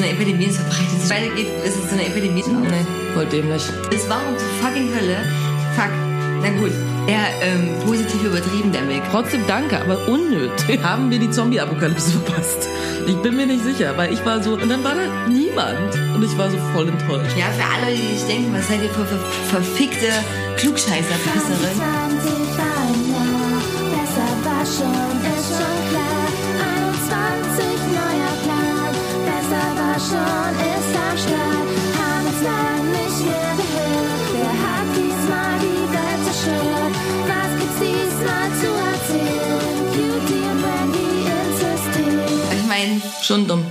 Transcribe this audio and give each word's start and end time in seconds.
so 0.00 0.06
eine 0.06 0.14
Epidemie, 0.14 0.46
es 0.46 0.56
verbreitet 0.56 1.00
sich 1.00 1.10
weitergeht, 1.10 1.48
ist 1.64 1.76
es 1.76 1.90
so 1.90 1.94
eine 1.94 2.06
Epidemie. 2.06 2.42
Nee, 2.46 2.86
voll 3.14 3.26
dämlich. 3.26 3.62
Es 3.94 4.08
war 4.08 4.20
um 4.26 4.38
zur 4.38 4.48
fucking 4.62 4.88
Hölle. 4.94 5.16
Fuck. 5.76 5.90
Na 6.42 6.48
gut, 6.58 6.72
eher 7.06 7.26
ähm, 7.42 7.68
positiv 7.84 8.24
übertrieben, 8.24 8.72
der 8.72 8.88
Weg. 8.88 9.02
Trotzdem 9.10 9.42
danke, 9.46 9.78
aber 9.78 10.08
unnötig. 10.08 10.80
Haben 10.82 11.10
wir 11.10 11.18
die 11.18 11.30
Zombie-Apokalypse 11.30 12.12
verpasst? 12.12 12.68
Ich 13.06 13.16
bin 13.16 13.36
mir 13.36 13.46
nicht 13.46 13.62
sicher, 13.62 13.92
weil 13.96 14.12
ich 14.12 14.24
war 14.24 14.42
so, 14.42 14.54
und 14.54 14.70
dann 14.70 14.82
war 14.82 14.94
da 14.94 15.28
niemand. 15.28 15.94
Und 16.14 16.24
ich 16.24 16.36
war 16.38 16.50
so 16.50 16.56
voll 16.72 16.88
enttäuscht. 16.88 17.36
Ja, 17.36 17.46
für 17.52 17.84
alle, 17.84 17.94
die 17.94 18.16
sich 18.16 18.26
denken, 18.26 18.54
was 18.54 18.68
seid 18.68 18.82
ihr 18.82 18.90
für, 18.90 19.04
für 19.04 19.18
verfickte 19.50 20.08
Klugscheißer-Pisserin? 20.56 21.76
20 21.76 22.56
war 22.56 22.76
ein 22.86 23.10
Jahr, 23.12 23.60
besser 23.92 24.28
war 24.44 24.64
schon, 24.64 25.29
schon, 30.10 30.52
ist 30.74 30.92
am 31.06 31.16
Start. 31.24 31.68
Haben 31.98 32.26
uns 32.30 32.42
lang 32.42 32.82
nicht 32.98 33.20
mehr 33.30 33.52
gehört. 33.60 34.26
Wer 34.34 34.54
hat 34.64 34.88
diesmal 34.98 35.54
die 35.66 35.84
Welt 35.94 36.20
zerstört? 36.26 36.94
Was 37.30 37.50
gibt's 37.58 37.78
diesmal 37.84 38.48
zu 38.60 38.70
erzählen? 38.90 39.78
Cutie 39.94 40.44
und 40.50 40.60
Randy 40.66 41.10
ins 41.34 41.56
System. 41.62 42.14
Ich 42.58 42.66
meine, 42.66 42.94
Schon 43.22 43.46
dumm. 43.46 43.64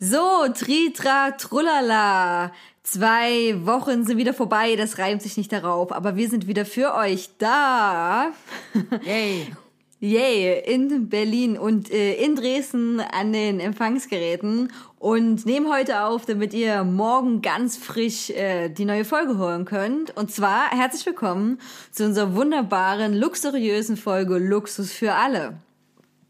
So, 0.00 0.46
Tritra, 0.54 1.32
Trullala. 1.32 2.52
Zwei 2.82 3.54
Wochen 3.66 4.04
sind 4.04 4.16
wieder 4.16 4.32
vorbei, 4.32 4.76
das 4.76 4.96
reimt 4.98 5.22
sich 5.22 5.36
nicht 5.36 5.52
darauf, 5.52 5.92
aber 5.92 6.16
wir 6.16 6.28
sind 6.30 6.46
wieder 6.46 6.64
für 6.64 6.94
euch 6.94 7.30
da. 7.38 8.32
Yay. 9.04 9.52
Yay, 10.00 10.60
in 10.60 11.08
Berlin 11.08 11.58
und 11.58 11.90
äh, 11.90 12.14
in 12.14 12.36
Dresden 12.36 13.00
an 13.00 13.32
den 13.32 13.58
Empfangsgeräten 13.58 14.72
und 15.00 15.44
nehmen 15.44 15.72
heute 15.72 16.02
auf, 16.04 16.24
damit 16.24 16.54
ihr 16.54 16.84
morgen 16.84 17.42
ganz 17.42 17.76
frisch 17.76 18.30
äh, 18.30 18.68
die 18.68 18.84
neue 18.84 19.04
Folge 19.04 19.36
hören 19.36 19.64
könnt. 19.64 20.16
Und 20.16 20.30
zwar 20.30 20.70
herzlich 20.70 21.04
willkommen 21.04 21.60
zu 21.90 22.04
unserer 22.04 22.36
wunderbaren, 22.36 23.12
luxuriösen 23.12 23.96
Folge 23.96 24.38
Luxus 24.38 24.92
für 24.92 25.14
alle. 25.14 25.54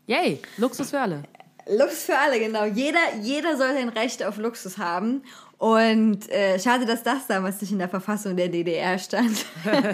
Yay. 0.06 0.40
Luxus 0.56 0.88
für 0.88 1.00
alle. 1.00 1.24
Luxus 1.66 2.04
für 2.04 2.16
alle, 2.16 2.40
genau. 2.40 2.64
Jeder, 2.64 3.16
jeder 3.20 3.58
sollte 3.58 3.80
ein 3.80 3.90
Recht 3.90 4.24
auf 4.24 4.38
Luxus 4.38 4.78
haben. 4.78 5.20
Und 5.58 6.30
äh, 6.30 6.56
schade, 6.60 6.86
dass 6.86 7.02
das 7.02 7.26
damals 7.26 7.60
nicht 7.60 7.72
in 7.72 7.78
der 7.78 7.88
Verfassung 7.88 8.36
der 8.36 8.48
DDR 8.48 8.96
stand. 8.96 9.44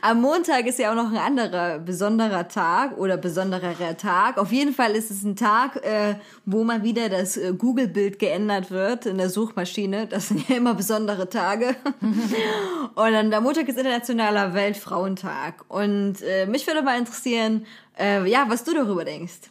Am 0.00 0.22
Montag 0.22 0.66
ist 0.66 0.78
ja 0.78 0.92
auch 0.92 0.96
noch 0.96 1.10
ein 1.10 1.18
anderer 1.18 1.78
besonderer 1.78 2.48
Tag 2.48 2.96
oder 2.96 3.18
besonderer 3.18 3.94
Tag. 3.98 4.38
Auf 4.38 4.50
jeden 4.50 4.72
Fall 4.72 4.92
ist 4.92 5.10
es 5.10 5.24
ein 5.24 5.36
Tag, 5.36 5.76
äh, 5.84 6.14
wo 6.46 6.64
mal 6.64 6.82
wieder 6.82 7.10
das 7.10 7.36
äh, 7.36 7.52
Google-Bild 7.52 8.18
geändert 8.18 8.70
wird 8.70 9.04
in 9.04 9.18
der 9.18 9.28
Suchmaschine. 9.28 10.06
Das 10.06 10.28
sind 10.28 10.48
ja 10.48 10.56
immer 10.56 10.72
besondere 10.72 11.28
Tage. 11.28 11.76
Und 12.94 13.12
dann 13.12 13.30
der 13.30 13.42
Montag 13.42 13.68
ist 13.68 13.76
Internationaler 13.76 14.54
Weltfrauentag. 14.54 15.66
Und 15.68 16.22
äh, 16.22 16.46
mich 16.46 16.66
würde 16.66 16.80
mal 16.80 16.98
interessieren, 16.98 17.66
äh, 18.00 18.26
ja, 18.26 18.46
was 18.48 18.64
du 18.64 18.72
darüber 18.72 19.04
denkst. 19.04 19.50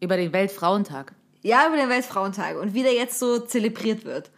Über 0.00 0.18
den 0.18 0.34
Weltfrauentag. 0.34 1.14
Ja, 1.42 1.68
über 1.68 1.76
den 1.76 1.88
Weltfrauentag 1.88 2.56
und 2.60 2.74
wie 2.74 2.82
der 2.82 2.94
jetzt 2.94 3.18
so 3.18 3.38
zelebriert 3.38 4.04
wird. 4.04 4.30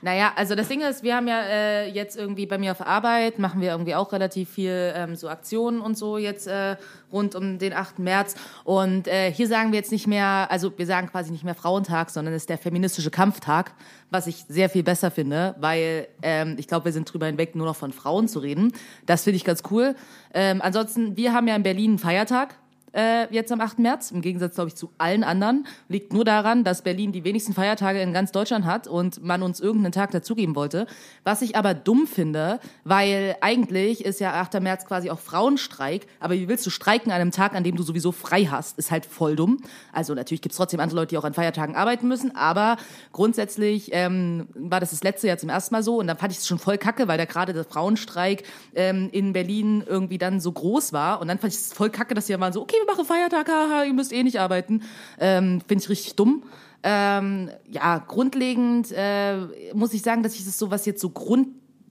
Naja, 0.00 0.32
also 0.36 0.54
das 0.54 0.68
Ding 0.68 0.80
ist, 0.80 1.02
wir 1.02 1.16
haben 1.16 1.26
ja 1.26 1.40
äh, 1.40 1.90
jetzt 1.90 2.16
irgendwie 2.16 2.46
bei 2.46 2.56
mir 2.56 2.70
auf 2.70 2.86
Arbeit, 2.86 3.38
machen 3.40 3.60
wir 3.60 3.70
irgendwie 3.70 3.96
auch 3.96 4.12
relativ 4.12 4.50
viel 4.50 4.92
ähm, 4.94 5.16
so 5.16 5.28
Aktionen 5.28 5.80
und 5.80 5.98
so 5.98 6.18
jetzt 6.18 6.46
äh, 6.46 6.76
rund 7.12 7.34
um 7.34 7.58
den 7.58 7.72
8. 7.72 7.98
März. 7.98 8.36
Und 8.62 9.08
äh, 9.08 9.32
hier 9.32 9.48
sagen 9.48 9.72
wir 9.72 9.78
jetzt 9.78 9.90
nicht 9.90 10.06
mehr, 10.06 10.46
also 10.50 10.72
wir 10.76 10.86
sagen 10.86 11.08
quasi 11.08 11.32
nicht 11.32 11.42
mehr 11.42 11.56
Frauentag, 11.56 12.10
sondern 12.10 12.32
es 12.32 12.42
ist 12.42 12.50
der 12.50 12.58
feministische 12.58 13.10
Kampftag, 13.10 13.72
was 14.10 14.28
ich 14.28 14.44
sehr 14.48 14.68
viel 14.70 14.84
besser 14.84 15.10
finde, 15.10 15.56
weil 15.58 16.06
ähm, 16.22 16.54
ich 16.58 16.68
glaube, 16.68 16.84
wir 16.84 16.92
sind 16.92 17.12
drüber 17.12 17.26
hinweg, 17.26 17.56
nur 17.56 17.66
noch 17.66 17.76
von 17.76 17.92
Frauen 17.92 18.28
zu 18.28 18.38
reden. 18.38 18.72
Das 19.06 19.24
finde 19.24 19.36
ich 19.36 19.44
ganz 19.44 19.62
cool. 19.70 19.96
Ähm, 20.32 20.60
ansonsten, 20.62 21.16
wir 21.16 21.32
haben 21.32 21.48
ja 21.48 21.56
in 21.56 21.64
Berlin 21.64 21.90
einen 21.92 21.98
Feiertag 21.98 22.54
äh, 22.92 23.32
jetzt 23.32 23.52
am 23.52 23.60
8. 23.60 23.78
März, 23.78 24.10
im 24.10 24.20
Gegensatz, 24.20 24.54
glaube 24.54 24.68
ich, 24.68 24.74
zu 24.74 24.90
allen 24.98 25.24
anderen. 25.24 25.66
Liegt 25.88 26.12
nur 26.12 26.24
daran, 26.24 26.64
dass 26.64 26.82
Berlin 26.82 27.12
die 27.12 27.24
wenigsten 27.24 27.52
Feiertage 27.52 28.00
in 28.00 28.12
ganz 28.12 28.32
Deutschland 28.32 28.64
hat 28.64 28.86
und 28.86 29.22
man 29.22 29.42
uns 29.42 29.60
irgendeinen 29.60 29.92
Tag 29.92 30.10
dazugeben 30.10 30.54
wollte. 30.54 30.86
Was 31.24 31.42
ich 31.42 31.56
aber 31.56 31.74
dumm 31.74 32.06
finde, 32.06 32.60
weil 32.84 33.36
eigentlich 33.40 34.04
ist 34.04 34.20
ja 34.20 34.34
8. 34.40 34.60
März 34.60 34.86
quasi 34.86 35.10
auch 35.10 35.18
Frauenstreik, 35.18 36.06
aber 36.20 36.34
wie 36.34 36.48
willst 36.48 36.66
du 36.66 36.70
streiken 36.70 37.12
an 37.12 37.20
einem 37.20 37.30
Tag, 37.30 37.54
an 37.54 37.64
dem 37.64 37.76
du 37.76 37.82
sowieso 37.82 38.12
frei 38.12 38.44
hast, 38.44 38.78
ist 38.78 38.90
halt 38.90 39.06
voll 39.06 39.36
dumm. 39.36 39.58
Also 39.92 40.14
natürlich 40.14 40.42
gibt's 40.42 40.56
trotzdem 40.56 40.80
andere 40.80 41.00
Leute, 41.00 41.10
die 41.10 41.18
auch 41.18 41.24
an 41.24 41.34
Feiertagen 41.34 41.76
arbeiten 41.76 42.08
müssen, 42.08 42.34
aber 42.34 42.76
grundsätzlich 43.12 43.90
ähm, 43.92 44.48
war 44.54 44.80
das 44.80 44.90
das 44.90 45.02
letzte 45.02 45.28
Jahr 45.28 45.38
zum 45.38 45.48
ersten 45.48 45.74
Mal 45.74 45.82
so 45.82 45.98
und 45.98 46.06
dann 46.06 46.16
fand 46.16 46.32
ich 46.32 46.38
es 46.38 46.46
schon 46.46 46.58
voll 46.58 46.78
kacke, 46.78 47.08
weil 47.08 47.18
da 47.18 47.24
gerade 47.24 47.52
der 47.52 47.64
Frauenstreik 47.64 48.44
ähm, 48.74 49.08
in 49.12 49.32
Berlin 49.32 49.84
irgendwie 49.86 50.18
dann 50.18 50.40
so 50.40 50.52
groß 50.52 50.92
war 50.92 51.20
und 51.20 51.28
dann 51.28 51.38
fand 51.38 51.52
ich 51.52 51.58
es 51.58 51.72
voll 51.72 51.90
kacke, 51.90 52.14
dass 52.14 52.26
die 52.26 52.38
waren 52.38 52.52
so, 52.52 52.62
okay, 52.62 52.77
wir 52.78 52.92
machen 52.92 53.04
Feiertag, 53.04 53.48
haha, 53.48 53.84
ihr 53.84 53.92
müsst 53.92 54.12
eh 54.12 54.22
nicht 54.22 54.40
arbeiten. 54.40 54.82
Ähm, 55.18 55.60
Finde 55.66 55.82
ich 55.82 55.88
richtig 55.90 56.16
dumm. 56.16 56.42
Ähm, 56.82 57.50
ja, 57.68 57.98
grundlegend 57.98 58.92
äh, 58.92 59.38
muss 59.74 59.92
ich 59.92 60.02
sagen, 60.02 60.22
dass 60.22 60.34
ich 60.34 60.44
das 60.44 60.58
so, 60.58 60.70
was 60.70 60.86
jetzt 60.86 61.00
so 61.00 61.10
Grund 61.10 61.48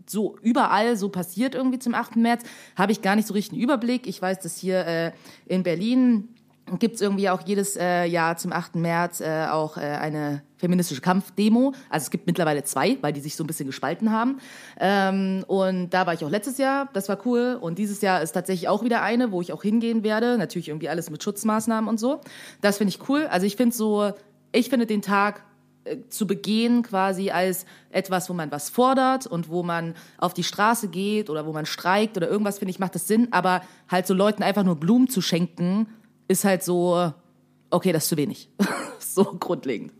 so 0.10 0.38
überall 0.42 0.96
so 0.96 1.10
passiert 1.10 1.54
irgendwie 1.54 1.80
zum 1.80 1.94
8. 1.94 2.16
März, 2.16 2.44
habe 2.78 2.94
ich 2.94 3.02
gar 3.02 3.16
nicht 3.16 3.28
so 3.28 3.34
richtig 3.34 3.54
einen 3.54 3.62
Überblick. 3.62 4.08
Ich 4.08 4.22
weiß, 4.22 4.40
dass 4.40 4.58
hier 4.58 4.86
äh, 4.88 5.12
in 5.46 5.64
Berlin 5.64 6.30
gibt's 6.80 7.02
irgendwie 7.02 7.30
auch 7.30 7.42
jedes 7.46 7.78
äh, 7.78 8.06
Jahr 8.06 8.38
zum 8.38 8.52
8. 8.52 8.76
März 8.76 9.22
äh, 9.22 9.48
auch 9.50 9.78
äh, 9.78 9.82
eine 9.82 10.42
feministische 10.58 11.02
Kampfdemo. 11.02 11.74
Also 11.90 12.06
es 12.06 12.12
gibt 12.12 12.28
mittlerweile 12.28 12.64
zwei, 12.64 12.98
weil 13.02 13.14
die 13.14 13.22
sich 13.22 13.36
so 13.36 13.44
ein 13.44 13.48
bisschen 13.48 13.68
gespalten 13.68 14.12
haben. 14.12 14.40
Ähm, 14.80 15.44
und 15.48 15.92
da 15.92 16.06
war 16.06 16.14
ich 16.14 16.26
auch 16.26 16.30
letztes 16.30 16.58
Jahr, 16.58 16.90
das 16.94 17.10
war 17.10 17.20
cool. 17.26 17.58
Und 17.60 17.78
dieses 17.78 18.02
Jahr 18.02 18.22
ist 18.22 18.34
tatsächlich 18.34 18.68
auch 18.68 18.84
wieder 18.84 19.02
eine, 19.02 19.32
wo 19.32 19.42
ich 19.42 19.54
auch 19.54 19.64
hingehen 19.64 20.04
werde. 20.04 20.38
Natürlich 20.38 20.70
irgendwie 20.70 20.90
alles 20.90 21.10
mit 21.10 21.24
Schutzmaßnahmen 21.24 21.90
und 21.90 22.00
so. 22.00 22.22
Das 22.62 22.78
finde 22.78 22.90
ich 22.90 23.08
cool. 23.10 23.28
Also 23.28 23.46
ich 23.46 23.56
finde 23.56 23.76
so, 23.76 24.12
ich 24.52 24.70
finde 24.70 24.86
den 24.86 25.02
Tag 25.02 25.44
äh, 25.86 25.98
zu 26.10 26.28
begehen 26.28 26.84
quasi 26.84 27.30
als 27.30 27.66
etwas, 27.92 28.30
wo 28.30 28.34
man 28.34 28.52
was 28.52 28.70
fordert 28.70 29.28
und 29.28 29.50
wo 29.50 29.64
man 29.64 29.96
auf 30.18 30.34
die 30.34 30.44
Straße 30.44 30.90
geht 30.90 31.30
oder 31.30 31.46
wo 31.46 31.54
man 31.54 31.66
streikt 31.66 32.18
oder 32.18 32.28
irgendwas, 32.28 32.60
finde 32.60 32.72
ich, 32.72 32.80
macht 32.80 32.96
das 32.96 33.08
Sinn. 33.08 33.28
Aber 33.32 33.62
halt 33.90 34.08
so 34.08 34.14
Leuten 34.14 34.44
einfach 34.44 34.64
nur 34.64 34.76
Blumen 34.76 35.08
zu 35.08 35.22
schenken, 35.22 35.88
ist 36.28 36.44
halt 36.44 36.64
so, 36.64 37.12
okay, 37.70 37.92
das 37.92 38.04
ist 38.04 38.10
zu 38.10 38.18
wenig. 38.18 38.50
so 39.00 39.24
grundlegend. 39.24 39.92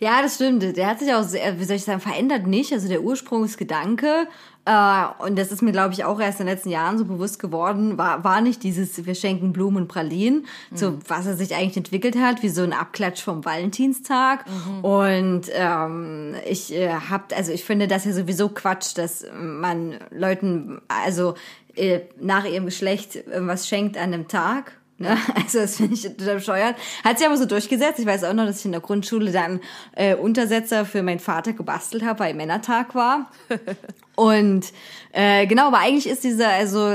Ja, 0.00 0.22
das 0.22 0.36
stimmt. 0.36 0.62
Der 0.62 0.86
hat 0.86 0.98
sich 0.98 1.12
auch 1.12 1.22
sehr, 1.22 1.60
wie 1.60 1.64
soll 1.64 1.76
ich 1.76 1.84
sagen, 1.84 2.00
verändert 2.00 2.46
nicht. 2.46 2.72
Also 2.72 2.88
der 2.88 3.02
Ursprungsgedanke, 3.02 4.26
äh, 4.64 5.04
und 5.18 5.38
das 5.38 5.52
ist 5.52 5.60
mir, 5.60 5.72
glaube 5.72 5.92
ich, 5.92 6.04
auch 6.04 6.18
erst 6.18 6.40
in 6.40 6.46
den 6.46 6.54
letzten 6.54 6.70
Jahren 6.70 6.96
so 6.96 7.04
bewusst 7.04 7.38
geworden, 7.38 7.98
war, 7.98 8.24
war 8.24 8.40
nicht 8.40 8.62
dieses, 8.62 9.04
wir 9.04 9.14
schenken 9.14 9.52
Blumen 9.52 9.76
und 9.76 9.88
Pralinen, 9.88 10.46
so 10.72 10.98
was 11.06 11.26
er 11.26 11.36
sich 11.36 11.54
eigentlich 11.54 11.76
entwickelt 11.76 12.16
hat, 12.16 12.42
wie 12.42 12.48
so 12.48 12.62
ein 12.62 12.72
Abklatsch 12.72 13.20
vom 13.20 13.44
Valentinstag. 13.44 14.46
Und 14.80 15.42
ähm, 15.52 16.34
ich 16.48 16.72
äh, 16.72 16.94
hab, 16.94 17.36
also 17.36 17.52
ich 17.52 17.64
finde 17.64 17.86
das 17.86 18.06
ja 18.06 18.12
sowieso 18.12 18.48
Quatsch, 18.48 18.96
dass 18.96 19.26
man 19.34 19.98
Leuten, 20.10 20.80
also 20.88 21.34
äh, 21.76 22.00
nach 22.18 22.46
ihrem 22.46 22.64
Geschlecht 22.64 23.16
irgendwas 23.16 23.68
schenkt 23.68 23.98
an 23.98 24.14
einem 24.14 24.28
Tag. 24.28 24.79
Ne? 25.00 25.16
Also 25.34 25.58
das 25.58 25.76
finde 25.76 25.94
ich 25.94 26.02
total 26.02 26.36
bescheuert. 26.36 26.76
Hat 27.02 27.18
sich 27.18 27.26
aber 27.26 27.36
so 27.36 27.46
durchgesetzt. 27.46 27.98
Ich 27.98 28.06
weiß 28.06 28.22
auch 28.24 28.34
noch, 28.34 28.44
dass 28.44 28.60
ich 28.60 28.66
in 28.66 28.72
der 28.72 28.80
Grundschule 28.80 29.32
dann 29.32 29.60
äh, 29.96 30.14
Untersetzer 30.14 30.84
für 30.84 31.02
meinen 31.02 31.18
Vater 31.18 31.54
gebastelt 31.54 32.04
habe, 32.04 32.20
weil 32.20 32.34
Männertag 32.34 32.94
war. 32.94 33.30
Und 34.14 34.66
äh, 35.12 35.46
genau, 35.46 35.68
aber 35.68 35.78
eigentlich 35.78 36.06
ist 36.06 36.22
dieser, 36.22 36.48
also 36.50 36.92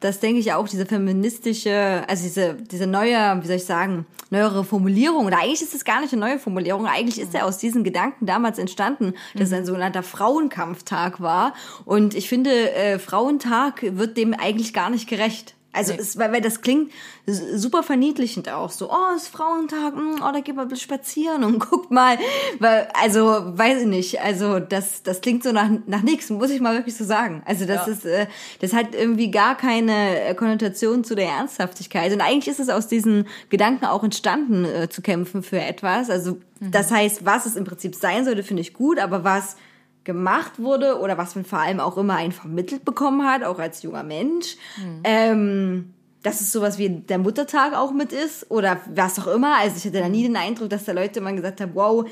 das 0.00 0.20
denke 0.20 0.40
ich 0.40 0.52
auch, 0.52 0.68
diese 0.68 0.84
feministische, 0.84 2.02
also 2.08 2.24
diese, 2.24 2.54
diese 2.54 2.86
neue, 2.86 3.38
wie 3.42 3.46
soll 3.46 3.56
ich 3.56 3.64
sagen, 3.64 4.06
neuere 4.30 4.64
Formulierung, 4.64 5.26
oder 5.26 5.38
eigentlich 5.38 5.62
ist 5.62 5.74
es 5.74 5.84
gar 5.84 6.00
nicht 6.00 6.12
eine 6.12 6.20
neue 6.20 6.38
Formulierung, 6.38 6.86
eigentlich 6.86 7.20
ist 7.20 7.34
er 7.34 7.46
aus 7.46 7.58
diesen 7.58 7.84
Gedanken 7.84 8.26
damals 8.26 8.58
entstanden, 8.58 9.14
dass 9.34 9.48
es 9.48 9.52
ein 9.52 9.64
sogenannter 9.64 10.02
Frauenkampftag 10.02 11.20
war. 11.20 11.54
Und 11.84 12.14
ich 12.14 12.28
finde, 12.28 12.72
äh, 12.72 12.98
Frauentag 12.98 13.82
wird 13.82 14.16
dem 14.16 14.34
eigentlich 14.34 14.74
gar 14.74 14.90
nicht 14.90 15.08
gerecht. 15.08 15.54
Also, 15.74 15.92
Nee. 15.92 15.98
es, 16.00 16.16
weil, 16.18 16.32
weil 16.32 16.40
das 16.40 16.60
klingt 16.60 16.92
super 17.26 17.82
verniedlichend 17.82 18.48
auch. 18.48 18.70
So, 18.70 18.90
oh, 18.90 19.14
es 19.16 19.24
ist 19.24 19.28
Frauentag, 19.28 19.94
mm, 19.96 20.22
oh, 20.22 20.32
da 20.32 20.40
geht 20.40 20.54
mal 20.56 20.62
ein 20.62 20.68
bisschen 20.68 20.84
spazieren 20.84 21.42
und 21.44 21.58
guckt 21.70 21.90
mal. 21.90 22.16
Weil, 22.60 22.88
also, 23.02 23.42
weiß 23.58 23.82
ich 23.82 23.86
nicht. 23.88 24.20
Also, 24.20 24.60
das, 24.60 25.02
das 25.02 25.20
klingt 25.20 25.42
so 25.42 25.52
nach, 25.52 25.68
nach 25.86 26.02
nichts, 26.02 26.30
muss 26.30 26.50
ich 26.50 26.60
mal 26.60 26.74
wirklich 26.76 26.96
so 26.96 27.04
sagen. 27.04 27.42
Also, 27.46 27.64
das 27.66 27.86
Ja. 27.86 27.92
ist, 27.92 28.04
äh, 28.04 28.26
das 28.60 28.72
hat 28.72 28.94
irgendwie 28.94 29.30
gar 29.30 29.56
keine 29.56 30.20
äh, 30.20 30.34
Konnotation 30.34 31.04
zu 31.04 31.14
der 31.14 31.28
Ernsthaftigkeit. 31.28 32.12
Und 32.12 32.20
eigentlich 32.20 32.48
ist 32.48 32.60
es 32.60 32.68
aus 32.68 32.86
diesen 32.86 33.26
Gedanken 33.50 33.86
auch 33.86 34.04
entstanden, 34.04 34.64
äh, 34.64 34.88
zu 34.88 35.02
kämpfen 35.02 35.42
für 35.42 35.60
etwas. 35.60 36.10
Also, 36.10 36.38
das 36.60 36.90
heißt, 36.90 37.26
was 37.26 37.46
es 37.46 37.56
im 37.56 37.64
Prinzip 37.64 37.94
sein 37.94 38.24
sollte, 38.24 38.42
finde 38.42 38.62
ich 38.62 38.74
gut, 38.74 38.98
aber 38.98 39.24
was 39.24 39.56
gemacht 40.04 40.58
wurde 40.58 40.98
oder 41.00 41.16
was 41.18 41.34
man 41.34 41.44
vor 41.44 41.58
allem 41.60 41.80
auch 41.80 41.96
immer 41.96 42.16
einen 42.16 42.32
vermittelt 42.32 42.84
bekommen 42.84 43.26
hat, 43.26 43.42
auch 43.42 43.58
als 43.58 43.82
junger 43.82 44.02
Mensch, 44.02 44.56
ähm, 45.02 45.94
dass 46.22 46.40
es 46.40 46.52
sowas 46.52 46.78
wie 46.78 46.88
der 46.88 47.18
Muttertag 47.18 47.74
auch 47.74 47.92
mit 47.92 48.12
ist 48.12 48.50
oder 48.50 48.80
was 48.94 49.18
auch 49.18 49.26
immer. 49.26 49.56
Also 49.58 49.76
ich 49.76 49.84
hatte 49.84 50.00
da 50.00 50.08
nie 50.08 50.22
den 50.22 50.36
Eindruck, 50.36 50.70
dass 50.70 50.84
da 50.84 50.92
Leute 50.92 51.20
immer 51.20 51.32
gesagt 51.32 51.60
haben, 51.60 51.72
wow, 51.74 52.08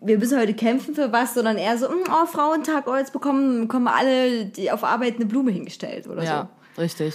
wir 0.00 0.18
müssen 0.18 0.38
heute 0.38 0.52
kämpfen 0.54 0.94
für 0.94 1.10
was, 1.12 1.34
sondern 1.34 1.56
eher 1.56 1.78
so, 1.78 1.88
"Mm, 1.88 2.04
oh, 2.10 2.26
Frauentag, 2.26 2.86
oh, 2.86 2.96
jetzt 2.96 3.12
bekommen, 3.14 3.62
bekommen 3.62 3.88
alle 3.88 4.44
die 4.44 4.70
auf 4.70 4.84
Arbeit 4.84 5.16
eine 5.16 5.24
Blume 5.26 5.50
hingestellt 5.50 6.06
oder 6.06 6.22
Ja, 6.22 6.48
richtig. 6.76 7.14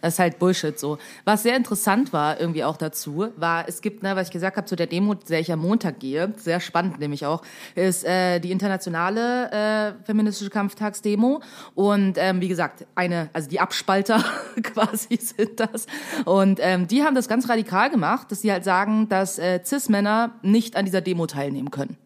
Das 0.00 0.14
ist 0.14 0.18
halt 0.18 0.38
Bullshit 0.38 0.78
so. 0.78 0.98
Was 1.24 1.42
sehr 1.42 1.56
interessant 1.56 2.12
war 2.12 2.40
irgendwie 2.40 2.64
auch 2.64 2.76
dazu, 2.76 3.28
war, 3.36 3.68
es 3.68 3.80
gibt, 3.80 4.02
ne, 4.02 4.16
was 4.16 4.28
ich 4.28 4.32
gesagt 4.32 4.56
habe, 4.56 4.66
zu 4.66 4.76
der 4.76 4.86
Demo, 4.86 5.14
zu 5.14 5.28
der 5.28 5.40
ich 5.40 5.52
am 5.52 5.60
Montag 5.60 6.00
gehe, 6.00 6.32
sehr 6.36 6.60
spannend 6.60 6.98
nämlich 7.00 7.26
auch, 7.26 7.42
ist 7.74 8.04
äh, 8.04 8.40
die 8.40 8.50
internationale 8.50 9.50
äh, 9.50 10.04
feministische 10.04 10.50
Kampftagsdemo. 10.50 11.40
Und 11.74 12.16
ähm, 12.16 12.40
wie 12.40 12.48
gesagt, 12.48 12.86
eine, 12.94 13.30
also 13.32 13.48
die 13.48 13.60
Abspalter 13.60 14.24
quasi 14.62 15.16
sind 15.16 15.60
das. 15.60 15.86
Und 16.24 16.60
ähm, 16.62 16.86
die 16.88 17.02
haben 17.02 17.14
das 17.14 17.28
ganz 17.28 17.48
radikal 17.48 17.90
gemacht, 17.90 18.30
dass 18.30 18.42
sie 18.42 18.52
halt 18.52 18.64
sagen, 18.64 19.08
dass 19.08 19.38
äh, 19.38 19.60
Cis-Männer 19.64 20.32
nicht 20.42 20.76
an 20.76 20.84
dieser 20.84 21.00
Demo 21.00 21.26
teilnehmen 21.26 21.70
können. 21.70 21.96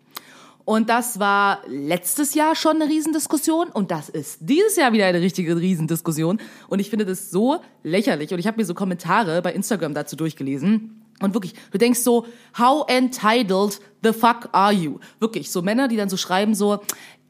Und 0.64 0.88
das 0.88 1.18
war 1.18 1.60
letztes 1.68 2.34
Jahr 2.34 2.54
schon 2.54 2.80
eine 2.80 2.90
Riesendiskussion 2.90 3.68
und 3.68 3.90
das 3.90 4.08
ist 4.08 4.38
dieses 4.40 4.76
Jahr 4.76 4.92
wieder 4.94 5.04
eine 5.06 5.20
richtige 5.20 5.56
Riesendiskussion. 5.56 6.40
Und 6.68 6.78
ich 6.78 6.88
finde 6.88 7.04
das 7.04 7.30
so 7.30 7.60
lächerlich. 7.82 8.32
Und 8.32 8.38
ich 8.38 8.46
habe 8.46 8.56
mir 8.56 8.64
so 8.64 8.72
Kommentare 8.72 9.42
bei 9.42 9.52
Instagram 9.52 9.92
dazu 9.92 10.16
durchgelesen. 10.16 11.02
Und 11.20 11.34
wirklich, 11.34 11.54
du 11.70 11.78
denkst 11.78 12.00
so, 12.00 12.26
how 12.58 12.88
entitled 12.88 13.80
the 14.02 14.12
fuck 14.12 14.48
are 14.52 14.72
you? 14.72 14.98
Wirklich, 15.20 15.50
so 15.50 15.62
Männer, 15.62 15.86
die 15.86 15.96
dann 15.96 16.08
so 16.08 16.16
schreiben 16.16 16.54
so, 16.54 16.80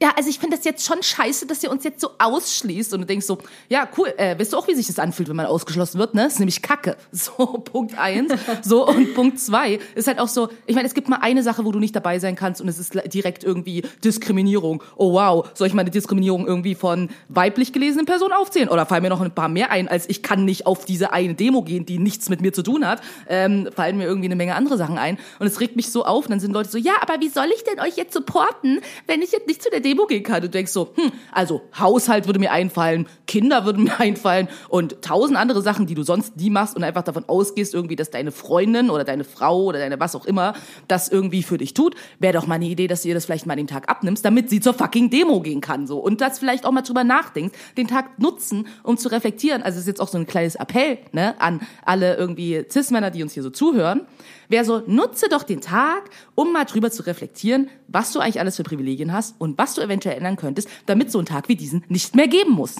ja, 0.04 0.12
also 0.18 0.28
ich 0.28 0.38
finde 0.38 0.58
das 0.58 0.66
jetzt 0.66 0.84
schon 0.84 1.02
scheiße, 1.02 1.46
dass 1.46 1.62
ihr 1.62 1.70
uns 1.70 1.82
jetzt 1.82 1.98
so 1.98 2.10
ausschließt. 2.18 2.92
Und 2.92 3.00
du 3.00 3.06
denkst 3.06 3.24
so, 3.24 3.38
ja, 3.70 3.88
cool, 3.96 4.12
äh, 4.18 4.38
weißt 4.38 4.52
du 4.52 4.58
auch, 4.58 4.68
wie 4.68 4.74
sich 4.74 4.86
das 4.86 4.98
anfühlt, 4.98 5.30
wenn 5.30 5.36
man 5.36 5.46
ausgeschlossen 5.46 5.98
wird, 5.98 6.12
ne? 6.14 6.24
Das 6.24 6.34
ist 6.34 6.38
nämlich 6.40 6.60
Kacke. 6.60 6.98
So, 7.24 7.46
Punkt 7.46 7.96
eins. 7.96 8.34
So, 8.62 8.86
und 8.86 9.14
Punkt 9.14 9.40
zwei 9.40 9.78
ist 9.94 10.06
halt 10.06 10.18
auch 10.18 10.28
so, 10.28 10.50
ich 10.66 10.74
meine, 10.74 10.86
es 10.86 10.92
gibt 10.92 11.08
mal 11.08 11.20
eine 11.22 11.42
Sache, 11.42 11.64
wo 11.64 11.72
du 11.72 11.78
nicht 11.78 11.96
dabei 11.96 12.18
sein 12.18 12.36
kannst 12.36 12.60
und 12.60 12.68
es 12.68 12.78
ist 12.78 12.92
direkt 13.14 13.44
irgendwie 13.44 13.82
Diskriminierung. 14.04 14.82
Oh 14.96 15.14
wow, 15.14 15.48
soll 15.54 15.68
ich 15.68 15.72
meine 15.72 15.90
Diskriminierung 15.90 16.46
irgendwie 16.46 16.74
von 16.74 17.08
weiblich 17.28 17.72
gelesenen 17.72 18.04
Personen 18.04 18.34
aufzählen? 18.34 18.68
Oder 18.68 18.84
fallen 18.84 19.02
mir 19.02 19.08
noch 19.08 19.22
ein 19.22 19.34
paar 19.34 19.48
mehr 19.48 19.70
ein, 19.70 19.88
als 19.88 20.06
ich 20.08 20.22
kann 20.22 20.44
nicht 20.44 20.66
auf 20.66 20.84
diese 20.84 21.12
eine 21.12 21.34
Demo 21.34 21.62
gehen, 21.62 21.86
die 21.86 21.98
nichts 21.98 22.28
mit 22.28 22.42
mir 22.42 22.52
zu 22.52 22.62
tun 22.62 22.86
hat, 22.86 23.00
ähm, 23.26 23.70
fallen 23.74 23.96
mir 23.96 24.04
irgendwie 24.04 24.28
eine 24.28 24.36
Menge 24.36 24.54
andere 24.54 24.76
Sachen 24.76 24.98
ein. 24.98 25.16
Und 25.38 25.46
es 25.46 25.60
regt 25.60 25.76
mich 25.76 25.90
so 25.90 26.04
auf. 26.04 26.26
Und 26.26 26.32
dann 26.32 26.40
sind 26.40 26.52
Leute 26.52 26.68
so, 26.68 26.76
ja, 26.76 26.94
aber 27.00 27.20
wie 27.20 27.30
soll 27.30 27.48
ich 27.54 27.64
denn 27.64 27.80
euch 27.80 27.96
jetzt 27.96 28.12
supporten, 28.12 28.80
wenn 29.06 29.22
ich 29.22 29.32
jetzt 29.32 29.46
nicht 29.46 29.62
zu 29.62 29.70
der 29.70 29.80
Demo 29.80 29.93
Und 29.98 30.42
du 30.42 30.48
denkst 30.48 30.72
so, 30.72 30.92
hm, 30.94 31.12
also 31.32 31.62
Haushalt 31.78 32.26
würde 32.26 32.38
mir 32.38 32.52
einfallen, 32.52 33.06
Kinder 33.26 33.64
würden 33.64 33.84
mir 33.84 34.00
einfallen 34.00 34.48
und 34.68 35.02
tausend 35.02 35.38
andere 35.38 35.62
Sachen, 35.62 35.86
die 35.86 35.94
du 35.94 36.02
sonst 36.02 36.36
nie 36.36 36.50
machst 36.50 36.76
und 36.76 36.84
einfach 36.84 37.02
davon 37.02 37.24
ausgehst, 37.26 37.74
irgendwie, 37.74 37.96
dass 37.96 38.10
deine 38.10 38.32
Freundin 38.32 38.90
oder 38.90 39.04
deine 39.04 39.24
Frau 39.24 39.64
oder 39.64 39.78
deine 39.78 39.98
was 40.00 40.14
auch 40.14 40.26
immer 40.26 40.54
das 40.88 41.08
irgendwie 41.08 41.42
für 41.42 41.58
dich 41.58 41.74
tut, 41.74 41.94
wäre 42.18 42.32
doch 42.32 42.46
mal 42.46 42.56
eine 42.56 42.66
Idee, 42.66 42.86
dass 42.86 43.02
du 43.02 43.08
ihr 43.08 43.14
das 43.14 43.24
vielleicht 43.24 43.46
mal 43.46 43.56
dem 43.56 43.66
Tag 43.66 43.88
abnimmst, 43.88 44.24
damit 44.24 44.50
sie 44.50 44.60
zur 44.60 44.74
fucking 44.74 45.10
Demo 45.10 45.40
gehen 45.40 45.60
kann, 45.60 45.86
so. 45.86 45.98
Und 45.98 46.20
das 46.20 46.38
vielleicht 46.38 46.66
auch 46.66 46.72
mal 46.72 46.82
drüber 46.82 47.04
nachdenkst, 47.04 47.56
den 47.76 47.88
Tag 47.88 48.18
nutzen, 48.18 48.66
um 48.82 48.96
zu 48.96 49.08
reflektieren. 49.10 49.62
Also 49.62 49.76
es 49.76 49.82
ist 49.82 49.88
jetzt 49.88 50.00
auch 50.00 50.08
so 50.08 50.18
ein 50.18 50.26
kleines 50.26 50.56
Appell, 50.56 50.98
ne, 51.12 51.34
an 51.40 51.60
alle 51.84 52.16
irgendwie 52.16 52.64
Cis-Männer, 52.70 53.10
die 53.10 53.22
uns 53.22 53.34
hier 53.34 53.42
so 53.42 53.50
zuhören. 53.50 54.02
Wäre 54.48 54.64
so, 54.64 54.82
nutze 54.86 55.28
doch 55.28 55.42
den 55.42 55.60
Tag, 55.60 56.10
um 56.34 56.52
mal 56.52 56.64
drüber 56.64 56.90
zu 56.90 57.02
reflektieren, 57.02 57.68
was 57.88 58.12
du 58.12 58.20
eigentlich 58.20 58.40
alles 58.40 58.56
für 58.56 58.62
Privilegien 58.62 59.12
hast 59.12 59.40
und 59.40 59.58
was 59.58 59.74
du 59.74 59.80
eventuell 59.80 60.16
ändern 60.16 60.36
könntest, 60.36 60.68
damit 60.86 61.10
so 61.10 61.18
ein 61.18 61.26
Tag 61.26 61.48
wie 61.48 61.56
diesen 61.56 61.84
nicht 61.88 62.14
mehr 62.14 62.28
geben 62.28 62.52
muss. 62.52 62.76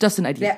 Just 0.00 0.18
an 0.18 0.26
idea. 0.26 0.56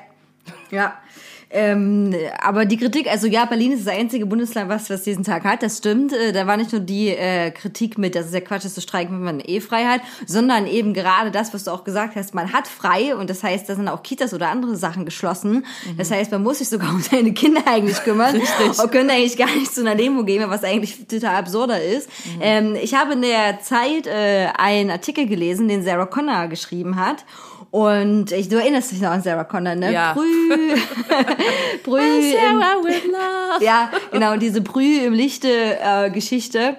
Ja. 0.71 0.77
ja. 0.77 1.03
Ähm, 1.51 2.15
aber 2.43 2.67
die 2.67 2.77
Kritik, 2.77 3.11
also 3.11 3.27
ja, 3.27 3.47
Berlin 3.47 3.73
ist 3.73 3.87
das 3.87 3.95
einzige 3.95 4.27
Bundesland, 4.27 4.69
was, 4.69 4.91
was 4.91 5.05
diesen 5.05 5.25
Tag 5.25 5.45
hat, 5.45 5.63
das 5.63 5.79
stimmt. 5.79 6.13
Äh, 6.13 6.33
Da 6.33 6.47
war 6.47 6.57
nicht 6.59 6.73
nur 6.73 6.81
die 6.81 7.09
äh, 7.09 7.51
Kritik 7.51 7.97
mit, 7.97 8.15
dass 8.15 8.27
es 8.27 8.35
ja 8.35 8.41
Quatsch 8.41 8.67
ist 8.67 8.75
zu 8.75 8.83
streiken, 8.83 9.17
wenn 9.17 9.25
man 9.25 9.41
eh 9.41 9.61
frei 9.61 9.85
hat, 9.85 10.03
sondern 10.27 10.67
eben 10.67 10.93
gerade 10.93 11.31
das, 11.31 11.55
was 11.55 11.65
du 11.65 11.71
auch 11.71 11.85
gesagt 11.85 12.17
hast, 12.17 12.35
man 12.35 12.53
hat 12.53 12.69
frei 12.69 13.17
und 13.17 13.31
das 13.31 13.43
heißt, 13.43 13.69
da 13.69 13.77
sind 13.77 13.89
auch 13.89 14.03
Kitas 14.03 14.35
oder 14.35 14.49
andere 14.51 14.77
Sachen 14.77 15.07
geschlossen. 15.07 15.65
Das 15.97 16.11
heißt, 16.11 16.31
man 16.33 16.43
muss 16.43 16.59
sich 16.59 16.69
sogar 16.69 16.91
um 16.95 17.01
seine 17.01 17.33
Kinder 17.33 17.63
eigentlich 17.67 18.03
kümmern 18.05 18.35
Richtig. 18.35 18.79
und 18.79 18.93
könnte 18.93 19.15
eigentlich 19.15 19.39
gar 19.39 19.55
nicht 19.55 19.75
zu 19.75 19.81
einer 19.81 19.95
Demo 19.95 20.25
gehen, 20.25 20.45
was 20.51 20.65
eigentlich 20.65 21.07
total 21.07 21.37
absurder 21.37 21.83
ist. 21.83 22.11
Ähm, 22.41 22.77
ich 22.81 22.95
habe 22.95 23.15
in 23.15 23.23
der 23.23 23.61
Zeit 23.61 24.07
äh, 24.07 24.49
einen 24.57 24.91
Artikel 24.91 25.27
gelesen, 25.27 25.69
den 25.69 25.83
Sarah 25.83 26.07
Connor 26.07 26.49
geschrieben 26.49 26.97
hat. 26.97 27.25
Und 27.71 28.33
ich, 28.33 28.49
du 28.49 28.57
erinnerst 28.57 28.93
dich 28.93 29.01
noch 29.01 29.11
an 29.11 29.23
Sarah 29.23 29.45
Connor, 29.45 29.75
ne? 29.75 29.93
Ja. 29.93 30.15
Brü, 30.15 30.25
Brü, 31.85 32.01
im, 32.01 32.59
with 32.85 33.05
love. 33.05 33.65
ja, 33.65 33.91
genau, 34.11 34.37
diese 34.37 34.61
Brü 34.61 35.05
im 35.05 35.13
Lichte 35.13 35.79
äh, 35.81 36.11
Geschichte 36.11 36.77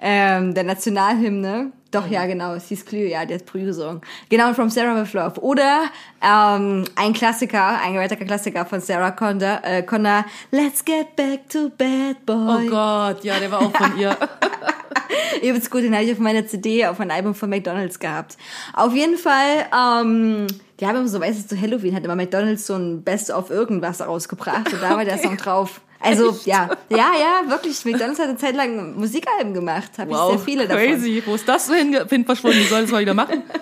ähm, 0.00 0.54
der 0.54 0.64
Nationalhymne. 0.64 1.72
Doch, 1.90 2.06
ja, 2.06 2.26
genau, 2.26 2.54
es 2.54 2.68
hieß 2.68 2.86
Klü, 2.86 3.08
ja, 3.08 3.24
der 3.24 3.38
Brü 3.38 3.64
gesungen. 3.64 4.00
Genau, 4.28 4.54
From 4.54 4.70
Sarah 4.70 5.00
with 5.00 5.12
Love. 5.12 5.40
Oder 5.40 5.84
ähm, 6.22 6.84
ein 6.94 7.12
Klassiker, 7.12 7.80
ein 7.80 7.96
weiterer 7.96 8.24
Klassiker 8.24 8.64
von 8.64 8.80
Sarah 8.80 9.10
Connor, 9.10 9.60
äh, 9.64 9.82
Connor, 9.82 10.24
Let's 10.52 10.84
get 10.84 11.16
back 11.16 11.48
to 11.48 11.70
bad 11.76 12.24
boy. 12.24 12.66
Oh 12.66 12.70
Gott, 12.70 13.24
ja, 13.24 13.40
der 13.40 13.50
war 13.50 13.62
auch 13.62 13.76
von 13.76 13.98
ihr. 13.98 14.16
Übelst 15.42 15.70
gut, 15.70 15.82
den 15.82 15.94
habe 15.94 16.04
ich 16.04 16.12
auf 16.12 16.18
meiner 16.18 16.46
CD 16.46 16.86
auf 16.86 17.00
ein 17.00 17.10
Album 17.10 17.34
von 17.34 17.50
McDonalds 17.50 17.98
gehabt. 17.98 18.36
Auf 18.72 18.94
jeden 18.94 19.16
Fall, 19.16 19.66
ähm, 19.76 20.46
die 20.78 20.86
haben 20.86 20.96
immer 20.96 21.08
so, 21.08 21.20
weißt 21.20 21.50
du, 21.50 21.56
zu 21.56 21.60
Halloween 21.60 21.94
hat 21.94 22.04
immer 22.04 22.16
McDonalds 22.16 22.66
so 22.66 22.74
ein 22.74 23.02
Best 23.02 23.30
of 23.30 23.50
irgendwas 23.50 24.00
rausgebracht 24.00 24.72
und 24.72 24.80
da 24.80 24.96
war 24.96 25.04
der 25.04 25.18
Song 25.18 25.36
drauf. 25.36 25.80
Also, 26.00 26.38
ja, 26.44 26.70
ja, 26.88 27.12
ja, 27.18 27.50
wirklich. 27.50 27.84
McDonalds 27.84 28.18
hat 28.18 28.28
eine 28.28 28.38
Zeit 28.38 28.56
lang 28.56 28.98
Musikalben 28.98 29.52
gemacht. 29.52 29.90
Habe 29.98 30.10
ich 30.12 30.16
sehr 30.16 30.38
viele 30.38 30.66
davon. 30.66 30.82
crazy. 30.82 31.22
Wo 31.24 31.34
ist 31.34 31.46
das 31.46 31.66
so 31.66 31.74
hin, 31.74 31.96
hin 32.08 32.24
verschwunden? 32.24 32.64
Sollen 32.68 32.84
es 32.84 32.90
mal 32.90 33.02
wieder 33.02 33.14
machen. 33.14 33.42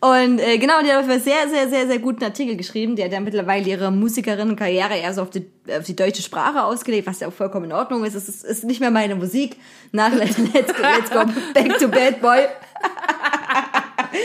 Und 0.00 0.40
äh, 0.40 0.58
genau, 0.58 0.82
die 0.82 0.92
hat 0.92 1.02
auf 1.02 1.08
einen 1.08 1.20
sehr, 1.20 1.48
sehr, 1.48 1.68
sehr, 1.68 1.86
sehr 1.86 1.98
guten 1.98 2.22
Artikel 2.22 2.56
geschrieben. 2.56 2.96
Die 2.96 3.04
hat 3.04 3.12
ja 3.12 3.20
mittlerweile 3.20 3.66
ihre 3.66 3.90
Musikerinnenkarriere 3.90 4.96
eher 4.96 5.14
so 5.14 5.22
auf 5.22 5.30
die, 5.30 5.46
auf 5.70 5.84
die 5.84 5.96
deutsche 5.96 6.22
Sprache 6.22 6.62
ausgelegt, 6.64 7.06
was 7.06 7.20
ja 7.20 7.28
auch 7.28 7.32
vollkommen 7.32 7.66
in 7.66 7.72
Ordnung 7.72 8.04
ist. 8.04 8.14
Es 8.14 8.28
ist, 8.28 8.44
ist 8.44 8.64
nicht 8.64 8.80
mehr 8.80 8.90
meine 8.90 9.14
Musik. 9.14 9.56
Nach 9.92 10.12
Let's, 10.14 10.36
let's, 10.38 10.72
go, 10.74 10.82
let's 10.82 11.10
go 11.10 11.24
back 11.54 11.78
to 11.78 11.88
bad 11.88 12.20
boy. 12.20 12.40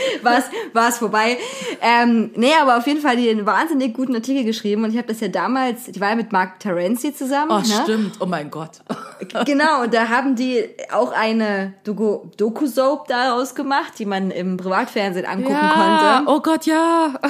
war's, 0.22 0.44
war's 0.72 0.98
vorbei. 0.98 1.38
Ähm, 1.80 2.30
nee, 2.36 2.52
aber 2.60 2.76
auf 2.78 2.86
jeden 2.86 3.00
Fall 3.00 3.16
die 3.16 3.28
einen 3.30 3.46
wahnsinnig 3.46 3.94
guten 3.94 4.14
Artikel 4.14 4.44
geschrieben 4.44 4.84
und 4.84 4.90
ich 4.90 4.96
habe 4.98 5.08
das 5.08 5.20
ja 5.20 5.28
damals, 5.28 5.84
die 5.84 6.00
war 6.00 6.10
ja 6.10 6.16
mit 6.16 6.32
Mark 6.32 6.60
Terenzi 6.60 7.14
zusammen. 7.14 7.50
Oh, 7.50 7.58
ne? 7.58 7.80
stimmt. 7.82 8.16
Oh 8.20 8.26
mein 8.26 8.50
Gott. 8.50 8.80
Genau, 9.46 9.82
und 9.82 9.94
da 9.94 10.08
haben 10.08 10.34
die 10.36 10.64
auch 10.92 11.12
eine 11.12 11.74
Doku- 11.86 12.30
Doku-Soap 12.36 13.06
daraus 13.08 13.54
gemacht, 13.54 13.92
die 13.98 14.04
man 14.06 14.30
im 14.30 14.56
Privatfernsehen 14.56 15.26
angucken 15.26 15.54
Ja, 15.54 16.22
konnte. 16.24 16.30
oh 16.32 16.40
Gott, 16.40 16.66
ja. 16.66 17.14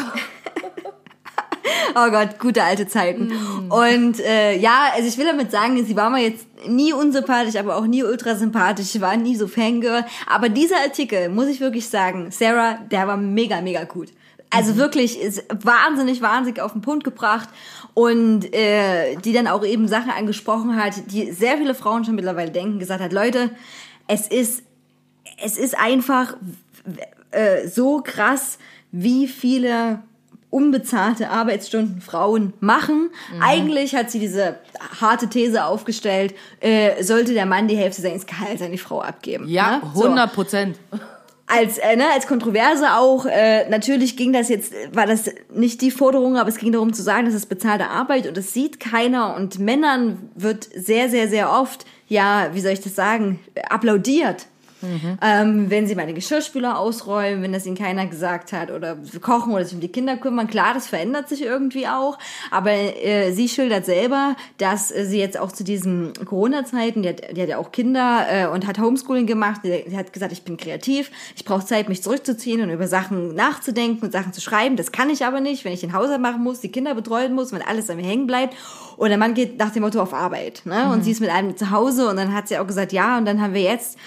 Oh 1.95 2.11
Gott, 2.11 2.39
gute 2.39 2.63
alte 2.63 2.87
Zeiten. 2.87 3.33
Und 3.69 4.21
äh, 4.21 4.57
ja, 4.57 4.91
also 4.95 5.09
ich 5.09 5.19
will 5.19 5.27
damit 5.27 5.51
sagen, 5.51 5.85
sie 5.85 5.97
war 5.97 6.11
mir 6.11 6.23
jetzt 6.23 6.47
nie 6.67 6.93
unsympathisch, 6.93 7.57
aber 7.57 7.77
auch 7.77 7.87
nie 7.87 8.03
ultra 8.03 8.35
sympathisch. 8.35 8.95
Ich 8.95 9.01
war 9.01 9.17
nie 9.17 9.37
so 9.37 9.47
Fangirl. 9.47 10.05
Aber 10.27 10.49
dieser 10.49 10.77
Artikel, 10.77 11.29
muss 11.29 11.49
ich 11.49 11.61
wirklich 11.61 11.89
sagen, 11.89 12.31
Sarah, 12.31 12.79
der 12.91 13.07
war 13.07 13.17
mega, 13.17 13.61
mega 13.61 13.85
gut. 13.85 14.09
Also 14.51 14.77
wirklich 14.77 15.19
ist 15.19 15.45
wahnsinnig, 15.63 16.21
wahnsinnig 16.21 16.61
auf 16.61 16.73
den 16.73 16.83
Punkt 16.83 17.05
gebracht 17.05 17.49
und 17.95 18.53
äh, 18.55 19.17
die 19.17 19.33
dann 19.33 19.47
auch 19.47 19.65
eben 19.65 19.89
Sachen 19.89 20.11
angesprochen 20.11 20.77
hat, 20.77 21.11
die 21.11 21.33
sehr 21.33 21.57
viele 21.57 21.75
Frauen 21.75 22.05
schon 22.05 22.15
mittlerweile 22.15 22.51
denken, 22.51 22.79
gesagt 22.79 23.03
hat, 23.03 23.15
Leute, 23.15 23.51
es 24.09 24.29
ist, 24.29 24.63
es 25.43 25.57
ist 25.57 25.79
einfach 25.79 26.37
äh, 27.31 27.67
so 27.67 28.03
krass, 28.03 28.59
wie 28.91 29.27
viele 29.27 30.01
unbezahlte 30.53 31.31
Arbeitsstunden 31.31 32.03
Frauen 32.03 32.53
machen. 32.61 33.09
Eigentlich 33.41 33.97
hat 33.97 34.11
sie 34.11 34.19
diese 34.19 34.57
harte 35.01 35.29
These 35.29 35.65
aufgestellt, 35.65 36.35
äh, 36.61 37.03
sollte 37.03 37.33
der 37.33 37.47
Mann 37.47 37.69
die 37.69 37.77
Hälfte 37.77 38.03
seines 38.03 38.27
Gehalts 38.27 38.61
an 38.61 38.71
die 38.71 38.79
Frau 38.79 39.01
abgeben. 39.01 39.49
Ja, 39.49 39.79
ne? 39.79 39.83
So. 39.95 40.05
100 40.05 40.33
Prozent. 40.35 40.79
Als, 41.47 41.79
äh, 41.79 41.97
ne, 41.97 42.05
als 42.13 42.27
Kontroverse 42.27 42.97
auch, 42.97 43.25
äh, 43.25 43.69
natürlich 43.71 44.17
ging 44.17 44.35
das 44.35 44.51
jetzt, 44.51 44.75
war 44.93 45.07
das 45.07 45.31
nicht 45.55 45.81
die 45.81 45.91
Forderung, 45.91 46.37
aber 46.37 46.51
es 46.51 46.59
ging 46.59 46.73
darum 46.73 46.93
zu 46.93 47.03
sagen, 47.03 47.25
das 47.25 47.35
ist 47.35 47.47
bezahlte 47.47 47.89
Arbeit 47.89 48.27
und 48.27 48.37
das 48.37 48.53
sieht 48.53 48.79
keiner 48.79 49.35
und 49.35 49.59
Männern 49.59 50.31
wird 50.35 50.69
sehr, 50.75 51.09
sehr, 51.09 51.29
sehr 51.29 51.51
oft, 51.51 51.87
ja, 52.09 52.51
wie 52.53 52.61
soll 52.61 52.73
ich 52.73 52.81
das 52.81 52.95
sagen, 52.95 53.41
applaudiert. 53.71 54.47
Ähm, 55.23 55.71
wenn 55.71 55.87
sie 55.87 55.95
den 55.95 56.15
Geschirrspüler 56.15 56.79
ausräumen, 56.79 57.43
wenn 57.43 57.53
das 57.53 57.67
ihnen 57.67 57.77
keiner 57.77 58.07
gesagt 58.07 58.53
hat 58.53 58.71
oder 58.71 58.97
kochen 59.21 59.53
oder 59.53 59.65
sich 59.65 59.75
um 59.75 59.81
die 59.81 59.89
Kinder 59.89 60.17
kümmern. 60.17 60.49
Klar, 60.49 60.75
das 60.75 60.87
verändert 60.87 61.29
sich 61.29 61.43
irgendwie 61.43 61.87
auch. 61.87 62.19
Aber 62.51 62.73
äh, 62.73 63.33
sie 63.33 63.49
schildert 63.49 63.87
selber, 63.87 64.37
dass 64.59 64.91
äh, 64.91 65.05
sie 65.05 65.19
jetzt 65.19 65.39
auch 65.39 65.53
zu 65.53 65.65
diesen 65.65 66.13
Corona-Zeiten, 66.25 67.03
die 67.03 67.09
hat, 67.11 67.37
die 67.37 67.43
hat 67.43 67.49
ja 67.49 67.59
auch 67.59 67.73
Kinder 67.73 68.27
äh, 68.29 68.47
und 68.47 68.67
hat 68.67 68.79
Homeschooling 68.79 69.27
gemacht. 69.27 69.61
Die, 69.65 69.85
die 69.89 69.97
hat 69.97 70.13
gesagt, 70.13 70.33
ich 70.33 70.43
bin 70.43 70.57
kreativ, 70.57 71.11
ich 71.37 71.45
brauche 71.45 71.65
Zeit, 71.65 71.89
mich 71.89 72.03
zurückzuziehen 72.03 72.61
und 72.63 72.71
über 72.71 72.89
Sachen 72.89 73.35
nachzudenken 73.35 74.07
und 74.07 74.13
Sachen 74.13 74.33
zu 74.33 74.41
schreiben. 74.41 74.77
Das 74.77 74.93
kann 74.93 75.11
ich 75.11 75.25
aber 75.25 75.41
nicht, 75.41 75.65
wenn 75.65 75.73
ich 75.73 75.81
den 75.81 75.93
Haushalt 75.93 76.21
machen 76.21 76.43
muss, 76.43 76.61
die 76.61 76.71
Kinder 76.71 76.95
betreuen 76.95 77.35
muss, 77.35 77.53
wenn 77.53 77.63
alles 77.63 77.91
an 77.91 77.97
mir 77.97 78.07
hängen 78.07 78.27
bleibt. 78.27 78.55
Und 78.97 79.09
der 79.09 79.19
Mann 79.19 79.35
geht 79.35 79.59
nach 79.59 79.71
dem 79.71 79.83
Motto 79.83 80.01
auf 80.01 80.15
Arbeit. 80.15 80.63
Ne? 80.65 80.91
Und 80.93 81.03
sie 81.03 81.11
ist 81.11 81.21
mit 81.21 81.31
einem 81.31 81.57
zu 81.57 81.71
Hause 81.71 82.09
und 82.09 82.17
dann 82.17 82.35
hat 82.35 82.49
sie 82.49 82.59
auch 82.59 82.67
gesagt, 82.67 82.93
ja, 82.93 83.19
und 83.19 83.25
dann 83.25 83.41
haben 83.41 83.55
wir 83.55 83.63
jetzt 83.63 83.99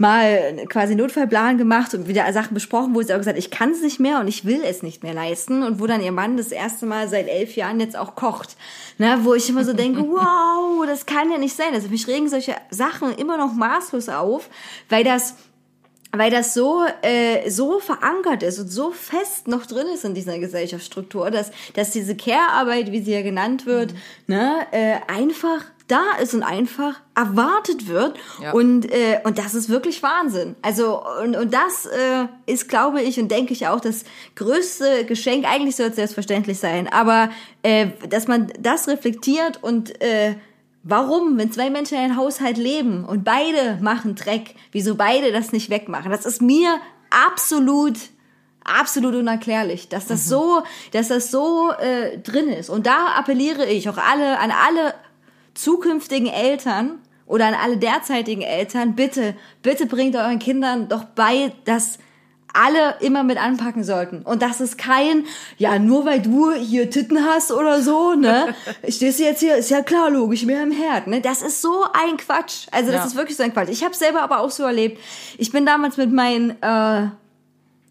mal 0.00 0.56
quasi 0.68 0.94
Notfallplan 0.94 1.58
gemacht 1.58 1.92
und 1.94 2.08
wieder 2.08 2.32
Sachen 2.32 2.54
besprochen, 2.54 2.94
wo 2.94 3.02
sie 3.02 3.12
auch 3.12 3.18
gesagt 3.18 3.38
ich 3.38 3.50
kann 3.50 3.70
es 3.70 3.82
nicht 3.82 4.00
mehr 4.00 4.18
und 4.18 4.28
ich 4.28 4.44
will 4.44 4.62
es 4.64 4.82
nicht 4.82 5.02
mehr 5.02 5.14
leisten. 5.14 5.62
Und 5.62 5.78
wo 5.78 5.86
dann 5.86 6.02
ihr 6.02 6.10
Mann 6.10 6.36
das 6.36 6.52
erste 6.52 6.86
Mal 6.86 7.08
seit 7.08 7.28
elf 7.28 7.54
Jahren 7.54 7.78
jetzt 7.80 7.96
auch 7.96 8.14
kocht. 8.14 8.56
Ne? 8.98 9.18
Wo 9.22 9.34
ich 9.34 9.48
immer 9.50 9.64
so 9.64 9.74
denke, 9.74 10.00
wow, 10.08 10.84
das 10.86 11.06
kann 11.06 11.30
ja 11.30 11.38
nicht 11.38 11.54
sein. 11.54 11.74
Also 11.74 11.88
mich 11.88 12.08
regen 12.08 12.28
solche 12.28 12.56
Sachen 12.70 13.14
immer 13.14 13.36
noch 13.36 13.52
maßlos 13.52 14.08
auf, 14.08 14.48
weil 14.88 15.04
das 15.04 15.36
weil 16.12 16.30
das 16.30 16.54
so 16.54 16.82
äh, 17.02 17.48
so 17.50 17.78
verankert 17.78 18.42
ist 18.42 18.58
und 18.58 18.68
so 18.68 18.90
fest 18.90 19.46
noch 19.46 19.64
drin 19.64 19.86
ist 19.94 20.04
in 20.04 20.14
dieser 20.14 20.38
Gesellschaftsstruktur, 20.38 21.30
dass 21.30 21.52
dass 21.74 21.90
diese 21.90 22.16
Care-Arbeit, 22.16 22.90
wie 22.90 23.00
sie 23.00 23.12
ja 23.12 23.22
genannt 23.22 23.64
wird, 23.64 23.94
ne, 24.26 24.66
äh, 24.72 24.96
einfach 25.06 25.64
da 25.90 26.02
ist 26.22 26.34
und 26.34 26.42
einfach 26.42 27.00
erwartet 27.14 27.88
wird 27.88 28.16
Ja. 28.42 28.52
und 28.52 28.90
äh, 28.90 29.20
und 29.24 29.38
das 29.38 29.54
ist 29.54 29.68
wirklich 29.68 30.02
Wahnsinn. 30.02 30.56
Also 30.62 31.02
und 31.22 31.36
und 31.36 31.52
das 31.52 31.86
äh, 31.86 32.26
ist, 32.46 32.68
glaube 32.68 33.02
ich 33.02 33.18
und 33.20 33.28
denke 33.30 33.52
ich 33.52 33.66
auch 33.66 33.80
das 33.80 34.04
größte 34.36 35.04
Geschenk. 35.04 35.44
Eigentlich 35.46 35.76
soll 35.76 35.86
es 35.88 35.96
selbstverständlich 35.96 36.58
sein, 36.58 36.88
aber 36.92 37.30
äh, 37.62 37.88
dass 38.08 38.28
man 38.28 38.52
das 38.60 38.88
reflektiert 38.88 39.62
und 39.62 40.00
äh, 40.02 40.34
Warum, 40.82 41.36
wenn 41.36 41.52
zwei 41.52 41.68
Menschen 41.68 41.98
in 41.98 42.04
einem 42.04 42.16
Haushalt 42.16 42.56
leben 42.56 43.04
und 43.04 43.22
beide 43.22 43.78
machen 43.82 44.14
Dreck, 44.14 44.54
wieso 44.72 44.94
beide 44.94 45.30
das 45.30 45.52
nicht 45.52 45.68
wegmachen? 45.68 46.10
Das 46.10 46.24
ist 46.24 46.40
mir 46.40 46.80
absolut, 47.10 47.98
absolut 48.64 49.14
unerklärlich, 49.14 49.90
dass 49.90 50.06
das 50.06 50.26
so, 50.26 50.62
dass 50.92 51.08
das 51.08 51.30
so 51.30 51.70
äh, 51.72 52.16
drin 52.20 52.48
ist. 52.48 52.70
Und 52.70 52.86
da 52.86 53.08
appelliere 53.08 53.66
ich 53.66 53.90
auch 53.90 53.98
alle 53.98 54.38
an 54.38 54.50
alle 54.50 54.94
zukünftigen 55.54 56.28
Eltern 56.28 56.98
oder 57.26 57.46
an 57.46 57.54
alle 57.54 57.76
derzeitigen 57.76 58.42
Eltern, 58.42 58.94
bitte, 58.96 59.34
bitte 59.62 59.86
bringt 59.86 60.16
euren 60.16 60.38
Kindern 60.38 60.88
doch 60.88 61.04
bei, 61.04 61.52
dass 61.64 61.98
alle 62.52 62.96
immer 62.98 63.22
mit 63.22 63.38
anpacken 63.40 63.84
sollten. 63.84 64.22
Und 64.22 64.42
das 64.42 64.60
ist 64.60 64.76
kein, 64.76 65.24
ja, 65.56 65.78
nur 65.78 66.04
weil 66.04 66.20
du 66.20 66.50
hier 66.52 66.90
Titten 66.90 67.24
hast 67.24 67.52
oder 67.52 67.80
so, 67.80 68.14
ne? 68.14 68.56
Stehst 68.88 69.20
du 69.20 69.22
jetzt 69.22 69.38
hier, 69.38 69.54
ist 69.54 69.70
ja 69.70 69.82
klar, 69.82 70.10
logisch, 70.10 70.44
mehr 70.44 70.64
im 70.64 70.72
Herd, 70.72 71.06
ne? 71.06 71.20
Das 71.20 71.42
ist 71.42 71.62
so 71.62 71.84
ein 71.92 72.16
Quatsch. 72.16 72.66
Also 72.72 72.90
das 72.90 73.02
Ja. 73.02 73.06
ist 73.06 73.14
wirklich 73.16 73.36
so 73.36 73.44
ein 73.44 73.52
Quatsch. 73.52 73.68
Ich 73.70 73.84
habe 73.84 73.94
selber 73.94 74.22
aber 74.22 74.40
auch 74.40 74.50
so 74.50 74.64
erlebt. 74.64 74.98
Ich 75.38 75.52
bin 75.52 75.64
damals 75.64 75.96
mit 75.96 76.10
meinen 76.12 76.60
äh, 76.60 77.10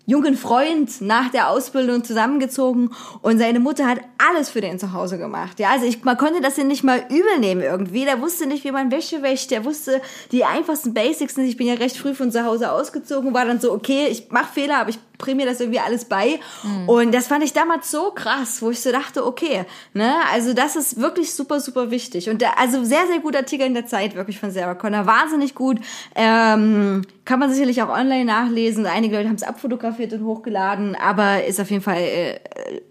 jungen 0.10 0.36
Freund 0.36 1.02
nach 1.02 1.30
der 1.30 1.50
Ausbildung 1.50 2.04
zusammengezogen 2.04 2.92
und 3.22 3.38
seine 3.38 3.60
Mutter 3.60 3.88
hat 3.88 4.00
alles 4.18 4.50
für 4.50 4.60
den 4.60 4.80
zu 4.80 4.92
Hause 4.94 5.18
gemacht. 5.18 5.60
Ja, 5.60 5.70
also 5.70 5.86
ich, 5.86 6.04
man 6.04 6.18
konnte 6.18 6.42
das 6.42 6.58
ja 6.58 6.64
nicht 6.64 6.84
mal 6.84 7.06
übel 7.10 7.40
nehmen 7.40 7.62
irgendwie. 7.62 8.06
Der 8.06 8.20
wusste 8.20 8.48
nicht, 8.48 8.64
wie 8.64 8.72
man 8.72 8.92
Wäsche 8.92 9.22
wäscht. 9.22 9.52
Der 9.52 9.66
wusste 9.66 10.02
die 10.32 10.46
einfachsten 10.46 10.94
Basics 10.94 11.38
nicht. 11.38 11.50
Ich 11.50 11.58
bin 11.58 11.68
ja 11.68 11.76
recht 11.76 11.98
früh 11.98 12.16
von 12.16 12.32
zu 12.32 12.44
Hause 12.44 12.72
ausgezogen, 12.72 13.34
war 13.34 13.46
dann 13.46 13.60
so, 13.60 13.72
okay, 13.72 14.08
ich 14.10 14.32
mache 14.32 14.54
Fehler, 14.54 14.80
aber 14.80 14.90
ich 14.90 15.00
bringe 15.20 15.44
mir 15.44 15.46
das 15.46 15.60
irgendwie 15.60 15.80
alles 15.80 16.06
bei. 16.06 16.40
Und 16.88 17.14
das 17.14 17.28
fand 17.28 17.44
ich 17.44 17.54
damals 17.54 17.92
so 17.92 18.10
krass, 18.12 18.64
wo 18.64 18.72
ich 18.72 18.82
so 18.82 18.92
dachte, 18.92 19.24
okay, 19.24 19.66
ne, 19.94 20.16
also 20.34 20.54
das 20.54 20.76
ist 20.76 21.00
wirklich 21.00 21.36
super, 21.36 21.60
super 21.60 21.92
wichtig. 21.92 22.30
Und 22.30 22.42
der, 22.42 22.58
also 22.58 22.84
sehr, 22.84 23.06
sehr 23.06 23.20
guter 23.20 23.40
Artikel 23.40 23.68
in 23.68 23.76
der 23.76 23.86
Zeit, 23.86 24.16
wirklich 24.16 24.40
von 24.40 24.50
Sarah 24.50 24.74
Connor. 24.74 25.06
Wahnsinnig 25.06 25.54
gut. 25.54 25.80
Ähm, 26.16 27.04
kann 27.26 27.40
man 27.40 27.52
sicherlich 27.52 27.84
auch 27.84 27.90
online 27.90 28.26
nachlesen. 28.26 28.88
Einige 28.88 29.18
Leute 29.18 29.30
haben 29.30 29.36
es 29.36 29.44
abfotografiert 29.44 30.14
und 30.14 30.24
hochgeladen, 30.24 30.96
aber 30.96 31.46
ist 31.46 31.60
auf 31.60 31.70
jeden 31.70 31.84
Fall 31.84 32.02
äh, 32.02 32.40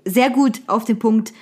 sehr 0.05 0.31
gut 0.31 0.61
auf 0.69 0.85
den 0.85 0.99
Punkt 0.99 1.33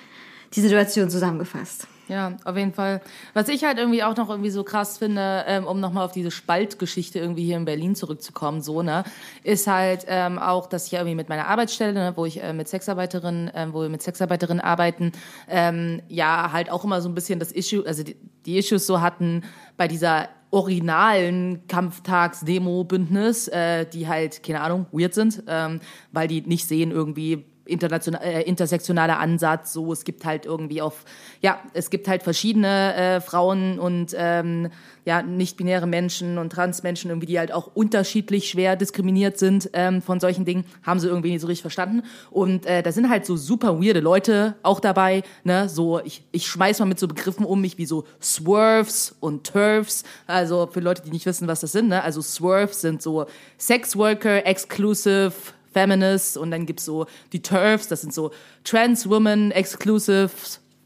die 0.54 0.60
Situation 0.60 1.10
zusammengefasst. 1.10 1.88
Ja, 2.08 2.36
auf 2.44 2.56
jeden 2.56 2.72
Fall. 2.72 3.00
Was 3.34 3.48
ich 3.48 3.64
halt 3.64 3.78
irgendwie 3.78 4.04
auch 4.04 4.16
noch 4.16 4.30
irgendwie 4.30 4.50
so 4.50 4.62
krass 4.62 4.96
finde, 4.98 5.44
ähm, 5.48 5.66
um 5.66 5.80
nochmal 5.80 6.04
auf 6.04 6.12
diese 6.12 6.30
Spaltgeschichte 6.30 7.18
irgendwie 7.18 7.44
hier 7.44 7.56
in 7.56 7.64
Berlin 7.64 7.96
zurückzukommen, 7.96 8.62
so, 8.62 8.82
ne, 8.82 9.02
ist 9.42 9.66
halt 9.66 10.04
ähm, 10.06 10.38
auch, 10.38 10.68
dass 10.68 10.86
ich 10.86 10.92
ja 10.92 11.00
irgendwie 11.00 11.16
mit 11.16 11.28
meiner 11.28 11.48
Arbeitsstelle, 11.48 11.92
ne, 11.92 12.12
wo 12.14 12.24
ich 12.24 12.40
äh, 12.40 12.52
mit 12.52 12.68
Sexarbeiterinnen, 12.68 13.50
ähm, 13.54 13.72
wo 13.72 13.82
wir 13.82 13.88
mit 13.88 14.02
Sexarbeiterinnen 14.02 14.60
arbeiten, 14.60 15.10
ähm, 15.48 16.00
ja, 16.08 16.52
halt 16.52 16.70
auch 16.70 16.84
immer 16.84 17.00
so 17.00 17.08
ein 17.08 17.14
bisschen 17.14 17.40
das 17.40 17.50
Issue, 17.50 17.84
also 17.84 18.04
die, 18.04 18.16
die 18.46 18.56
Issues 18.56 18.86
so 18.86 19.00
hatten 19.00 19.42
bei 19.76 19.88
dieser 19.88 20.28
originalen 20.52 21.66
Kampftags-Demo-Bündnis, 21.66 23.48
äh, 23.48 23.84
die 23.84 24.06
halt, 24.06 24.44
keine 24.44 24.60
Ahnung, 24.60 24.86
weird 24.92 25.12
sind, 25.12 25.42
ähm, 25.48 25.80
weil 26.12 26.28
die 26.28 26.42
nicht 26.42 26.68
sehen 26.68 26.92
irgendwie 26.92 27.46
international, 27.66 28.22
äh, 28.22 28.42
intersektionaler 28.42 29.18
Ansatz, 29.18 29.72
so 29.72 29.92
es 29.92 30.04
gibt 30.04 30.24
halt 30.24 30.46
irgendwie 30.46 30.82
auf, 30.82 31.04
ja, 31.40 31.60
es 31.72 31.90
gibt 31.90 32.08
halt 32.08 32.22
verschiedene 32.22 32.94
äh, 32.94 33.20
Frauen 33.20 33.78
und 33.78 34.14
ähm, 34.16 34.70
ja, 35.06 35.22
nicht-binäre 35.22 35.86
Menschen 35.86 36.36
und 36.36 36.50
Transmenschen 36.50 37.10
irgendwie, 37.10 37.26
die 37.26 37.38
halt 37.38 37.52
auch 37.52 37.70
unterschiedlich 37.74 38.48
schwer 38.48 38.74
diskriminiert 38.74 39.38
sind 39.38 39.70
ähm, 39.72 40.02
von 40.02 40.18
solchen 40.18 40.44
Dingen, 40.44 40.64
haben 40.82 40.98
sie 40.98 41.06
irgendwie 41.06 41.30
nicht 41.30 41.40
so 41.40 41.46
richtig 41.46 41.62
verstanden. 41.62 42.02
Und 42.30 42.66
äh, 42.66 42.82
da 42.82 42.90
sind 42.90 43.08
halt 43.08 43.24
so 43.24 43.36
super 43.36 43.80
weirde 43.80 44.00
Leute 44.00 44.56
auch 44.64 44.80
dabei, 44.80 45.22
ne, 45.44 45.68
so, 45.68 46.00
ich, 46.00 46.24
ich 46.32 46.48
schmeiß 46.48 46.80
mal 46.80 46.86
mit 46.86 46.98
so 46.98 47.06
Begriffen 47.06 47.46
um 47.46 47.60
mich 47.60 47.78
wie 47.78 47.86
so 47.86 48.04
Swerves 48.20 49.14
und 49.20 49.46
Turfs, 49.46 50.02
also 50.26 50.66
für 50.66 50.80
Leute, 50.80 51.02
die 51.02 51.10
nicht 51.10 51.26
wissen, 51.26 51.46
was 51.46 51.60
das 51.60 51.70
sind, 51.70 51.88
ne, 51.88 52.02
also 52.02 52.20
Swerves 52.20 52.80
sind 52.80 53.00
so 53.00 53.26
Sex 53.58 53.96
Worker, 53.96 54.44
Exclusive, 54.44 55.32
Feminists 55.76 56.38
und 56.38 56.50
dann 56.50 56.64
gibt's 56.64 56.86
so 56.86 57.04
die 57.34 57.42
TERFs, 57.42 57.88
das 57.88 58.00
sind 58.00 58.14
so 58.14 58.30
Trans 58.64 59.10
Women, 59.10 59.50
Exclusive, 59.50 60.30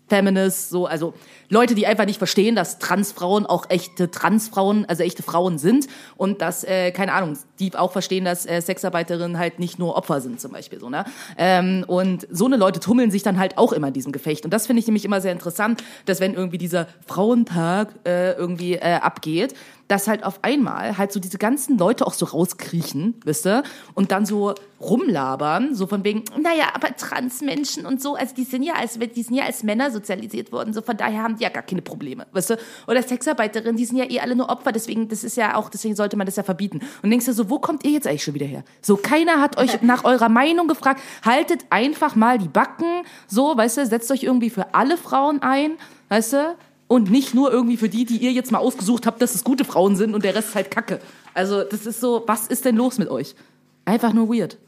Feminists, 0.08 0.68
so, 0.68 0.86
also 0.86 1.14
Leute, 1.48 1.76
die 1.76 1.86
einfach 1.86 2.04
nicht 2.04 2.18
verstehen, 2.18 2.56
dass 2.56 2.80
Transfrauen 2.80 3.46
auch 3.46 3.66
echte 3.70 4.10
Transfrauen, 4.10 4.84
also 4.86 5.04
echte 5.04 5.22
Frauen 5.22 5.58
sind 5.58 5.86
und 6.16 6.42
dass, 6.42 6.64
äh, 6.64 6.90
keine 6.90 7.12
Ahnung, 7.12 7.38
die 7.60 7.72
auch 7.76 7.92
verstehen, 7.92 8.24
dass 8.24 8.44
äh, 8.44 8.60
Sexarbeiterinnen 8.60 9.38
halt 9.38 9.60
nicht 9.60 9.78
nur 9.78 9.96
Opfer 9.96 10.20
sind 10.20 10.40
zum 10.40 10.50
Beispiel, 10.50 10.80
so, 10.80 10.90
ne? 10.90 11.04
Ähm, 11.38 11.84
und 11.86 12.26
so 12.28 12.46
eine 12.46 12.56
Leute 12.56 12.80
tummeln 12.80 13.12
sich 13.12 13.22
dann 13.22 13.38
halt 13.38 13.56
auch 13.56 13.72
immer 13.72 13.88
in 13.88 13.94
diesem 13.94 14.10
Gefecht 14.10 14.44
und 14.44 14.52
das 14.52 14.66
finde 14.66 14.80
ich 14.80 14.86
nämlich 14.88 15.04
immer 15.04 15.20
sehr 15.20 15.32
interessant, 15.32 15.84
dass 16.06 16.18
wenn 16.18 16.34
irgendwie 16.34 16.58
dieser 16.58 16.88
Frauentag 17.06 17.94
äh, 18.04 18.32
irgendwie 18.32 18.74
äh, 18.74 18.94
abgeht, 18.94 19.54
dass 19.90 20.06
halt 20.06 20.22
auf 20.22 20.38
einmal 20.42 20.98
halt 20.98 21.10
so 21.10 21.18
diese 21.18 21.36
ganzen 21.36 21.76
Leute 21.76 22.06
auch 22.06 22.12
so 22.12 22.24
rauskriechen, 22.26 23.20
wisst 23.24 23.44
ihr, 23.44 23.64
und 23.94 24.12
dann 24.12 24.24
so 24.24 24.54
rumlabern, 24.80 25.74
so 25.74 25.88
von 25.88 26.04
wegen, 26.04 26.22
naja, 26.40 26.68
aber 26.74 26.94
Transmenschen 26.94 27.84
und 27.86 28.00
so, 28.00 28.14
also 28.14 28.32
die 28.32 28.44
sind 28.44 28.62
ja 28.62 28.74
als, 28.74 29.00
die 29.00 29.22
sind 29.22 29.34
ja 29.34 29.44
als 29.44 29.64
Männer 29.64 29.90
sozialisiert 29.90 30.52
worden, 30.52 30.72
so 30.72 30.80
von 30.80 30.96
daher 30.96 31.24
haben 31.24 31.36
die 31.36 31.42
ja 31.42 31.48
gar 31.48 31.64
keine 31.64 31.82
Probleme, 31.82 32.28
weißt 32.30 32.50
du, 32.50 32.58
oder 32.86 33.02
Sexarbeiterinnen, 33.02 33.76
die 33.76 33.84
sind 33.84 33.96
ja 33.96 34.08
eh 34.08 34.20
alle 34.20 34.36
nur 34.36 34.48
Opfer, 34.48 34.70
deswegen, 34.70 35.08
das 35.08 35.24
ist 35.24 35.36
ja 35.36 35.56
auch, 35.56 35.68
deswegen 35.70 35.96
sollte 35.96 36.16
man 36.16 36.24
das 36.24 36.36
ja 36.36 36.44
verbieten. 36.44 36.80
Und 37.02 37.10
denkst 37.10 37.26
du 37.26 37.32
so, 37.32 37.50
wo 37.50 37.58
kommt 37.58 37.84
ihr 37.84 37.90
jetzt 37.90 38.06
eigentlich 38.06 38.22
schon 38.22 38.34
wieder 38.34 38.46
her? 38.46 38.62
So, 38.80 38.96
keiner 38.96 39.40
hat 39.40 39.58
euch 39.58 39.82
nach 39.82 40.04
eurer 40.04 40.28
Meinung 40.28 40.68
gefragt, 40.68 41.00
haltet 41.24 41.66
einfach 41.70 42.14
mal 42.14 42.38
die 42.38 42.48
Backen, 42.48 43.02
so, 43.26 43.56
weißt 43.56 43.78
du, 43.78 43.86
setzt 43.86 44.10
euch 44.12 44.22
irgendwie 44.22 44.50
für 44.50 44.72
alle 44.72 44.96
Frauen 44.96 45.42
ein, 45.42 45.72
weißt 46.10 46.34
du, 46.34 46.56
und 46.90 47.08
nicht 47.08 47.34
nur 47.34 47.52
irgendwie 47.52 47.76
für 47.76 47.88
die, 47.88 48.04
die 48.04 48.16
ihr 48.16 48.32
jetzt 48.32 48.50
mal 48.50 48.58
ausgesucht 48.58 49.06
habt, 49.06 49.22
dass 49.22 49.36
es 49.36 49.44
gute 49.44 49.64
Frauen 49.64 49.94
sind 49.94 50.12
und 50.12 50.24
der 50.24 50.34
Rest 50.34 50.48
ist 50.48 50.54
halt 50.56 50.72
Kacke. 50.72 50.98
Also 51.34 51.62
das 51.62 51.86
ist 51.86 52.00
so, 52.00 52.24
was 52.26 52.48
ist 52.48 52.64
denn 52.64 52.74
los 52.74 52.98
mit 52.98 53.08
euch? 53.08 53.36
Einfach 53.84 54.12
nur 54.12 54.28
weird. 54.28 54.58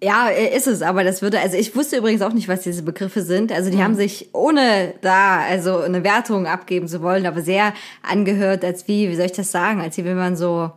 Ja, 0.00 0.28
ist 0.28 0.68
es, 0.68 0.82
aber 0.82 1.02
das 1.02 1.22
würde, 1.22 1.40
also 1.40 1.56
ich 1.56 1.74
wusste 1.74 1.96
übrigens 1.96 2.22
auch 2.22 2.32
nicht, 2.32 2.46
was 2.46 2.60
diese 2.60 2.84
Begriffe 2.84 3.22
sind. 3.22 3.50
Also 3.50 3.68
die 3.68 3.82
haben 3.82 3.96
sich, 3.96 4.28
ohne 4.32 4.94
da 5.00 5.40
also 5.40 5.78
eine 5.78 6.04
Wertung 6.04 6.46
abgeben 6.46 6.86
zu 6.86 7.02
wollen, 7.02 7.26
aber 7.26 7.42
sehr 7.42 7.74
angehört, 8.08 8.64
als 8.64 8.86
wie, 8.86 9.08
wie 9.10 9.16
soll 9.16 9.26
ich 9.26 9.32
das 9.32 9.50
sagen, 9.50 9.80
als 9.80 9.96
wie 9.96 10.04
wenn 10.04 10.16
man 10.16 10.36
so, 10.36 10.70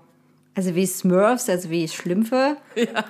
also 0.56 0.74
wie 0.74 0.88
Smurfs, 0.88 1.50
also 1.50 1.70
wie 1.70 1.88
Schlümpfe. 1.88 2.58
Ja. 2.76 3.06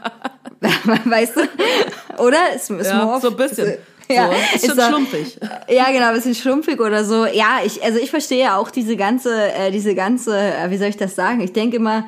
weißt 1.05 1.37
du? 1.37 2.21
Oder? 2.21 2.37
Sm- 2.57 2.83
Smurf? 2.83 3.21
so 3.21 3.29
ein 3.29 3.37
bisschen. 3.37 3.77
Ja, 4.09 4.27
so, 4.27 4.55
ist 4.55 4.65
schon 4.67 4.75
so- 4.75 4.87
schlumpfig. 4.87 5.37
Ja, 5.69 5.91
genau, 5.91 6.07
ein 6.09 6.15
bisschen 6.15 6.35
schlumpfig 6.35 6.79
oder 6.79 7.03
so. 7.05 7.25
Ja, 7.25 7.59
ich, 7.65 7.83
also 7.83 7.99
ich 7.99 8.09
verstehe 8.09 8.43
ja 8.43 8.57
auch 8.57 8.71
diese 8.71 8.95
ganze, 8.97 9.51
äh, 9.53 9.71
diese 9.71 9.95
ganze, 9.95 10.37
äh, 10.37 10.69
wie 10.69 10.77
soll 10.77 10.87
ich 10.87 10.97
das 10.97 11.15
sagen? 11.15 11.41
Ich 11.41 11.53
denke 11.53 11.77
immer, 11.77 12.05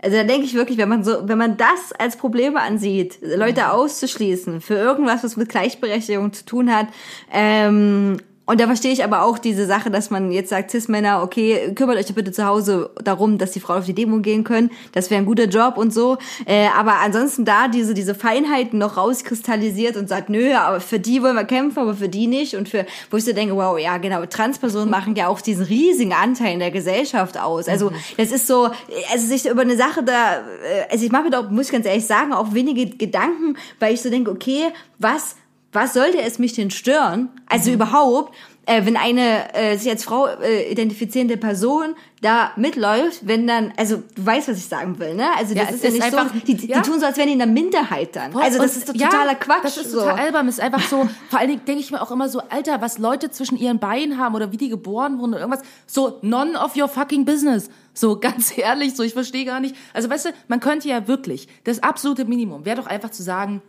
also 0.00 0.16
da 0.16 0.22
denke 0.24 0.44
ich 0.46 0.54
wirklich, 0.54 0.78
wenn 0.78 0.88
man 0.88 1.02
so, 1.02 1.26
wenn 1.28 1.38
man 1.38 1.56
das 1.56 1.92
als 1.98 2.16
Probleme 2.16 2.60
ansieht, 2.60 3.18
Leute 3.20 3.72
auszuschließen 3.72 4.60
für 4.60 4.74
irgendwas, 4.74 5.24
was 5.24 5.36
mit 5.36 5.48
Gleichberechtigung 5.48 6.32
zu 6.32 6.44
tun 6.44 6.72
hat, 6.74 6.86
ähm, 7.32 8.18
und 8.48 8.58
da 8.58 8.66
verstehe 8.66 8.92
ich 8.92 9.04
aber 9.04 9.24
auch 9.24 9.36
diese 9.36 9.66
Sache, 9.66 9.90
dass 9.90 10.08
man 10.08 10.32
jetzt 10.32 10.48
sagt, 10.48 10.70
Cis-Männer, 10.70 11.22
okay, 11.22 11.74
kümmert 11.74 11.98
euch 11.98 12.06
doch 12.06 12.14
bitte 12.14 12.32
zu 12.32 12.46
Hause 12.46 12.88
darum, 13.04 13.36
dass 13.36 13.50
die 13.50 13.60
Frauen 13.60 13.80
auf 13.80 13.84
die 13.84 13.92
Demo 13.92 14.20
gehen 14.20 14.42
können. 14.42 14.70
Das 14.92 15.10
wäre 15.10 15.20
ein 15.20 15.26
guter 15.26 15.44
Job 15.44 15.76
und 15.76 15.92
so. 15.92 16.16
Äh, 16.46 16.68
aber 16.74 16.94
ansonsten 17.04 17.44
da 17.44 17.68
diese, 17.68 17.92
diese 17.92 18.14
Feinheiten 18.14 18.78
noch 18.78 18.96
rauskristallisiert 18.96 19.98
und 19.98 20.08
sagt, 20.08 20.30
nö, 20.30 20.54
aber 20.54 20.80
für 20.80 20.98
die 20.98 21.22
wollen 21.22 21.36
wir 21.36 21.44
kämpfen, 21.44 21.78
aber 21.78 21.94
für 21.94 22.08
die 22.08 22.26
nicht. 22.26 22.56
Und 22.56 22.70
für, 22.70 22.86
wo 23.10 23.18
ich 23.18 23.26
so 23.26 23.34
denke, 23.34 23.54
wow, 23.54 23.78
ja, 23.78 23.98
genau, 23.98 24.24
Transpersonen 24.24 24.88
machen 24.88 25.14
ja 25.14 25.28
auch 25.28 25.42
diesen 25.42 25.66
riesigen 25.66 26.14
Anteil 26.14 26.54
in 26.54 26.60
der 26.60 26.70
Gesellschaft 26.70 27.38
aus. 27.38 27.68
Also, 27.68 27.92
das 28.16 28.32
ist 28.32 28.46
so, 28.46 28.70
also 29.12 29.26
sich 29.26 29.44
über 29.46 29.60
eine 29.60 29.76
Sache 29.76 30.02
da, 30.02 30.38
äh, 30.38 30.90
also 30.90 31.04
ich 31.04 31.12
mache 31.12 31.24
mir 31.24 31.30
da, 31.30 31.42
muss 31.42 31.66
ich 31.66 31.72
ganz 31.72 31.84
ehrlich 31.84 32.06
sagen, 32.06 32.32
auch 32.32 32.54
wenige 32.54 32.86
Gedanken, 32.96 33.58
weil 33.78 33.92
ich 33.92 34.00
so 34.00 34.08
denke, 34.08 34.30
okay, 34.30 34.68
was 34.98 35.36
was 35.72 35.94
sollte 35.94 36.20
es 36.20 36.38
mich 36.38 36.54
denn 36.54 36.70
stören? 36.70 37.28
Also 37.46 37.70
überhaupt, 37.70 38.34
äh, 38.64 38.84
wenn 38.86 38.96
eine 38.96 39.54
äh, 39.54 39.76
sich 39.76 39.90
als 39.90 40.04
Frau 40.04 40.26
äh, 40.26 40.70
identifizierende 40.70 41.36
Person 41.36 41.94
da 42.20 42.52
mitläuft, 42.56 43.26
wenn 43.26 43.46
dann, 43.46 43.72
also 43.76 44.02
du 44.14 44.26
weißt, 44.26 44.48
was 44.48 44.58
ich 44.58 44.66
sagen 44.66 44.98
will, 44.98 45.14
ne? 45.14 45.26
Also 45.36 45.54
das 45.54 45.68
Ja, 45.68 45.74
ist 45.74 45.82
ja 45.82 45.88
ist 45.88 45.94
nicht 45.94 46.02
einfach- 46.04 46.32
so, 46.34 46.40
die, 46.40 46.54
die 46.54 46.66
ja. 46.68 46.80
tun 46.82 46.98
so, 47.00 47.06
als 47.06 47.16
wären 47.16 47.26
die 47.28 47.32
in 47.34 47.38
der 47.38 47.46
Minderheit 47.48 48.16
dann. 48.16 48.34
Also 48.36 48.58
das 48.58 48.76
ist 48.76 48.94
ja, 48.94 49.08
totaler 49.08 49.34
Quatsch. 49.36 49.64
Das 49.64 49.76
ist 49.76 49.90
so. 49.92 50.00
total 50.00 50.18
albern. 50.18 50.48
Ist 50.48 50.60
einfach 50.60 50.82
so, 50.82 51.08
vor 51.30 51.38
allen 51.38 51.48
Dingen 51.48 51.64
denke 51.66 51.80
ich 51.80 51.90
mir 51.90 52.00
auch 52.02 52.10
immer 52.10 52.28
so, 52.28 52.40
Alter, 52.48 52.80
was 52.80 52.98
Leute 52.98 53.30
zwischen 53.30 53.56
ihren 53.58 53.78
Beinen 53.78 54.18
haben 54.18 54.34
oder 54.34 54.52
wie 54.52 54.56
die 54.56 54.68
geboren 54.68 55.18
wurden 55.18 55.34
oder 55.34 55.40
irgendwas. 55.42 55.62
So, 55.86 56.18
none 56.22 56.58
of 56.58 56.76
your 56.76 56.88
fucking 56.88 57.24
business. 57.24 57.70
So, 57.94 58.16
ganz 58.20 58.56
ehrlich, 58.56 58.96
so, 58.96 59.02
ich 59.02 59.12
verstehe 59.12 59.44
gar 59.44 59.60
nicht. 59.60 59.76
Also, 59.94 60.10
weißt 60.10 60.26
du, 60.26 60.30
man 60.48 60.60
könnte 60.60 60.88
ja 60.88 61.06
wirklich, 61.08 61.48
das 61.64 61.82
absolute 61.82 62.24
Minimum 62.24 62.64
wäre 62.64 62.76
doch 62.80 62.86
einfach 62.86 63.10
zu 63.10 63.22
sagen, 63.22 63.62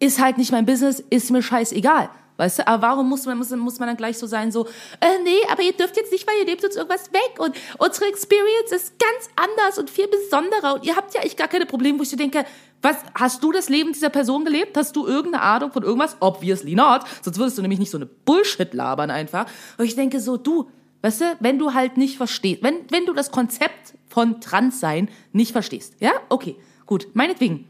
ist 0.00 0.20
halt 0.20 0.38
nicht 0.38 0.50
mein 0.50 0.66
Business, 0.66 1.04
ist 1.10 1.30
mir 1.30 1.42
scheißegal. 1.42 2.10
Weißt 2.40 2.60
du, 2.60 2.66
aber 2.66 2.80
warum 2.88 3.10
muss 3.10 3.26
man, 3.26 3.36
muss, 3.36 3.50
muss 3.50 3.78
man 3.78 3.88
dann 3.88 3.98
gleich 3.98 4.16
so 4.16 4.26
sein, 4.26 4.50
so, 4.50 4.66
äh, 5.00 5.22
nee, 5.22 5.36
aber 5.52 5.62
ihr 5.62 5.74
dürft 5.74 5.98
jetzt 5.98 6.10
nicht, 6.10 6.26
weil 6.26 6.38
ihr 6.38 6.46
nehmt 6.46 6.64
uns 6.64 6.74
irgendwas 6.74 7.12
weg 7.12 7.38
und 7.38 7.54
unsere 7.76 8.06
Experience 8.06 8.72
ist 8.72 8.94
ganz 8.98 9.28
anders 9.36 9.78
und 9.78 9.90
viel 9.90 10.08
besonderer 10.08 10.76
und 10.76 10.86
ihr 10.86 10.96
habt 10.96 11.12
ja 11.12 11.20
echt 11.20 11.36
gar 11.36 11.48
keine 11.48 11.66
Probleme, 11.66 11.98
wo 11.98 12.02
ich 12.02 12.08
so 12.08 12.16
denke, 12.16 12.46
was, 12.80 12.96
hast 13.14 13.44
du 13.44 13.52
das 13.52 13.68
Leben 13.68 13.92
dieser 13.92 14.08
Person 14.08 14.46
gelebt? 14.46 14.74
Hast 14.74 14.96
du 14.96 15.06
irgendeine 15.06 15.42
Ahnung 15.42 15.70
von 15.70 15.82
irgendwas? 15.82 16.16
Obviously 16.20 16.74
not. 16.74 17.02
Sonst 17.20 17.38
würdest 17.38 17.58
du 17.58 17.62
nämlich 17.62 17.78
nicht 17.78 17.90
so 17.90 17.98
eine 17.98 18.06
Bullshit 18.06 18.72
labern 18.72 19.10
einfach. 19.10 19.44
Und 19.76 19.84
ich 19.84 19.94
denke 19.94 20.18
so, 20.18 20.38
du, 20.38 20.70
weißt 21.02 21.20
du, 21.20 21.24
wenn 21.40 21.58
du 21.58 21.74
halt 21.74 21.98
nicht 21.98 22.16
verstehst, 22.16 22.62
wenn, 22.62 22.76
wenn 22.90 23.04
du 23.04 23.12
das 23.12 23.30
Konzept 23.30 23.92
von 24.08 24.40
Transsein 24.40 25.10
nicht 25.32 25.52
verstehst, 25.52 25.96
ja, 26.00 26.12
okay, 26.30 26.56
gut, 26.86 27.08
meinetwegen, 27.12 27.68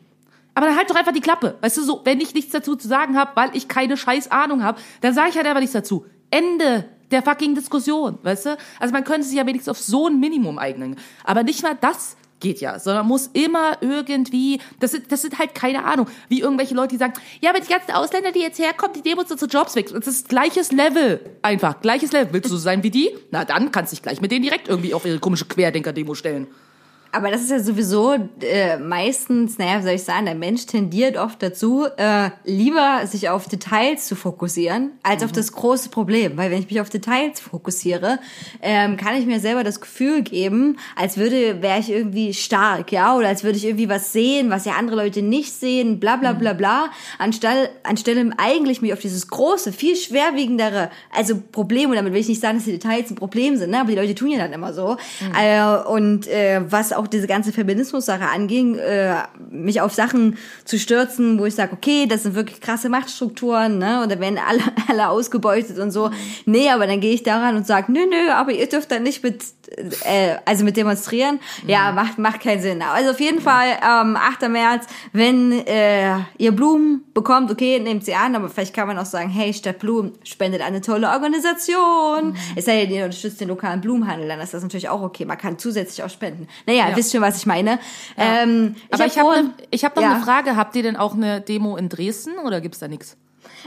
aber 0.54 0.66
dann 0.66 0.76
halt 0.76 0.90
doch 0.90 0.96
einfach 0.96 1.12
die 1.12 1.20
Klappe. 1.20 1.56
Weißt 1.60 1.76
du, 1.76 1.82
so, 1.82 2.00
wenn 2.04 2.20
ich 2.20 2.34
nichts 2.34 2.52
dazu 2.52 2.76
zu 2.76 2.88
sagen 2.88 3.16
habe, 3.16 3.32
weil 3.34 3.54
ich 3.54 3.68
keine 3.68 3.96
scheiß 3.96 4.30
Ahnung 4.30 4.62
habe, 4.62 4.80
dann 5.00 5.14
sage 5.14 5.30
ich 5.30 5.36
halt 5.36 5.46
einfach 5.46 5.60
nichts 5.60 5.74
dazu. 5.74 6.06
Ende 6.30 6.84
der 7.10 7.22
fucking 7.22 7.54
Diskussion, 7.54 8.18
weißt 8.22 8.46
du? 8.46 8.58
Also 8.78 8.92
man 8.92 9.04
könnte 9.04 9.26
sich 9.26 9.36
ja 9.36 9.46
wenigstens 9.46 9.68
auf 9.68 9.78
so 9.78 10.06
ein 10.06 10.20
Minimum 10.20 10.58
eignen. 10.58 10.96
Aber 11.24 11.42
nicht 11.42 11.62
mal 11.62 11.76
das 11.80 12.16
geht 12.40 12.60
ja, 12.60 12.78
sondern 12.78 13.06
muss 13.06 13.28
immer 13.32 13.76
irgendwie, 13.80 14.60
das 14.80 14.92
sind, 14.92 15.12
das 15.12 15.22
sind 15.22 15.38
halt 15.38 15.54
keine 15.54 15.84
Ahnung, 15.84 16.06
wie 16.28 16.40
irgendwelche 16.40 16.74
Leute, 16.74 16.88
die 16.88 16.96
sagen, 16.96 17.12
ja, 17.40 17.50
aber 17.50 17.60
die 17.60 17.68
ganzen 17.68 17.92
Ausländer, 17.92 18.32
die 18.32 18.40
jetzt 18.40 18.58
herkommen, 18.58 18.94
die 18.94 19.06
nehmen 19.06 19.20
uns 19.20 19.30
unsere 19.30 19.50
Jobs 19.50 19.76
weg. 19.76 19.90
Das 19.92 20.06
ist 20.06 20.28
gleiches 20.28 20.72
Level. 20.72 21.20
Einfach, 21.42 21.80
gleiches 21.80 22.12
Level. 22.12 22.32
Willst 22.32 22.50
du 22.50 22.54
so 22.54 22.58
sein 22.58 22.82
wie 22.82 22.90
die? 22.90 23.10
Na, 23.30 23.44
dann 23.44 23.70
kannst 23.70 23.92
du 23.92 23.96
dich 23.96 24.02
gleich 24.02 24.20
mit 24.20 24.32
denen 24.32 24.42
direkt 24.42 24.68
irgendwie 24.68 24.94
auf 24.94 25.04
ihre 25.04 25.18
komische 25.18 25.44
Querdenker-Demo 25.44 26.14
stellen. 26.14 26.48
Aber 27.12 27.30
das 27.30 27.42
ist 27.42 27.50
ja 27.50 27.58
sowieso 27.60 28.14
äh, 28.40 28.78
meistens, 28.78 29.58
naja, 29.58 29.80
wie 29.80 29.82
soll 29.82 29.92
ich 29.92 30.04
sagen, 30.04 30.26
der 30.26 30.34
Mensch 30.34 30.66
tendiert 30.66 31.16
oft 31.16 31.42
dazu, 31.42 31.86
äh, 31.96 32.30
lieber 32.44 33.06
sich 33.06 33.28
auf 33.28 33.48
Details 33.48 34.06
zu 34.06 34.14
fokussieren, 34.14 34.92
als 35.02 35.24
auf 35.24 35.32
das 35.32 35.52
große 35.52 35.90
Problem. 35.90 36.36
Weil 36.36 36.50
wenn 36.50 36.60
ich 36.60 36.70
mich 36.70 36.80
auf 36.80 36.88
Details 36.88 37.40
fokussiere, 37.40 38.18
ähm, 38.62 38.96
kann 38.96 39.16
ich 39.16 39.26
mir 39.26 39.40
selber 39.40 39.64
das 39.64 39.80
Gefühl 39.80 40.22
geben, 40.22 40.78
als 40.94 41.16
würde, 41.16 41.62
wäre 41.62 41.80
ich 41.80 41.90
irgendwie 41.90 42.32
stark, 42.32 42.92
ja, 42.92 43.16
oder 43.16 43.28
als 43.28 43.42
würde 43.42 43.58
ich 43.58 43.64
irgendwie 43.64 43.88
was 43.88 44.12
sehen, 44.12 44.50
was 44.50 44.64
ja 44.64 44.74
andere 44.74 44.96
Leute 44.96 45.22
nicht 45.22 45.52
sehen, 45.52 45.98
bla 45.98 46.16
bla 46.16 46.32
bla 46.32 46.52
bla, 46.52 46.90
anstelle, 47.18 47.70
anstelle 47.82 48.30
eigentlich 48.36 48.82
mich 48.82 48.92
auf 48.92 49.00
dieses 49.00 49.28
große, 49.28 49.72
viel 49.72 49.96
schwerwiegendere, 49.96 50.90
also 51.10 51.40
Problem, 51.50 51.90
und 51.90 51.96
damit 51.96 52.12
will 52.12 52.20
ich 52.20 52.28
nicht 52.28 52.40
sagen, 52.40 52.58
dass 52.58 52.64
die 52.64 52.72
Details 52.72 53.10
ein 53.10 53.16
Problem 53.16 53.56
sind, 53.56 53.70
ne, 53.70 53.80
aber 53.80 53.90
die 53.90 53.96
Leute 53.96 54.14
tun 54.14 54.30
ja 54.30 54.38
dann 54.38 54.52
immer 54.52 54.72
so. 54.72 54.96
Äh, 55.40 55.62
und 55.88 56.26
äh, 56.28 56.60
was 56.70 56.92
auch 56.92 56.99
diese 57.06 57.26
ganze 57.26 57.52
Feminismus-Sache 57.52 58.24
anging, 58.24 58.76
äh, 58.76 59.14
mich 59.50 59.80
auf 59.80 59.94
Sachen 59.94 60.36
zu 60.64 60.78
stürzen, 60.78 61.38
wo 61.38 61.46
ich 61.46 61.54
sage, 61.54 61.72
okay, 61.72 62.06
das 62.06 62.24
sind 62.24 62.34
wirklich 62.34 62.60
krasse 62.60 62.88
Machtstrukturen, 62.88 63.78
ne? 63.78 64.02
Und 64.02 64.10
da 64.10 64.20
werden 64.20 64.38
alle, 64.38 64.62
alle 64.88 65.08
ausgebeutet 65.08 65.78
und 65.78 65.90
so. 65.90 66.10
Nee, 66.46 66.70
aber 66.70 66.86
dann 66.86 67.00
gehe 67.00 67.14
ich 67.14 67.22
daran 67.22 67.56
und 67.56 67.66
sage, 67.66 67.92
nö, 67.92 68.00
nö, 68.08 68.30
aber 68.30 68.52
ihr 68.52 68.68
dürft 68.68 68.90
dann 68.90 69.02
nicht 69.02 69.22
mit, 69.22 69.44
äh, 70.04 70.36
also 70.44 70.64
mit 70.64 70.76
demonstrieren. 70.76 71.40
Ja, 71.66 71.92
macht, 71.92 72.18
macht 72.18 72.40
keinen 72.40 72.62
Sinn. 72.62 72.82
Also 72.82 73.10
auf 73.10 73.20
jeden 73.20 73.40
Fall, 73.40 73.78
ähm, 73.82 74.16
8. 74.16 74.48
März, 74.48 74.86
wenn 75.12 75.52
äh, 75.66 76.16
ihr 76.38 76.52
Blumen 76.52 77.04
bekommt, 77.14 77.50
okay, 77.50 77.78
nehmt 77.80 78.04
sie 78.04 78.14
an, 78.14 78.34
aber 78.34 78.48
vielleicht 78.48 78.74
kann 78.74 78.86
man 78.86 78.98
auch 78.98 79.06
sagen, 79.06 79.30
hey, 79.30 79.52
statt 79.52 79.78
Blumen 79.78 80.12
spendet 80.24 80.62
eine 80.62 80.80
tolle 80.80 81.08
Organisation. 81.08 82.36
Es 82.56 82.64
sei 82.64 82.86
denn, 82.86 82.94
ihr 82.94 83.04
unterstützt 83.04 83.40
den 83.40 83.48
lokalen 83.48 83.80
Blumenhandel, 83.80 84.28
dann 84.28 84.40
ist 84.40 84.54
das 84.54 84.62
natürlich 84.62 84.88
auch 84.88 85.02
okay. 85.02 85.24
Man 85.24 85.38
kann 85.38 85.58
zusätzlich 85.58 86.02
auch 86.02 86.10
spenden. 86.10 86.48
Naja, 86.66 86.89
Ja. 86.90 86.96
wisst 86.96 87.12
schon, 87.12 87.20
was 87.22 87.36
ich 87.38 87.46
meine. 87.46 87.78
Ähm, 88.16 88.76
Aber 88.90 89.04
hab 89.04 89.10
ich 89.10 89.18
habe 89.18 89.42
ne, 89.42 89.50
ich 89.70 89.84
hab 89.84 89.96
noch 89.96 90.02
Ja. 90.02 90.12
eine 90.14 90.22
Frage. 90.24 90.56
Habt 90.56 90.74
ihr 90.76 90.82
denn 90.82 90.96
auch 90.96 91.14
eine 91.14 91.40
Demo 91.40 91.76
in 91.76 91.88
Dresden 91.88 92.32
oder 92.44 92.60
gibt's 92.60 92.78
da 92.78 92.88
nichts? 92.88 93.16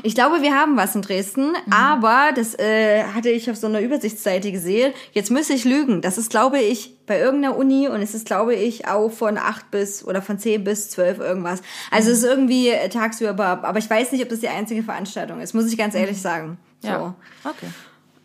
Ich 0.02 0.16
glaube, 0.16 0.42
wir 0.42 0.56
haben 0.60 0.76
was 0.76 0.96
in 0.96 1.04
Dresden, 1.04 1.50
Mhm. 1.52 1.74
aber 1.74 2.32
das 2.36 2.58
äh, 2.58 3.04
hatte 3.04 3.30
ich 3.30 3.50
auf 3.52 3.58
so 3.58 3.68
einer 3.68 3.80
Übersichtsseite 3.80 4.52
gesehen. 4.52 4.92
Jetzt 5.12 5.30
müsste 5.30 5.54
ich 5.54 5.66
lügen. 5.66 6.02
Das 6.02 6.18
ist, 6.18 6.32
glaube 6.32 6.60
ich, 6.60 6.96
bei 7.06 7.20
irgendeiner 7.20 7.56
Uni 7.58 7.88
und 7.88 8.02
es 8.02 8.16
ist, 8.16 8.26
glaube 8.26 8.56
ich, 8.56 8.88
auch 8.88 9.10
von 9.12 9.38
8 9.38 9.70
bis 9.70 10.04
oder 10.04 10.22
von 10.24 10.40
10 10.40 10.64
bis 10.64 10.90
12 10.90 11.20
irgendwas. 11.20 11.62
Also 11.92 12.08
Mhm. 12.10 12.14
es 12.14 12.20
ist 12.20 12.26
irgendwie 12.26 12.70
äh, 12.70 12.90
tagsüber, 12.90 13.38
aber 13.64 13.78
ich 13.78 13.90
weiß 13.90 14.12
nicht, 14.14 14.24
ob 14.24 14.30
das 14.30 14.40
die 14.40 14.48
einzige 14.50 14.82
Veranstaltung 14.84 15.40
ist, 15.42 15.54
muss 15.54 15.72
ich 15.72 15.78
ganz 15.78 15.94
ehrlich 15.94 16.20
sagen. 16.22 16.58
So. 16.82 16.88
Mhm. 16.90 16.94
Ja. 16.94 17.16
Okay. 17.44 17.68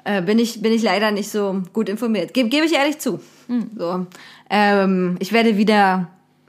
Äh, 0.04 0.22
bin 0.22 0.38
ich 0.38 0.62
bin 0.62 0.72
ich 0.72 0.82
leider 0.82 1.10
nicht 1.10 1.28
so 1.30 1.60
gut 1.74 1.90
informiert. 1.90 2.32
Gebe 2.32 2.48
geb 2.48 2.64
ich 2.64 2.72
ehrlich 2.74 2.98
zu. 2.98 3.20
Hm. 3.48 3.70
So, 3.76 4.06
ähm, 4.50 5.16
ich 5.20 5.32
werde 5.32 5.56
wieder 5.56 6.08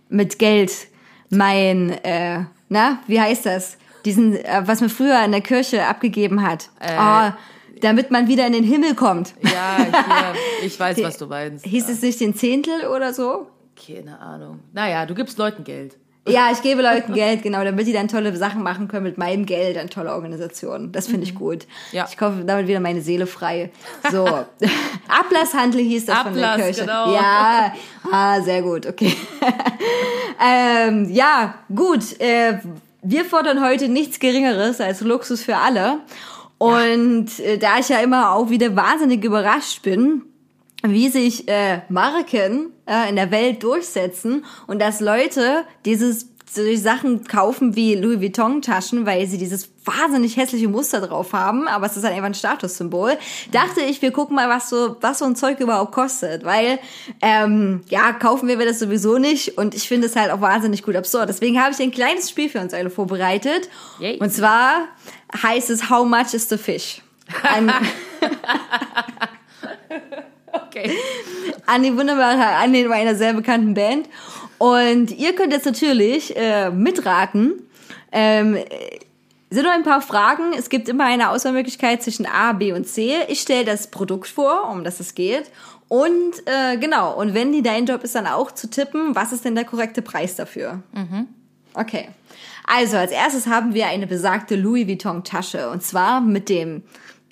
mit 0.10 0.40
Geld 0.40 0.72
mein, 1.30 1.92
äh, 2.04 2.44
na, 2.70 3.00
wie 3.08 3.20
heißt 3.20 3.46
das? 3.46 3.78
Diesen, 4.06 4.36
äh, 4.36 4.62
was 4.66 4.82
man 4.82 4.90
früher 4.90 5.24
in 5.24 5.32
der 5.32 5.42
Kirche 5.42 5.86
abgegeben 5.86 6.42
hat. 6.42 6.70
Äh. 6.80 6.98
oh, 6.98 7.34
damit 7.82 8.12
man 8.12 8.28
wieder 8.28 8.46
in 8.46 8.54
den 8.54 8.64
Himmel 8.64 8.96
kommt. 8.96 9.34
Ja, 9.42 9.78
hier, 9.78 10.34
ich 10.66 10.80
weiß, 10.80 11.02
was 11.02 11.18
du 11.18 11.28
meinst. 11.28 11.66
Hieß 11.66 11.90
es 11.90 12.02
nicht 12.02 12.20
den 12.20 12.36
Zehntel 12.36 12.88
oder 12.88 13.14
so? 13.14 13.48
Keine 13.76 14.20
Ahnung. 14.20 14.60
Naja, 14.74 15.06
du 15.06 15.16
gibst 15.16 15.38
Leuten 15.38 15.64
Geld. 15.64 15.98
Ja, 16.28 16.52
ich 16.52 16.62
gebe 16.62 16.82
Leuten 16.82 17.14
Geld, 17.14 17.44
genau, 17.44 17.64
damit 17.64 17.88
die 17.88 17.94
dann 17.94 18.08
tolle 18.08 18.36
Sachen 18.36 18.62
machen 18.62 18.88
können 18.88 19.04
mit 19.04 19.18
meinem 19.18 19.46
Geld 19.46 19.78
an 19.78 19.90
tolle 19.90 20.14
Organisationen. 20.14 20.92
Das 20.92 21.08
finde 21.08 21.24
ich 21.24 21.34
gut. 21.34 21.66
Mhm. 21.66 21.98
Ja. 21.98 22.08
Ich 22.10 22.18
kaufe 22.18 22.44
damit 22.46 22.68
wieder 22.68 22.80
meine 22.80 23.02
Seele 23.02 23.26
frei. 23.26 23.72
So. 24.12 24.26
Ablasshandel 25.08 25.82
hieß 25.82 26.06
das 26.06 26.20
von 26.20 26.36
der 26.36 26.52
Ablass, 26.52 26.66
Kirche. 26.66 26.82
genau. 26.82 27.14
Ja, 27.14 27.74
ah, 28.12 28.42
sehr 28.42 28.62
gut, 28.62 28.86
okay. 28.86 29.14
ähm, 30.44 31.10
ja, 31.10 31.56
gut. 31.74 32.20
Äh, 32.20 32.60
wir 33.02 33.26
fordern 33.26 33.64
heute 33.64 33.88
nichts 33.88 34.20
Geringeres 34.20 34.82
als 34.82 35.02
Luxus 35.02 35.42
für 35.42 35.58
alle. 35.58 36.00
Und 36.58 37.40
äh, 37.40 37.58
da 37.58 37.80
ich 37.80 37.90
ja 37.90 38.00
immer 38.00 38.34
auch 38.34 38.50
wieder 38.50 38.76
wahnsinnig 38.76 39.24
überrascht 39.24 39.82
bin, 39.82 40.24
wie 40.84 41.10
sich 41.10 41.48
äh, 41.48 41.82
Marken 41.90 42.72
äh, 42.86 43.10
in 43.10 43.16
der 43.16 43.32
Welt 43.32 43.64
durchsetzen 43.64 44.46
und 44.68 44.80
dass 44.80 45.00
Leute 45.00 45.66
dieses 45.86 46.28
solche 46.52 46.80
Sachen 46.80 47.26
kaufen 47.26 47.76
wie 47.76 47.96
Louis 47.96 48.22
Vuitton 48.22 48.62
Taschen, 48.62 49.06
weil 49.06 49.28
sie 49.28 49.38
dieses 49.38 49.70
wahnsinnig 49.86 50.36
hässliche 50.36 50.68
Muster 50.68 51.02
drauf 51.02 51.34
haben, 51.34 51.68
aber 51.68 51.86
es 51.86 51.96
ist 51.96 52.04
halt 52.04 52.16
einfach 52.16 52.28
ein 52.28 52.34
Statussymbol. 52.34 53.18
Dachte 53.52 53.82
ich, 53.82 54.02
wir 54.02 54.12
gucken 54.12 54.36
mal, 54.36 54.50
was 54.50 54.70
so 54.70 54.98
was 55.02 55.20
so 55.20 55.26
ein 55.26 55.36
Zeug 55.36 55.60
überhaupt 55.60 55.92
kostet, 55.92 56.44
weil 56.44 56.80
ähm, 57.22 57.82
ja 57.90 58.14
kaufen 58.14 58.48
wir 58.48 58.58
das 58.58 58.80
sowieso 58.80 59.20
nicht 59.20 59.58
und 59.58 59.76
ich 59.76 59.88
finde 59.88 60.08
es 60.08 60.16
halt 60.16 60.32
auch 60.32 60.42
wahnsinnig 60.42 60.84
gut 60.84 60.96
absurd. 60.96 61.30
Deswegen 61.30 61.62
habe 61.62 61.74
ich 61.74 61.80
ein 61.80 61.92
kleines 61.92 62.30
Spiel 62.30 62.50
für 62.50 62.60
uns 62.60 62.74
alle 62.74 62.90
vorbereitet 62.90 63.70
Yay. 64.00 64.18
und 64.18 64.32
zwar 64.32 64.88
heißt 65.44 65.70
es 65.70 65.90
How 65.90 66.06
much 66.06 66.34
is 66.34 66.50
the 66.50 66.58
fish? 66.58 67.02
Okay. 70.54 70.92
an 71.66 71.84
die 71.84 71.96
wunderbare 71.96 72.46
Anlehnung 72.58 72.94
einer 72.94 73.16
sehr 73.16 73.34
bekannten 73.34 73.74
Band. 73.74 74.08
Und 74.58 75.12
ihr 75.12 75.34
könnt 75.36 75.54
jetzt 75.54 75.66
natürlich 75.66 76.36
äh, 76.36 76.70
mitraten. 76.70 77.64
Ähm, 78.12 78.56
äh, 78.56 78.66
sind 79.50 79.64
noch 79.64 79.72
ein 79.72 79.84
paar 79.84 80.02
Fragen. 80.02 80.54
Es 80.58 80.70
gibt 80.70 80.90
immer 80.90 81.06
eine 81.06 81.30
Auswahlmöglichkeit 81.32 82.04
zwischen 82.04 82.26
A, 82.28 82.54
B 82.54 82.72
und 82.72 82.88
C. 82.88 83.16
Ich 83.30 83.40
stelle 83.42 83.66
das 83.66 83.88
Produkt 83.88 84.28
vor, 84.28 84.70
um 84.70 84.84
das 84.84 85.00
es 85.00 85.16
geht. 85.16 85.50
Und 85.88 86.34
äh, 86.46 86.78
genau, 86.78 87.16
und 87.20 87.34
wenn 87.34 87.52
die 87.52 87.64
dein 87.64 87.88
Job 87.88 88.04
ist, 88.04 88.14
dann 88.14 88.28
auch 88.28 88.52
zu 88.52 88.70
tippen, 88.70 89.16
was 89.16 89.32
ist 89.32 89.46
denn 89.46 89.56
der 89.56 89.66
korrekte 89.66 90.04
Preis 90.04 90.36
dafür? 90.36 90.84
Okay. 91.74 92.10
Also 92.66 92.98
als 92.98 93.12
erstes 93.12 93.48
haben 93.48 93.74
wir 93.74 93.88
eine 93.88 94.06
besagte 94.06 94.56
Louis 94.56 94.88
Vuitton 94.88 95.24
Tasche 95.24 95.72
und 95.72 95.82
zwar 95.82 96.22
mit 96.22 96.48
dem 96.48 96.84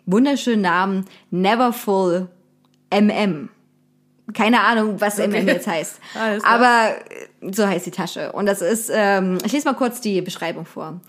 wunderschönen 0.08 0.64
Namen 0.64 1.06
Neverfull 1.30 2.30
MM. 2.90 3.50
Keine 4.34 4.60
Ahnung, 4.62 5.00
was 5.00 5.20
MM 5.20 5.48
jetzt 5.48 5.68
heißt. 5.68 6.00
Aber 6.44 6.96
äh, 7.42 7.52
so 7.54 7.66
heißt 7.66 7.86
die 7.86 7.92
Tasche. 7.92 8.34
Und 8.34 8.46
das 8.46 8.62
ist, 8.62 8.92
ähm, 8.94 9.38
ich 9.46 9.54
lese 9.54 9.66
mal 9.66 9.76
kurz 9.76 10.02
die 10.02 10.22
Beschreibung 10.22 10.66
vor. 10.66 11.00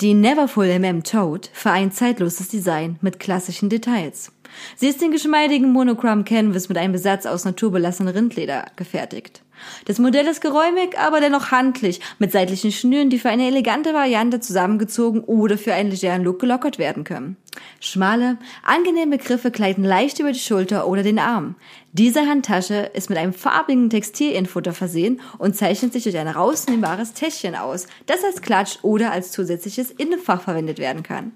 Die 0.00 0.14
Neverfull 0.14 0.66
MM 0.80 1.04
Tote 1.04 1.50
vereint 1.52 1.94
zeitloses 1.94 2.48
Design 2.48 2.98
mit 3.00 3.20
klassischen 3.20 3.68
Details. 3.68 4.32
Sie 4.76 4.88
ist 4.88 5.02
in 5.02 5.12
geschmeidigen 5.12 5.70
Monochrom 5.70 6.24
Canvas 6.24 6.68
mit 6.68 6.78
einem 6.78 6.92
Besatz 6.92 7.26
aus 7.26 7.44
naturbelassenem 7.44 8.12
Rindleder 8.12 8.66
gefertigt. 8.74 9.43
Das 9.84 9.98
Modell 9.98 10.26
ist 10.26 10.40
geräumig, 10.40 10.98
aber 10.98 11.20
dennoch 11.20 11.50
handlich, 11.50 12.00
mit 12.18 12.32
seitlichen 12.32 12.72
Schnüren, 12.72 13.10
die 13.10 13.18
für 13.18 13.30
eine 13.30 13.46
elegante 13.46 13.94
Variante 13.94 14.40
zusammengezogen 14.40 15.22
oder 15.24 15.58
für 15.58 15.74
einen 15.74 15.90
legeren 15.90 16.24
Look 16.24 16.40
gelockert 16.40 16.78
werden 16.78 17.04
können. 17.04 17.36
Schmale, 17.80 18.38
angenehme 18.62 19.18
Griffe 19.18 19.50
gleiten 19.50 19.84
leicht 19.84 20.18
über 20.18 20.32
die 20.32 20.38
Schulter 20.38 20.88
oder 20.88 21.02
den 21.02 21.18
Arm. 21.18 21.54
Diese 21.92 22.26
Handtasche 22.26 22.90
ist 22.94 23.10
mit 23.10 23.18
einem 23.18 23.32
farbigen 23.32 23.90
Textilinfutter 23.90 24.72
versehen 24.72 25.20
und 25.38 25.56
zeichnet 25.56 25.92
sich 25.92 26.02
durch 26.02 26.18
ein 26.18 26.28
rausnehmbares 26.28 27.12
Täschchen 27.12 27.54
aus, 27.54 27.86
das 28.06 28.24
als 28.24 28.42
Klatsch 28.42 28.78
oder 28.82 29.12
als 29.12 29.30
zusätzliches 29.30 29.90
Innenfach 29.92 30.42
verwendet 30.42 30.78
werden 30.78 31.02
kann. 31.02 31.32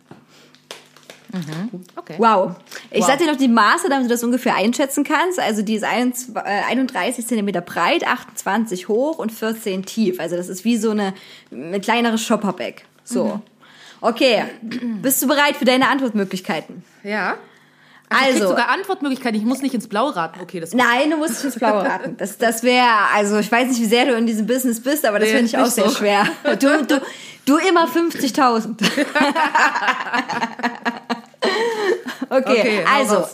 Okay. 1.96 2.14
Wow. 2.18 2.56
Ich 2.90 3.00
Wow. 3.00 3.06
sag 3.06 3.18
dir 3.18 3.26
noch 3.26 3.36
die 3.36 3.48
Maße, 3.48 3.88
damit 3.88 4.06
du 4.06 4.08
das 4.08 4.24
ungefähr 4.24 4.54
einschätzen 4.54 5.04
kannst. 5.04 5.38
Also 5.38 5.62
die 5.62 5.74
ist 5.74 5.84
21 5.84 6.34
äh, 6.36 6.62
31 6.70 7.26
Zentimeter 7.26 7.60
breit, 7.60 8.06
28 8.06 8.88
hoch 8.88 9.18
und 9.18 9.30
14 9.30 9.84
tief. 9.84 10.20
Also 10.20 10.36
das 10.36 10.48
ist 10.48 10.64
wie 10.64 10.76
so 10.78 10.90
eine, 10.90 11.12
eine 11.52 11.80
kleinere 11.80 12.18
Shopperbag. 12.18 12.82
So. 13.04 13.40
Okay. 14.00 14.44
Bist 14.62 15.22
du 15.22 15.26
bereit 15.26 15.56
für 15.56 15.64
deine 15.64 15.88
Antwortmöglichkeiten? 15.88 16.84
Ja. 17.02 17.36
Also, 18.10 18.32
Also, 18.34 18.48
sogar 18.48 18.68
Antwortmöglichkeiten. 18.70 19.38
Ich 19.38 19.44
muss 19.46 19.60
nicht 19.62 19.74
ins 19.74 19.86
Blaue 19.88 20.16
raten. 20.16 20.40
Okay, 20.42 20.60
das 20.60 20.72
nein, 20.72 21.10
du 21.10 21.16
musst 21.18 21.32
nicht 21.34 21.44
ins 21.44 21.56
Blaue 21.56 21.84
raten. 21.84 22.16
Das, 22.16 22.38
das 22.38 22.62
wäre, 22.62 22.86
also 23.14 23.38
ich 23.38 23.50
weiß 23.52 23.68
nicht, 23.68 23.80
wie 23.80 23.84
sehr 23.86 24.06
du 24.06 24.14
in 24.14 24.26
diesem 24.26 24.46
Business 24.46 24.82
bist, 24.82 25.04
aber 25.04 25.18
das 25.18 25.28
Nee, 25.28 25.34
finde 25.36 25.46
ich 25.48 25.58
auch 25.58 25.66
sehr 25.66 25.88
so. 25.88 25.96
schwer. 25.96 26.26
Du, 26.58 26.84
du, 26.84 27.02
du 27.44 27.56
immer 27.58 27.86
50.000. 27.86 28.76
okay, 32.30 32.60
Okay, 32.60 32.84
also 32.90 33.26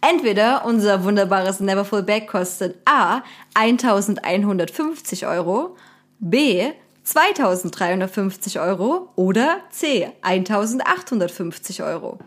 entweder 0.00 0.64
unser 0.64 1.04
wunderbares 1.04 1.60
Neverfull 1.60 2.02
Bag 2.02 2.26
kostet 2.26 2.76
A 2.84 3.22
1150 3.54 5.26
Euro, 5.26 5.76
B 6.18 6.70
2350 7.04 8.60
Euro 8.60 9.10
oder 9.16 9.58
C 9.70 10.10
1850 10.22 11.82
Euro. 11.82 12.18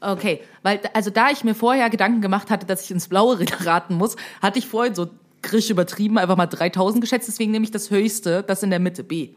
Okay, 0.00 0.40
weil 0.62 0.80
also 0.92 1.10
da 1.10 1.30
ich 1.30 1.42
mir 1.42 1.54
vorher 1.54 1.88
Gedanken 1.90 2.20
gemacht 2.20 2.50
hatte, 2.50 2.66
dass 2.66 2.84
ich 2.84 2.90
ins 2.90 3.08
Blaue 3.08 3.38
raten 3.64 3.94
muss, 3.94 4.16
hatte 4.42 4.58
ich 4.58 4.66
vorhin 4.66 4.94
so 4.94 5.08
grisch 5.42 5.70
übertrieben 5.70 6.18
einfach 6.18 6.36
mal 6.36 6.46
3000 6.46 7.00
geschätzt, 7.00 7.28
deswegen 7.28 7.52
nehme 7.52 7.64
ich 7.64 7.70
das 7.70 7.90
höchste, 7.90 8.42
das 8.42 8.62
in 8.62 8.70
der 8.70 8.80
Mitte 8.80 9.04
B. 9.04 9.30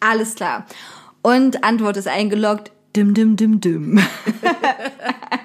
Alles 0.00 0.34
klar. 0.34 0.66
Und 1.22 1.64
Antwort 1.64 1.96
ist 1.96 2.08
eingeloggt. 2.08 2.70
Dim, 2.94 3.14
dim, 3.14 3.36
dim, 3.36 3.60
dim. 3.60 3.98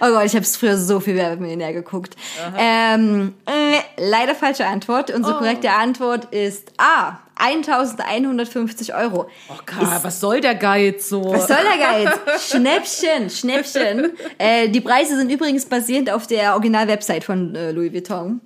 oh 0.00 0.08
Gott, 0.08 0.24
ich 0.26 0.34
habe 0.34 0.44
früher 0.44 0.76
so 0.76 1.00
viel 1.00 1.16
Werbemillionär 1.16 1.72
geguckt. 1.72 2.16
Ähm, 2.58 3.34
äh, 3.46 3.80
leider 3.96 4.34
falsche 4.34 4.66
Antwort. 4.66 5.10
Unsere 5.10 5.38
korrekte 5.38 5.70
Antwort 5.70 6.26
ist 6.32 6.72
A. 6.78 7.20
1150 7.36 8.94
Euro. 8.94 9.28
Oh 9.48 9.58
Gott, 9.66 10.04
was 10.04 10.20
soll 10.20 10.40
der 10.40 10.54
Geiz 10.54 11.08
so? 11.08 11.24
Was 11.32 11.48
soll 11.48 11.56
der 11.56 11.78
Geiz? 11.78 12.50
Schnäppchen, 12.50 13.28
Schnäppchen. 13.28 14.12
Äh, 14.38 14.68
die 14.68 14.80
Preise 14.80 15.16
sind 15.16 15.30
übrigens 15.30 15.66
basierend 15.66 16.10
auf 16.10 16.26
der 16.26 16.52
Original-Website 16.52 17.24
von 17.24 17.54
äh, 17.54 17.72
Louis 17.72 17.92
Vuitton. 17.92 18.40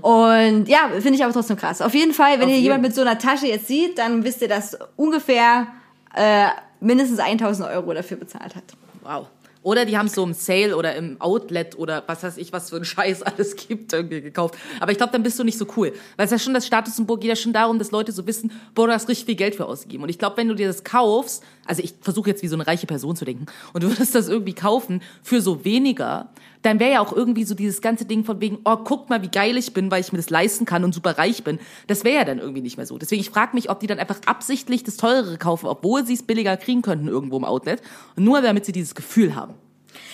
Und 0.00 0.66
ja, 0.68 0.90
finde 0.92 1.14
ich 1.14 1.24
aber 1.24 1.32
trotzdem 1.32 1.56
krass. 1.56 1.80
Auf 1.80 1.94
jeden 1.94 2.12
Fall, 2.12 2.34
wenn 2.34 2.44
Auf 2.44 2.48
ihr 2.48 2.54
jeden. 2.54 2.64
jemand 2.64 2.82
mit 2.82 2.94
so 2.94 3.02
einer 3.02 3.18
Tasche 3.18 3.46
jetzt 3.46 3.68
sieht, 3.68 3.98
dann 3.98 4.24
wisst 4.24 4.42
ihr, 4.42 4.48
dass 4.48 4.76
ungefähr 4.96 5.68
äh, 6.14 6.48
mindestens 6.80 7.20
1000 7.20 7.68
Euro 7.68 7.94
dafür 7.94 8.16
bezahlt 8.16 8.56
hat. 8.56 8.64
Wow. 9.02 9.28
Oder 9.62 9.84
die 9.84 9.96
haben 9.96 10.06
es 10.06 10.14
so 10.14 10.24
im 10.24 10.34
Sale 10.34 10.76
oder 10.76 10.94
im 10.96 11.20
Outlet 11.20 11.78
oder 11.78 12.02
was 12.06 12.22
weiß 12.22 12.36
ich, 12.36 12.52
was 12.52 12.70
für 12.70 12.76
ein 12.76 12.84
Scheiß 12.84 13.22
alles 13.22 13.56
gibt, 13.56 13.92
irgendwie 13.92 14.20
gekauft. 14.20 14.56
Aber 14.80 14.92
ich 14.92 14.98
glaube, 14.98 15.12
dann 15.12 15.22
bist 15.22 15.38
du 15.38 15.44
nicht 15.44 15.58
so 15.58 15.66
cool. 15.76 15.92
Weil 16.16 16.26
es 16.26 16.32
ja 16.32 16.38
schon 16.38 16.54
das 16.54 16.66
Statussymbol 16.66 17.18
geht 17.18 17.28
ja 17.28 17.36
schon 17.36 17.52
darum, 17.52 17.78
dass 17.78 17.90
Leute 17.90 18.12
so 18.12 18.26
wissen, 18.26 18.52
boah, 18.74 18.86
du 18.86 18.92
hast 18.92 19.08
richtig 19.08 19.26
viel 19.26 19.36
Geld 19.36 19.54
für 19.54 19.66
ausgegeben. 19.66 20.02
Und 20.02 20.08
ich 20.08 20.18
glaube, 20.18 20.36
wenn 20.36 20.48
du 20.48 20.54
dir 20.54 20.66
das 20.66 20.84
kaufst, 20.84 21.42
also 21.66 21.82
ich 21.82 21.94
versuche 22.00 22.30
jetzt 22.30 22.42
wie 22.42 22.48
so 22.48 22.56
eine 22.56 22.66
reiche 22.66 22.86
Person 22.86 23.14
zu 23.16 23.24
denken, 23.24 23.46
und 23.72 23.82
du 23.82 23.88
würdest 23.90 24.14
das 24.14 24.28
irgendwie 24.28 24.54
kaufen 24.54 25.02
für 25.22 25.40
so 25.40 25.64
weniger, 25.64 26.30
dann 26.62 26.80
wäre 26.80 26.92
ja 26.92 27.00
auch 27.00 27.12
irgendwie 27.12 27.44
so 27.44 27.54
dieses 27.54 27.80
ganze 27.80 28.04
Ding 28.04 28.24
von 28.24 28.40
wegen, 28.40 28.58
oh, 28.64 28.76
guck 28.76 29.10
mal, 29.10 29.22
wie 29.22 29.28
geil 29.28 29.56
ich 29.56 29.74
bin, 29.74 29.90
weil 29.90 30.00
ich 30.00 30.12
mir 30.12 30.18
das 30.18 30.30
leisten 30.30 30.64
kann 30.64 30.84
und 30.84 30.94
super 30.94 31.18
reich 31.18 31.44
bin. 31.44 31.58
Das 31.86 32.04
wäre 32.04 32.16
ja 32.16 32.24
dann 32.24 32.38
irgendwie 32.38 32.62
nicht 32.62 32.76
mehr 32.76 32.86
so. 32.86 32.98
Deswegen, 32.98 33.20
ich 33.20 33.30
frage 33.30 33.54
mich, 33.54 33.70
ob 33.70 33.80
die 33.80 33.86
dann 33.86 33.98
einfach 33.98 34.20
absichtlich 34.26 34.84
das 34.84 34.96
Teurere 34.96 35.38
kaufen, 35.38 35.66
obwohl 35.66 36.06
sie 36.06 36.14
es 36.14 36.22
billiger 36.22 36.56
kriegen 36.56 36.82
könnten 36.82 37.08
irgendwo 37.08 37.36
im 37.36 37.44
Outlet, 37.44 37.82
nur 38.16 38.40
damit 38.40 38.64
sie 38.64 38.72
dieses 38.72 38.94
Gefühl 38.94 39.34
haben. 39.34 39.54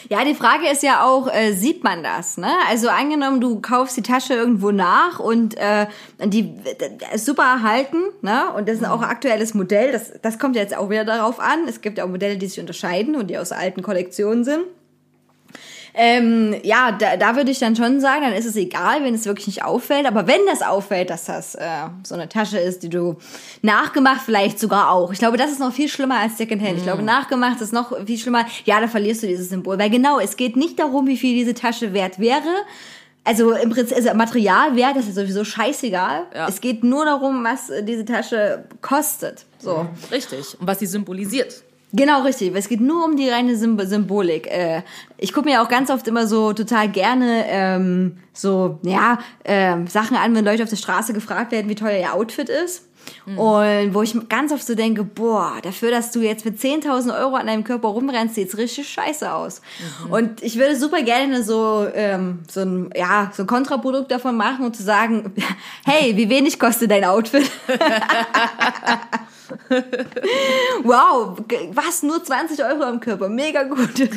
Ja, 0.09 0.25
die 0.25 0.35
Frage 0.35 0.69
ist 0.69 0.83
ja 0.83 1.05
auch, 1.05 1.33
äh, 1.33 1.53
sieht 1.53 1.85
man 1.85 2.03
das? 2.03 2.37
Ne? 2.37 2.51
Also 2.69 2.89
angenommen, 2.89 3.41
du 3.41 3.61
kaufst 3.61 3.97
die 3.97 4.03
Tasche 4.03 4.35
irgendwo 4.35 4.71
nach 4.71 5.19
und 5.21 5.57
äh, 5.57 5.87
die 6.25 6.55
äh, 6.65 7.15
ist 7.15 7.27
super 7.27 7.45
erhalten, 7.45 7.99
ne? 8.23 8.53
Und 8.57 8.69
das 8.69 8.79
ist 8.79 8.87
auch 8.87 9.03
ein 9.03 9.09
aktuelles 9.09 9.55
Modell. 9.55 9.93
Das, 9.93 10.13
das 10.21 10.39
kommt 10.39 10.57
jetzt 10.57 10.77
auch 10.77 10.91
wieder 10.91 11.05
darauf 11.05 11.41
an. 11.41 11.67
Es 11.69 11.81
gibt 11.81 11.99
ja 11.99 12.05
auch 12.05 12.09
Modelle, 12.09 12.39
die 12.39 12.47
sich 12.47 12.61
unterscheiden 12.61 13.17
und 13.17 13.29
die 13.29 13.39
aus 13.39 13.53
alten 13.53 13.83
Kollektionen 13.83 14.45
sind. 14.45 14.65
Ähm, 16.01 16.55
ja, 16.63 16.93
da, 16.93 17.17
da 17.17 17.35
würde 17.35 17.51
ich 17.51 17.59
dann 17.59 17.75
schon 17.75 18.01
sagen, 18.01 18.23
dann 18.23 18.33
ist 18.33 18.45
es 18.45 18.55
egal, 18.55 19.03
wenn 19.03 19.15
es 19.15 19.27
wirklich 19.27 19.49
nicht 19.49 19.65
auffällt. 19.65 20.07
Aber 20.07 20.29
wenn 20.29 20.47
das 20.47 20.63
auffällt, 20.63 21.11
dass 21.11 21.25
das 21.25 21.57
äh, 21.57 21.67
so 22.05 22.15
eine 22.15 22.29
Tasche 22.29 22.57
ist, 22.57 22.85
die 22.85 22.89
du 22.89 23.17
nachgemacht 23.63 24.21
vielleicht 24.25 24.61
sogar 24.61 24.93
auch. 24.93 25.13
Ich 25.13 25.19
glaube, 25.19 25.37
das 25.37 25.51
ist 25.51 25.59
noch 25.59 25.73
viel 25.73 25.89
schlimmer 25.89 26.21
als 26.21 26.39
Secondhand. 26.39 26.77
Ich 26.77 26.85
glaube, 26.85 27.03
nachgemacht 27.03 27.61
ist 27.61 27.73
noch 27.73 27.93
viel 28.07 28.17
schlimmer. 28.17 28.47
Ja, 28.65 28.81
da 28.81 28.87
verlierst 28.87 29.25
du 29.25 29.27
dieses 29.27 29.49
Symbol. 29.49 29.77
Weil 29.77 29.91
genau, 29.91 30.21
es 30.21 30.37
geht 30.37 30.55
nicht 30.55 30.79
darum, 30.79 31.09
wie 31.09 31.17
viel 31.17 31.35
diese 31.35 31.55
Tasche 31.55 31.93
wert 31.93 32.21
wäre. 32.21 32.47
Also 33.25 33.51
im 33.51 33.71
Prinzip, 33.71 33.97
also 33.97 34.15
Materialwert 34.15 34.97
ist 34.99 35.09
ja 35.09 35.15
sowieso 35.15 35.43
scheißegal. 35.43 36.27
Ja. 36.33 36.49
Es 36.49 36.61
geht 36.61 36.85
nur 36.85 37.07
darum, 37.07 37.43
was 37.43 37.73
diese 37.83 38.05
Tasche 38.05 38.67
kostet. 38.83 39.47
So. 39.59 39.89
Richtig. 40.13 40.59
Und 40.61 40.69
was 40.69 40.79
sie 40.79 40.87
symbolisiert. 40.87 41.65
Genau, 41.92 42.22
richtig. 42.22 42.55
Es 42.55 42.68
geht 42.68 42.81
nur 42.81 43.05
um 43.05 43.16
die 43.16 43.29
reine 43.29 43.57
Symb 43.57 43.81
Symbolik. 43.83 44.46
Äh, 44.46 44.83
ich 45.16 45.33
gucke 45.33 45.48
mir 45.48 45.62
auch 45.62 45.68
ganz 45.68 45.90
oft 45.90 46.07
immer 46.07 46.27
so 46.27 46.53
total 46.53 46.88
gerne 46.88 47.44
ähm, 47.48 48.18
so, 48.33 48.79
ja, 48.83 49.18
ähm, 49.44 49.87
Sachen 49.87 50.16
an, 50.16 50.35
wenn 50.35 50.44
Leute 50.44 50.62
auf 50.62 50.68
der 50.68 50.77
Straße 50.77 51.14
gefragt 51.14 51.51
werden, 51.51 51.68
wie 51.70 51.74
teuer 51.74 51.98
ihr 51.98 52.14
Outfit 52.14 52.51
ist. 52.51 52.88
Und 53.37 53.94
wo 53.94 54.03
ich 54.03 54.16
ganz 54.29 54.53
oft 54.53 54.66
so 54.66 54.75
denke, 54.75 55.05
boah, 55.05 55.59
dafür, 55.62 55.90
dass 55.90 56.12
du 56.12 56.21
jetzt 56.21 56.44
mit 56.44 56.59
10.000 56.59 57.18
Euro 57.18 57.37
an 57.37 57.47
deinem 57.47 57.64
Körper 57.64 57.88
rumrennst, 57.88 58.35
sieht's 58.35 58.57
richtig 58.57 58.88
scheiße 58.88 59.33
aus. 59.33 59.61
Und 60.11 60.42
ich 60.42 60.59
würde 60.59 60.77
super 60.77 61.03
gerne 61.03 61.42
so, 61.42 61.87
ähm, 61.94 62.40
so 62.51 62.61
ein, 62.61 62.90
ja, 62.97 63.31
so 63.35 63.42
ein 63.42 63.47
Kontraprodukt 63.47 64.11
davon 64.11 64.37
machen 64.37 64.64
und 64.64 64.77
zu 64.77 64.83
sagen, 64.83 65.35
hey, 65.85 66.16
wie 66.16 66.29
wenig 66.29 66.59
kostet 66.59 66.90
dein 66.90 67.05
Outfit? 67.05 67.51
Wow, 70.83 71.38
was? 71.73 72.03
Nur 72.03 72.23
20 72.23 72.62
Euro 72.62 72.83
am 72.83 73.01
Körper. 73.01 73.29
Mega 73.29 73.62
gut. 73.62 73.94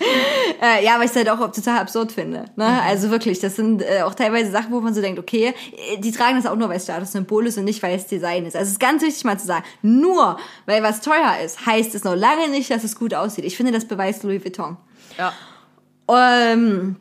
äh, 0.62 0.84
ja, 0.84 0.96
weil 0.96 1.04
ich 1.04 1.10
es 1.10 1.16
halt 1.16 1.28
auch 1.28 1.38
total 1.52 1.78
absurd 1.78 2.12
finde. 2.12 2.46
Ne? 2.56 2.82
Also 2.82 3.10
wirklich, 3.10 3.40
das 3.40 3.56
sind 3.56 3.82
äh, 3.82 4.02
auch 4.02 4.14
teilweise 4.14 4.50
Sachen, 4.50 4.72
wo 4.72 4.80
man 4.80 4.94
so 4.94 5.00
denkt, 5.00 5.18
okay, 5.18 5.54
äh, 5.92 5.98
die 5.98 6.12
tragen 6.12 6.36
das 6.36 6.46
auch 6.46 6.56
nur, 6.56 6.68
weil 6.68 6.76
es 6.76 6.84
Statussymbol 6.84 7.46
ist 7.46 7.58
und 7.58 7.64
nicht, 7.64 7.82
weil 7.82 7.96
es 7.96 8.06
Design 8.06 8.46
ist. 8.46 8.56
Also 8.56 8.66
es 8.66 8.72
ist 8.72 8.80
ganz 8.80 9.02
wichtig 9.02 9.24
mal 9.24 9.38
zu 9.38 9.46
sagen, 9.46 9.64
nur 9.82 10.38
weil 10.66 10.82
was 10.82 11.00
teuer 11.00 11.36
ist, 11.44 11.64
heißt 11.66 11.94
es 11.94 12.04
noch 12.04 12.16
lange 12.16 12.48
nicht, 12.48 12.70
dass 12.70 12.84
es 12.84 12.96
gut 12.96 13.14
aussieht. 13.14 13.44
Ich 13.44 13.56
finde, 13.56 13.72
das 13.72 13.86
beweist 13.86 14.22
Louis 14.22 14.44
Vuitton. 14.44 14.76
Ja. 15.18 15.32
Ähm, 16.08 16.96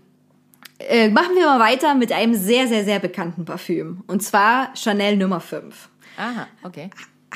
äh, 0.80 1.10
machen 1.10 1.36
wir 1.36 1.46
mal 1.46 1.60
weiter 1.60 1.96
mit 1.96 2.12
einem 2.12 2.34
sehr, 2.34 2.68
sehr, 2.68 2.84
sehr 2.84 3.00
bekannten 3.00 3.46
Parfüm. 3.46 4.04
Und 4.08 4.24
zwar 4.24 4.76
Chanel 4.76 5.18
Nummer 5.18 5.40
5. 5.40 5.90
Aha, 6.18 6.48
okay. 6.64 6.90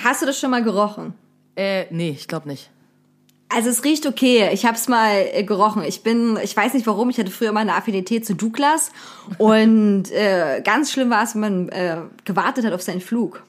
Hast 0.03 0.21
du 0.21 0.25
das 0.25 0.39
schon 0.39 0.51
mal 0.51 0.63
gerochen? 0.63 1.13
Äh, 1.55 1.85
nee, 1.89 2.09
ich 2.09 2.27
glaube 2.27 2.47
nicht. 2.47 2.69
Also 3.49 3.69
es 3.69 3.83
riecht 3.83 4.05
okay. 4.05 4.49
Ich 4.53 4.65
habe 4.65 4.75
es 4.75 4.87
mal 4.87 5.11
äh, 5.31 5.43
gerochen. 5.43 5.83
Ich 5.83 6.03
bin, 6.03 6.37
ich 6.43 6.55
weiß 6.55 6.73
nicht 6.73 6.87
warum, 6.87 7.09
ich 7.09 7.17
hatte 7.17 7.31
früher 7.31 7.51
mal 7.51 7.61
eine 7.61 7.75
Affinität 7.75 8.25
zu 8.25 8.35
Douglas 8.35 8.91
und 9.37 10.11
äh, 10.11 10.61
ganz 10.63 10.91
schlimm 10.91 11.09
war 11.09 11.23
es, 11.23 11.35
wenn 11.35 11.41
man 11.41 11.69
äh, 11.69 11.97
gewartet 12.25 12.65
hat 12.65 12.73
auf 12.73 12.81
seinen 12.81 13.01
Flug. 13.01 13.43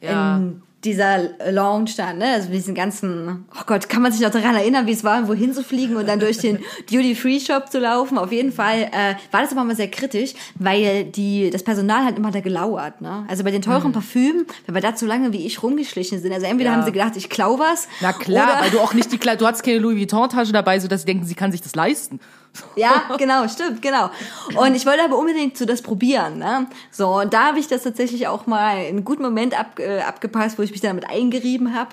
Ja. 0.00 0.36
In 0.36 0.62
dieser 0.86 1.18
Lounge 1.50 1.90
da, 1.96 2.12
ne? 2.14 2.24
Also 2.34 2.48
diesen 2.50 2.74
ganzen, 2.74 3.44
oh 3.54 3.62
Gott, 3.66 3.88
kann 3.88 4.00
man 4.02 4.12
sich 4.12 4.20
noch 4.22 4.30
daran 4.30 4.54
erinnern, 4.54 4.86
wie 4.86 4.92
es 4.92 5.04
war, 5.04 5.28
wohin 5.28 5.52
zu 5.52 5.62
fliegen 5.62 5.96
und 5.96 6.08
dann 6.08 6.20
durch 6.20 6.38
den 6.38 6.60
Duty-Free-Shop 6.90 7.70
zu 7.70 7.78
laufen. 7.78 8.16
Auf 8.16 8.32
jeden 8.32 8.52
Fall 8.52 8.84
äh, 8.92 9.14
war 9.32 9.42
das 9.42 9.52
aber 9.52 9.64
mal 9.64 9.76
sehr 9.76 9.90
kritisch, 9.90 10.32
weil 10.54 11.04
die, 11.04 11.50
das 11.50 11.62
Personal 11.62 12.04
hat 12.04 12.16
immer 12.16 12.30
da 12.30 12.40
gelauert, 12.40 13.00
ne? 13.00 13.24
Also 13.28 13.44
bei 13.44 13.50
den 13.50 13.62
teuren 13.62 13.92
Parfümen, 13.92 14.46
wenn 14.66 14.74
wir 14.74 14.82
da 14.82 14.94
zu 14.94 15.04
lange 15.06 15.32
wie 15.32 15.44
ich 15.46 15.62
rumgeschlichen 15.62 16.20
sind, 16.22 16.32
also 16.32 16.46
entweder 16.46 16.70
Ja. 16.70 16.76
haben 16.76 16.84
sie 16.84 16.92
gedacht, 16.92 17.16
ich 17.16 17.28
klau 17.28 17.58
was. 17.58 17.88
Na 18.00 18.12
klar, 18.12 18.60
weil 18.62 18.70
du 18.70 18.80
auch 18.80 18.94
nicht 18.94 19.12
die 19.12 19.18
du 19.18 19.46
hattest 19.46 19.64
keine 19.64 19.78
Louis 19.78 19.98
Vuitton 19.98 20.28
Tasche 20.28 20.52
dabei, 20.52 20.78
so 20.78 20.88
dass 20.88 21.00
sie 21.00 21.06
denken, 21.06 21.24
sie 21.24 21.34
kann 21.34 21.50
sich 21.52 21.60
das 21.60 21.74
leisten. 21.74 22.20
Ja, 22.76 23.04
genau, 23.18 23.46
stimmt, 23.48 23.82
genau. 23.82 24.10
Und 24.56 24.74
ich 24.74 24.86
wollte 24.86 25.02
aber 25.02 25.18
unbedingt 25.18 25.56
so 25.56 25.64
das 25.64 25.82
probieren. 25.82 26.38
Ne? 26.38 26.66
So, 26.90 27.20
und 27.20 27.32
da 27.32 27.48
habe 27.48 27.58
ich 27.58 27.68
das 27.68 27.82
tatsächlich 27.82 28.28
auch 28.28 28.46
mal 28.46 28.82
in 28.82 28.88
einem 28.88 29.04
guten 29.04 29.22
Moment 29.22 29.58
ab, 29.58 29.78
äh, 29.78 30.00
abgepasst, 30.00 30.58
wo 30.58 30.62
ich 30.62 30.70
mich 30.70 30.80
damit 30.80 31.08
eingerieben 31.08 31.74
habe. 31.74 31.90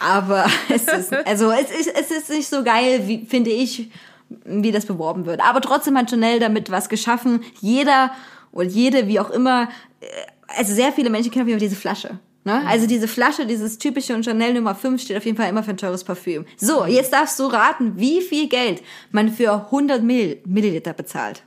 Aber 0.00 0.46
es 0.68 0.88
ist, 0.88 1.12
also 1.26 1.50
es 1.50 1.70
ist, 1.70 1.88
es 1.94 2.10
ist 2.10 2.30
nicht 2.30 2.48
so 2.48 2.62
geil, 2.62 3.02
wie 3.06 3.26
finde 3.26 3.50
ich, 3.50 3.90
wie 4.44 4.72
das 4.72 4.86
beworben 4.86 5.26
wird. 5.26 5.40
Aber 5.42 5.60
trotzdem 5.60 5.96
hat 5.98 6.10
Chanel 6.10 6.40
damit 6.40 6.70
was 6.70 6.88
geschaffen. 6.88 7.42
Jeder 7.60 8.12
und 8.50 8.70
jede, 8.70 9.08
wie 9.08 9.20
auch 9.20 9.30
immer, 9.30 9.68
äh, 10.00 10.06
also 10.56 10.74
sehr 10.74 10.92
viele 10.92 11.10
Menschen 11.10 11.30
kennen 11.30 11.44
auf 11.44 11.48
jeden 11.48 11.60
Fall 11.60 11.68
diese 11.68 11.80
Flasche. 11.80 12.18
Ne? 12.44 12.66
Also 12.66 12.86
diese 12.86 13.06
Flasche, 13.06 13.46
dieses 13.46 13.78
typische 13.78 14.14
und 14.14 14.24
Chanel 14.24 14.54
Nummer 14.54 14.74
5 14.74 15.00
steht 15.00 15.16
auf 15.16 15.24
jeden 15.24 15.36
Fall 15.36 15.48
immer 15.48 15.62
für 15.62 15.70
ein 15.70 15.76
teures 15.76 16.02
Parfüm. 16.02 16.44
So, 16.56 16.84
jetzt 16.86 17.12
darfst 17.12 17.38
du 17.38 17.44
raten, 17.44 17.98
wie 17.98 18.20
viel 18.20 18.48
Geld 18.48 18.82
man 19.12 19.28
für 19.28 19.52
100 19.52 20.02
Mill 20.02 20.40
Milliliter 20.44 20.92
bezahlt. 20.92 21.42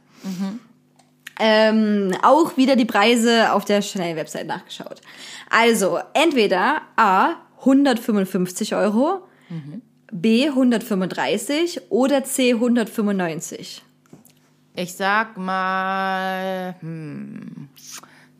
Ähm, 1.37 2.13
auch 2.21 2.55
wieder 2.55 2.77
die 2.77 2.85
Preise 2.85 3.51
auf 3.51 3.65
der 3.65 3.81
Chanel-Website 3.81 4.47
nachgeschaut. 4.47 5.01
Also, 5.49 5.99
entweder 6.13 6.81
A, 6.95 7.35
155 7.59 8.73
Euro, 8.73 9.27
B, 10.11 10.47
135 10.47 11.81
oder 11.89 12.23
C, 12.23 12.53
195. 12.53 13.83
Ich 14.77 14.93
sag 14.93 15.37
mal, 15.37 16.75
hm, 16.79 17.69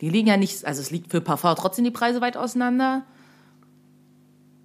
die 0.06 0.12
liegen 0.12 0.28
ja 0.28 0.36
nicht, 0.36 0.64
also 0.64 0.80
es 0.80 0.92
liegt 0.92 1.10
für 1.10 1.20
Parfum 1.20 1.56
trotzdem 1.56 1.84
die 1.84 1.90
Preise 1.90 2.20
weit 2.20 2.36
auseinander. 2.36 3.02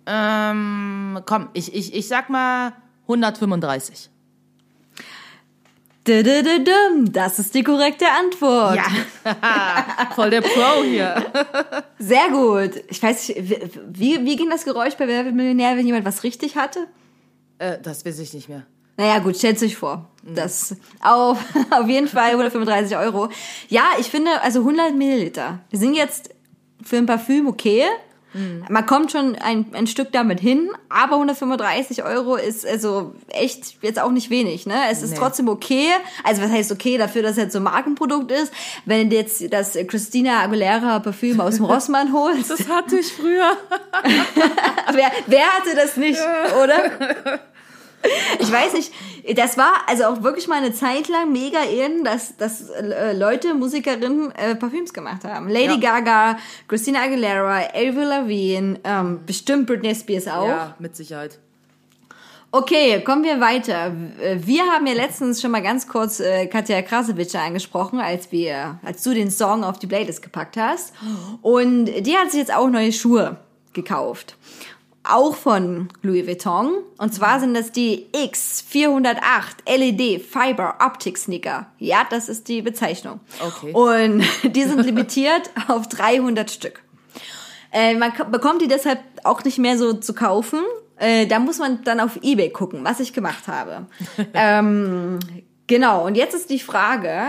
Ähm, 0.05 1.19
komm, 1.25 1.49
ich, 1.53 1.73
ich, 1.73 1.95
ich 1.95 2.07
sag 2.07 2.29
mal 2.29 2.73
135. 3.07 4.11
Dü-dü-dü-düm, 6.07 7.11
Das 7.11 7.39
ist 7.39 7.55
die 7.55 7.63
korrekte 7.63 8.05
Antwort. 8.19 8.77
Voll 10.15 10.29
der 10.29 10.41
Pro 10.41 10.83
hier. 10.83 11.25
Sehr 11.97 12.29
gut. 12.29 12.83
Ich 12.89 13.01
weiß 13.01 13.29
nicht, 13.29 13.79
wie, 13.89 14.23
wie 14.23 14.35
ging 14.35 14.51
das 14.51 14.63
Geräusch 14.63 14.93
bei 14.95 15.07
Wer 15.07 15.25
wird 15.25 15.33
Millionär, 15.33 15.75
wenn 15.75 15.87
jemand 15.87 16.05
was 16.05 16.21
richtig 16.21 16.55
hatte? 16.55 16.85
äh, 17.57 17.79
das 17.81 18.05
weiß 18.05 18.19
ich 18.19 18.35
nicht 18.35 18.47
mehr. 18.47 18.67
Naja, 18.97 19.19
gut, 19.19 19.37
stellt 19.37 19.61
euch 19.63 19.77
vor. 19.77 20.07
Das 20.23 20.75
auf, 21.01 21.39
auf 21.71 21.87
jeden 21.87 22.07
Fall 22.07 22.31
135 22.31 22.95
Euro. 22.97 23.29
Ja, 23.69 23.83
ich 23.99 24.07
finde, 24.07 24.41
also 24.41 24.59
100 24.59 24.93
Milliliter. 24.95 25.59
Wir 25.69 25.79
sind 25.79 25.95
jetzt 25.95 26.29
für 26.83 26.97
ein 26.97 27.05
Parfüm 27.05 27.47
okay. 27.47 27.85
Man 28.69 28.85
kommt 28.85 29.11
schon 29.11 29.35
ein, 29.35 29.65
ein 29.73 29.87
Stück 29.87 30.13
damit 30.13 30.39
hin, 30.39 30.69
aber 30.87 31.15
135 31.15 32.05
Euro 32.05 32.37
ist 32.37 32.65
also 32.65 33.13
echt 33.27 33.79
jetzt 33.81 33.99
auch 33.99 34.09
nicht 34.11 34.29
wenig. 34.29 34.65
Ne? 34.65 34.75
Es 34.89 35.01
ist 35.03 35.11
Nee. 35.11 35.17
trotzdem 35.17 35.49
okay. 35.49 35.87
Also 36.23 36.41
was 36.41 36.49
heißt 36.49 36.71
okay 36.71 36.97
dafür, 36.97 37.23
dass 37.23 37.31
es 37.31 37.37
jetzt 37.37 37.51
so 37.51 37.59
ein 37.59 37.63
Markenprodukt 37.63 38.31
ist? 38.31 38.53
Wenn 38.85 39.09
du 39.09 39.17
jetzt 39.17 39.51
das 39.51 39.73
Christina 39.85 40.39
Aguilera 40.43 40.99
Parfüm 40.99 41.41
aus 41.41 41.57
dem 41.57 41.65
Rossmann 41.73 42.13
holst, 42.13 42.49
Das 42.51 42.69
hatte 42.69 42.99
ich 42.99 43.11
früher. 43.11 43.51
wer, 44.93 45.11
wer 45.27 45.45
hatte 45.47 45.75
das 45.75 45.97
nicht, 45.97 46.21
oder? 46.63 47.39
Ich 48.39 48.51
weiß 48.51 48.73
nicht, 48.73 48.91
das 49.35 49.57
war 49.57 49.71
also 49.87 50.05
auch 50.05 50.23
wirklich 50.23 50.47
mal 50.47 50.57
eine 50.57 50.73
Zeit 50.73 51.07
lang 51.07 51.31
mega 51.31 51.61
in, 51.63 52.03
dass, 52.03 52.35
dass 52.37 52.69
äh, 52.69 53.13
Leute, 53.13 53.53
Musikerinnen 53.53 54.31
äh, 54.31 54.55
Parfüms 54.55 54.93
gemacht 54.93 55.23
haben. 55.23 55.49
Lady 55.49 55.79
Ja. 55.79 55.99
Gaga, 55.99 56.37
Christina 56.67 57.01
Aguilera, 57.03 57.59
Avril 57.73 58.07
Lavigne, 58.07 58.79
ähm, 58.83 59.19
bestimmt 59.25 59.67
Britney 59.67 59.93
Spears 59.93 60.27
auch. 60.27 60.47
Ja, 60.47 60.75
mit 60.79 60.95
Sicherheit. 60.95 61.37
Okay, 62.53 63.01
kommen 63.05 63.23
wir 63.23 63.39
weiter. 63.39 63.93
Wir 64.35 64.63
haben 64.63 64.85
ja 64.85 64.93
letztens 64.93 65.39
schon 65.39 65.51
mal 65.51 65.61
ganz 65.61 65.87
kurz 65.87 66.19
äh, 66.19 66.47
Katja 66.47 66.81
Krasowitsch 66.81 67.33
angesprochen, 67.35 68.01
als 68.01 68.29
wir, 68.33 68.77
als 68.83 69.03
du 69.03 69.13
den 69.13 69.31
Song 69.31 69.63
auf 69.63 69.79
die 69.79 69.87
Playlist 69.87 70.21
gepackt 70.21 70.57
hast. 70.57 70.93
Und 71.41 71.85
die 71.85 72.17
hat 72.17 72.29
sich 72.29 72.41
jetzt 72.41 72.53
auch 72.53 72.69
neue 72.69 72.91
Schuhe 72.91 73.37
gekauft. 73.71 74.35
Auch 75.03 75.35
von 75.35 75.89
Louis 76.03 76.27
Vuitton. 76.27 76.73
Und 76.97 77.13
zwar 77.13 77.39
sind 77.39 77.55
das 77.55 77.71
die 77.71 78.07
X408 78.13 79.15
LED 79.65 80.21
Fiber 80.21 80.75
Optic 80.79 81.17
Sneaker. 81.17 81.67
Ja, 81.79 82.05
das 82.09 82.29
ist 82.29 82.47
die 82.47 82.61
Bezeichnung. 82.61 83.19
Okay. 83.43 83.73
Und 83.73 84.23
die 84.55 84.63
sind 84.63 84.85
limitiert 84.85 85.49
auf 85.67 85.87
300 85.89 86.51
Stück. 86.51 86.83
Äh, 87.71 87.95
man 87.95 88.13
bekommt 88.31 88.61
die 88.61 88.67
deshalb 88.67 88.99
auch 89.23 89.43
nicht 89.43 89.57
mehr 89.57 89.77
so 89.77 89.93
zu 89.93 90.13
kaufen. 90.13 90.59
Äh, 90.97 91.25
da 91.25 91.39
muss 91.39 91.57
man 91.57 91.83
dann 91.83 91.99
auf 91.99 92.19
Ebay 92.21 92.49
gucken, 92.49 92.83
was 92.83 92.99
ich 92.99 93.11
gemacht 93.11 93.47
habe. 93.47 93.87
ähm, 94.33 95.19
genau, 95.65 96.05
und 96.05 96.15
jetzt 96.15 96.35
ist 96.35 96.51
die 96.51 96.59
Frage, 96.59 97.23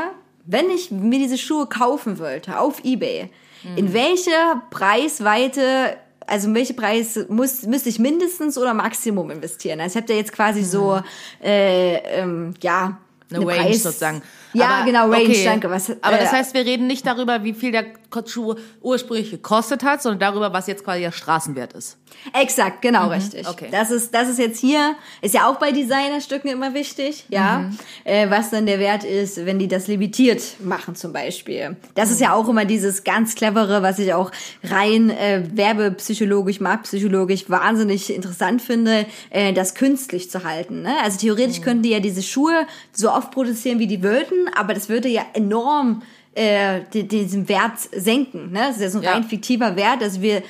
wenn 0.44 0.68
ich 0.68 0.90
mir 0.90 1.18
diese 1.18 1.38
Schuhe 1.38 1.66
kaufen 1.66 2.18
wollte 2.18 2.58
auf 2.58 2.84
Ebay, 2.84 3.30
in 3.76 3.92
welche 3.92 4.32
Preisweite, 4.70 5.96
also 6.26 6.52
welche 6.54 6.74
Preis 6.74 7.18
muss, 7.28 7.62
müsste 7.62 7.88
ich 7.88 7.98
mindestens 7.98 8.58
oder 8.58 8.74
Maximum 8.74 9.30
investieren? 9.30 9.80
Also 9.80 9.92
ich 9.92 9.96
habe 10.02 10.12
da 10.12 10.18
jetzt 10.18 10.32
quasi 10.32 10.62
so, 10.62 11.00
äh, 11.42 11.96
ähm, 12.20 12.54
ja, 12.60 12.98
Eine 13.30 13.46
Range 13.46 13.74
sozusagen. 13.74 14.22
Ja, 14.54 14.66
Aber, 14.68 14.84
genau, 14.84 15.08
Range, 15.10 15.24
okay. 15.24 15.44
danke. 15.44 15.70
Was, 15.70 15.90
Aber 16.02 16.16
das 16.18 16.32
äh, 16.32 16.36
heißt, 16.36 16.54
wir 16.54 16.64
reden 16.64 16.86
nicht 16.86 17.06
darüber, 17.06 17.42
wie 17.44 17.54
viel 17.54 17.72
der 17.72 17.86
Schuh 18.26 18.54
ursprünglich 18.82 19.30
gekostet 19.30 19.82
hat, 19.84 20.02
sondern 20.02 20.20
darüber, 20.20 20.52
was 20.52 20.66
jetzt 20.66 20.84
quasi 20.84 21.00
der 21.00 21.12
Straßenwert 21.12 21.72
ist. 21.72 21.96
Exakt, 22.38 22.82
genau 22.82 23.08
richtig. 23.08 23.44
Mhm, 23.44 23.48
okay. 23.50 23.68
Das 23.70 23.90
ist, 23.90 24.12
das 24.14 24.28
ist 24.28 24.38
jetzt 24.38 24.60
hier, 24.60 24.94
ist 25.22 25.32
ja 25.34 25.46
auch 25.48 25.56
bei 25.56 25.72
Designerstücken 25.72 26.50
immer 26.50 26.74
wichtig, 26.74 27.24
ja, 27.30 27.60
Mhm. 27.60 27.78
äh, 28.04 28.28
was 28.30 28.50
dann 28.50 28.66
der 28.66 28.78
Wert 28.78 29.04
ist, 29.04 29.44
wenn 29.46 29.58
die 29.58 29.68
das 29.68 29.86
limitiert 29.86 30.42
machen 30.60 30.94
zum 30.94 31.12
Beispiel. 31.14 31.76
Das 31.94 32.10
ist 32.10 32.18
Mhm. 32.18 32.24
ja 32.24 32.34
auch 32.34 32.46
immer 32.48 32.66
dieses 32.66 33.02
ganz 33.04 33.34
clevere, 33.34 33.82
was 33.82 33.98
ich 33.98 34.12
auch 34.12 34.30
rein 34.62 35.08
äh, 35.08 35.42
werbepsychologisch, 35.54 36.60
marktpsychologisch 36.60 37.48
wahnsinnig 37.48 38.12
interessant 38.14 38.60
finde, 38.62 39.06
äh, 39.30 39.52
das 39.54 39.74
künstlich 39.74 40.30
zu 40.30 40.44
halten. 40.44 40.82
Ne? 40.82 40.94
Also 41.02 41.18
theoretisch 41.18 41.60
Mhm. 41.60 41.64
könnten 41.64 41.82
die 41.84 41.90
ja 41.90 42.00
diese 42.00 42.22
Schuhe 42.22 42.66
so 42.92 43.10
oft 43.10 43.30
produzieren, 43.30 43.78
wie 43.78 43.86
die 43.86 44.02
wollten, 44.02 44.41
aber 44.54 44.74
das 44.74 44.88
würde 44.88 45.08
ja 45.08 45.22
enorm 45.34 46.02
äh, 46.34 46.80
die- 46.94 47.06
diesen 47.06 47.46
Wert 47.50 47.72
senken. 47.94 48.52
Ne? 48.52 48.60
Das 48.68 48.76
ist 48.76 48.82
ja 48.82 48.88
so 48.90 48.98
ein 48.98 49.04
Ja. 49.04 49.12
rein 49.12 49.24
fiktiver 49.24 49.76
Wert. 49.76 50.02
Also 50.02 50.22
wir 50.22 50.42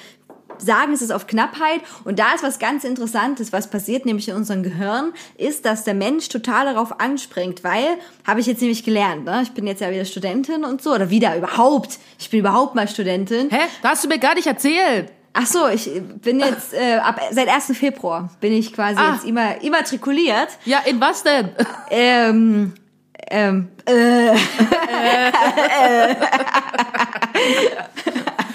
sagen, 0.58 0.92
es 0.92 1.02
ist 1.02 1.10
auf 1.10 1.26
Knappheit. 1.26 1.80
Und 2.04 2.20
da 2.20 2.34
ist 2.36 2.44
was 2.44 2.60
ganz 2.60 2.84
Interessantes, 2.84 3.52
was 3.52 3.68
passiert 3.68 4.06
nämlich 4.06 4.28
in 4.28 4.36
unserem 4.36 4.62
Gehirn, 4.62 5.12
ist, 5.38 5.64
dass 5.64 5.82
der 5.82 5.94
Mensch 5.94 6.28
total 6.28 6.66
darauf 6.66 7.00
anspringt, 7.00 7.64
weil, 7.64 7.84
habe 8.24 8.38
ich 8.38 8.46
jetzt 8.46 8.60
nämlich 8.60 8.84
gelernt, 8.84 9.24
ne? 9.24 9.40
ich 9.42 9.50
bin 9.52 9.66
jetzt 9.66 9.80
ja 9.80 9.90
wieder 9.90 10.04
Studentin 10.04 10.64
und 10.64 10.80
so, 10.82 10.92
oder 10.94 11.10
wieder 11.10 11.36
überhaupt, 11.36 11.98
ich 12.20 12.30
bin 12.30 12.38
überhaupt 12.40 12.76
mal 12.76 12.86
Studentin. 12.86 13.50
Hä? 13.50 13.58
Da 13.82 13.88
hast 13.88 14.04
du 14.04 14.08
mir 14.08 14.18
gar 14.20 14.36
nicht 14.36 14.46
erzählt. 14.46 15.10
Ach 15.32 15.46
so, 15.46 15.66
ich 15.66 15.90
bin 16.20 16.38
jetzt, 16.38 16.74
äh, 16.74 16.98
ab, 16.98 17.18
seit 17.32 17.48
1. 17.48 17.72
Februar 17.74 18.30
bin 18.40 18.52
ich 18.52 18.72
quasi 18.72 19.00
Ah. 19.00 19.14
jetzt 19.14 19.24
immer 19.24 19.60
immatrikuliert. 19.62 20.48
Ja, 20.66 20.78
in 20.84 21.00
was 21.00 21.24
denn? 21.24 21.48
Ähm, 21.90 22.74
ähm, 23.32 23.68
äh, 23.86 24.34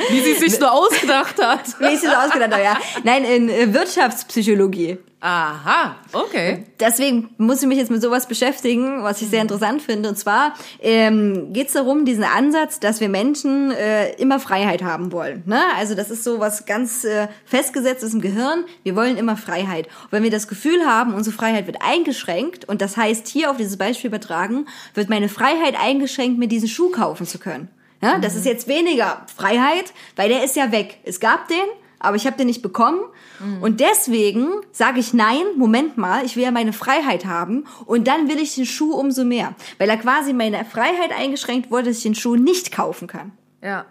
Wie 0.10 0.22
sie 0.22 0.34
sich 0.36 0.60
nur 0.60 0.72
ausgedacht 0.72 1.42
hat. 1.42 1.80
wie 1.80 1.88
ich 1.88 2.04
es 2.04 2.06
ausgedacht 2.06 2.54
habe, 2.54 2.64
ja. 2.64 2.78
Nein, 3.04 3.26
in 3.26 3.50
äh, 3.50 3.74
Wirtschaftspsychologie. 3.74 5.00
Aha, 5.20 5.96
okay. 6.14 6.66
deswegen 6.80 7.32
muss 7.40 7.64
ich 7.64 7.68
mich 7.68 7.80
jetzt 7.80 7.90
mit 7.90 8.04
sowas 8.04 8.28
beschäftigen, 8.28 9.02
was 9.02 9.20
ich 9.20 9.30
sehr 9.30 9.42
interessant 9.42 9.82
finde. 9.82 10.10
Und 10.10 10.16
zwar 10.16 10.54
ähm, 10.80 11.54
geht 11.54 11.68
es 11.68 11.74
darum, 11.74 12.06
diesen 12.06 12.24
Ansatz, 12.24 12.80
dass 12.80 13.02
wir 13.02 13.10
Menschen 13.10 13.72
äh, 13.72 14.12
immer 14.14 14.40
Freiheit 14.40 14.84
haben 14.84 15.12
wollen. 15.12 15.42
Ne? 15.48 15.60
Also 15.76 15.96
das 15.96 16.12
ist 16.12 16.24
so 16.24 16.40
was 16.40 16.68
ganz 16.68 17.04
äh, 17.04 17.30
festgesetztes 17.46 18.14
im 18.14 18.22
Gehirn. 18.22 18.66
Wir 18.84 18.96
wollen 18.96 19.18
immer 19.18 19.38
Freiheit. 19.38 19.88
Und 19.88 20.12
wenn 20.12 20.24
wir 20.24 20.30
das 20.30 20.48
Gefühl 20.48 20.86
haben, 20.86 21.16
unsere 21.16 21.36
Freiheit 21.36 21.66
wird 21.66 21.82
eingeschränkt, 21.82 22.66
und 22.66 22.84
das 22.84 22.96
heißt 22.96 23.28
hier 23.28 23.50
auf 23.50 23.58
dieses 23.58 23.78
Beispiel 23.78 24.10
übertragen, 24.10 24.68
wird 24.94 25.10
meine 25.10 25.30
Freiheit 25.30 25.76
eingeschränkt, 25.82 26.38
mir 26.38 26.48
diesen 26.48 26.70
Schuh 26.70 26.92
kaufen 26.92 27.26
zu 27.26 27.40
können. 27.40 27.70
Ja? 28.04 28.20
Das 28.20 28.36
ist 28.36 28.46
jetzt 28.46 28.68
weniger 28.68 29.26
Freiheit, 29.36 29.94
weil 30.16 30.30
der 30.30 30.44
ist 30.44 30.56
ja 30.56 30.72
weg. 30.72 31.00
Es 31.06 31.20
gab 31.20 31.48
den, 31.48 31.58
aber 31.98 32.18
ich 32.18 32.28
habe 32.28 32.38
den 32.38 32.46
nicht 32.46 32.62
bekommen. 32.62 33.00
Und 33.62 33.80
deswegen 33.80 34.48
sage 34.72 35.00
ich 35.00 35.14
nein, 35.14 35.44
Moment 35.58 35.98
mal, 35.98 36.26
ich 36.26 36.36
will 36.36 36.44
ja 36.44 36.52
meine 36.52 36.74
Freiheit 36.74 37.26
haben 37.26 37.66
und 37.86 38.08
dann 38.08 38.28
will 38.28 38.40
ich 38.40 38.56
den 38.56 38.66
Schuh 38.66 38.94
umso 38.94 39.24
mehr, 39.24 39.56
weil 39.78 39.90
er 39.90 39.98
quasi 39.98 40.34
meine 40.34 40.66
Freiheit 40.66 41.12
eingeschränkt 41.18 41.70
wurde, 41.72 41.90
dass 41.90 41.98
ich 41.98 42.04
den 42.04 42.16
Schuh 42.16 42.36
nicht 42.36 42.72
kaufen 42.72 43.08
kann. 43.08 43.32
Ja. 43.62 43.86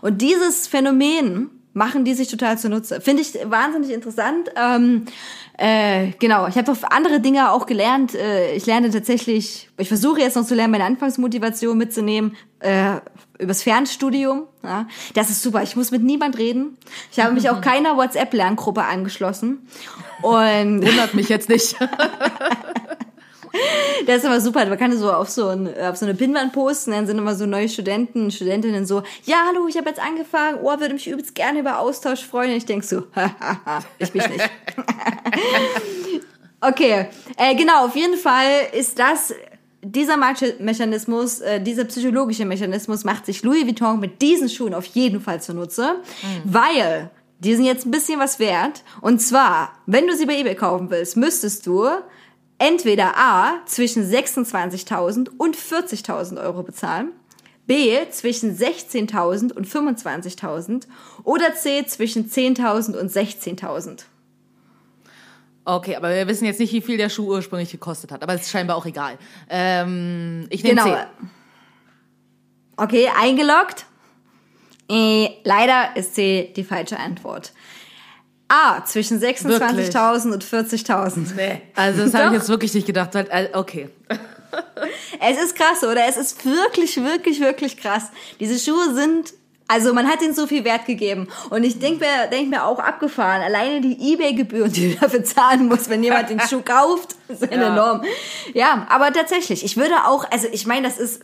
Und 0.00 0.22
dieses 0.22 0.66
Phänomen 0.66 1.50
machen 1.74 2.04
die 2.04 2.14
sich 2.14 2.28
total 2.28 2.58
zunutze. 2.58 3.00
Finde 3.00 3.22
ich 3.22 3.34
wahnsinnig 3.44 3.90
interessant. 3.90 4.50
Ähm, 4.56 5.06
äh, 5.58 6.10
genau, 6.18 6.46
ich 6.46 6.56
habe 6.56 6.72
andere 6.90 7.20
Dinge 7.20 7.50
auch 7.50 7.66
gelernt. 7.66 8.14
Äh, 8.14 8.54
ich 8.54 8.66
lerne 8.66 8.90
tatsächlich, 8.90 9.70
ich 9.78 9.88
versuche 9.88 10.20
jetzt 10.20 10.36
noch 10.36 10.46
zu 10.46 10.54
lernen, 10.54 10.72
meine 10.72 10.84
Anfangsmotivation 10.84 11.76
mitzunehmen, 11.76 12.36
äh, 12.60 12.96
übers 13.42 13.62
Fernstudium. 13.62 14.46
Ja. 14.62 14.86
Das 15.14 15.28
ist 15.30 15.42
super, 15.42 15.62
ich 15.62 15.76
muss 15.76 15.90
mit 15.90 16.02
niemand 16.02 16.38
reden. 16.38 16.78
Ich 17.10 17.20
habe 17.20 17.34
mich 17.34 17.50
auch 17.50 17.60
keiner 17.60 17.96
WhatsApp-Lerngruppe 17.96 18.82
angeschlossen. 18.82 19.66
Und 20.22 20.82
Wundert 20.86 21.14
mich 21.14 21.28
jetzt 21.28 21.48
nicht. 21.48 21.76
Das 24.06 24.16
ist 24.16 24.24
aber 24.24 24.40
super. 24.40 24.64
Man 24.64 24.78
kann 24.78 24.96
so 24.96 25.12
auf 25.12 25.28
so, 25.28 25.48
ein, 25.48 25.68
auf 25.78 25.96
so 25.96 26.06
eine 26.06 26.14
Pinwand 26.14 26.54
posten, 26.54 26.92
dann 26.92 27.06
sind 27.06 27.18
immer 27.18 27.34
so 27.34 27.44
neue 27.44 27.68
Studenten, 27.68 28.30
Studentinnen 28.30 28.86
so, 28.86 29.02
ja, 29.24 29.44
hallo, 29.46 29.68
ich 29.68 29.76
habe 29.76 29.90
jetzt 29.90 30.00
angefangen, 30.00 30.58
oh, 30.62 30.80
würde 30.80 30.94
mich 30.94 31.06
übelst 31.06 31.34
gerne 31.34 31.60
über 31.60 31.78
Austausch 31.78 32.24
freuen. 32.24 32.52
Und 32.52 32.56
ich 32.56 32.64
denk 32.64 32.82
so, 32.82 33.04
ich 33.98 34.14
mich 34.14 34.26
nicht. 34.26 34.50
okay, 36.62 37.08
äh, 37.36 37.54
genau, 37.54 37.84
auf 37.84 37.94
jeden 37.94 38.16
Fall 38.16 38.68
ist 38.72 38.98
das, 38.98 39.34
dieser 39.82 40.16
Mechanismus, 40.16 41.40
äh, 41.40 41.60
dieser 41.60 41.84
psychologische 41.84 42.44
Mechanismus 42.44 43.04
macht 43.04 43.26
sich 43.26 43.42
Louis 43.42 43.66
Vuitton 43.66 43.98
mit 43.98 44.22
diesen 44.22 44.48
Schuhen 44.48 44.74
auf 44.74 44.86
jeden 44.86 45.20
Fall 45.20 45.42
zunutze, 45.42 45.96
weil 46.44 47.10
die 47.40 47.56
sind 47.56 47.64
jetzt 47.64 47.84
ein 47.84 47.90
bisschen 47.90 48.20
was 48.20 48.38
wert. 48.38 48.84
Und 49.00 49.20
zwar, 49.20 49.72
wenn 49.86 50.06
du 50.06 50.16
sie 50.16 50.26
bei 50.26 50.38
eBay 50.38 50.54
kaufen 50.54 50.90
willst, 50.90 51.16
müsstest 51.16 51.66
du 51.66 51.88
entweder 52.58 53.16
A 53.16 53.54
zwischen 53.66 54.08
26.000 54.08 55.28
und 55.36 55.56
40.000 55.56 56.40
Euro 56.40 56.62
bezahlen, 56.62 57.10
B 57.66 57.96
zwischen 58.10 58.56
16.000 58.56 59.52
und 59.52 59.66
25.000 59.66 60.86
oder 61.24 61.54
C 61.54 61.84
zwischen 61.86 62.30
10.000 62.30 62.96
und 62.96 63.10
16.000. 63.10 64.04
Okay, 65.64 65.94
aber 65.96 66.10
wir 66.10 66.26
wissen 66.26 66.44
jetzt 66.44 66.58
nicht, 66.58 66.72
wie 66.72 66.80
viel 66.80 66.96
der 66.96 67.08
Schuh 67.08 67.28
ursprünglich 67.28 67.70
gekostet 67.70 68.10
hat. 68.10 68.22
Aber 68.22 68.34
es 68.34 68.42
ist 68.42 68.50
scheinbar 68.50 68.76
auch 68.76 68.86
egal. 68.86 69.16
Ähm, 69.48 70.46
ich 70.50 70.62
nehme 70.64 70.82
Genau. 70.82 70.94
C. 70.96 71.02
Okay, 72.76 73.08
eingeloggt. 73.20 73.86
Äh, 74.90 75.28
leider 75.44 75.94
ist 75.96 76.14
C 76.16 76.52
die 76.56 76.64
falsche 76.64 76.98
Antwort. 76.98 77.52
A 78.48 78.84
zwischen 78.84 79.20
26.000 79.20 80.32
und 80.32 80.44
40.000. 80.44 81.34
Nee. 81.36 81.62
Also 81.74 82.02
das 82.04 82.12
habe 82.14 82.26
ich 82.26 82.32
jetzt 82.40 82.48
wirklich 82.48 82.74
nicht 82.74 82.86
gedacht. 82.86 83.14
äh, 83.14 83.48
Okay. 83.54 83.88
Es 85.20 85.42
ist 85.42 85.54
krass, 85.56 85.82
oder? 85.84 86.06
Es 86.08 86.16
ist 86.18 86.44
wirklich, 86.44 86.96
wirklich, 87.02 87.40
wirklich 87.40 87.76
krass. 87.78 88.08
Diese 88.40 88.58
Schuhe 88.58 88.92
sind, 88.94 89.32
also 89.72 89.94
man 89.94 90.06
hat 90.06 90.20
ihnen 90.20 90.34
so 90.34 90.46
viel 90.46 90.64
Wert 90.64 90.84
gegeben. 90.84 91.28
Und 91.48 91.64
ich 91.64 91.78
denke 91.78 92.00
mir, 92.04 92.26
denk 92.30 92.50
mir 92.50 92.64
auch 92.66 92.78
abgefahren, 92.78 93.40
alleine 93.40 93.80
die 93.80 94.12
Ebay-Gebühren, 94.12 94.70
die 94.70 94.92
du 94.92 94.96
dafür 95.00 95.24
zahlen 95.24 95.66
musst, 95.66 95.88
wenn 95.88 96.02
jemand 96.04 96.28
den 96.28 96.40
Schuh 96.40 96.60
kauft, 96.62 97.16
sind 97.28 97.52
Ja. 97.52 97.72
enorm. 97.72 98.02
Ja, 98.52 98.86
aber 98.90 99.12
tatsächlich, 99.12 99.64
ich 99.64 99.78
würde 99.78 99.94
auch, 100.06 100.30
also 100.30 100.46
ich 100.52 100.66
meine, 100.66 100.86
das 100.86 100.98
ist, 100.98 101.22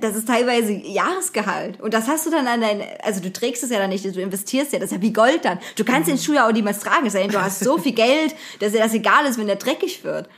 das 0.00 0.16
ist 0.16 0.26
teilweise 0.26 0.72
Jahresgehalt. 0.72 1.80
Und 1.80 1.94
das 1.94 2.08
hast 2.08 2.26
du 2.26 2.30
dann 2.30 2.48
an 2.48 2.60
dein, 2.60 2.82
also 3.04 3.20
du 3.20 3.32
trägst 3.32 3.62
es 3.62 3.70
ja 3.70 3.78
dann 3.78 3.90
nicht, 3.90 4.04
du 4.04 4.20
investierst 4.20 4.72
ja, 4.72 4.80
das 4.80 4.90
ist 4.90 4.96
ja 4.96 5.02
wie 5.02 5.12
Gold 5.12 5.44
dann. 5.44 5.58
Du 5.76 5.84
kannst 5.84 6.08
den 6.08 6.18
Schuh 6.18 6.32
ja 6.32 6.48
auch 6.48 6.52
niemals 6.52 6.80
tragen, 6.80 7.06
es 7.06 7.12
sei 7.12 7.22
denn, 7.22 7.30
du 7.30 7.40
hast 7.40 7.60
so 7.60 7.78
viel 7.78 7.92
Geld, 7.92 8.34
dass 8.58 8.72
dir 8.72 8.80
das 8.80 8.92
egal 8.94 9.24
ist, 9.26 9.38
wenn 9.38 9.46
der 9.46 9.56
dreckig 9.56 10.02
wird. 10.02 10.28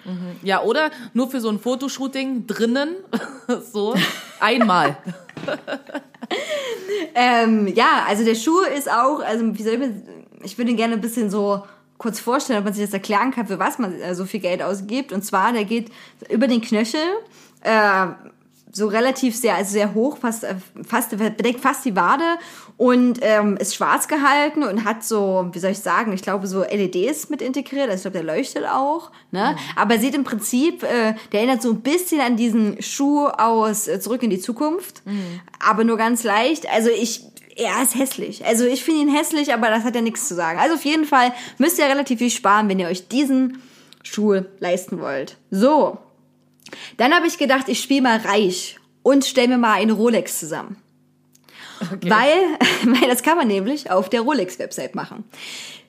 Ja, 0.42 0.62
oder 0.62 0.90
nur 1.14 1.30
für 1.30 1.40
so 1.40 1.48
ein 1.48 1.58
Fotoshooting 1.58 2.46
drinnen. 2.46 2.96
so. 3.72 3.94
Einmal. 4.40 4.96
Ähm, 7.14 7.66
ja, 7.68 8.04
also 8.06 8.24
der 8.24 8.34
Schuh 8.34 8.60
ist 8.76 8.90
auch, 8.90 9.20
also 9.20 9.44
wie 9.58 9.62
soll 9.62 9.74
ich, 9.74 9.78
mir- 9.80 10.02
ich 10.44 10.56
würde 10.58 10.70
ihn 10.70 10.76
gerne 10.76 10.94
ein 10.94 11.00
bisschen 11.00 11.30
so 11.30 11.62
kurz 11.98 12.20
vorstellen, 12.20 12.60
ob 12.60 12.64
man 12.66 12.74
sich 12.74 12.84
das 12.84 12.92
erklären 12.94 13.30
kann, 13.32 13.46
für 13.46 13.58
was 13.58 13.78
man 13.78 14.00
äh, 14.00 14.14
so 14.14 14.24
viel 14.24 14.40
Geld 14.40 14.62
ausgibt. 14.62 15.12
Und 15.12 15.22
zwar, 15.24 15.52
der 15.52 15.64
geht 15.64 15.90
über 16.28 16.46
den 16.46 16.60
Knöchel, 16.60 17.00
äh, 17.62 18.06
so 18.72 18.86
relativ 18.86 19.36
sehr, 19.36 19.56
also 19.56 19.72
sehr 19.72 19.94
hoch, 19.94 20.18
fast, 20.18 20.44
äh, 20.44 20.54
fast 20.86 21.10
bedeckt 21.10 21.60
fast 21.60 21.84
die 21.84 21.96
Wade 21.96 22.38
und 22.76 23.18
ähm, 23.22 23.56
ist 23.56 23.74
schwarz 23.74 24.08
gehalten 24.08 24.62
und 24.62 24.84
hat 24.84 25.04
so, 25.04 25.48
wie 25.52 25.58
soll 25.58 25.72
ich 25.72 25.80
sagen, 25.80 26.12
ich 26.12 26.22
glaube 26.22 26.46
so 26.46 26.62
LEDs 26.62 27.28
mit 27.30 27.42
integriert, 27.42 27.90
also 27.90 27.96
ich 27.96 28.02
glaube, 28.02 28.24
der 28.24 28.36
leuchtet 28.36 28.64
auch, 28.66 29.10
ne? 29.32 29.56
Aber 29.76 29.98
sieht 29.98 30.14
im 30.14 30.24
Prinzip, 30.24 30.82
äh, 30.82 31.14
der 31.32 31.40
erinnert 31.40 31.62
so 31.62 31.70
ein 31.70 31.80
bisschen 31.80 32.20
an 32.20 32.36
diesen 32.36 32.80
Schuh 32.80 33.26
aus 33.26 33.88
äh, 33.88 34.00
Zurück 34.00 34.22
in 34.22 34.30
die 34.30 34.40
Zukunft, 34.40 35.02
aber 35.64 35.84
nur 35.84 35.96
ganz 35.96 36.24
leicht. 36.24 36.70
Also 36.70 36.90
ich, 36.90 37.24
er 37.56 37.82
ist 37.82 37.94
hässlich. 37.94 38.46
Also 38.46 38.64
ich 38.64 38.84
finde 38.84 39.02
ihn 39.02 39.14
hässlich, 39.14 39.52
aber 39.52 39.68
das 39.68 39.84
hat 39.84 39.94
ja 39.94 40.00
nichts 40.00 40.28
zu 40.28 40.34
sagen. 40.34 40.58
Also 40.58 40.76
auf 40.76 40.84
jeden 40.84 41.04
Fall 41.04 41.32
müsst 41.58 41.78
ihr 41.78 41.86
relativ 41.86 42.18
viel 42.18 42.30
sparen, 42.30 42.68
wenn 42.68 42.78
ihr 42.78 42.88
euch 42.88 43.08
diesen 43.08 43.60
Schuh 44.02 44.42
leisten 44.60 45.00
wollt. 45.00 45.36
So, 45.50 45.98
dann 46.96 47.14
habe 47.14 47.26
ich 47.26 47.38
gedacht, 47.38 47.68
ich 47.68 47.80
spiele 47.80 48.02
mal 48.02 48.18
reich 48.18 48.78
und 49.02 49.24
stell 49.24 49.48
mir 49.48 49.58
mal 49.58 49.74
eine 49.74 49.92
Rolex 49.92 50.38
zusammen. 50.38 50.76
Weil, 52.02 52.36
weil 52.84 53.08
das 53.08 53.22
kann 53.22 53.36
man 53.36 53.48
nämlich 53.48 53.90
auf 53.90 54.08
der 54.08 54.20
Rolex-Website 54.20 54.94
machen. 54.94 55.24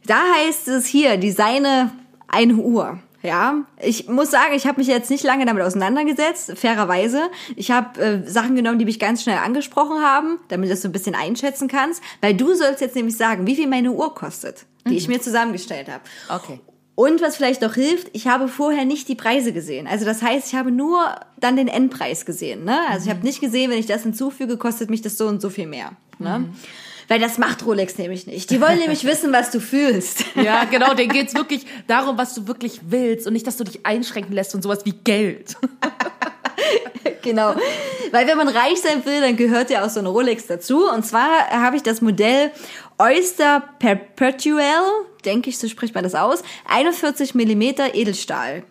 Da 0.06 0.20
heißt 0.36 0.68
es 0.70 0.86
hier, 0.86 1.18
designe 1.18 1.92
eine 2.28 2.56
Uhr. 2.56 3.00
Ja, 3.24 3.66
ich 3.80 4.08
muss 4.08 4.32
sagen, 4.32 4.56
ich 4.56 4.66
habe 4.66 4.80
mich 4.80 4.88
jetzt 4.88 5.12
nicht 5.12 5.24
lange 5.24 5.46
damit 5.46 5.62
auseinandergesetzt, 5.62 6.54
fairerweise. 6.58 7.30
Ich 7.56 7.70
habe 7.70 8.02
äh, 8.02 8.28
Sachen 8.28 8.56
genommen, 8.56 8.80
die 8.80 8.86
mich 8.86 8.98
ganz 8.98 9.22
schnell 9.22 9.38
angesprochen 9.38 10.02
haben, 10.02 10.40
damit 10.48 10.70
du 10.70 10.74
das 10.74 10.82
so 10.82 10.88
ein 10.88 10.92
bisschen 10.92 11.14
einschätzen 11.14 11.68
kannst. 11.68 12.02
Weil 12.22 12.34
du 12.34 12.56
sollst 12.56 12.82
jetzt 12.82 12.96
nämlich 12.96 13.16
sagen, 13.16 13.46
wie 13.46 13.56
viel 13.56 13.68
meine 13.68 13.92
Uhr 13.92 14.16
kostet, 14.16 14.66
die 14.88 14.98
ich 14.98 15.08
mir 15.08 15.22
zusammengestellt 15.22 15.88
habe. 15.88 16.02
Okay. 16.30 16.62
Und 16.96 17.22
was 17.22 17.38
vielleicht 17.38 17.62
noch 17.62 17.76
hilft, 17.76 18.10
ich 18.14 18.28
habe 18.28 18.48
vorher 18.48 18.86
nicht 18.86 19.08
die 19.08 19.16
Preise 19.16 19.54
gesehen. 19.54 19.88
Also 19.88 20.06
das 20.06 20.22
heißt, 20.22 20.48
ich 20.48 20.56
habe 20.56 20.72
nur 20.72 21.16
dann 21.40 21.56
den 21.56 21.68
Endpreis 21.68 22.26
gesehen. 22.26 22.66
Ne? 22.66 22.78
Also 22.90 23.06
ich 23.06 23.16
habe 23.16 23.26
nicht 23.26 23.40
gesehen, 23.40 23.72
wenn 23.72 23.80
ich 23.80 23.86
das 23.86 24.04
hinzufüge, 24.04 24.58
kostet 24.58 24.90
mich 24.90 25.02
das 25.02 25.18
so 25.18 25.28
und 25.28 25.42
so 25.42 25.50
viel 25.50 25.68
mehr. 25.68 25.94
Ne? 26.20 26.50
Weil 27.08 27.20
das 27.20 27.38
macht 27.38 27.66
Rolex 27.66 27.98
nämlich 27.98 28.28
nicht. 28.28 28.50
Die 28.52 28.62
wollen 28.62 28.80
nämlich 28.80 29.04
wissen, 29.04 29.34
was 29.34 29.52
du 29.52 29.60
fühlst. 29.60 30.24
Ja, 30.36 30.64
genau, 30.64 30.94
denen 30.94 31.12
geht's 31.12 31.34
wirklich 31.34 31.66
darum, 31.88 32.18
was 32.18 32.34
du 32.34 32.48
wirklich 32.48 32.80
willst 32.88 33.28
und 33.28 33.34
nicht, 33.34 33.46
dass 33.46 33.58
du 33.58 33.64
dich 33.64 33.86
einschränken 33.86 34.34
lässt 34.34 34.56
und 34.56 34.62
sowas 34.62 34.86
wie 34.86 34.94
Geld. 34.94 35.58
genau. 37.22 37.54
Weil 38.12 38.28
wenn 38.28 38.38
man 38.38 38.48
reich 38.48 38.82
sein 38.82 39.06
will, 39.06 39.20
dann 39.20 39.36
gehört 39.36 39.70
ja 39.70 39.86
auch 39.86 39.90
so 39.90 40.00
eine 40.00 40.10
Rolex 40.10 40.48
dazu. 40.48 40.90
Und 40.90 41.06
zwar 41.06 41.50
habe 41.50 41.76
ich 41.76 41.84
das 41.84 42.02
Modell 42.02 42.52
Oyster 42.98 43.64
Perpetual, 43.80 44.84
denke 45.26 45.50
ich, 45.50 45.58
so 45.58 45.68
spricht 45.68 45.94
man 45.96 46.04
das 46.04 46.16
aus, 46.16 46.44
41 46.68 47.36
Millimeter 47.36 47.94
Edelstahl. 47.96 48.64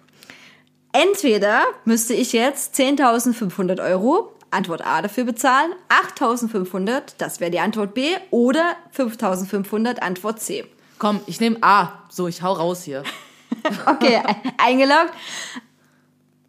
Entweder 0.93 1.63
müsste 1.85 2.15
ich 2.15 2.33
jetzt 2.33 2.75
10.500 2.75 3.81
Euro, 3.83 4.33
Antwort 4.51 4.85
A 4.85 5.01
dafür 5.03 5.25
bezahlen, 5.25 5.73
8.500, 6.19 7.15
das 7.19 7.39
wäre 7.39 7.51
die 7.53 7.61
Antwort 7.61 7.95
B, 7.95 8.09
oder 8.31 8.75
5.500, 8.97 9.99
Antwort 10.01 10.41
C. 10.41 10.65
Komm, 10.99 11.21
ich 11.27 11.41
nehme 11.41 11.59
A. 11.63 12.03
So, 12.11 12.27
ich 12.29 12.43
hau 12.43 12.53
raus 12.53 12.83
hier. 12.85 13.03
Okay, 13.87 14.17
ein- 14.25 14.53
eingeloggt. 14.59 15.13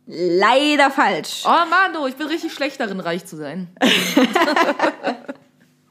Leider 0.06 0.90
falsch. 0.92 1.44
Oh 1.46 1.50
Mann, 1.70 1.94
du, 1.94 2.06
ich 2.08 2.16
bin 2.16 2.28
richtig 2.28 2.54
schlecht 2.54 2.80
darin, 2.80 3.00
reich 3.00 3.26
zu 3.26 3.36
sein. 3.38 3.68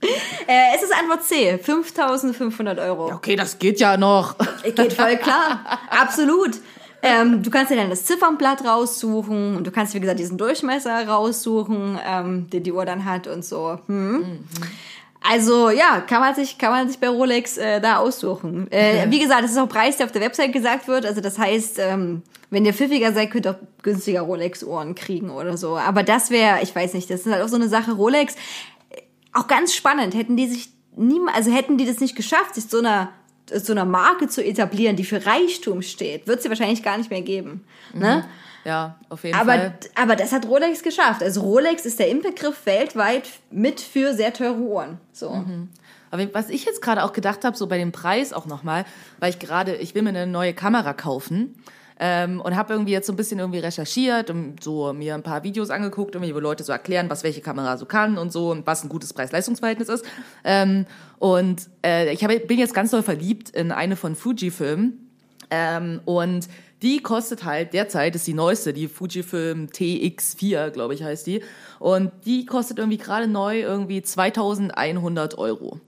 Äh, 0.03 0.75
es 0.75 0.83
ist 0.83 0.93
Antwort 0.93 1.25
C, 1.25 1.55
5.500 1.55 2.83
Euro. 2.85 3.13
Okay, 3.13 3.37
das 3.37 3.59
geht 3.59 3.79
ja 3.81 3.97
noch. 3.97 4.35
Geht 4.63 4.93
voll 4.95 5.17
klar. 5.19 5.79
Absolut. 5.91 6.57
Ähm, 7.03 7.43
du 7.43 7.51
kannst 7.51 7.71
dir 7.71 7.77
dann 7.77 7.91
das 7.91 8.05
Ziffernblatt 8.05 8.65
raussuchen 8.65 9.57
und 9.57 9.67
du 9.67 9.71
kannst, 9.71 9.95
wie 9.95 10.01
gesagt, 10.01 10.19
diesen 10.19 10.37
Durchmesser 10.37 11.07
raussuchen, 11.07 11.99
ähm, 12.07 12.51
den 12.51 12.63
die 12.63 12.73
Uhr 12.73 12.85
dann 12.85 13.05
hat 13.05 13.27
und 13.27 13.45
so. 13.45 13.79
Hm. 13.87 14.45
Also 15.23 15.71
ja, 15.71 16.01
kann 16.01 16.21
man 16.21 16.35
sich, 16.35 16.57
kann 16.57 16.71
man 16.73 16.89
sich 16.89 16.99
bei 16.99 17.09
Rolex 17.09 17.59
äh, 17.59 17.81
da 17.81 17.99
aussuchen. 17.99 18.71
Äh, 18.73 19.11
Wie 19.11 19.19
gesagt, 19.19 19.45
das 19.45 19.51
ist 19.51 19.59
auch 19.59 19.69
Preis, 19.69 19.99
der 19.99 20.07
auf 20.07 20.13
der 20.13 20.23
Website 20.23 20.53
gesagt 20.53 20.89
wird. 20.89 21.05
Also 21.05 21.21
das 21.21 21.39
heißt, 21.39 21.79
ähm, 21.79 22.23
wenn 22.49 22.65
ihr 22.65 22.73
pfiffiger 22.73 23.13
seid, 23.13 23.31
könnt 23.31 23.47
ihr 23.47 23.53
auch 23.53 23.83
günstiger 23.83 24.23
Rolex-Ohren 24.23 24.95
kriegen 24.95 25.31
oder 25.31 25.57
so. 25.57 25.77
Aber 25.77 26.03
das 26.03 26.31
wäre, 26.31 26.63
ich 26.63 26.75
weiß 26.75 26.95
nicht, 26.95 27.11
das 27.11 27.21
ist 27.21 27.33
halt 27.33 27.43
auch 27.43 27.49
so 27.49 27.57
eine 27.57 27.69
Sache. 27.69 27.93
Rolex, 27.93 28.35
auch 29.33 29.47
ganz 29.47 29.75
spannend, 29.75 30.15
hätten 30.15 30.37
die 30.37 30.49
sich 30.49 30.71
niemals, 30.97 31.37
also 31.37 31.53
hätten 31.53 31.79
die 31.79 31.87
das 31.87 32.01
nicht 32.01 32.17
geschafft, 32.17 32.55
sich 32.55 32.65
so 32.69 32.79
einer 32.79 33.13
so 33.53 33.73
einer 33.73 33.85
Marke 33.85 34.29
zu 34.29 34.45
etablieren, 34.45 34.95
die 34.95 35.05
für 35.05 35.27
Reichtum 35.27 35.83
steht, 35.83 36.29
wird 36.29 36.41
sie 36.41 36.49
wahrscheinlich 36.49 36.85
gar 36.85 36.97
nicht 36.99 37.11
mehr 37.11 37.23
geben. 37.23 37.65
Ne? 37.93 38.25
Ja, 38.65 38.97
auf 39.09 39.25
jeden 39.25 39.37
Aber, 39.37 39.55
Fall. 39.55 39.79
aber 39.95 40.17
das 40.17 40.33
hat 40.33 40.47
Rolex 40.47 40.83
geschafft. 40.83 41.23
Also 41.23 41.41
Rolex 41.41 41.87
ist 41.87 41.99
der 41.99 42.09
Inbegriff 42.09 42.67
weltweit 42.67 43.25
mit 43.51 43.81
für 43.81 44.15
sehr 44.15 44.33
teure 44.33 44.59
Uhren. 44.59 44.99
So. 45.13 45.45
Aber 46.11 46.35
was 46.35 46.51
ich 46.51 46.65
jetzt 46.65 46.83
gerade 46.83 47.03
auch 47.05 47.13
gedacht 47.13 47.45
habe, 47.45 47.57
so 47.57 47.67
bei 47.67 47.79
dem 47.79 47.93
Preis 47.93 48.33
auch 48.33 48.47
nochmal, 48.47 48.85
weil 49.19 49.31
ich 49.31 49.39
gerade, 49.39 49.77
ich 49.77 49.95
will 49.95 50.03
mir 50.03 50.11
eine 50.11 50.27
neue 50.27 50.53
Kamera 50.53 50.93
kaufen. 50.93 51.55
Ähm, 52.03 52.41
und 52.41 52.57
habe 52.57 52.73
irgendwie 52.73 52.93
jetzt 52.93 53.07
so 53.07 53.13
ein 53.13 53.17
bisschen 53.17 53.41
irgendwie 53.41 53.59
recherchiert 53.59 54.31
und 54.31 54.65
so 54.65 54.91
mir 54.95 55.15
ein 55.15 55.23
paar 55.23 55.45
Videos 55.45 55.69
angeguckt, 55.69 56.15
irgendwie, 56.15 56.35
wo 56.35 56.39
Leute 56.39 56.65
so 56.65 56.73
erklären, 56.73 57.11
was 57.11 57.25
welche 57.25 57.43
Kamera 57.43 57.77
so 57.77 57.85
kann 57.85 58.17
und 58.17 58.33
so 58.33 58.51
und 58.51 58.67
was 58.67 58.83
ein 58.83 58.89
gutes 58.89 59.13
Preis-Leistungs-Verhältnis 59.13 59.91
ist. 59.91 60.07
Ähm, 60.43 60.87
und 61.19 61.69
äh, 61.85 62.11
ich 62.13 62.25
hab, 62.25 62.31
bin 62.47 62.59
jetzt 62.59 62.73
ganz 62.73 62.91
doll 62.91 63.03
verliebt 63.03 63.51
in 63.51 63.71
eine 63.71 63.97
von 63.97 64.17
Fujifilm. 64.17 64.95
Ähm, 65.51 66.01
und 66.07 66.49
die 66.81 67.03
kostet 67.03 67.45
halt 67.45 67.75
derzeit, 67.75 68.15
ist 68.15 68.27
die 68.27 68.33
neueste, 68.33 68.73
die 68.73 68.89
Fujifilm 68.89 69.67
TX4, 69.67 70.71
glaube 70.71 70.95
ich, 70.95 71.03
heißt 71.03 71.27
die. 71.27 71.43
Und 71.79 72.13
die 72.25 72.47
kostet 72.47 72.79
irgendwie 72.79 72.97
gerade 72.97 73.29
neu 73.29 73.61
irgendwie 73.61 74.01
2100 74.01 75.37
Euro. 75.37 75.81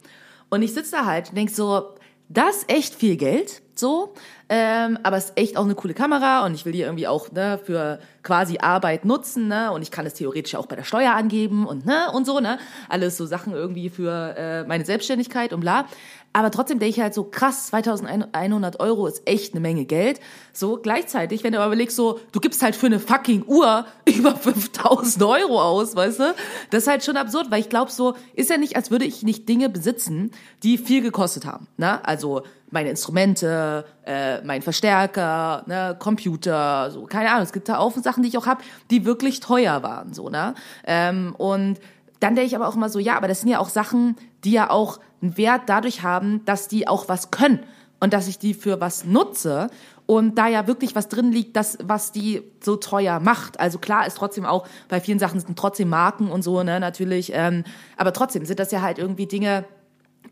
Und 0.51 0.61
ich 0.61 0.75
sitze 0.75 0.93
da 0.93 1.07
halt 1.07 1.31
und 1.31 1.37
denk 1.37 1.49
so, 1.49 1.95
das 2.29 2.59
ist 2.59 2.71
echt 2.71 2.95
viel 2.95 3.17
Geld, 3.17 3.63
so. 3.75 4.15
Ähm, 4.55 4.99
aber 5.03 5.17
es 5.17 5.31
ist 5.31 5.39
echt 5.39 5.57
auch 5.57 5.65
eine 5.65 5.75
coole 5.75 5.95
Kamera 5.95 6.45
und 6.45 6.53
ich 6.53 6.67
will 6.67 6.73
die 6.73 6.83
irgendwie 6.83 7.09
auch 7.09 7.33
ne, 7.33 7.59
für 7.65 8.01
quasi 8.23 8.59
Arbeit 8.59 9.07
nutzen, 9.07 9.49
ne? 9.49 9.73
Und 9.73 9.81
ich 9.81 9.91
kann 9.91 10.05
es 10.05 10.13
theoretisch 10.13 10.57
auch 10.57 10.67
bei 10.67 10.77
der 10.77 10.85
Steuer 10.85 11.15
angeben 11.15 11.67
und 11.67 11.87
ne 11.87 12.09
und 12.13 12.27
so, 12.27 12.39
ne? 12.39 12.59
Alles 12.91 13.17
so 13.17 13.25
Sachen 13.25 13.55
irgendwie 13.55 13.89
für 13.89 14.35
äh, 14.37 14.65
meine 14.65 14.85
Selbstständigkeit 14.85 15.55
und 15.55 15.61
bla. 15.61 15.87
Aber 16.33 16.51
trotzdem 16.51 16.79
denke 16.79 16.97
ich 16.97 17.01
halt 17.01 17.15
so, 17.15 17.25
krass, 17.25 17.67
2100 17.69 18.81
Euro 18.81 19.07
ist 19.07 19.23
echt 19.27 19.53
eine 19.53 19.61
Menge 19.61 19.85
Geld. 19.85 20.21
So 20.53 20.79
gleichzeitig, 20.79 21.45
wenn 21.45 21.53
du 21.53 21.59
aber 21.59 21.67
überlegst, 21.67 21.97
so, 21.97 22.21
du 22.33 22.41
gibst 22.41 22.63
halt 22.63 22.75
für 22.75 22.87
eine 22.87 23.01
fucking 23.01 23.45
Uhr 23.47 23.87
über 24.07 24.35
5000 24.35 25.23
Euro 25.23 25.61
aus, 25.61 25.95
weißt 25.95 26.21
du? 26.21 26.35
Das 26.71 26.85
ist 26.85 26.89
halt 26.89 27.05
schon 27.05 27.17
absurd, 27.17 27.51
weil 27.51 27.61
ich 27.61 27.69
glaube 27.69 27.91
so, 27.91 28.15
ist 28.35 28.51
ja 28.51 28.57
nicht, 28.57 28.77
als 28.77 28.91
würde 28.91 29.05
ich 29.05 29.23
nicht 29.23 29.49
Dinge 29.49 29.69
besitzen, 29.69 30.31
die 30.63 30.79
viel 30.79 31.03
gekostet 31.03 31.45
haben. 31.45 31.67
Ne? 31.77 32.05
Also 32.07 32.43
meine 32.71 32.89
Instrumente, 32.89 33.85
äh, 34.07 34.41
mein 34.43 34.63
Verstärker, 34.63 35.63
ne, 35.67 35.95
Computer, 35.99 36.91
so, 36.91 37.05
keine 37.05 37.31
Ahnung. 37.31 37.43
Es 37.43 37.53
gibt 37.53 37.69
da 37.69 37.77
Haufen 37.79 38.03
Sachen, 38.03 38.23
die 38.23 38.31
ich 38.31 38.39
auch 38.39 38.47
habe, 38.47 38.63
die 38.91 39.05
wirklich 39.05 39.41
teuer 39.41 39.83
waren, 39.83 40.15
so, 40.15 40.31
ne? 40.31 40.55
Ähm, 40.85 41.35
und 41.37 41.79
dann 42.21 42.35
denke 42.35 42.47
ich 42.47 42.57
aber 42.57 42.69
auch 42.69 42.77
immer 42.77 42.89
so, 42.89 42.99
ja, 42.99 43.17
aber 43.17 43.29
das 43.29 43.41
sind 43.41 43.51
ja 43.51 43.59
auch 43.59 43.69
Sachen, 43.69 44.17
die 44.45 44.53
ja 44.53 44.71
auch 44.71 44.99
einen 45.21 45.37
Wert 45.37 45.63
dadurch 45.67 46.03
haben, 46.03 46.45
dass 46.45 46.69
die 46.69 46.89
auch 46.89 47.09
was 47.09 47.31
können 47.31 47.61
und 48.01 48.13
dass 48.13 48.29
ich 48.29 48.39
die 48.39 48.55
für 48.55 48.81
was 48.81 49.05
nutze 49.05 49.69
und 50.07 50.37
da 50.37 50.49
ja 50.49 50.67
wirklich 50.67 50.97
was 50.97 51.09
drin 51.09 51.31
liegt, 51.31 51.57
das 51.57 51.79
was 51.83 52.13
die 52.13 52.43
so 52.61 52.77
teuer 52.77 53.21
macht. 53.21 53.61
Also 53.61 53.79
klar 53.79 54.07
ist 54.07 54.17
trotzdem 54.17 54.45
auch 54.45 54.67
bei 54.89 55.01
vielen 55.01 55.19
Sachen 55.19 55.41
sind 55.41 55.57
trotzdem 55.59 55.89
Marken 55.89 56.31
und 56.31 56.43
so 56.43 56.63
ne 56.63 56.81
natürlich, 56.81 57.33
ähm, 57.35 57.65
aber 57.97 58.13
trotzdem 58.13 58.45
sind 58.45 58.59
das 58.59 58.73
ja 58.73 58.83
halt 58.83 58.99
irgendwie 58.99 59.27
Dinge, 59.27 59.65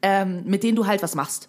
ähm, 0.03 0.43
mit 0.45 0.63
denen 0.63 0.77
du 0.77 0.87
halt 0.87 1.03
was 1.03 1.15
machst. 1.15 1.49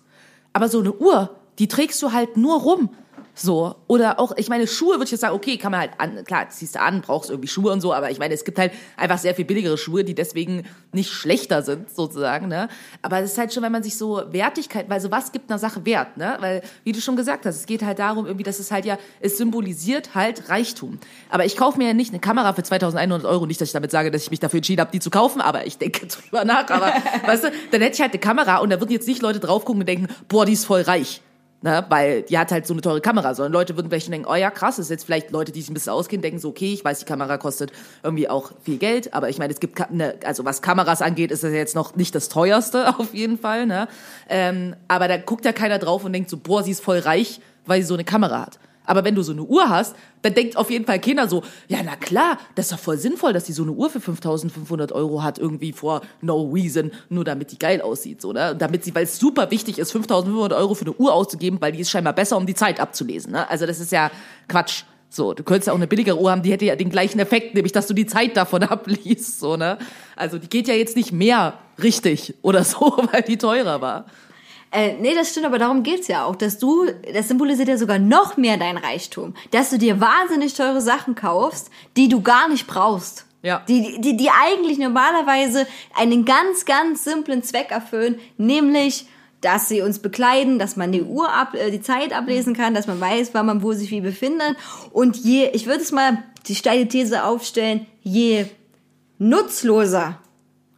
Aber 0.54 0.70
so 0.70 0.80
eine 0.80 0.94
Uhr, 0.94 1.36
die 1.60 1.68
trägst 1.68 2.02
du 2.02 2.12
halt 2.12 2.38
nur 2.38 2.62
rum. 2.62 2.90
So. 3.34 3.76
Oder 3.88 4.20
auch, 4.20 4.34
ich 4.38 4.50
meine, 4.50 4.68
Schuhe 4.68 4.96
würde 4.96 5.06
ich 5.06 5.12
jetzt 5.12 5.22
sagen, 5.22 5.36
okay, 5.36 5.58
kann 5.58 5.72
man 5.72 5.82
halt 5.82 5.92
an, 5.98 6.24
klar, 6.26 6.50
ziehst 6.50 6.76
du 6.76 6.82
an, 6.82 7.02
brauchst 7.02 7.30
irgendwie 7.30 7.48
Schuhe 7.48 7.72
und 7.72 7.82
so, 7.82 7.94
aber 7.94 8.12
ich 8.12 8.20
meine, 8.20 8.34
es 8.34 8.44
gibt 8.44 8.60
halt 8.60 8.74
einfach 8.98 9.18
sehr 9.18 9.36
viel 9.36 9.46
billigere 9.46 9.78
Schuhe, 9.78 10.04
die 10.04 10.16
deswegen 10.16 10.64
nicht 10.92 11.12
schlechter 11.12 11.62
sind, 11.64 11.90
sozusagen, 11.90 12.48
ne? 12.48 12.68
Aber 13.02 13.20
es 13.20 13.32
ist 13.32 13.38
halt 13.38 13.54
schon, 13.54 13.64
wenn 13.64 13.72
man 13.72 13.84
sich 13.84 13.98
so 13.98 14.22
Wertigkeit, 14.32 14.90
weil 14.90 15.00
so 15.00 15.12
was 15.12 15.32
gibt 15.32 15.50
einer 15.50 15.60
Sache 15.60 15.86
Wert, 15.86 16.18
ne? 16.18 16.38
Weil, 16.40 16.62
wie 16.84 16.92
du 16.92 17.02
schon 17.02 17.16
gesagt 17.16 17.46
hast, 17.46 17.56
es 17.56 17.66
geht 17.66 17.84
halt 17.84 18.00
darum, 18.00 18.26
irgendwie, 18.26 18.44
dass 18.44 18.60
es 18.60 18.72
halt 18.72 18.86
ja, 18.86 18.98
es 19.22 19.38
symbolisiert 19.38 20.14
halt 20.14 20.50
Reichtum. 20.50 21.00
Aber 21.30 21.46
ich 21.46 21.56
kaufe 21.56 21.78
mir 21.78 21.88
ja 21.88 21.94
nicht 21.94 22.12
eine 22.12 22.20
Kamera 22.20 22.54
für 22.54 22.64
2100 22.64 23.26
Euro, 23.26 23.46
nicht, 23.46 23.62
dass 23.62 23.70
ich 23.70 23.74
damit 23.74 23.92
sage, 23.92 24.12
dass 24.12 24.24
ich 24.24 24.32
mich 24.32 24.40
dafür 24.40 24.58
entschieden 24.58 24.82
habe, 24.82 24.92
die 24.92 25.00
zu 25.00 25.10
kaufen, 25.10 25.42
aber 25.42 25.66
ich 25.66 25.78
denke 25.78 26.06
drüber 26.08 26.46
nach, 26.46 26.70
aber, 26.70 26.94
weißt 27.26 27.46
du, 27.46 27.52
dann 27.72 27.82
hätte 27.82 27.96
ich 27.96 28.02
halt 28.02 28.12
eine 28.12 28.20
Kamera 28.20 28.58
und 28.58 28.70
da 28.70 28.80
würden 28.80 28.92
jetzt 28.92 29.08
nicht 29.08 29.22
Leute 29.22 29.40
drauf 29.40 29.66
gucken 29.66 29.82
und 29.82 29.88
denken, 29.88 30.08
boah, 30.28 30.46
die 30.46 30.54
ist 30.54 30.66
voll 30.66 30.82
reich. 30.82 31.22
Ne, 31.64 31.86
weil 31.90 32.24
die 32.24 32.40
hat 32.40 32.52
halt 32.52 32.66
so 32.66 32.74
eine 32.74 32.82
teure 32.82 33.02
Kamera, 33.02 33.36
sondern 33.36 33.54
Leute 33.54 33.76
würden 33.76 33.88
vielleicht 33.92 34.12
denken, 34.12 34.28
oh 34.28 34.34
ja, 34.34 34.50
krass, 34.50 34.78
das 34.78 34.88
ist 34.88 34.90
jetzt 34.90 35.04
vielleicht 35.06 35.30
Leute, 35.30 35.52
die 35.52 35.62
sich 35.62 35.70
ein 35.70 35.76
bisschen 35.76 35.94
auskennen, 35.94 36.24
denken 36.24 36.40
so, 36.40 36.50
okay, 36.50 36.74
ich 36.74 36.84
weiß, 36.84 36.98
die 36.98 37.06
Kamera 37.06 37.38
kostet 37.38 37.72
irgendwie 38.02 38.28
auch 38.28 38.54
viel 38.64 38.80
Geld, 38.80 39.14
aber 39.14 39.30
ich 39.30 39.38
meine, 39.38 39.54
es 39.54 39.60
gibt, 39.60 39.92
ne, 39.92 40.16
also 40.26 40.44
was 40.44 40.64
Kameras 40.64 41.04
angeht, 41.04 41.30
ist 41.30 41.44
das 41.44 41.54
jetzt 41.54 41.76
noch 41.76 41.96
nicht 41.96 42.16
das 42.16 42.30
teuerste 42.30 42.88
auf 43.00 43.14
jeden 43.14 43.38
Fall, 43.38 43.68
ne? 43.68 43.88
Ähm, 44.28 44.76
aber 44.88 45.08
da 45.08 45.18
guckt 45.18 45.46
ja 45.46 45.54
keiner 45.54 45.78
drauf 45.78 46.04
und 46.04 46.14
denkt 46.14 46.32
so, 46.32 46.38
boah, 46.38 46.64
sie 46.64 46.72
ist 46.72 46.84
voll 46.84 46.98
reich, 46.98 47.40
weil 47.68 47.82
sie 47.82 47.88
so 47.88 47.94
eine 47.94 48.06
Kamera 48.06 48.42
hat. 48.42 48.58
Aber 48.86 49.04
wenn 49.04 49.16
du 49.16 49.22
so 49.22 49.32
eine 49.32 49.44
Uhr 49.44 49.70
hast, 49.70 49.96
dann 50.22 50.34
denkt 50.34 50.58
auf 50.58 50.70
jeden 50.70 50.86
Fall 50.86 51.00
keiner 51.00 51.28
so, 51.28 51.44
ja, 51.68 51.80
na 51.84 51.96
klar, 51.96 52.38
das 52.56 52.66
ist 52.66 52.72
doch 52.74 52.80
voll 52.80 52.98
sinnvoll, 52.98 53.34
dass 53.34 53.44
die 53.44 53.54
so 53.54 53.64
eine 53.64 53.72
Uhr 53.72 53.90
für 53.90 54.02
5500 54.02 54.92
Euro 54.92 55.24
hat, 55.24 55.38
irgendwie 55.38 55.72
for 55.72 56.02
no 56.22 56.50
reason, 56.52 56.92
nur 57.10 57.24
damit 57.24 57.52
die 57.52 57.60
geil 57.60 57.82
aussieht, 57.82 58.22
so, 58.22 58.34
ne? 58.34 58.52
Und 58.52 58.62
damit 58.62 58.84
sie, 58.84 58.94
weil 58.96 59.04
es 59.04 59.20
super 59.20 59.52
wichtig 59.52 59.78
ist, 59.78 59.92
5500 59.92 60.58
Euro 60.58 60.74
für 60.74 60.86
eine 60.86 60.94
Uhr 60.96 61.14
auszugeben, 61.14 61.62
weil 61.62 61.72
die 61.72 61.80
ist 61.80 61.92
scheinbar 61.92 62.14
besser, 62.14 62.38
um 62.38 62.46
die 62.46 62.56
Zeit 62.56 62.80
abzulesen, 62.80 63.32
ne? 63.32 63.50
Also 63.50 63.66
das 63.66 63.80
ist 63.80 63.92
ja 63.92 64.12
Quatsch. 64.48 64.84
So, 65.14 65.34
du 65.34 65.44
könntest 65.44 65.68
ja 65.68 65.74
auch 65.74 65.78
eine 65.78 65.88
billigere 65.88 66.18
Uhr 66.18 66.32
haben, 66.32 66.42
die 66.42 66.54
hätte 66.54 66.64
ja 66.64 66.78
den 66.78 66.90
gleichen 66.90 67.20
Effekt, 67.20 67.54
nämlich, 67.54 67.74
dass 67.74 67.86
du 67.86 67.94
die 67.94 68.06
Zeit 68.06 68.38
davon 68.38 68.64
abliest, 68.64 69.40
so, 69.40 69.58
ne? 69.58 69.78
Also 70.16 70.38
die 70.38 70.48
geht 70.48 70.68
ja 70.68 70.74
jetzt 70.74 70.96
nicht 70.96 71.12
mehr 71.12 71.56
richtig 71.84 72.36
oder 72.42 72.64
so, 72.64 72.98
weil 73.12 73.22
die 73.22 73.38
teurer 73.38 73.82
war. 73.82 74.06
Äh, 74.72 74.94
nee, 74.94 75.14
das 75.14 75.32
stimmt, 75.32 75.46
aber 75.46 75.60
darum 75.60 75.84
geht's 75.84 76.08
ja 76.08 76.24
auch, 76.24 76.36
dass 76.36 76.58
du, 76.58 76.86
das 77.14 77.28
symbolisiert 77.28 77.68
ja 77.68 77.78
sogar 77.78 78.00
noch 78.00 78.38
mehr 78.38 78.56
dein 78.56 78.78
Reichtum, 78.78 79.34
dass 79.52 79.70
du 79.70 79.78
dir 79.78 80.00
wahnsinnig 80.00 80.54
teure 80.54 80.80
Sachen 80.80 81.14
kaufst, 81.14 81.70
die 81.98 82.08
du 82.08 82.22
gar 82.22 82.48
nicht 82.48 82.68
brauchst. 82.68 83.26
Ja. 83.44 83.64
Die, 83.68 84.00
die, 84.00 84.16
die 84.16 84.30
eigentlich 84.30 84.78
normalerweise 84.78 85.68
einen 85.96 86.24
ganz, 86.24 86.64
ganz 86.64 87.04
simplen 87.04 87.44
Zweck 87.44 87.72
erfüllen, 87.72 88.20
nämlich, 88.38 89.08
dass 89.42 89.68
sie 89.68 89.82
uns 89.82 90.00
bekleiden, 90.00 90.58
dass 90.58 90.78
man 90.78 90.94
die 90.94 91.02
Uhr 91.02 91.34
ab, 91.34 91.54
äh, 91.54 91.70
die 91.70 91.82
Zeit 91.82 92.14
ablesen 92.14 92.56
kann, 92.56 92.74
dass 92.74 92.88
man 92.88 93.02
weiß, 93.02 93.32
wann 93.34 93.48
man 93.48 93.64
wo 93.64 93.74
sich 93.74 93.92
wie 93.92 94.02
befindet. 94.02 94.56
Und 94.94 95.18
je, 95.18 95.50
ich 95.54 95.66
würde 95.66 95.82
es 95.82 95.92
mal 95.92 96.24
die 96.48 96.56
steile 96.56 96.88
These 96.88 97.26
aufstellen, 97.26 97.88
je 98.04 98.46
nutzloser 99.18 100.20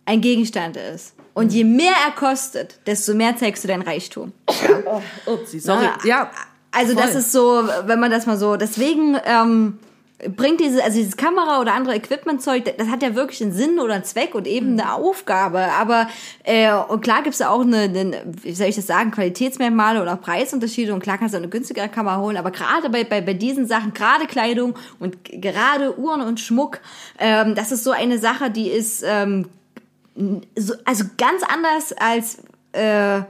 ein 0.06 0.22
Gegenstand 0.22 0.78
ist 0.78 1.14
und 1.34 1.54
je 1.54 1.64
mehr 1.64 1.94
er 2.06 2.12
kostet, 2.12 2.80
desto 2.86 3.14
mehr 3.14 3.36
zeigst 3.38 3.64
du 3.64 3.68
dein 3.68 3.82
Reichtum. 3.82 4.34
Upsi, 5.26 5.60
sorry. 5.60 5.86
Na, 5.86 6.08
Ja. 6.08 6.32
Also 6.76 6.96
das 6.96 7.12
voll. 7.12 7.20
ist 7.20 7.32
so, 7.32 7.70
wenn 7.86 8.00
man 8.00 8.10
das 8.10 8.26
mal 8.26 8.36
so, 8.36 8.56
deswegen 8.56 9.16
ähm, 9.26 9.78
bringt 10.30 10.60
diese, 10.60 10.84
also 10.84 10.98
dieses 10.98 11.18
Kamera 11.18 11.60
oder 11.62 11.74
andere 11.74 11.96
Equipmentzeug, 11.96 12.78
das 12.78 12.88
hat 12.88 13.04
ja 13.04 13.16
wirklich 13.16 13.42
einen 13.42 13.52
Sinn 13.52 13.80
oder 13.80 13.94
einen 13.94 14.04
Zweck 14.04 14.36
und 14.36 14.48
eben 14.48 14.72
eine 14.80 14.94
Aufgabe. 14.94 15.60
Aber 15.80 16.08
äh, 16.44 16.74
und 16.74 17.02
klar 17.02 17.22
gibt's 17.24 17.40
da 17.40 17.50
auch 17.50 17.62
eine, 17.62 17.82
eine, 17.82 18.24
wie 18.42 18.54
soll 18.54 18.68
ich 18.68 18.76
das 18.76 18.88
sagen, 18.88 19.12
Qualitätsmerkmale 19.12 20.02
oder 20.02 20.16
Preisunterschiede 20.16 20.94
und 20.94 21.02
klar 21.02 21.18
kannst 21.18 21.34
du 21.34 21.38
auch 21.38 21.44
eine 21.44 21.50
günstigere 21.50 21.90
Kamera 21.90 22.18
holen. 22.20 22.38
Aber 22.38 22.52
gerade 22.52 22.90
bei, 22.90 23.04
bei, 23.04 23.22
bei 23.22 23.34
diesen 23.34 23.68
Sachen, 23.68 23.94
gerade 23.94 24.26
Kleidung 24.26 24.76
und 25.00 25.18
gerade 25.26 25.98
Uhren 26.00 26.22
und 26.22 26.40
Schmuck, 26.40 26.80
ähm, 27.20 27.56
das 27.56 27.72
ist 27.72 27.84
so 27.84 27.92
eine 27.92 28.18
Sache, 28.18 28.50
die 28.50 28.70
ist 28.70 29.04
ähm, 29.06 29.48
so, 30.56 30.74
also 30.86 31.06
ganz 31.18 31.44
anders 31.44 31.94
als 31.94 32.38
äh, 32.74 33.22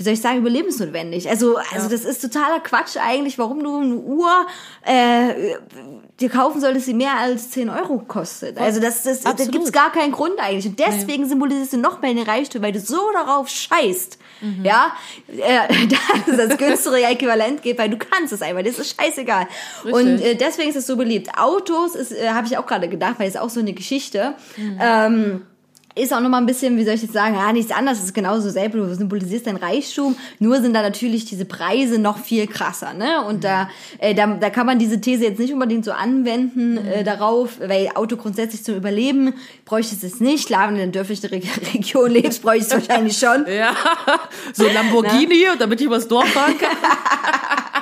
wie 0.00 0.04
soll 0.04 0.14
ich 0.14 0.22
sagen, 0.22 0.38
überlebensnotwendig. 0.38 1.28
Also, 1.28 1.58
also 1.74 1.90
das 1.90 2.06
ist 2.06 2.22
totaler 2.22 2.60
Quatsch 2.60 2.96
eigentlich, 2.96 3.36
warum 3.38 3.62
du 3.62 3.76
eine 3.76 3.96
Uhr 3.96 4.46
äh, 4.82 5.56
dir 6.18 6.30
kaufen 6.30 6.58
solltest, 6.58 6.86
die 6.88 6.94
mehr 6.94 7.18
als 7.18 7.50
10 7.50 7.68
Euro 7.68 7.98
kostet. 7.98 8.56
Also 8.56 8.80
das, 8.80 9.02
das, 9.02 9.20
da 9.20 9.32
Absolut. 9.32 9.52
gibt's 9.52 9.72
gar 9.72 9.92
keinen 9.92 10.12
Grund 10.12 10.38
eigentlich. 10.38 10.66
Und 10.66 10.78
deswegen 10.78 11.28
symbolisierst 11.28 11.74
du 11.74 11.76
noch 11.76 12.00
mehr 12.00 12.14
den 12.14 12.22
Reichtum, 12.22 12.62
weil 12.62 12.72
du 12.72 12.80
so 12.80 13.12
darauf 13.12 13.50
scheißt. 13.50 14.16
Ja, 14.62 14.96
äh, 15.28 15.86
dass 16.26 16.48
das 16.48 16.56
günstigere 16.56 17.02
Äquivalent 17.02 17.60
gibt, 17.60 17.78
weil 17.78 17.90
du 17.90 17.98
kannst 17.98 18.32
es 18.32 18.40
einfach, 18.40 18.62
das 18.62 18.78
ist 18.78 18.98
scheißegal. 18.98 19.48
Und 19.84 20.22
äh, 20.22 20.34
deswegen 20.34 20.70
ist 20.70 20.76
es 20.76 20.86
so 20.86 20.96
beliebt. 20.96 21.28
Autos 21.36 21.94
ist, 21.94 22.12
äh, 22.12 22.30
habe 22.30 22.46
ich 22.46 22.56
auch 22.56 22.64
gerade 22.64 22.88
gedacht, 22.88 23.16
weil 23.18 23.28
es 23.28 23.34
ist 23.34 23.40
auch 23.40 23.50
so 23.50 23.60
eine 23.60 23.74
Geschichte. 23.74 24.32
Ähm, 24.80 25.42
ist 26.00 26.12
auch 26.12 26.20
nochmal 26.20 26.40
ein 26.40 26.46
bisschen, 26.46 26.76
wie 26.76 26.84
soll 26.84 26.94
ich 26.94 27.02
jetzt 27.02 27.12
sagen, 27.12 27.34
ja, 27.34 27.52
nichts 27.52 27.72
anderes, 27.72 27.98
es 27.98 28.06
ist 28.06 28.14
genauso 28.14 28.50
selber, 28.50 28.78
du 28.78 28.94
symbolisierst 28.94 29.46
dein 29.46 29.56
Reichtum, 29.56 30.16
nur 30.38 30.60
sind 30.60 30.74
da 30.74 30.82
natürlich 30.82 31.24
diese 31.24 31.44
Preise 31.44 31.98
noch 31.98 32.18
viel 32.18 32.46
krasser, 32.46 32.94
ne? 32.94 33.24
Und 33.24 33.44
da, 33.44 33.68
äh, 33.98 34.14
da, 34.14 34.26
da 34.26 34.50
kann 34.50 34.66
man 34.66 34.78
diese 34.78 35.00
These 35.00 35.24
jetzt 35.24 35.38
nicht 35.38 35.52
unbedingt 35.52 35.84
so 35.84 35.92
anwenden 35.92 36.78
äh, 36.78 37.04
darauf, 37.04 37.60
weil 37.60 37.90
Auto 37.94 38.16
grundsätzlich 38.16 38.64
zum 38.64 38.76
Überleben 38.76 39.34
bräuchtest 39.64 40.04
es 40.04 40.20
nicht. 40.20 40.46
Klar, 40.46 40.68
wenn 40.68 40.76
du 40.76 40.82
in 40.82 40.92
der 40.92 41.02
dörflichen 41.02 41.28
Re 41.28 41.40
Region 41.74 42.10
lebst, 42.10 42.42
bräuchtest 42.42 42.72
du 42.72 42.76
es 42.76 42.88
wahrscheinlich 42.88 43.18
schon. 43.18 43.46
Ja, 43.46 43.74
so 44.52 44.66
ein 44.66 44.74
Lamborghini, 44.74 45.46
damit 45.58 45.80
ich 45.80 45.86
übers 45.86 46.08
Dorf 46.08 46.28
fahren 46.28 46.56
kann. 46.58 46.76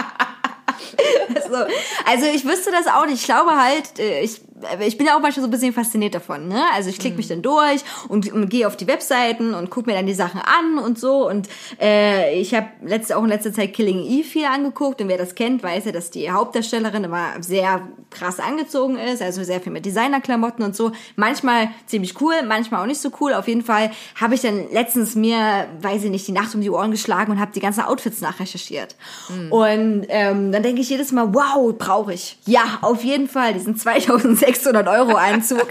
So. 1.50 1.56
Also 2.04 2.26
ich 2.26 2.44
wüsste 2.44 2.70
das 2.70 2.86
auch 2.86 3.06
nicht. 3.06 3.20
Ich 3.20 3.24
glaube 3.24 3.56
halt, 3.56 3.98
äh, 3.98 4.20
ich 4.20 4.40
ich 4.80 4.96
bin 4.96 5.06
ja 5.06 5.16
auch 5.16 5.20
manchmal 5.20 5.42
so 5.42 5.48
ein 5.48 5.50
bisschen 5.50 5.72
fasziniert 5.72 6.14
davon, 6.14 6.48
ne? 6.48 6.62
Also 6.74 6.90
ich 6.90 6.98
klicke 6.98 7.16
mich 7.16 7.26
mhm. 7.26 7.34
dann 7.34 7.42
durch 7.42 7.84
und, 8.08 8.32
und 8.32 8.48
gehe 8.48 8.66
auf 8.66 8.76
die 8.76 8.86
Webseiten 8.86 9.54
und 9.54 9.70
gucke 9.70 9.90
mir 9.90 9.96
dann 9.96 10.06
die 10.06 10.14
Sachen 10.14 10.40
an 10.40 10.82
und 10.82 10.98
so. 10.98 11.28
Und 11.28 11.48
äh, 11.80 12.38
ich 12.40 12.54
habe 12.54 12.68
letzte, 12.84 13.16
auch 13.16 13.22
in 13.22 13.28
letzter 13.28 13.52
Zeit 13.52 13.72
Killing 13.72 14.04
Eve 14.04 14.26
viel 14.26 14.44
angeguckt 14.44 15.00
und 15.00 15.08
wer 15.08 15.18
das 15.18 15.34
kennt, 15.34 15.62
weiß 15.62 15.86
ja, 15.86 15.92
dass 15.92 16.10
die 16.10 16.30
Hauptdarstellerin 16.30 17.04
immer 17.04 17.40
sehr 17.40 17.82
krass 18.10 18.40
angezogen 18.40 18.98
ist, 18.98 19.22
also 19.22 19.42
sehr 19.44 19.60
viel 19.60 19.72
mit 19.72 19.84
Designerklamotten 19.84 20.64
und 20.64 20.74
so. 20.74 20.92
Manchmal 21.16 21.68
ziemlich 21.86 22.20
cool, 22.20 22.34
manchmal 22.46 22.82
auch 22.82 22.86
nicht 22.86 23.00
so 23.00 23.10
cool. 23.20 23.34
Auf 23.34 23.48
jeden 23.48 23.62
Fall 23.62 23.90
habe 24.20 24.34
ich 24.34 24.40
dann 24.40 24.70
letztens 24.72 25.14
mir, 25.14 25.66
weiß 25.80 26.04
ich 26.04 26.10
nicht, 26.10 26.26
die 26.26 26.32
Nacht 26.32 26.54
um 26.54 26.60
die 26.60 26.70
Ohren 26.70 26.90
geschlagen 26.90 27.32
und 27.32 27.40
habe 27.40 27.52
die 27.52 27.60
ganzen 27.60 27.82
Outfits 27.82 28.20
nachrecherchiert. 28.20 28.96
Mhm. 29.28 29.52
Und 29.52 30.06
ähm, 30.08 30.52
dann 30.52 30.62
denke 30.62 30.80
ich 30.80 30.88
jedes 30.88 31.12
Mal, 31.12 31.34
wow, 31.34 31.72
brauche 31.76 32.14
ich. 32.14 32.38
Ja, 32.46 32.78
auf 32.82 33.04
jeden 33.04 33.28
Fall, 33.28 33.54
Die 33.54 33.60
sind 33.60 33.78
2006 33.88 34.47
600 34.48 34.88
Euro 34.88 35.14
Anzug. 35.14 35.68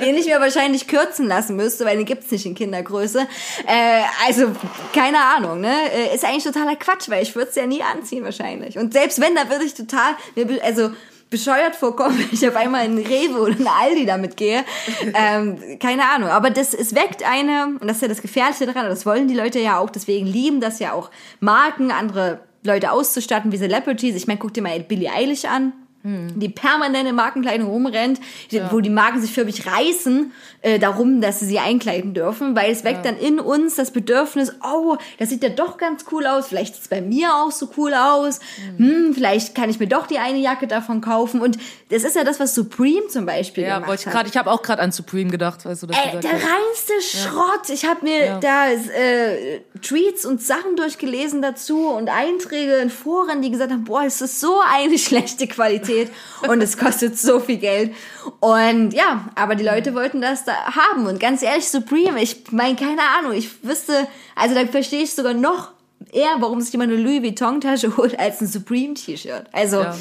den 0.00 0.16
ich 0.16 0.26
mir 0.26 0.40
wahrscheinlich 0.40 0.88
kürzen 0.88 1.28
lassen 1.28 1.54
müsste, 1.54 1.84
weil 1.84 1.96
den 1.96 2.06
gibt 2.06 2.24
es 2.24 2.30
nicht 2.32 2.44
in 2.44 2.56
Kindergröße. 2.56 3.20
Äh, 3.66 4.02
also, 4.26 4.50
keine 4.92 5.18
Ahnung, 5.18 5.60
ne? 5.60 5.72
Äh, 5.92 6.14
ist 6.14 6.24
eigentlich 6.24 6.42
totaler 6.42 6.74
Quatsch, 6.74 7.08
weil 7.08 7.22
ich 7.22 7.36
würde 7.36 7.50
es 7.50 7.54
ja 7.54 7.64
nie 7.64 7.80
anziehen 7.80 8.24
wahrscheinlich. 8.24 8.76
Und 8.76 8.92
selbst 8.92 9.20
wenn, 9.20 9.36
da 9.36 9.48
würde 9.48 9.64
ich 9.64 9.74
total, 9.74 10.16
also 10.62 10.90
bescheuert 11.30 11.76
vorkommen, 11.76 12.18
wenn 12.18 12.28
ich 12.32 12.46
auf 12.48 12.56
einmal 12.56 12.84
in 12.84 12.98
Rewe 12.98 13.38
oder 13.38 13.56
in 13.56 13.68
Aldi 13.68 14.06
damit 14.06 14.36
gehe. 14.36 14.64
Ähm, 15.14 15.78
keine 15.78 16.08
Ahnung. 16.08 16.30
Aber 16.30 16.50
das, 16.50 16.74
es 16.74 16.94
weckt 16.96 17.22
eine, 17.22 17.78
und 17.80 17.86
das 17.86 17.98
ist 17.98 18.02
ja 18.02 18.08
das 18.08 18.22
Gefährliche 18.22 18.66
daran, 18.66 18.88
das 18.88 19.06
wollen 19.06 19.28
die 19.28 19.34
Leute 19.34 19.60
ja 19.60 19.78
auch, 19.78 19.90
deswegen 19.90 20.26
lieben 20.26 20.60
das 20.60 20.80
ja 20.80 20.92
auch 20.92 21.10
Marken, 21.38 21.92
andere 21.92 22.40
Leute 22.64 22.90
auszustatten 22.90 23.52
wie 23.52 23.58
Celebrities. 23.58 24.16
Ich 24.16 24.26
meine, 24.26 24.40
guck 24.40 24.52
dir 24.52 24.62
mal 24.62 24.80
Billie 24.80 25.12
Eilish 25.12 25.44
an 25.44 25.72
die 26.06 26.50
permanent 26.50 27.08
in 27.08 27.14
Markenkleidung 27.14 27.66
rumrennt, 27.66 28.20
die, 28.50 28.60
wo 28.70 28.80
die 28.80 28.90
Marken 28.90 29.22
sich 29.22 29.32
für 29.32 29.46
mich 29.46 29.66
reißen 29.66 30.32
äh, 30.60 30.78
darum, 30.78 31.22
dass 31.22 31.40
sie 31.40 31.46
sie 31.46 31.58
einkleiden 31.58 32.12
dürfen, 32.12 32.54
weil 32.54 32.70
es 32.70 32.84
weckt 32.84 33.06
dann 33.06 33.16
in 33.16 33.40
uns 33.40 33.76
das 33.76 33.90
Bedürfnis, 33.90 34.52
oh, 34.62 34.98
das 35.18 35.30
sieht 35.30 35.42
ja 35.42 35.48
doch 35.48 35.78
ganz 35.78 36.04
cool 36.12 36.26
aus, 36.26 36.48
vielleicht 36.48 36.74
sieht's 36.74 36.88
bei 36.88 37.00
mir 37.00 37.34
auch 37.34 37.50
so 37.52 37.70
cool 37.78 37.94
aus, 37.94 38.40
hm, 38.76 39.12
vielleicht 39.14 39.54
kann 39.54 39.70
ich 39.70 39.80
mir 39.80 39.86
doch 39.86 40.06
die 40.06 40.18
eine 40.18 40.36
Jacke 40.38 40.66
davon 40.66 41.00
kaufen 41.00 41.40
und 41.40 41.56
das 41.88 42.04
ist 42.04 42.16
ja 42.16 42.24
das, 42.24 42.38
was 42.38 42.54
Supreme 42.54 43.08
zum 43.08 43.24
Beispiel 43.24 43.64
Ja, 43.64 43.76
gemacht 43.76 43.88
wollte 43.88 44.00
ich 44.02 44.06
hat. 44.08 44.12
gerade, 44.12 44.28
ich 44.28 44.36
habe 44.36 44.50
auch 44.50 44.60
gerade 44.60 44.82
an 44.82 44.92
Supreme 44.92 45.30
gedacht, 45.30 45.64
weißt 45.64 45.84
du 45.84 45.86
das 45.86 45.96
gesagt 46.02 46.24
der 46.24 46.32
hast. 46.32 46.42
reinste 46.42 47.18
Schrott. 47.18 47.70
Ich 47.72 47.86
habe 47.86 48.04
mir 48.04 48.24
Ja. 48.26 48.38
da 48.40 48.68
äh, 48.70 49.60
Tweets 49.80 50.26
und 50.26 50.42
Sachen 50.42 50.76
durchgelesen 50.76 51.40
dazu 51.40 51.88
und 51.88 52.10
Einträge 52.10 52.74
in 52.76 52.90
Foren, 52.90 53.40
die 53.40 53.50
gesagt 53.50 53.70
haben, 53.72 53.84
boah, 53.84 54.02
es 54.04 54.20
ist 54.20 54.38
so 54.40 54.60
eine 54.70 54.98
schlechte 54.98 55.46
Qualität 55.46 55.93
und 56.48 56.62
es 56.62 56.76
kostet 56.78 57.18
so 57.18 57.40
viel 57.40 57.58
Geld. 57.58 57.94
Und 58.40 58.92
ja, 58.92 59.28
aber 59.34 59.54
die 59.54 59.64
Leute 59.64 59.94
wollten 59.94 60.20
das 60.20 60.44
da 60.44 60.52
haben. 60.52 61.06
Und 61.06 61.20
ganz 61.20 61.42
ehrlich, 61.42 61.68
Supreme, 61.68 62.22
ich 62.22 62.50
meine, 62.50 62.76
keine 62.76 63.02
Ahnung, 63.18 63.32
ich 63.32 63.62
wüsste, 63.62 64.06
also 64.34 64.54
da 64.54 64.66
verstehe 64.66 65.02
ich 65.02 65.14
sogar 65.14 65.34
noch 65.34 65.73
eher, 66.12 66.36
warum 66.40 66.60
sich 66.60 66.72
jemand 66.72 66.92
eine 66.92 67.00
Louis 67.02 67.22
Vuitton-Tasche 67.22 67.96
holt, 67.96 68.18
als 68.18 68.40
ein 68.40 68.46
Supreme-T-Shirt. 68.46 69.44
Also, 69.52 69.80
Ja. 69.82 69.94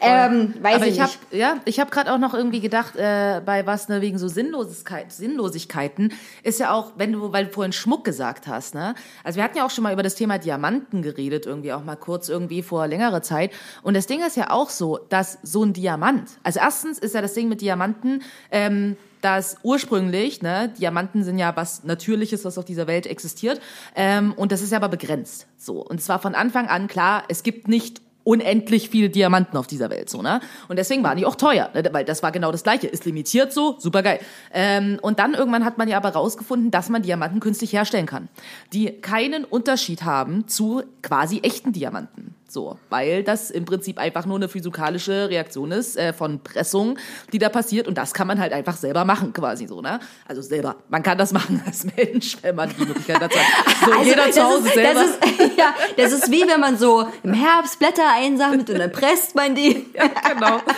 ähm, 0.00 0.54
weiß 0.60 0.76
Aber 0.76 0.86
ich 0.86 0.94
ich 0.94 1.00
habe 1.00 1.12
nicht. 1.30 1.40
ja, 1.40 1.56
ich 1.64 1.80
habe 1.80 1.90
gerade 1.90 2.12
auch 2.12 2.18
noch 2.18 2.34
irgendwie 2.34 2.60
gedacht, 2.60 2.96
äh, 2.96 3.40
bei 3.44 3.66
was 3.66 3.88
ne 3.88 4.00
wegen 4.00 4.18
so 4.18 4.28
Sinnlosigkeit, 4.28 5.12
Sinnlosigkeiten 5.12 6.12
ist 6.42 6.58
ja 6.60 6.72
auch, 6.72 6.92
wenn 6.96 7.12
du, 7.12 7.32
weil 7.32 7.46
du 7.46 7.52
vorhin 7.52 7.72
Schmuck 7.72 8.04
gesagt 8.04 8.46
hast, 8.46 8.74
ne? 8.74 8.94
Also 9.24 9.36
wir 9.36 9.44
hatten 9.44 9.56
ja 9.56 9.64
auch 9.66 9.70
schon 9.70 9.82
mal 9.84 9.92
über 9.92 10.02
das 10.02 10.14
Thema 10.14 10.38
Diamanten 10.38 11.02
geredet, 11.02 11.46
irgendwie 11.46 11.72
auch 11.72 11.84
mal 11.84 11.96
kurz 11.96 12.28
irgendwie 12.28 12.62
vor 12.62 12.86
längerer 12.86 13.22
Zeit. 13.22 13.52
Und 13.82 13.94
das 13.96 14.06
Ding 14.06 14.22
ist 14.24 14.36
ja 14.36 14.50
auch 14.50 14.70
so, 14.70 14.98
dass 15.08 15.38
so 15.42 15.62
ein 15.64 15.72
Diamant, 15.72 16.30
also 16.42 16.58
erstens 16.60 16.98
ist 16.98 17.14
ja 17.14 17.22
das 17.22 17.34
Ding 17.34 17.48
mit 17.48 17.60
Diamanten, 17.60 18.22
ähm, 18.50 18.96
dass 19.20 19.56
ursprünglich, 19.62 20.42
ne, 20.42 20.72
Diamanten 20.78 21.24
sind 21.24 21.38
ja 21.38 21.56
was 21.56 21.84
Natürliches, 21.84 22.44
was 22.44 22.58
auf 22.58 22.64
dieser 22.64 22.86
Welt 22.86 23.06
existiert, 23.06 23.60
ähm, 23.94 24.32
und 24.34 24.52
das 24.52 24.62
ist 24.62 24.72
ja 24.72 24.78
aber 24.78 24.88
begrenzt. 24.88 25.46
So 25.56 25.80
und 25.84 26.00
zwar 26.00 26.18
von 26.18 26.34
Anfang 26.34 26.68
an 26.68 26.88
klar, 26.88 27.24
es 27.28 27.42
gibt 27.42 27.68
nicht 27.68 28.00
unendlich 28.26 28.90
viele 28.90 29.08
Diamanten 29.08 29.56
auf 29.56 29.68
dieser 29.68 29.88
Welt, 29.88 30.10
so, 30.10 30.20
ne? 30.20 30.40
Und 30.66 30.76
deswegen 30.76 31.04
waren 31.04 31.16
die 31.16 31.24
auch 31.24 31.36
teuer, 31.36 31.70
ne? 31.74 31.88
weil 31.92 32.04
das 32.04 32.24
war 32.24 32.32
genau 32.32 32.50
das 32.50 32.64
Gleiche. 32.64 32.88
Ist 32.88 33.04
limitiert 33.04 33.52
so, 33.52 33.76
super 33.78 34.02
geil. 34.02 34.18
Ähm, 34.52 34.98
und 35.00 35.20
dann 35.20 35.34
irgendwann 35.34 35.64
hat 35.64 35.78
man 35.78 35.86
ja 35.86 35.96
aber 35.96 36.08
rausgefunden, 36.08 36.72
dass 36.72 36.88
man 36.88 37.02
Diamanten 37.02 37.38
künstlich 37.38 37.72
herstellen 37.72 38.06
kann, 38.06 38.28
die 38.72 38.90
keinen 39.00 39.44
Unterschied 39.44 40.02
haben 40.02 40.48
zu 40.48 40.82
quasi 41.02 41.38
echten 41.44 41.72
Diamanten. 41.72 42.34
So, 42.48 42.78
weil 42.90 43.24
das 43.24 43.50
im 43.50 43.64
Prinzip 43.64 43.98
einfach 43.98 44.24
nur 44.24 44.36
eine 44.36 44.48
physikalische 44.48 45.28
Reaktion 45.28 45.72
ist 45.72 45.96
äh, 45.96 46.12
von 46.12 46.40
Pressung, 46.40 46.96
die 47.32 47.38
da 47.38 47.48
passiert 47.48 47.88
und 47.88 47.98
das 47.98 48.14
kann 48.14 48.28
man 48.28 48.38
halt 48.38 48.52
einfach 48.52 48.76
selber 48.76 49.04
machen, 49.04 49.32
quasi 49.32 49.66
so, 49.66 49.80
ne? 49.80 49.98
Also 50.28 50.42
selber. 50.42 50.76
Man 50.88 51.02
kann 51.02 51.18
das 51.18 51.32
machen 51.34 51.60
als 51.66 51.84
Mensch, 51.96 52.36
wenn 52.42 52.54
man 52.54 52.70
die 52.70 52.84
Möglichkeit 52.84 53.20
dazu 53.20 53.36
hat. 53.36 53.76
So, 53.84 53.92
Also, 53.92 54.10
jeder 54.10 54.30
zu 54.30 54.42
Hause 54.44 54.68
ist, 54.68 54.74
selber. 54.74 54.94
Das 54.94 55.10
ist, 55.10 55.56
ja, 55.58 55.74
das 55.96 56.12
ist 56.12 56.30
wie 56.30 56.46
wenn 56.46 56.60
man 56.60 56.78
so 56.78 57.08
im 57.24 57.34
Herbst 57.34 57.80
Blätter 57.80 58.12
einsammelt 58.14 58.70
und 58.70 58.78
dann 58.78 58.92
presst 58.92 59.34
man 59.34 59.54
die. 59.54 59.86
genau. 59.94 60.60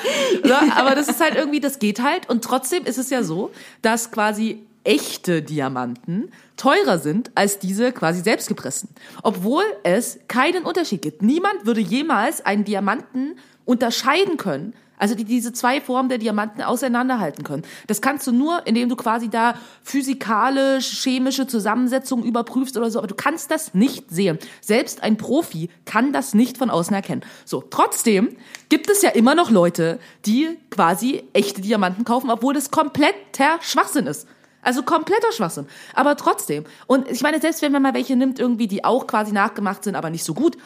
Ja, 0.44 0.62
aber 0.76 0.94
das 0.94 1.08
ist 1.08 1.20
halt 1.20 1.34
irgendwie, 1.34 1.60
das 1.60 1.78
geht 1.78 2.02
halt. 2.02 2.28
Und 2.30 2.42
trotzdem 2.44 2.84
ist 2.86 2.96
es 2.96 3.10
ja 3.10 3.22
so, 3.22 3.50
dass 3.82 4.10
quasi 4.10 4.64
echte 4.88 5.42
Diamanten 5.42 6.30
teurer 6.56 6.98
sind 6.98 7.30
als 7.34 7.58
diese 7.58 7.92
quasi 7.92 8.22
selbstgepressten. 8.22 8.88
Obwohl 9.22 9.62
es 9.82 10.18
keinen 10.28 10.64
Unterschied 10.64 11.02
gibt. 11.02 11.20
Niemand 11.20 11.66
würde 11.66 11.82
jemals 11.82 12.40
einen 12.44 12.64
Diamanten 12.64 13.36
unterscheiden 13.66 14.38
können. 14.38 14.72
Also 14.96 15.14
die 15.14 15.24
diese 15.24 15.52
zwei 15.52 15.82
Formen 15.82 16.08
der 16.08 16.16
Diamanten 16.16 16.62
auseinanderhalten 16.62 17.44
können. 17.44 17.62
Das 17.86 18.00
kannst 18.00 18.26
du 18.26 18.32
nur, 18.32 18.66
indem 18.66 18.88
du 18.88 18.96
quasi 18.96 19.28
da 19.28 19.54
physikalisch, 19.82 21.02
chemische 21.02 21.46
Zusammensetzungen 21.46 22.24
überprüfst 22.24 22.76
oder 22.76 22.90
so, 22.90 22.98
aber 22.98 23.06
du 23.06 23.14
kannst 23.14 23.50
das 23.50 23.74
nicht 23.74 24.10
sehen. 24.10 24.38
Selbst 24.60 25.02
ein 25.04 25.18
Profi 25.18 25.68
kann 25.84 26.12
das 26.14 26.34
nicht 26.34 26.58
von 26.58 26.70
außen 26.70 26.96
erkennen. 26.96 27.22
So, 27.44 27.62
trotzdem 27.70 28.36
gibt 28.70 28.90
es 28.90 29.02
ja 29.02 29.10
immer 29.10 29.34
noch 29.36 29.50
Leute, 29.50 30.00
die 30.26 30.48
quasi 30.70 31.22
echte 31.34 31.60
Diamanten 31.60 32.04
kaufen, 32.04 32.30
obwohl 32.30 32.54
das 32.54 32.70
kompletter 32.72 33.58
Schwachsinn 33.60 34.06
ist. 34.06 34.26
Also 34.62 34.82
kompletter 34.82 35.32
Schwachsinn. 35.32 35.66
Aber 35.94 36.16
trotzdem. 36.16 36.64
Und 36.86 37.10
ich 37.10 37.22
meine, 37.22 37.40
selbst 37.40 37.62
wenn 37.62 37.72
man 37.72 37.82
mal 37.82 37.94
welche 37.94 38.16
nimmt, 38.16 38.38
irgendwie, 38.38 38.66
die 38.66 38.84
auch 38.84 39.06
quasi 39.06 39.32
nachgemacht 39.32 39.84
sind, 39.84 39.94
aber 39.94 40.10
nicht 40.10 40.24
so 40.24 40.34
gut, 40.34 40.56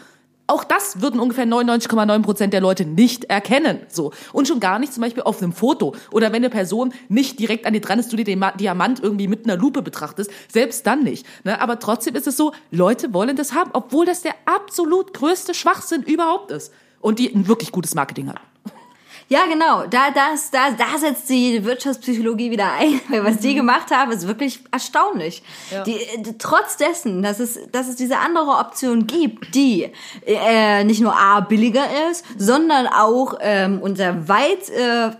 auch 0.48 0.64
das 0.64 1.00
würden 1.00 1.20
ungefähr 1.20 1.46
99,9 1.46 2.22
Prozent 2.22 2.52
der 2.52 2.60
Leute 2.60 2.84
nicht 2.84 3.24
erkennen. 3.26 3.78
So. 3.88 4.12
Und 4.32 4.48
schon 4.48 4.60
gar 4.60 4.78
nicht 4.78 4.92
zum 4.92 5.02
Beispiel 5.02 5.22
auf 5.22 5.40
einem 5.40 5.52
Foto. 5.52 5.94
Oder 6.10 6.26
wenn 6.28 6.42
eine 6.42 6.50
Person 6.50 6.92
nicht 7.08 7.38
direkt 7.38 7.64
an 7.64 7.72
dir 7.72 7.80
dran 7.80 7.98
ist, 7.98 8.12
du 8.12 8.16
dir 8.16 8.24
den 8.24 8.40
Ma- 8.40 8.50
Diamant 8.52 9.00
irgendwie 9.00 9.28
mit 9.28 9.44
einer 9.44 9.56
Lupe 9.56 9.82
betrachtest. 9.82 10.30
Selbst 10.48 10.86
dann 10.86 11.04
nicht. 11.04 11.26
Ne? 11.44 11.60
Aber 11.60 11.78
trotzdem 11.78 12.16
ist 12.16 12.26
es 12.26 12.36
so, 12.36 12.52
Leute 12.70 13.14
wollen 13.14 13.36
das 13.36 13.54
haben, 13.54 13.70
obwohl 13.72 14.04
das 14.04 14.22
der 14.22 14.34
absolut 14.44 15.14
größte 15.14 15.54
Schwachsinn 15.54 16.02
überhaupt 16.02 16.50
ist. 16.50 16.72
Und 17.00 17.18
die 17.18 17.32
ein 17.34 17.46
wirklich 17.46 17.72
gutes 17.72 17.94
Marketing 17.94 18.28
hat. 18.28 18.40
Ja, 19.28 19.46
genau. 19.46 19.86
Da, 19.86 20.10
das, 20.10 20.50
da, 20.50 20.70
da 20.70 20.98
setzt 20.98 21.28
die 21.28 21.64
Wirtschaftspsychologie 21.64 22.50
wieder 22.50 22.72
ein. 22.72 23.00
Weil 23.08 23.24
was 23.24 23.38
die 23.38 23.54
gemacht 23.54 23.90
haben, 23.90 24.12
ist 24.12 24.26
wirklich 24.26 24.60
erstaunlich. 24.70 25.42
Die, 25.86 25.96
äh, 25.96 26.34
trotz 26.38 26.76
dessen, 26.76 27.22
dass 27.22 27.40
es, 27.40 27.58
dass 27.70 27.88
es 27.88 27.96
diese 27.96 28.18
andere 28.18 28.50
Option 28.58 29.06
gibt, 29.06 29.54
die 29.54 29.90
äh, 30.26 30.84
nicht 30.84 31.00
nur 31.00 31.16
A, 31.16 31.40
billiger 31.40 31.84
ist, 32.10 32.24
sondern 32.36 32.86
auch 32.86 33.34
ähm, 33.40 33.80
unter 33.80 34.28
weit... 34.28 34.68
Äh, 34.70 35.10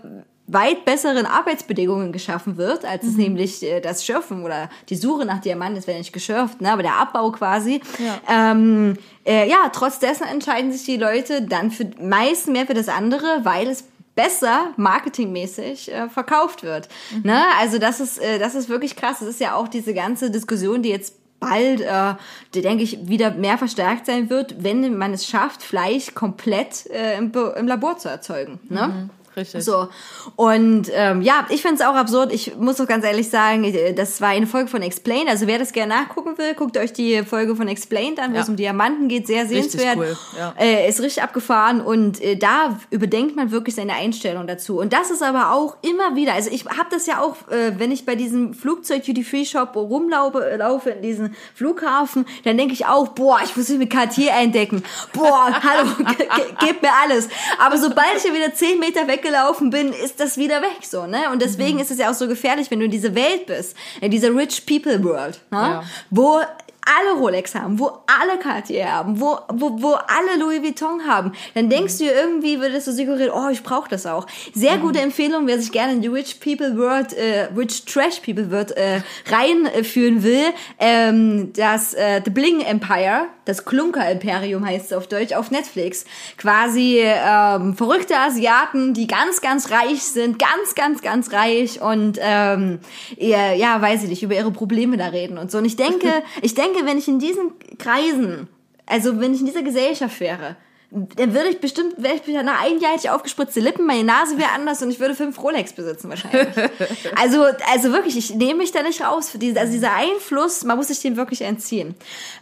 weit 0.45 0.83
besseren 0.83 1.25
Arbeitsbedingungen 1.25 2.11
geschaffen 2.11 2.57
wird, 2.57 2.83
als 2.83 3.05
es 3.05 3.15
nämlich 3.15 3.63
äh, 3.63 3.79
das 3.79 4.05
Schürfen 4.05 4.43
oder 4.43 4.69
die 4.89 4.95
Suche 4.95 5.25
nach 5.25 5.39
Diamanten, 5.39 5.75
das 5.75 5.87
wäre 5.87 5.97
nicht 5.97 6.11
geschürft, 6.11 6.61
ne, 6.61 6.71
aber 6.71 6.83
der 6.83 6.97
Abbau 6.97 7.31
quasi. 7.31 7.81
Ja. 7.97 8.51
Ähm, 8.51 8.97
äh, 9.25 9.49
ja, 9.49 9.69
trotz 9.71 9.99
dessen 9.99 10.25
entscheiden 10.27 10.71
sich 10.71 10.83
die 10.83 10.97
Leute 10.97 11.43
dann 11.43 11.71
für 11.71 11.89
meist 12.01 12.49
mehr 12.49 12.65
für 12.65 12.73
das 12.73 12.89
andere, 12.89 13.39
weil 13.43 13.67
es 13.67 13.85
besser 14.15 14.73
marketingmäßig 14.77 15.91
äh, 15.91 16.09
verkauft 16.09 16.63
wird. 16.63 16.87
Ne? 17.23 17.41
Also 17.59 17.79
das 17.79 17.99
ist, 17.99 18.19
äh, 18.19 18.39
das 18.39 18.55
ist 18.55 18.69
wirklich 18.69 18.95
krass. 18.95 19.19
Das 19.19 19.27
ist 19.27 19.39
ja 19.39 19.55
auch 19.55 19.67
diese 19.67 19.93
ganze 19.93 20.29
Diskussion, 20.29 20.83
die 20.83 20.89
jetzt 20.89 21.15
bald, 21.39 21.81
äh, 21.81 22.15
die 22.53 22.61
denke 22.61 22.83
ich, 22.83 23.07
wieder 23.07 23.31
mehr 23.31 23.57
verstärkt 23.57 24.05
sein 24.05 24.29
wird, 24.29 24.63
wenn 24.63 24.97
man 24.97 25.13
es 25.13 25.27
schafft, 25.27 25.63
Fleisch 25.63 26.13
komplett 26.13 26.87
äh, 26.87 27.17
im, 27.17 27.31
im 27.55 27.67
Labor 27.67 27.97
zu 27.97 28.09
erzeugen. 28.09 28.59
Ne? 28.69 29.09
Richtig. 29.35 29.63
So. 29.63 29.87
Und 30.35 30.89
ähm, 30.93 31.21
ja, 31.21 31.45
ich 31.49 31.61
finde 31.61 31.75
es 31.75 31.81
auch 31.81 31.95
absurd. 31.95 32.31
Ich 32.33 32.55
muss 32.57 32.77
doch 32.77 32.87
ganz 32.87 33.03
ehrlich 33.05 33.29
sagen, 33.29 33.63
äh, 33.63 33.93
das 33.93 34.21
war 34.21 34.29
eine 34.29 34.47
Folge 34.47 34.69
von 34.69 34.81
Explained. 34.81 35.29
Also 35.29 35.47
wer 35.47 35.59
das 35.59 35.73
gerne 35.73 35.93
nachgucken 35.95 36.37
will, 36.37 36.53
guckt 36.53 36.77
euch 36.77 36.93
die 36.93 37.23
Folge 37.23 37.55
von 37.55 37.67
Explained 37.67 38.19
an, 38.19 38.31
wo 38.31 38.35
Ja. 38.37 38.41
es 38.43 38.49
um 38.49 38.55
Diamanten 38.55 39.07
geht. 39.07 39.27
Sehr 39.27 39.43
Richtig 39.43 39.71
sehenswert. 39.71 39.97
cool, 39.97 40.17
ja. 40.37 40.53
Äh, 40.59 40.87
ist 40.89 40.99
richtig 41.01 41.23
abgefahren 41.23 41.81
und 41.81 42.21
äh, 42.21 42.35
da 42.35 42.77
überdenkt 42.89 43.35
man 43.35 43.51
wirklich 43.51 43.75
seine 43.75 43.93
Einstellung 43.93 44.47
dazu. 44.47 44.79
Und 44.79 44.93
das 44.93 45.09
ist 45.11 45.23
aber 45.23 45.51
auch 45.51 45.77
immer 45.81 46.15
wieder, 46.15 46.33
also 46.33 46.49
ich 46.51 46.65
habe 46.65 46.89
das 46.91 47.05
ja 47.07 47.19
auch, 47.21 47.35
äh, 47.49 47.73
wenn 47.79 47.91
ich 47.91 48.05
bei 48.05 48.15
diesem 48.15 48.53
Flugzeug-Duty-Free-Shop 48.53 49.75
rumlaufe 49.75 50.43
äh, 50.51 50.57
laufe 50.57 50.91
in 50.91 51.01
diesen 51.01 51.35
Flughafen, 51.55 52.25
dann 52.43 52.57
denke 52.57 52.73
ich 52.73 52.85
auch, 52.85 53.09
boah, 53.09 53.39
ich 53.43 53.55
muss 53.55 53.69
mich 53.69 53.77
mit 53.79 53.89
Cartier 53.89 54.33
eindecken. 54.33 54.83
Boah, 55.13 55.51
hallo, 55.63 55.89
ge- 55.97 56.15
ge- 56.27 56.27
gib 56.59 56.81
mir 56.81 56.91
alles. 57.03 57.27
Aber 57.59 57.77
sobald 57.77 58.17
ich 58.17 58.23
ja 58.23 58.33
wieder 58.33 58.53
zehn 58.53 58.79
Meter 58.79 59.07
weg 59.07 59.22
gelaufen 59.23 59.71
bin, 59.71 59.91
ist 59.91 60.19
das 60.19 60.37
wieder 60.37 60.61
weg, 60.61 60.79
so, 60.83 61.07
ne? 61.07 61.31
Und 61.31 61.41
deswegen 61.41 61.79
ist 61.79 61.89
es 61.89 61.97
ja 61.97 62.11
auch 62.11 62.13
so 62.13 62.27
gefährlich, 62.27 62.69
wenn 62.69 62.79
du 62.79 62.85
in 62.85 62.91
dieser 62.91 63.15
Welt 63.15 63.47
bist, 63.47 63.75
in 64.01 64.11
dieser 64.11 64.35
Rich 64.35 64.65
People 64.65 65.03
World, 65.03 65.39
ne? 65.49 65.57
Ja. 65.57 65.83
Wo 66.11 66.41
alle 66.85 67.17
Rolex 67.17 67.55
haben, 67.55 67.79
wo 67.79 67.99
alle 68.07 68.37
Cartier 68.39 68.91
haben, 68.91 69.19
wo, 69.19 69.37
wo, 69.49 69.81
wo 69.81 69.93
alle 69.93 70.39
Louis 70.39 70.61
Vuitton 70.61 71.05
haben, 71.07 71.31
dann 71.53 71.69
denkst 71.69 71.99
du 71.99 72.05
irgendwie, 72.05 72.59
würdest 72.59 72.87
du 72.87 72.91
suggerieren, 72.91 73.31
oh, 73.33 73.49
ich 73.49 73.63
brauche 73.63 73.89
das 73.89 74.05
auch. 74.05 74.27
Sehr 74.53 74.77
gute 74.77 74.99
Empfehlung, 74.99 75.47
wer 75.47 75.59
sich 75.59 75.71
gerne 75.71 75.93
in 75.93 76.01
die 76.01 76.07
Rich 76.07 76.39
People 76.39 76.77
World, 76.77 77.13
äh, 77.13 77.47
Rich 77.55 77.85
Trash 77.85 78.19
People 78.19 78.51
World 78.51 78.71
äh, 78.71 79.01
reinführen 79.29 80.23
will, 80.23 80.53
ähm, 80.79 81.53
das 81.53 81.93
äh, 81.93 82.21
The 82.23 82.31
Bling 82.31 82.61
Empire, 82.61 83.27
das 83.45 83.65
Klunker 83.65 84.09
Imperium 84.09 84.65
heißt 84.65 84.87
es 84.87 84.93
auf 84.93 85.07
Deutsch, 85.07 85.33
auf 85.33 85.51
Netflix. 85.51 86.05
Quasi 86.37 86.99
ähm, 87.03 87.75
verrückte 87.75 88.17
Asiaten, 88.17 88.93
die 88.93 89.07
ganz, 89.07 89.41
ganz 89.41 89.71
reich 89.71 90.03
sind, 90.03 90.39
ganz, 90.39 90.75
ganz, 90.75 91.01
ganz 91.01 91.31
reich 91.33 91.81
und 91.81 92.19
ähm, 92.21 92.79
ihr, 93.17 93.53
ja, 93.55 93.81
weiß 93.81 94.03
ich 94.03 94.09
nicht, 94.09 94.23
über 94.23 94.35
ihre 94.35 94.51
Probleme 94.51 94.97
da 94.97 95.07
reden 95.07 95.37
und 95.37 95.51
so. 95.51 95.57
Und 95.57 95.65
ich 95.65 95.75
denke, 95.75 96.07
ich 96.41 96.55
denke, 96.55 96.85
wenn 96.85 96.97
ich 96.97 97.07
in 97.07 97.19
diesen 97.19 97.51
Kreisen, 97.77 98.47
also 98.85 99.19
wenn 99.19 99.33
ich 99.33 99.41
in 99.41 99.45
dieser 99.45 99.63
Gesellschaft 99.63 100.19
wäre, 100.19 100.55
dann 100.93 101.33
würde 101.33 101.49
ich 101.49 101.59
bestimmt, 101.59 101.95
wäre 101.97 102.15
ich 102.15 102.27
nach 102.27 102.61
einem 102.61 102.79
Jahr 102.79 102.91
hätte 102.91 103.05
ich 103.05 103.09
aufgespritzte 103.09 103.59
Lippen, 103.59 103.87
meine 103.87 104.03
Nase 104.03 104.37
wäre 104.37 104.51
anders 104.51 104.79
und 104.83 104.91
ich 104.91 104.99
würde 104.99 105.15
fünf 105.15 105.41
Rolex 105.41 105.73
besitzen 105.73 106.07
wahrscheinlich. 106.09 106.47
also, 107.15 107.45
also 107.71 107.91
wirklich, 107.91 108.15
ich 108.15 108.35
nehme 108.35 108.59
mich 108.59 108.71
da 108.71 108.83
nicht 108.83 109.03
raus. 109.03 109.31
Für 109.31 109.39
diese, 109.39 109.59
also 109.59 109.73
dieser 109.73 109.95
Einfluss, 109.95 110.63
man 110.63 110.77
muss 110.77 110.89
sich 110.89 110.99
dem 110.99 111.15
wirklich 111.17 111.41
entziehen. 111.41 111.95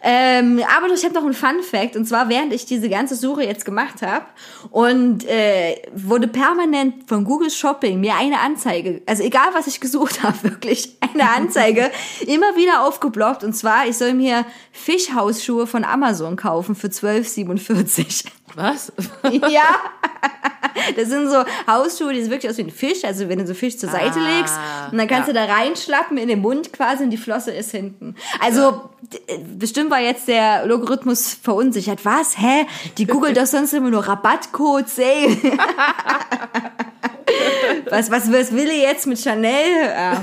Ähm, 0.04 0.62
aber 0.78 0.94
ich 0.94 1.06
habe 1.06 1.14
noch 1.14 1.24
einen 1.24 1.34
Fun 1.34 1.64
Fact 1.64 1.96
und 1.96 2.06
zwar 2.06 2.28
während 2.28 2.52
ich 2.52 2.66
diese 2.66 2.90
ganze 2.90 3.16
Suche 3.16 3.44
jetzt 3.44 3.64
gemacht 3.64 4.02
habe 4.02 4.26
und 4.70 5.26
äh, 5.30 5.82
wurde 5.96 6.28
permanent 6.28 7.08
von 7.08 7.24
Google 7.24 7.52
Shopping 7.52 8.02
mir 8.02 8.16
eine 8.16 8.40
Anzeige, 8.40 9.02
also 9.06 9.24
egal 9.24 9.48
was 9.54 9.68
ich 9.68 9.80
gesucht 9.80 10.24
habe, 10.24 10.38
wirklich 10.44 10.98
eine 11.00 11.30
Anzeige 11.30 11.90
immer 12.28 12.58
wieder 12.58 12.86
aufgeblockt 12.86 13.46
und 13.46 13.54
zwar 13.54 13.88
ich 13.88 13.98
soll 13.98 14.14
mir 14.14 14.46
Fischhausschuhe 14.74 15.68
von 15.68 15.86
Amazon 15.86 16.36
kaufen 16.36 16.76
für 16.76 16.88
12,47. 16.88 18.26
Was? 18.56 18.92
Ja. 19.50 19.64
Das 20.96 21.10
sind 21.10 21.30
so 21.30 21.44
Hausschuhe, 21.68 22.14
die 22.14 22.22
sehen 22.22 22.32
wirklich 22.32 22.50
aus 22.50 22.58
wie 22.58 22.64
ein 22.64 22.70
Fisch, 22.72 23.04
also 23.04 23.28
wenn 23.28 23.40
du 23.40 23.46
so 23.48 23.54
Fisch 23.54 23.78
zur 23.78 23.90
Seite 23.90 24.20
Ah, 24.20 24.38
legst 24.38 24.54
und 24.92 24.98
dann 24.98 25.08
kannst 25.08 25.28
ja. 25.28 25.34
du 25.34 25.40
da 25.48 25.54
reinschlappen 25.54 26.18
in 26.18 26.28
den 26.30 26.40
Mund 26.40 26.72
quasi 26.72 27.04
und 27.04 27.10
die 27.10 27.18
Flosse 27.18 27.52
ist 27.52 27.72
hinten. 27.72 28.16
Also 28.40 28.90
d- 29.02 29.20
bestimmt 29.58 29.92
war 29.92 30.00
jetzt 30.00 30.28
der 30.28 30.66
Logarithmus 30.66 31.34
verunsichert. 31.42 32.06
Was? 32.06 32.38
Hä? 32.38 32.66
Die 32.98 33.06
googelt 33.06 33.38
doch 33.38 33.46
sonst 33.48 33.74
immer 33.74 33.90
nur 33.90 34.08
Rabattcodes, 34.08 34.98
ey. 35.00 35.38
Was, 37.90 38.12
was, 38.12 38.32
was 38.32 38.52
will 38.52 38.68
er 38.70 38.78
jetzt 38.92 39.08
mit 39.08 39.20
Chanel? 39.20 39.90
Ja. 39.90 40.22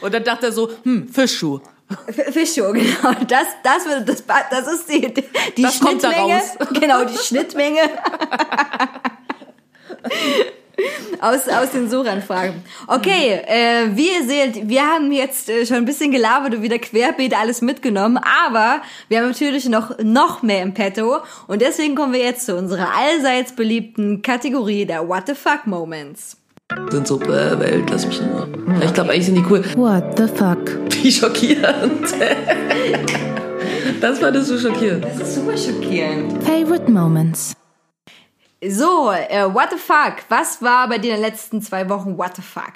Und 0.00 0.14
dann 0.14 0.24
dachte 0.24 0.46
er 0.46 0.52
so, 0.52 0.70
hm, 0.84 1.08
Fischschuh. 1.08 1.60
F- 2.08 2.32
Fischschuh, 2.34 2.72
genau. 2.72 3.12
Das, 3.28 3.46
das, 3.62 3.86
wird, 3.86 4.08
das, 4.08 4.24
das 4.50 4.66
ist 4.72 4.88
die, 4.88 5.12
die 5.56 5.62
Das 5.62 5.76
Schnittmenge. 5.76 6.42
Genau, 6.80 7.04
die 7.04 7.16
Schnittmenge. 7.16 7.80
aus, 11.20 11.48
aus 11.48 11.70
den 11.70 11.88
Suchanfragen. 11.88 12.62
Okay, 12.86 13.40
äh, 13.46 13.96
wie 13.96 14.08
ihr 14.08 14.24
seht, 14.26 14.68
wir 14.68 14.82
haben 14.82 15.10
jetzt 15.10 15.48
äh, 15.48 15.64
schon 15.64 15.76
ein 15.78 15.84
bisschen 15.84 16.10
gelabert 16.10 16.54
und 16.54 16.62
wieder 16.62 16.78
querbeet 16.78 17.34
alles 17.38 17.62
mitgenommen, 17.62 18.18
aber 18.48 18.82
wir 19.08 19.18
haben 19.20 19.28
natürlich 19.28 19.66
noch, 19.68 19.96
noch 19.98 20.42
mehr 20.42 20.62
im 20.62 20.74
Petto 20.74 21.18
und 21.46 21.62
deswegen 21.62 21.94
kommen 21.94 22.12
wir 22.12 22.20
jetzt 22.22 22.46
zu 22.46 22.56
unserer 22.56 22.88
allseits 22.94 23.52
beliebten 23.54 24.22
Kategorie 24.22 24.84
der 24.84 25.08
What 25.08 25.24
the 25.28 25.34
Fuck 25.34 25.66
Moments. 25.66 26.36
Sind 26.90 27.06
so, 27.06 27.20
äh, 27.22 27.58
Welt, 27.58 27.88
lass 27.90 28.06
mich 28.06 28.20
in 28.20 28.28
Ruhe. 28.28 28.48
Ich 28.84 28.92
glaube, 28.92 29.10
eigentlich 29.12 29.26
sind 29.26 29.36
die 29.36 29.44
cool. 29.48 29.64
What 29.76 30.18
the 30.18 30.26
fuck? 30.26 30.78
Wie 31.02 31.12
schockierend. 31.12 32.12
das 34.00 34.18
fandest 34.18 34.50
du 34.50 34.58
schockierend. 34.58 35.04
Das 35.04 35.20
ist 35.20 35.34
super 35.36 35.56
schockierend. 35.56 36.42
Favorite 36.42 36.90
Moments. 36.90 37.54
So, 38.66 39.10
äh, 39.12 39.44
what 39.52 39.68
the 39.70 39.78
fuck? 39.78 40.16
Was 40.28 40.60
war 40.62 40.88
bei 40.88 40.98
dir 40.98 41.10
in 41.14 41.20
den 41.20 41.30
letzten 41.30 41.62
zwei 41.62 41.88
Wochen 41.88 42.16
what 42.18 42.34
the 42.36 42.42
fuck? 42.42 42.74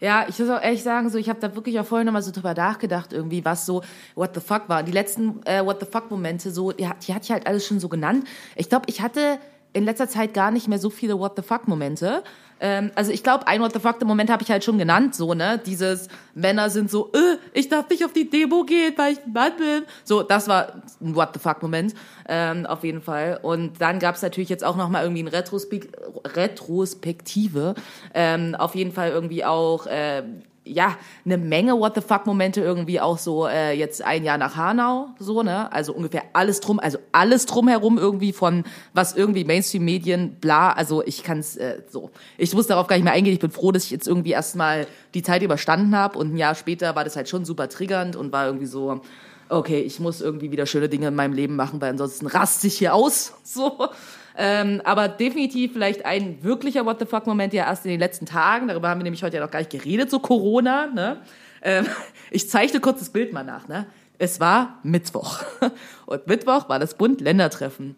Ja, 0.00 0.26
ich 0.28 0.38
muss 0.38 0.50
auch 0.50 0.60
ehrlich 0.60 0.82
sagen, 0.82 1.08
so 1.10 1.16
ich 1.18 1.28
habe 1.28 1.38
da 1.40 1.54
wirklich 1.54 1.78
auch 1.78 1.86
vorhin 1.86 2.06
nochmal 2.06 2.22
so 2.22 2.30
drüber 2.32 2.52
nachgedacht, 2.54 3.12
irgendwie, 3.12 3.44
was 3.44 3.64
so 3.64 3.82
What 4.16 4.34
the 4.34 4.40
fuck 4.40 4.68
war. 4.68 4.82
Die 4.82 4.92
letzten 4.92 5.40
äh, 5.46 5.64
What 5.64 5.80
the 5.80 5.86
fuck 5.90 6.10
Momente, 6.10 6.50
so, 6.50 6.72
die, 6.72 6.88
hat- 6.88 7.06
die 7.06 7.14
hatte 7.14 7.24
ich 7.24 7.30
halt 7.30 7.46
alles 7.46 7.66
schon 7.66 7.78
so 7.78 7.88
genannt. 7.88 8.26
Ich 8.56 8.68
glaube, 8.68 8.84
ich 8.88 9.00
hatte 9.00 9.38
in 9.74 9.84
letzter 9.84 10.08
Zeit 10.08 10.32
gar 10.32 10.50
nicht 10.50 10.68
mehr 10.68 10.78
so 10.78 10.88
viele 10.88 11.18
What 11.18 11.34
the 11.36 11.42
fuck 11.42 11.68
Momente. 11.68 12.22
Ähm, 12.60 12.92
also 12.94 13.10
ich 13.10 13.22
glaube, 13.22 13.46
ein 13.46 13.60
What 13.60 13.72
the 13.74 13.80
fuck 13.80 14.02
Moment 14.04 14.30
habe 14.30 14.42
ich 14.42 14.50
halt 14.50 14.64
schon 14.64 14.78
genannt, 14.78 15.14
so 15.14 15.34
ne, 15.34 15.60
dieses 15.66 16.08
Männer 16.34 16.70
sind 16.70 16.90
so, 16.90 17.10
äh, 17.12 17.36
ich 17.52 17.68
darf 17.68 17.90
nicht 17.90 18.04
auf 18.04 18.12
die 18.12 18.30
Demo 18.30 18.64
gehen, 18.64 18.94
weil 18.96 19.14
ich 19.14 19.18
ein 19.18 19.32
Mann 19.32 19.56
bin. 19.58 19.84
So, 20.04 20.22
das 20.22 20.48
war 20.48 20.82
ein 21.00 21.14
What 21.14 21.30
the 21.34 21.40
fuck 21.40 21.60
Moment 21.62 21.94
ähm, 22.28 22.64
auf 22.64 22.84
jeden 22.84 23.02
Fall. 23.02 23.40
Und 23.42 23.80
dann 23.80 23.98
gab 23.98 24.14
es 24.14 24.22
natürlich 24.22 24.48
jetzt 24.48 24.64
auch 24.64 24.76
noch 24.76 24.88
mal 24.88 25.02
irgendwie 25.02 25.24
ein 25.24 25.28
Retrospek 25.28 25.92
Retrospektive. 26.24 27.74
Ähm, 28.14 28.54
auf 28.54 28.74
jeden 28.74 28.92
Fall 28.92 29.10
irgendwie 29.10 29.44
auch 29.44 29.86
äh, 29.86 30.22
ja, 30.64 30.96
eine 31.24 31.36
Menge 31.36 31.78
What 31.78 31.94
the 31.94 32.00
fuck 32.00 32.26
Momente 32.26 32.60
irgendwie 32.60 33.00
auch 33.00 33.18
so 33.18 33.46
äh, 33.46 33.72
jetzt 33.72 34.02
ein 34.02 34.24
Jahr 34.24 34.38
nach 34.38 34.56
Hanau, 34.56 35.08
so, 35.18 35.42
ne? 35.42 35.70
Also 35.72 35.92
ungefähr 35.92 36.22
alles 36.32 36.60
drum, 36.60 36.80
also 36.80 36.98
alles 37.12 37.46
drumherum 37.46 37.98
irgendwie 37.98 38.32
von 38.32 38.64
was 38.94 39.14
irgendwie 39.14 39.44
Mainstream 39.44 39.84
Medien 39.84 40.36
bla, 40.40 40.72
also 40.72 41.02
ich 41.04 41.22
kann's 41.22 41.56
äh, 41.56 41.82
so. 41.88 42.10
Ich 42.38 42.54
muss 42.54 42.66
darauf 42.66 42.86
gar 42.86 42.96
nicht 42.96 43.04
mehr 43.04 43.12
eingehen, 43.12 43.34
ich 43.34 43.40
bin 43.40 43.50
froh, 43.50 43.72
dass 43.72 43.84
ich 43.84 43.90
jetzt 43.90 44.08
irgendwie 44.08 44.30
erstmal 44.30 44.86
die 45.12 45.22
Zeit 45.22 45.42
überstanden 45.42 45.94
habe 45.96 46.18
und 46.18 46.34
ein 46.34 46.36
Jahr 46.38 46.54
später 46.54 46.96
war 46.96 47.04
das 47.04 47.16
halt 47.16 47.28
schon 47.28 47.44
super 47.44 47.68
triggernd 47.68 48.16
und 48.16 48.32
war 48.32 48.46
irgendwie 48.46 48.66
so 48.66 49.02
okay, 49.50 49.80
ich 49.80 50.00
muss 50.00 50.20
irgendwie 50.20 50.50
wieder 50.50 50.66
schöne 50.66 50.88
Dinge 50.88 51.08
in 51.08 51.14
meinem 51.14 51.34
Leben 51.34 51.56
machen, 51.56 51.80
weil 51.80 51.90
ansonsten 51.90 52.26
raste 52.26 52.66
ich 52.66 52.78
hier 52.78 52.94
aus, 52.94 53.34
so. 53.44 53.88
Ähm, 54.36 54.80
aber 54.84 55.08
definitiv 55.08 55.72
vielleicht 55.72 56.04
ein 56.04 56.42
wirklicher 56.42 56.84
What 56.84 56.98
the 56.98 57.06
fuck 57.06 57.26
Moment 57.26 57.52
ja 57.52 57.66
erst 57.66 57.84
in 57.84 57.92
den 57.92 58.00
letzten 58.00 58.26
Tagen. 58.26 58.68
Darüber 58.68 58.88
haben 58.88 58.98
wir 58.98 59.04
nämlich 59.04 59.22
heute 59.22 59.36
ja 59.36 59.42
noch 59.42 59.50
gar 59.50 59.60
nicht 59.60 59.70
geredet, 59.70 60.10
so 60.10 60.18
Corona. 60.18 60.88
Ne? 60.88 61.18
Ähm, 61.62 61.86
ich 62.30 62.50
zeichne 62.50 62.80
kurz 62.80 62.98
das 62.98 63.10
Bild 63.10 63.32
mal 63.32 63.44
nach. 63.44 63.68
Ne? 63.68 63.86
Es 64.18 64.40
war 64.40 64.78
Mittwoch 64.82 65.44
und 66.06 66.26
Mittwoch 66.26 66.68
war 66.68 66.78
das 66.78 66.94
Bund-Länder-Treffen 66.94 67.96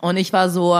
und 0.00 0.16
ich 0.16 0.32
war 0.32 0.50
so 0.50 0.74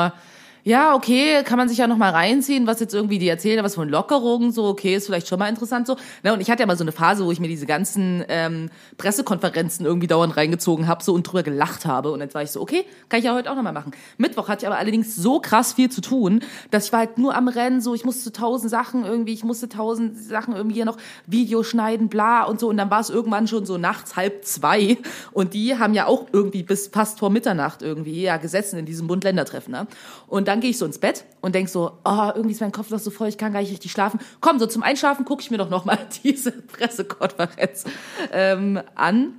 ja, 0.67 0.97
okay, 0.97 1.45
kann 1.45 1.59
man 1.59 1.69
sich 1.69 1.79
ja 1.79 1.87
noch 1.87 1.97
mal 1.97 2.11
reinziehen, 2.11 2.67
was 2.67 2.81
jetzt 2.81 2.93
irgendwie 2.93 3.21
die 3.21 3.29
erzählen, 3.29 3.63
was 3.63 3.77
von 3.77 3.89
Lockerungen, 3.89 4.51
so, 4.51 4.65
okay, 4.65 4.97
ist 4.97 5.07
vielleicht 5.07 5.29
schon 5.29 5.39
mal 5.39 5.49
interessant 5.49 5.87
so. 5.87 5.97
Ne, 6.25 6.33
und 6.33 6.41
ich 6.41 6.51
hatte 6.51 6.65
ja 6.65 6.67
mal 6.67 6.77
so 6.77 6.83
eine 6.83 6.91
Phase, 6.91 7.25
wo 7.25 7.31
ich 7.31 7.39
mir 7.39 7.47
diese 7.47 7.67
ganzen 7.67 8.25
ähm, 8.29 8.71
Pressekonferenzen 8.99 9.87
irgendwie 9.87 10.09
dauernd 10.09 10.37
reingezogen 10.37 10.89
habe 10.89 11.05
so 11.05 11.15
und 11.15 11.23
drüber 11.23 11.45
gelacht 11.45 11.87
habe. 11.87 12.11
Und 12.11 12.21
jetzt 12.21 12.35
war 12.35 12.43
ich 12.43 12.51
so, 12.51 12.61
okay, 12.61 12.85
kann 13.09 13.21
ich 13.21 13.27
ja 13.27 13.33
heute 13.33 13.49
auch 13.49 13.55
noch 13.55 13.63
mal 13.63 13.71
machen. 13.71 13.93
Mittwoch 14.19 14.49
hatte 14.49 14.65
ich 14.65 14.67
aber 14.67 14.77
allerdings 14.77 15.15
so 15.15 15.39
krass 15.39 15.75
viel 15.75 15.89
zu 15.89 16.01
tun, 16.01 16.41
dass 16.73 16.87
ich 16.87 16.93
war 16.93 16.99
halt 16.99 17.17
nur 17.17 17.37
am 17.37 17.47
Rennen, 17.47 17.81
so, 17.81 17.95
ich 17.95 18.05
musste 18.05 18.33
tausend 18.33 18.69
Sachen 18.69 19.05
irgendwie, 19.05 19.35
ich 19.35 19.45
musste 19.45 19.69
tausend 19.69 20.19
Sachen 20.19 20.57
irgendwie 20.57 20.75
hier 20.75 20.85
noch 20.85 20.97
Video 21.29 21.63
schneiden, 21.63 22.09
bla 22.09 22.43
und 22.43 22.59
so. 22.59 22.69
Und 22.69 22.77
dann 22.77 22.91
war 22.91 22.99
es 22.99 23.09
irgendwann 23.09 23.47
schon 23.47 23.67
so 23.67 23.79
nachts 23.79 24.17
halb 24.17 24.45
zwei. 24.45 24.99
Und 25.31 25.55
die 25.55 25.79
haben 25.79 25.95
ja 25.95 26.07
auch 26.07 26.27
irgendwie 26.33 26.65
bis 26.65 26.89
fast 26.89 27.21
vor 27.21 27.31
Mitternacht 27.31 27.83
irgendwie 27.83 28.23
ja 28.23 28.37
gesessen 28.37 28.81
in 28.81 28.85
diesem 28.85 29.07
Bund-Länder-Treffen. 29.07 29.71
Ne? 29.71 29.87
Und 30.27 30.49
dann 30.57 30.63
gehe 30.63 30.71
ich 30.71 30.79
so 30.79 30.87
ins 30.87 30.99
Bett 30.99 31.25
und 31.43 31.55
denk 31.55 31.69
so, 31.69 31.99
oh, 32.05 32.31
irgendwie 32.35 32.53
ist 32.53 32.63
mein 32.63 32.73
Kopf 32.73 32.89
noch 32.89 32.99
so 32.99 33.11
voll, 33.11 33.29
ich 33.29 33.37
kann 33.37 33.53
gar 33.53 33.61
nicht 33.61 33.71
richtig 33.71 33.93
schlafen. 33.93 34.19
Komm, 34.41 34.59
so 34.59 34.67
zum 34.67 34.83
Einschlafen 34.83 35.27
gucke 35.27 35.43
ich 35.43 35.51
mir 35.51 35.59
doch 35.59 35.69
noch 35.69 35.85
mal 35.85 35.99
diese 36.25 36.51
Pressekonferenz 36.51 37.85
ähm, 38.33 38.81
an. 38.95 39.35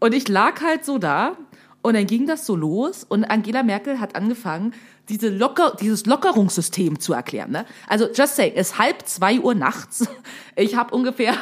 Und 0.00 0.14
ich 0.14 0.26
lag 0.26 0.60
halt 0.60 0.84
so 0.84 0.98
da 0.98 1.36
und 1.80 1.94
dann 1.94 2.06
ging 2.06 2.26
das 2.26 2.44
so 2.44 2.56
los 2.56 3.04
und 3.04 3.24
Angela 3.24 3.62
Merkel 3.62 4.00
hat 4.00 4.16
angefangen, 4.16 4.74
diese 5.08 5.28
Locker, 5.28 5.76
dieses 5.80 6.06
Lockerungssystem 6.06 6.98
zu 6.98 7.12
erklären. 7.12 7.52
Ne? 7.52 7.64
Also 7.86 8.08
just 8.12 8.34
say, 8.34 8.52
es 8.54 8.70
ist 8.70 8.78
halb 8.78 9.06
zwei 9.06 9.38
Uhr 9.38 9.54
nachts. 9.54 10.08
Ich 10.56 10.74
habe 10.74 10.92
ungefähr 10.92 11.34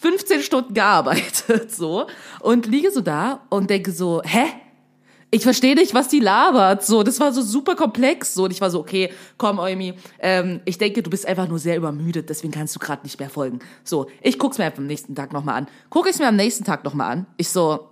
15 0.00 0.42
Stunden 0.42 0.74
gearbeitet 0.74 1.70
so 1.74 2.08
und 2.40 2.66
liege 2.66 2.90
so 2.90 3.00
da 3.00 3.40
und 3.48 3.70
denke 3.70 3.90
so, 3.90 4.20
hä? 4.22 4.44
Ich 5.34 5.42
verstehe 5.42 5.74
nicht, 5.74 5.94
was 5.94 6.06
die 6.06 6.20
labert. 6.20 6.84
So, 6.84 7.02
das 7.02 7.18
war 7.18 7.32
so 7.32 7.42
super 7.42 7.74
komplex. 7.74 8.34
So, 8.34 8.44
und 8.44 8.52
ich 8.52 8.60
war 8.60 8.70
so, 8.70 8.78
okay, 8.78 9.10
komm, 9.36 9.58
Eumi, 9.58 9.94
ähm, 10.20 10.60
ich 10.64 10.78
denke, 10.78 11.02
du 11.02 11.10
bist 11.10 11.26
einfach 11.26 11.48
nur 11.48 11.58
sehr 11.58 11.76
übermüdet, 11.76 12.30
deswegen 12.30 12.52
kannst 12.52 12.76
du 12.76 12.78
gerade 12.78 13.02
nicht 13.02 13.18
mehr 13.18 13.28
folgen. 13.28 13.58
So, 13.82 14.06
ich 14.22 14.38
guck's 14.38 14.58
mir 14.58 14.64
einfach 14.64 14.78
am 14.78 14.86
nächsten 14.86 15.16
Tag 15.16 15.32
nochmal 15.32 15.56
an. 15.56 15.66
Guck 15.90 16.08
ich's 16.08 16.20
mir 16.20 16.28
am 16.28 16.36
nächsten 16.36 16.64
Tag 16.64 16.84
nochmal 16.84 17.10
an. 17.10 17.26
Ich 17.36 17.48
so, 17.48 17.88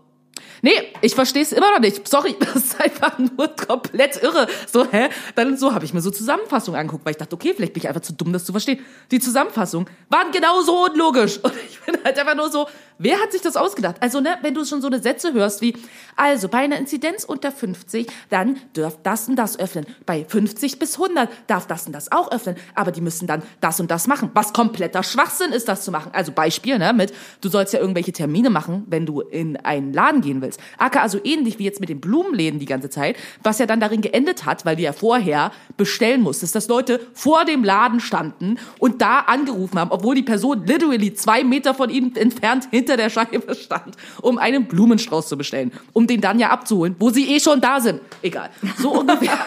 nee, 0.63 0.73
ich 1.01 1.15
verstehe 1.15 1.43
es 1.43 1.53
immer 1.53 1.71
noch 1.73 1.81
nicht. 1.81 2.07
Sorry, 2.09 2.37
das 2.41 2.57
ist 2.57 2.81
einfach 2.81 3.19
nur 3.19 3.49
komplett 3.49 4.23
irre. 4.23 4.47
So, 4.71 4.87
hä? 4.91 5.09
Dann 5.35 5.57
so 5.57 5.75
habe 5.75 5.85
ich 5.85 5.93
mir 5.93 6.01
so 6.01 6.11
Zusammenfassungen 6.11 6.81
angeguckt, 6.81 7.05
weil 7.05 7.13
ich 7.13 7.19
dachte, 7.19 7.35
okay, 7.35 7.53
vielleicht 7.55 7.75
bin 7.75 7.83
ich 7.83 7.89
einfach 7.89 8.03
zu 8.03 8.13
dumm, 8.13 8.33
das 8.33 8.45
zu 8.45 8.53
verstehen. 8.53 8.81
Die 9.11 9.21
Zusammenfassungen 9.21 9.89
waren 10.09 10.31
genauso 10.33 10.87
unlogisch. 10.87 11.39
Und 11.43 11.53
ich 11.69 11.81
bin 11.81 11.97
halt 12.05 12.19
einfach 12.19 12.37
nur 12.37 12.51
so, 12.51 12.67
wer 12.99 13.21
hat 13.21 13.33
sich 13.33 13.43
das 13.43 13.57
ausgedacht? 13.57 13.97
Also, 14.01 14.21
ne, 14.21 14.39
wenn 14.43 14.55
du 14.55 14.65
schon 14.65 14.81
so 14.81 14.87
eine 14.87 15.01
Sätze 15.01 15.33
hörst 15.33 15.61
wie, 15.61 15.77
also 16.17 16.49
bei 16.49 16.59
einer 16.59 16.79
Inzidenz 16.79 17.25
unter 17.25 17.53
50, 17.53 18.11
dann 18.31 18.59
dürft 18.77 19.01
das 19.05 19.29
und 19.29 19.37
das 19.37 19.59
öffnen. 19.59 19.87
Bei 20.07 20.25
50 20.25 20.79
bis 20.79 20.95
100 20.95 21.29
darf 21.47 21.67
das 21.67 21.87
und 21.87 21.93
das 21.93 22.13
auch 22.13 22.31
öffnen. 22.31 22.57
Aber 22.75 22.93
die 22.93 23.01
müssen 23.01 23.27
dann 23.27 23.43
das 23.61 23.81
und 23.81 23.91
das 23.91 24.07
machen. 24.07 24.31
Was 24.35 24.53
kompletter 24.53 25.03
Schwachsinn 25.03 25.53
ist, 25.53 25.69
das 25.69 25.85
zu 25.85 25.91
machen. 25.91 26.11
Also 26.13 26.33
Beispiel, 26.33 26.79
ne, 26.79 26.93
mit, 26.93 27.13
du 27.41 27.49
sollst 27.49 27.73
ja 27.73 27.81
irgendwelche 27.81 28.13
Termine 28.13 28.51
machen, 28.51 28.85
wenn 28.87 29.07
du 29.07 29.21
in 29.21 29.57
einen 29.57 29.93
Laden 29.93 30.23
gehen 30.33 30.43
willst. 30.43 30.61
Aka 30.79 31.01
also 31.01 31.19
ähnlich 31.23 31.59
wie 31.59 31.65
jetzt 31.65 31.81
mit 31.81 31.89
den 31.89 32.01
Blumenläden 32.01 32.59
die 32.59 32.67
ganze 32.67 32.91
Zeit, 32.91 33.17
was 33.43 33.59
ja 33.59 33.67
dann 33.67 33.81
darin 33.81 34.01
geendet 34.01 34.47
hat, 34.47 34.65
weil 34.65 34.77
du 34.77 34.83
ja 34.83 34.93
vorher 34.93 35.53
bestellen 35.77 36.23
musstest, 36.23 36.55
dass 36.55 36.69
Leute 36.69 37.01
vor 37.13 37.45
dem 37.45 37.65
Laden 37.65 38.01
standen 38.01 38.59
und 38.79 39.03
da 39.03 39.21
angerufen 39.21 39.79
haben, 39.79 39.91
obwohl 39.91 40.15
die 40.15 40.23
Person 40.23 40.65
literally 40.67 41.15
zwei 41.15 41.45
Meter 41.45 41.75
von 41.75 41.91
ihnen 41.91 42.15
entfernt 42.17 42.69
hinter 42.71 42.97
der 42.97 43.11
Scheibe 43.11 43.55
stand, 43.55 43.97
um 44.21 44.39
einen 44.39 44.67
Blumenstrauß 44.67 45.29
zu 45.29 45.37
bestellen, 45.37 45.73
um 45.93 46.07
den 46.07 46.21
dann 46.21 46.39
ja 46.39 46.51
abzuholen, 46.51 46.97
wo 46.99 47.11
sie 47.11 47.29
eh 47.35 47.41
schon 47.41 47.61
da 47.61 47.81
sind. 47.81 48.01
Egal. 48.23 48.51
So 48.79 48.93
ungefähr 49.01 49.39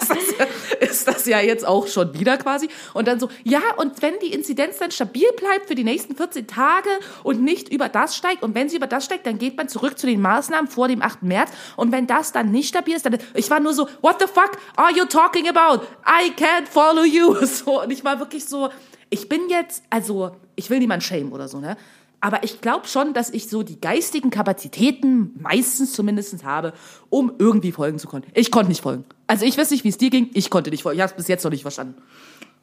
ist, 0.00 0.10
das, 0.10 0.88
ist 0.90 1.08
das 1.08 1.26
ja 1.26 1.40
jetzt 1.40 1.66
auch 1.66 1.86
schon 1.86 2.12
wieder 2.18 2.36
quasi. 2.36 2.68
Und 2.94 3.08
dann 3.08 3.20
so, 3.20 3.28
ja, 3.44 3.60
und 3.76 4.02
wenn 4.02 4.14
die 4.22 4.32
Inzidenz 4.32 4.78
dann 4.78 4.90
stabil 4.90 5.26
bleibt 5.36 5.68
für 5.68 5.74
die 5.74 5.84
nächsten 5.84 6.16
14 6.16 6.46
Tage 6.46 6.88
und 7.22 7.42
nicht 7.42 7.72
über 7.72 7.88
das 7.88 8.16
steigt, 8.16 8.42
und 8.42 8.54
wenn 8.54 8.68
sie 8.68 8.76
über 8.76 8.86
das 8.86 9.04
steigt, 9.04 9.26
dann 9.26 9.38
geht 9.38 9.56
man 9.56 9.68
zurück 9.68 9.98
zu 9.98 10.06
den 10.06 10.20
Maßnahmen 10.26 10.68
vor 10.68 10.88
dem 10.88 11.02
8. 11.02 11.22
März. 11.22 11.50
Und 11.76 11.92
wenn 11.92 12.06
das 12.06 12.32
dann 12.32 12.50
nicht 12.50 12.68
stabil 12.68 12.96
ist, 12.96 13.06
dann, 13.06 13.18
ich 13.34 13.48
war 13.50 13.60
nur 13.60 13.74
so, 13.74 13.88
what 14.02 14.16
the 14.18 14.26
fuck 14.26 14.58
are 14.74 14.92
you 14.92 15.04
talking 15.04 15.48
about? 15.48 15.84
I 16.04 16.32
can't 16.32 16.66
follow 16.68 17.04
you. 17.04 17.34
So, 17.46 17.82
und 17.82 17.90
ich 17.90 18.04
war 18.04 18.18
wirklich 18.18 18.44
so, 18.44 18.70
ich 19.08 19.28
bin 19.28 19.48
jetzt, 19.48 19.84
also, 19.88 20.32
ich 20.56 20.68
will 20.68 20.78
niemand 20.78 21.02
shame 21.02 21.32
oder 21.32 21.48
so, 21.48 21.60
ne? 21.60 21.76
Aber 22.20 22.42
ich 22.42 22.60
glaube 22.60 22.88
schon, 22.88 23.12
dass 23.12 23.30
ich 23.30 23.48
so 23.48 23.62
die 23.62 23.80
geistigen 23.80 24.30
Kapazitäten 24.30 25.32
meistens 25.38 25.92
zumindest 25.92 26.44
habe, 26.44 26.72
um 27.08 27.32
irgendwie 27.38 27.72
folgen 27.72 27.98
zu 27.98 28.08
können. 28.08 28.24
Ich 28.34 28.50
konnte 28.50 28.70
nicht 28.70 28.80
folgen. 28.80 29.04
Also 29.26 29.44
ich 29.44 29.56
weiß 29.56 29.70
nicht, 29.70 29.84
wie 29.84 29.90
es 29.90 29.98
dir 29.98 30.10
ging. 30.10 30.30
Ich 30.34 30.50
konnte 30.50 30.70
nicht 30.70 30.82
folgen. 30.82 30.98
Ich 30.98 31.02
habe 31.02 31.12
es 31.12 31.16
bis 31.16 31.28
jetzt 31.28 31.44
noch 31.44 31.50
nicht 31.52 31.62
verstanden. 31.62 31.94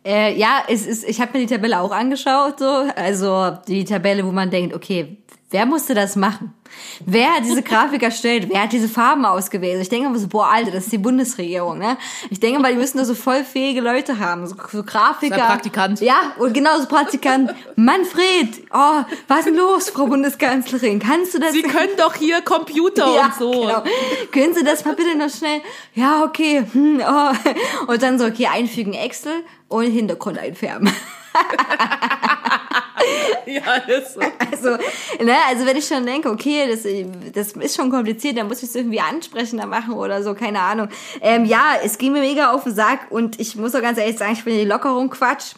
Äh, 0.06 0.38
ja, 0.38 0.64
es 0.68 0.86
ist, 0.86 1.06
ich 1.06 1.22
habe 1.22 1.38
mir 1.38 1.46
die 1.46 1.54
Tabelle 1.54 1.80
auch 1.80 1.92
angeschaut, 1.92 2.60
so. 2.60 2.66
Also 2.96 3.58
die 3.68 3.86
Tabelle, 3.86 4.26
wo 4.26 4.32
man 4.32 4.50
denkt, 4.50 4.76
okay, 4.76 5.18
wer 5.54 5.66
musste 5.68 5.94
das 5.94 6.16
machen? 6.16 6.54
Wer 7.06 7.36
hat 7.36 7.46
diese 7.46 7.62
Grafik 7.62 8.02
erstellt? 8.02 8.48
Wer 8.50 8.64
hat 8.64 8.74
diese 8.74 8.90
Farben 8.90 9.24
ausgewählt? 9.24 9.80
Ich 9.80 9.90
denke 9.90 10.10
mal 10.10 10.18
so, 10.18 10.28
boah, 10.28 10.48
Alter, 10.48 10.72
das 10.72 10.86
ist 10.86 10.92
die 10.92 10.98
Bundesregierung, 10.98 11.78
ne? 11.78 11.98
Ich 12.32 12.40
denke 12.40 12.60
mal, 12.60 12.72
die 12.72 12.80
müssen 12.80 12.98
da 12.98 13.06
so 13.06 13.14
voll 13.14 13.44
fähige 13.44 13.80
Leute 13.80 14.18
haben, 14.18 14.48
so, 14.48 14.56
so 14.72 14.84
Grafiker. 14.84 15.36
Ein 15.36 15.42
Praktikant. 15.42 16.02
Ja, 16.02 16.34
und 16.40 16.54
genau 16.54 16.80
so 16.80 16.88
Praktikant. 16.88 17.54
Manfred, 17.76 18.64
oh, 18.74 19.04
was 19.28 19.40
ist 19.40 19.46
denn 19.46 19.56
los, 19.56 19.92
Frau 19.92 20.08
Bundeskanzlerin? 20.08 20.98
Kannst 20.98 21.36
du 21.36 21.40
das? 21.40 21.52
Sie 21.52 21.62
können 21.62 21.96
doch 21.98 22.16
hier 22.16 22.42
Computer 22.42 23.14
ja, 23.16 23.26
und 23.26 23.36
so. 23.36 23.52
Genau. 23.52 23.84
Können 24.32 24.56
Sie 24.56 24.64
das 24.64 24.84
mal 24.84 24.96
bitte 24.96 25.16
noch 25.16 25.30
schnell? 25.30 25.62
Ja, 25.94 26.24
okay. 26.24 26.66
Hm, 26.74 27.04
oh. 27.08 27.92
Und 27.92 28.02
dann 28.02 28.18
so, 28.18 28.26
okay, 28.26 28.48
einfügen 28.48 28.94
Excel 28.94 29.44
und 29.68 29.84
Hintergrund 29.84 30.40
einfärben. 30.40 30.92
Ja, 33.46 33.76
ist 33.76 34.14
so. 34.14 34.22
Also, 34.22 34.70
ne, 35.24 35.36
also 35.50 35.66
wenn 35.66 35.78
ich 35.78 35.86
schon 35.86 36.06
denke, 36.06 36.30
okay, 36.30 36.68
das, 36.70 36.84
das 37.34 37.52
ist 37.52 37.76
schon 37.76 37.90
kompliziert, 37.90 38.38
dann 38.38 38.48
muss 38.48 38.64
ich 38.64 38.70
es 38.70 38.76
irgendwie 38.76 39.00
ansprechender 39.00 39.66
machen 39.66 39.94
oder 39.94 40.24
so, 40.24 40.34
keine 40.34 40.62
Ahnung. 40.62 40.90
Ähm, 41.22 41.46
ja, 41.46 41.76
es 41.84 41.98
ging 41.98 42.14
mir 42.14 42.22
mega 42.22 42.52
auf 42.52 42.64
den 42.64 42.74
Sack 42.74 43.08
und 43.10 43.40
ich 43.40 43.56
muss 43.56 43.76
auch 43.76 43.82
ganz 43.82 43.98
ehrlich 43.98 44.18
sagen, 44.18 44.34
ich 44.34 44.44
finde 44.44 44.60
die 44.60 44.66
Lockerung 44.66 45.10
Quatsch. 45.10 45.54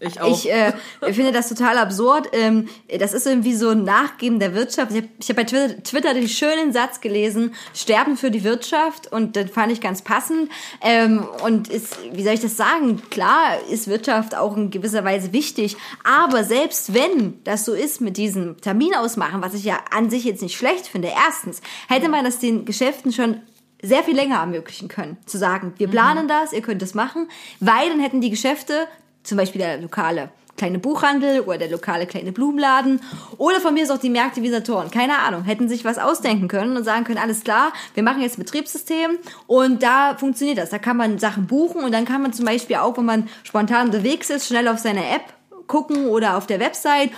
Ich 0.00 0.18
auch. 0.20 0.32
Ich 0.32 0.50
äh, 0.50 0.72
finde 1.12 1.30
das 1.30 1.48
total 1.50 1.76
absurd. 1.76 2.28
Ähm, 2.32 2.68
das 2.98 3.12
ist 3.12 3.26
irgendwie 3.26 3.54
so 3.54 3.68
ein 3.68 3.84
Nachgeben 3.84 4.38
der 4.38 4.54
Wirtschaft. 4.54 4.92
Ich 4.92 4.96
habe 4.96 5.08
hab 5.28 5.36
bei 5.36 5.44
Twitter, 5.44 5.82
Twitter 5.82 6.14
den 6.14 6.28
schönen 6.28 6.72
Satz 6.72 7.02
gelesen, 7.02 7.54
Sterben 7.74 8.16
für 8.16 8.30
die 8.30 8.42
Wirtschaft 8.42 9.12
und 9.12 9.36
den 9.36 9.48
fand 9.48 9.72
ich 9.72 9.82
ganz 9.82 10.00
passend. 10.00 10.50
Ähm, 10.80 11.26
und 11.44 11.68
ist, 11.68 11.98
wie 12.12 12.22
soll 12.22 12.32
ich 12.32 12.40
das 12.40 12.56
sagen? 12.56 13.02
Klar 13.10 13.58
ist 13.70 13.88
Wirtschaft 13.88 14.34
auch 14.34 14.56
in 14.56 14.70
gewisser 14.70 15.04
Weise 15.04 15.34
wichtig, 15.34 15.76
aber 16.02 16.44
selbst 16.44 16.94
wenn 16.94 17.42
das 17.44 17.66
so 17.66 17.74
ist 17.74 18.00
mit 18.00 18.16
diesem 18.16 18.58
Termin 18.60 18.94
ausmachen, 18.94 19.42
was 19.42 19.52
ich 19.52 19.64
ja 19.64 19.80
an 19.90 20.08
sich 20.08 20.24
jetzt 20.24 20.42
nicht 20.42 20.56
schlecht 20.56 20.86
finde, 20.86 21.10
erstens, 21.26 21.60
hätte 21.88 22.08
man 22.08 22.24
das 22.24 22.38
den 22.38 22.64
Geschäften 22.64 23.12
schon 23.12 23.42
sehr 23.82 24.02
viel 24.02 24.14
länger 24.14 24.36
ermöglichen 24.36 24.88
können. 24.88 25.16
Zu 25.26 25.38
sagen, 25.38 25.72
wir 25.78 25.88
planen 25.88 26.28
das, 26.28 26.52
ihr 26.52 26.60
könnt 26.60 26.82
das 26.82 26.94
machen, 26.94 27.28
weil 27.60 27.88
dann 27.88 28.00
hätten 28.00 28.20
die 28.20 28.30
Geschäfte 28.30 28.86
zum 29.22 29.38
Beispiel 29.38 29.60
der 29.60 29.78
lokale 29.78 30.30
kleine 30.60 30.78
Buchhandel 30.78 31.40
oder 31.40 31.56
der 31.56 31.70
lokale 31.70 32.06
kleine 32.06 32.32
Blumenladen. 32.32 33.00
Oder 33.38 33.60
von 33.60 33.72
mir 33.72 33.82
ist 33.82 33.90
auch 33.90 33.98
die 33.98 34.10
Märkte 34.10 34.42
wie 34.42 34.50
Saturn, 34.50 34.90
keine 34.90 35.18
Ahnung, 35.18 35.44
hätten 35.44 35.70
sich 35.70 35.86
was 35.86 35.98
ausdenken 35.98 36.48
können 36.48 36.76
und 36.76 36.84
sagen 36.84 37.04
können, 37.04 37.18
alles 37.18 37.44
klar, 37.44 37.72
wir 37.94 38.02
machen 38.02 38.20
jetzt 38.20 38.38
Betriebssystem 38.38 39.18
und 39.46 39.82
da 39.82 40.16
funktioniert 40.18 40.58
das. 40.58 40.68
Da 40.68 40.78
kann 40.78 40.98
man 40.98 41.18
Sachen 41.18 41.46
buchen 41.46 41.82
und 41.82 41.92
dann 41.92 42.04
kann 42.04 42.20
man 42.20 42.34
zum 42.34 42.44
Beispiel 42.44 42.76
auch, 42.76 42.98
wenn 42.98 43.06
man 43.06 43.28
spontan 43.42 43.86
unterwegs 43.86 44.28
ist, 44.28 44.48
schnell 44.48 44.68
auf 44.68 44.78
seine 44.78 45.08
App 45.08 45.32
gucken 45.66 46.08
oder 46.08 46.36
auf 46.36 46.46
der 46.46 46.60
Website 46.60 47.10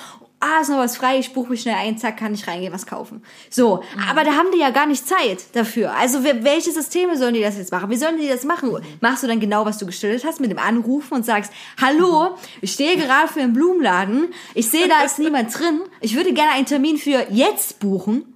ah, 0.43 0.61
ist 0.61 0.69
noch 0.69 0.79
was 0.79 0.97
frei, 0.97 1.19
ich 1.19 1.33
buche 1.33 1.51
mich 1.51 1.63
schnell 1.63 1.77
ein, 1.77 1.97
zack, 1.97 2.17
kann 2.17 2.35
ich 2.35 2.47
reingehen, 2.47 2.73
was 2.73 2.87
kaufen. 2.87 3.23
So, 3.49 3.83
aber 4.11 4.25
da 4.25 4.33
haben 4.33 4.49
die 4.53 4.59
ja 4.59 4.71
gar 4.71 4.87
nicht 4.87 5.07
Zeit 5.07 5.45
dafür. 5.55 5.95
Also 5.95 6.25
welche 6.25 6.73
Systeme 6.73 7.17
sollen 7.17 7.35
die 7.35 7.41
das 7.41 7.57
jetzt 7.57 7.73
machen? 7.73 7.91
Wie 7.91 7.97
sollen 7.97 8.19
die 8.19 8.29
das 8.29 8.45
machen? 8.45 8.77
Machst 9.01 9.23
du 9.23 9.27
dann 9.27 9.41
genau, 9.41 9.65
was 9.65 9.79
du 9.79 9.87
gestellt 9.87 10.25
hast, 10.27 10.41
mit 10.41 10.51
dem 10.51 10.59
Anrufen 10.59 11.15
und 11.15 11.25
sagst, 11.25 11.53
hallo, 11.81 12.37
ich 12.61 12.73
stehe 12.73 12.97
gerade 12.97 13.29
für 13.29 13.41
einen 13.41 13.53
Blumenladen, 13.53 14.29
ich 14.55 14.69
sehe, 14.69 14.89
da 14.89 15.03
ist 15.03 15.19
niemand 15.19 15.57
drin, 15.59 15.83
ich 16.01 16.17
würde 16.17 16.33
gerne 16.33 16.53
einen 16.53 16.67
Termin 16.67 16.99
für 16.99 17.27
jetzt 17.31 17.79
buchen. 17.81 18.32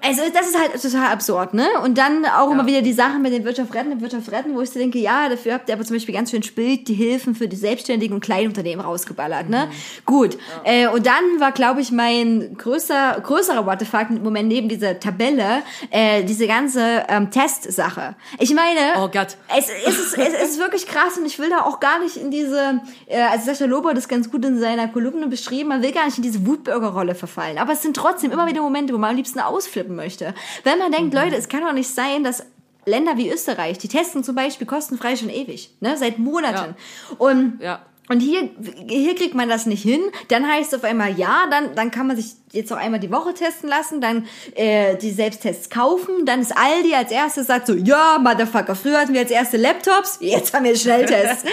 Also 0.00 0.22
das 0.32 0.48
ist 0.48 0.58
halt 0.58 0.80
total 0.80 1.12
absurd, 1.12 1.54
ne? 1.54 1.66
Und 1.82 1.98
dann 1.98 2.24
auch 2.24 2.50
immer 2.50 2.66
wieder 2.66 2.82
die 2.82 2.92
Sachen 2.92 3.20
mit 3.20 3.32
den 3.32 3.44
Wirtschaft 3.44 3.74
retten, 3.74 4.00
Wirtschaft 4.00 4.30
retten, 4.30 4.54
wo 4.54 4.60
ich 4.60 4.70
so 4.70 4.78
denke, 4.78 4.98
ja, 4.98 5.28
dafür 5.28 5.54
habt 5.54 5.68
ihr 5.68 5.74
aber 5.74 5.84
zum 5.84 5.96
Beispiel 5.96 6.14
ganz 6.14 6.30
schön 6.30 6.42
Bild 6.54 6.88
die 6.88 6.94
Hilfen 6.94 7.34
für 7.34 7.48
die 7.48 7.56
Selbstständigen 7.56 8.14
und 8.14 8.20
Kleinunternehmen 8.20 8.84
rausgeballert, 8.84 9.48
ne? 9.50 9.68
Gut. 10.06 10.38
Äh, 10.64 10.86
und 10.88 11.04
dann 11.04 11.40
war, 11.40 11.52
glaube 11.52 11.80
ich, 11.80 11.90
mein 11.90 12.56
größer, 12.56 13.20
größerer 13.22 13.66
What 13.66 13.82
im 14.10 14.22
Moment 14.22 14.48
neben 14.48 14.68
dieser 14.68 14.98
Tabelle 15.00 15.62
äh, 15.90 16.22
diese 16.24 16.46
ganze 16.46 17.04
ähm, 17.08 17.30
Testsache. 17.30 18.14
Ich 18.38 18.54
meine, 18.54 19.02
Oh 19.02 19.08
Gott. 19.08 19.36
es, 19.56 19.68
es, 19.86 19.98
ist, 19.98 20.18
es 20.18 20.50
ist 20.50 20.58
wirklich 20.58 20.86
krass 20.86 21.18
und 21.18 21.26
ich 21.26 21.38
will 21.38 21.50
da 21.50 21.62
auch 21.62 21.80
gar 21.80 21.98
nicht 21.98 22.16
in 22.16 22.30
diese, 22.30 22.80
äh, 23.06 23.20
also 23.22 23.46
Sascha 23.46 23.66
Lober 23.66 23.90
hat 23.90 23.96
das 23.96 24.08
ganz 24.08 24.30
gut 24.30 24.44
in 24.44 24.58
seiner 24.58 24.88
Kolumne 24.88 25.26
beschrieben, 25.26 25.68
man 25.70 25.82
will 25.82 25.92
gar 25.92 26.06
nicht 26.06 26.16
in 26.16 26.22
diese 26.22 26.46
Wutbürgerrolle 26.46 27.14
verfallen. 27.14 27.58
Aber 27.58 27.72
es 27.72 27.82
sind 27.82 27.96
trotzdem 27.96 28.30
immer 28.30 28.46
wieder 28.46 28.62
Momente, 28.62 28.94
wo 28.94 28.98
man 28.98 29.17
liebsten 29.18 29.40
ausflippen 29.40 29.94
möchte. 29.94 30.34
Wenn 30.64 30.78
man 30.78 30.90
denkt, 30.92 31.12
Leute, 31.14 31.36
es 31.36 31.48
kann 31.48 31.60
doch 31.60 31.72
nicht 31.72 31.90
sein, 31.90 32.24
dass 32.24 32.44
Länder 32.86 33.18
wie 33.18 33.30
Österreich, 33.30 33.76
die 33.78 33.88
testen 33.88 34.24
zum 34.24 34.34
Beispiel 34.34 34.66
kostenfrei 34.66 35.14
schon 35.16 35.28
ewig, 35.28 35.70
ne, 35.80 35.96
seit 35.98 36.18
Monaten. 36.18 36.74
Und 37.18 37.58
Ja. 37.60 37.82
und 38.08 38.20
hier, 38.20 38.48
hier 38.88 39.14
kriegt 39.14 39.34
man 39.34 39.48
das 39.50 39.66
nicht 39.66 39.82
hin. 39.82 40.00
Dann 40.28 40.48
heißt 40.50 40.72
es 40.72 40.78
auf 40.78 40.84
einmal 40.84 41.18
ja, 41.18 41.46
dann, 41.50 41.74
dann 41.74 41.90
kann 41.90 42.06
man 42.06 42.16
sich 42.16 42.32
jetzt 42.52 42.72
auch 42.72 42.76
einmal 42.76 43.00
die 43.00 43.10
Woche 43.10 43.34
testen 43.34 43.68
lassen, 43.68 44.00
dann 44.00 44.26
äh, 44.54 44.96
die 44.96 45.10
Selbsttests 45.10 45.70
kaufen. 45.70 46.24
Dann 46.24 46.40
ist 46.40 46.56
Aldi 46.56 46.94
als 46.94 47.10
erstes 47.10 47.46
sagt 47.46 47.66
so, 47.66 47.74
ja, 47.74 48.18
Motherfucker, 48.18 48.74
früher 48.74 49.00
hatten 49.00 49.12
wir 49.12 49.20
als 49.20 49.30
erste 49.30 49.56
Laptops, 49.56 50.18
jetzt 50.20 50.54
haben 50.54 50.64
wir 50.64 50.76
Schnelltests. 50.76 51.44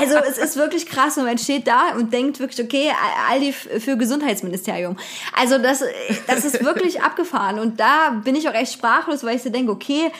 Also 0.00 0.16
es 0.16 0.38
ist 0.38 0.56
wirklich 0.56 0.86
krass 0.86 1.16
und 1.16 1.24
man 1.24 1.38
steht 1.38 1.66
da 1.66 1.94
und 1.96 2.12
denkt 2.12 2.40
wirklich, 2.40 2.64
okay, 2.64 2.90
Aldi 3.30 3.52
für 3.52 3.96
Gesundheitsministerium. 3.96 4.96
Also 5.38 5.58
das, 5.58 5.82
das 6.26 6.44
ist 6.44 6.64
wirklich 6.64 7.02
abgefahren 7.08 7.58
und 7.58 7.80
da 7.80 8.20
bin 8.24 8.34
ich 8.34 8.48
auch 8.48 8.54
echt 8.54 8.72
sprachlos, 8.72 9.24
weil 9.24 9.36
ich 9.36 9.42
so 9.42 9.50
denke, 9.50 9.72
okay, 9.72 10.10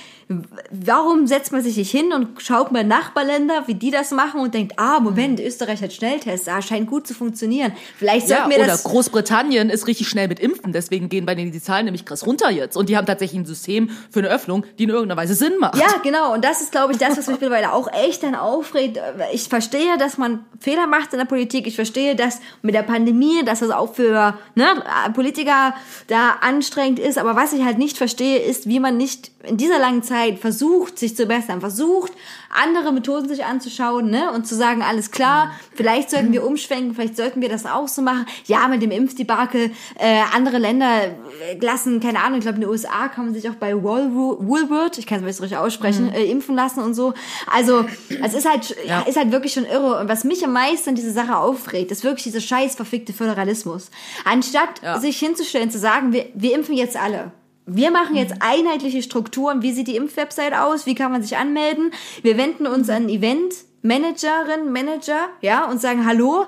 warum 0.71 1.27
setzt 1.27 1.53
man 1.53 1.63
sich 1.63 1.77
nicht 1.77 1.91
hin 1.91 2.13
und 2.13 2.43
schaut 2.43 2.71
mal 2.71 2.85
Nachbarländer, 2.85 3.67
wie 3.67 3.75
die 3.75 3.91
das 3.91 4.11
machen 4.11 4.41
und 4.41 4.53
denkt, 4.53 4.75
ah, 4.77 5.01
Moment, 5.01 5.41
Österreich 5.41 5.83
hat 5.83 5.93
Schnelltests, 5.93 6.49
ah, 6.49 6.61
scheint 6.61 6.89
gut 6.89 7.07
zu 7.07 7.15
funktionieren. 7.15 7.73
Vielleicht 7.97 8.29
Ja, 8.29 8.39
sollten 8.39 8.51
wir 8.51 8.59
oder 8.59 8.67
das... 8.67 8.85
Großbritannien 8.85 9.58
ist 9.71 9.87
richtig 9.87 10.09
schnell 10.09 10.29
mit 10.29 10.41
Impfen, 10.41 10.73
deswegen 10.73 11.09
gehen 11.09 11.27
bei 11.27 11.35
denen 11.35 11.53
die 11.53 11.61
Zahlen 11.61 11.85
nämlich 11.85 12.05
krass 12.05 12.27
runter 12.27 12.51
jetzt. 12.51 12.77
Und 12.77 12.89
die 12.89 12.97
haben 12.97 13.07
tatsächlich 13.07 13.41
ein 13.41 13.47
System 13.47 13.91
für 14.11 14.21
eine 14.21 14.29
Öffnung, 14.29 14.65
die 14.79 14.85
in 14.85 14.91
irgendeiner 14.91 15.21
Weise 15.21 15.35
Sinn 15.35 15.59
macht. 15.59 15.77
Ja, 15.77 15.95
genau. 16.03 16.35
Und 16.35 16.45
das 16.45 16.61
ist, 16.61 16.73
glaube 16.73 16.93
ich, 16.93 16.99
das, 16.99 17.19
was 17.19 17.27
mich 17.27 17.41
mittlerweile 17.41 17.73
auch 17.73 17.93
echt 17.93 18.23
dann 18.23 18.35
aufregt. 18.35 19.01
Ich 19.33 19.49
verstehe, 19.49 19.99
dass 19.99 20.19
man 20.19 20.45
Fehler 20.61 20.87
macht 20.87 21.13
in 21.13 21.19
der 21.19 21.27
Politik. 21.27 21.67
Ich 21.67 21.77
verstehe, 21.77 22.17
dass 22.17 22.41
mit 22.63 22.75
der 22.75 22.83
Pandemie, 22.83 23.45
dass 23.45 23.61
das 23.61 23.71
auch 23.71 23.95
für 23.95 24.39
ne, 24.55 24.67
Politiker 25.15 25.75
da 26.07 26.37
anstrengend 26.41 26.99
ist. 26.99 27.19
Aber 27.19 27.37
was 27.37 27.53
ich 27.53 27.65
halt 27.65 27.79
nicht 27.79 27.97
verstehe, 27.97 28.39
ist, 28.39 28.69
wie 28.69 28.81
man 28.81 28.97
nicht 28.97 29.31
in 29.45 29.57
dieser 29.57 29.79
langen 29.79 30.03
Zeit 30.03 30.39
versucht, 30.39 30.99
sich 30.99 31.17
zu 31.17 31.27
bessern, 31.27 31.61
versucht, 31.61 32.13
andere 32.51 32.93
Methoden 32.93 33.29
sich 33.29 33.45
anzuschauen 33.45 34.11
ne, 34.11 34.33
und 34.33 34.47
zu 34.47 34.55
sagen, 34.55 34.83
alles 34.83 35.11
klar, 35.11 35.53
vielleicht 35.75 36.11
sollten 36.11 36.33
wir 36.33 36.45
umschwenken, 36.47 36.95
vielleicht 36.95 37.17
sollten 37.17 37.41
wir 37.41 37.49
das 37.49 37.67
auch 37.67 37.89
so 37.89 38.03
machen. 38.03 38.27
Ja, 38.47 38.69
mit 38.69 38.83
dem 38.83 38.91
Impfdebakel. 38.91 39.71
Äh, 39.97 40.21
andere 40.35 40.59
Länder 40.59 41.05
äh, 41.05 41.59
lassen, 41.61 42.01
keine 42.01 42.21
Ahnung, 42.21 42.39
ich 42.39 42.43
glaube 42.45 42.57
in 42.57 42.63
den 42.63 42.71
USA 42.71 43.09
kann 43.09 43.27
man 43.27 43.35
sich 43.35 43.49
auch 43.49 43.55
bei 43.55 43.75
Woolworth, 43.75 44.99
ich 44.99 45.07
kann 45.07 45.19
es 45.19 45.25
nicht 45.25 45.43
richtig 45.43 45.59
aussprechen, 45.59 46.13
äh, 46.13 46.25
impfen 46.25 46.55
lassen 46.55 46.81
und 46.81 46.95
so. 46.95 47.15
Also 47.53 47.85
es 48.23 48.35
ist 48.35 48.49
halt, 48.49 48.77
ja. 48.87 49.01
ist 49.03 49.17
halt 49.17 49.31
wirklich 49.33 49.53
schon 49.53 49.65
irre. 49.67 50.01
Und 50.01 50.09
was 50.09 50.25
mich 50.25 50.45
am 50.45 50.53
meisten 50.53 50.91
an 50.91 50.95
diese 50.95 51.13
Sache 51.13 51.37
aufregt, 51.37 51.91
ist 51.91 52.05
wirklich 52.05 52.25
dieser 52.25 52.41
scheiß 52.41 52.75
verfickte 52.77 53.13
Föderalismus. 53.13 53.91
Anstatt 54.25 54.83
Ja. 54.83 54.99
sich 55.01 55.19
hinzustellen, 55.19 55.71
zu 55.71 55.79
sagen, 55.79 56.13
wir, 56.13 56.27
wir 56.35 56.55
impfen 56.55 56.75
jetzt 56.75 56.97
alle. 56.97 57.33
Wir 57.71 57.91
machen 57.91 58.17
jetzt 58.17 58.35
einheitliche 58.41 59.03
Strukturen. 59.03 59.63
Wie 59.63 59.73
sieht 59.73 59.89
die 59.89 59.97
Impfwebsite 59.97 60.63
aus? 60.63 60.87
Wie 60.87 60.95
kann 60.95 61.13
man 61.13 61.23
sich 61.23 61.37
anmelden? 61.37 61.93
Wir 62.23 62.39
wenden 62.39 62.67
uns 62.67 62.89
an 62.89 63.09
Event. 63.09 63.55
Managerin, 63.83 64.73
Manager, 64.73 65.29
ja, 65.41 65.65
und 65.67 65.81
sagen, 65.81 66.05
hallo, 66.05 66.47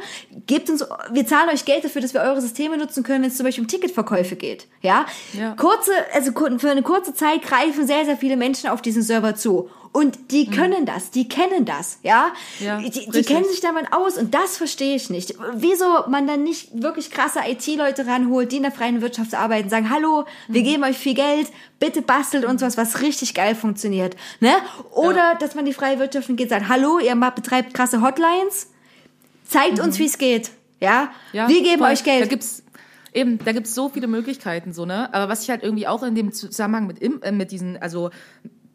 gebt 0.48 0.68
uns, 0.68 0.84
wir 1.12 1.26
zahlen 1.28 1.48
euch 1.50 1.64
Geld 1.64 1.84
dafür, 1.84 2.02
dass 2.02 2.12
wir 2.12 2.22
eure 2.22 2.40
Systeme 2.40 2.76
nutzen 2.76 3.04
können, 3.04 3.22
wenn 3.22 3.30
es 3.30 3.36
zum 3.36 3.46
Beispiel 3.46 3.62
um 3.62 3.68
Ticketverkäufe 3.68 4.34
geht, 4.34 4.66
ja. 4.82 5.06
Ja. 5.32 5.54
Kurze, 5.54 5.92
also 6.12 6.32
für 6.58 6.70
eine 6.70 6.82
kurze 6.82 7.14
Zeit 7.14 7.42
greifen 7.42 7.86
sehr, 7.86 8.04
sehr 8.04 8.16
viele 8.16 8.36
Menschen 8.36 8.68
auf 8.68 8.82
diesen 8.82 9.02
Server 9.02 9.36
zu. 9.36 9.70
Und 9.92 10.30
die 10.30 10.46
können 10.46 10.86
das, 10.86 11.10
die 11.10 11.26
kennen 11.28 11.64
das, 11.64 11.98
ja. 12.04 12.30
Mhm. 12.60 12.64
Ja, 12.64 12.78
die, 12.80 13.10
die 13.10 13.22
kennen 13.24 13.44
sich 13.44 13.60
damit 13.60 13.92
aus 13.92 14.18
und 14.18 14.32
das 14.32 14.56
verstehe 14.56 14.94
ich 14.94 15.10
nicht. 15.10 15.34
Wieso 15.54 16.06
man 16.08 16.28
dann 16.28 16.44
nicht 16.44 16.80
wirklich 16.80 17.10
krasse 17.10 17.40
IT-Leute 17.44 18.06
ranholt, 18.06 18.52
die 18.52 18.58
in 18.58 18.62
der 18.62 18.70
freien 18.70 19.00
Wirtschaft 19.02 19.34
arbeiten, 19.34 19.68
sagen, 19.68 19.90
hallo, 19.90 20.26
Mhm. 20.46 20.54
wir 20.54 20.62
geben 20.62 20.84
euch 20.84 20.96
viel 20.96 21.14
Geld, 21.14 21.48
bitte 21.80 22.02
bastelt 22.02 22.44
uns 22.44 22.62
was, 22.62 22.76
was 22.76 23.00
richtig 23.02 23.34
geil 23.34 23.56
funktioniert, 23.56 24.14
ne? 24.38 24.52
Oder, 24.92 25.34
dass 25.40 25.56
man 25.56 25.64
die 25.64 25.72
freie 25.72 25.98
Wirtschaft 25.98 26.28
geht, 26.36 26.50
sagt, 26.50 26.68
hallo, 26.68 27.00
ihr 27.00 27.16
betreibt 27.16 27.74
krasse 27.74 28.00
Hotlines, 28.00 28.68
zeigt 29.44 29.80
uns, 29.80 29.98
wie 29.98 30.06
es 30.06 30.18
geht, 30.18 30.52
ja? 30.78 31.10
Mhm. 31.32 31.36
Ja, 31.36 31.48
wir 31.48 31.62
geben 31.62 31.78
voll. 31.82 31.90
euch 31.90 32.04
Geld. 32.04 32.22
Da 32.22 32.26
gibt's 32.26 32.62
eben, 33.12 33.38
da 33.44 33.50
gibt's 33.50 33.74
so 33.74 33.88
viele 33.88 34.06
Möglichkeiten, 34.06 34.72
so 34.72 34.86
ne. 34.86 35.12
Aber 35.12 35.28
was 35.28 35.42
ich 35.42 35.50
halt 35.50 35.64
irgendwie 35.64 35.88
auch 35.88 36.04
in 36.04 36.14
dem 36.14 36.30
Zusammenhang 36.32 36.86
mit 36.86 37.02
äh, 37.02 37.32
mit 37.32 37.50
diesen, 37.50 37.76
also 37.82 38.10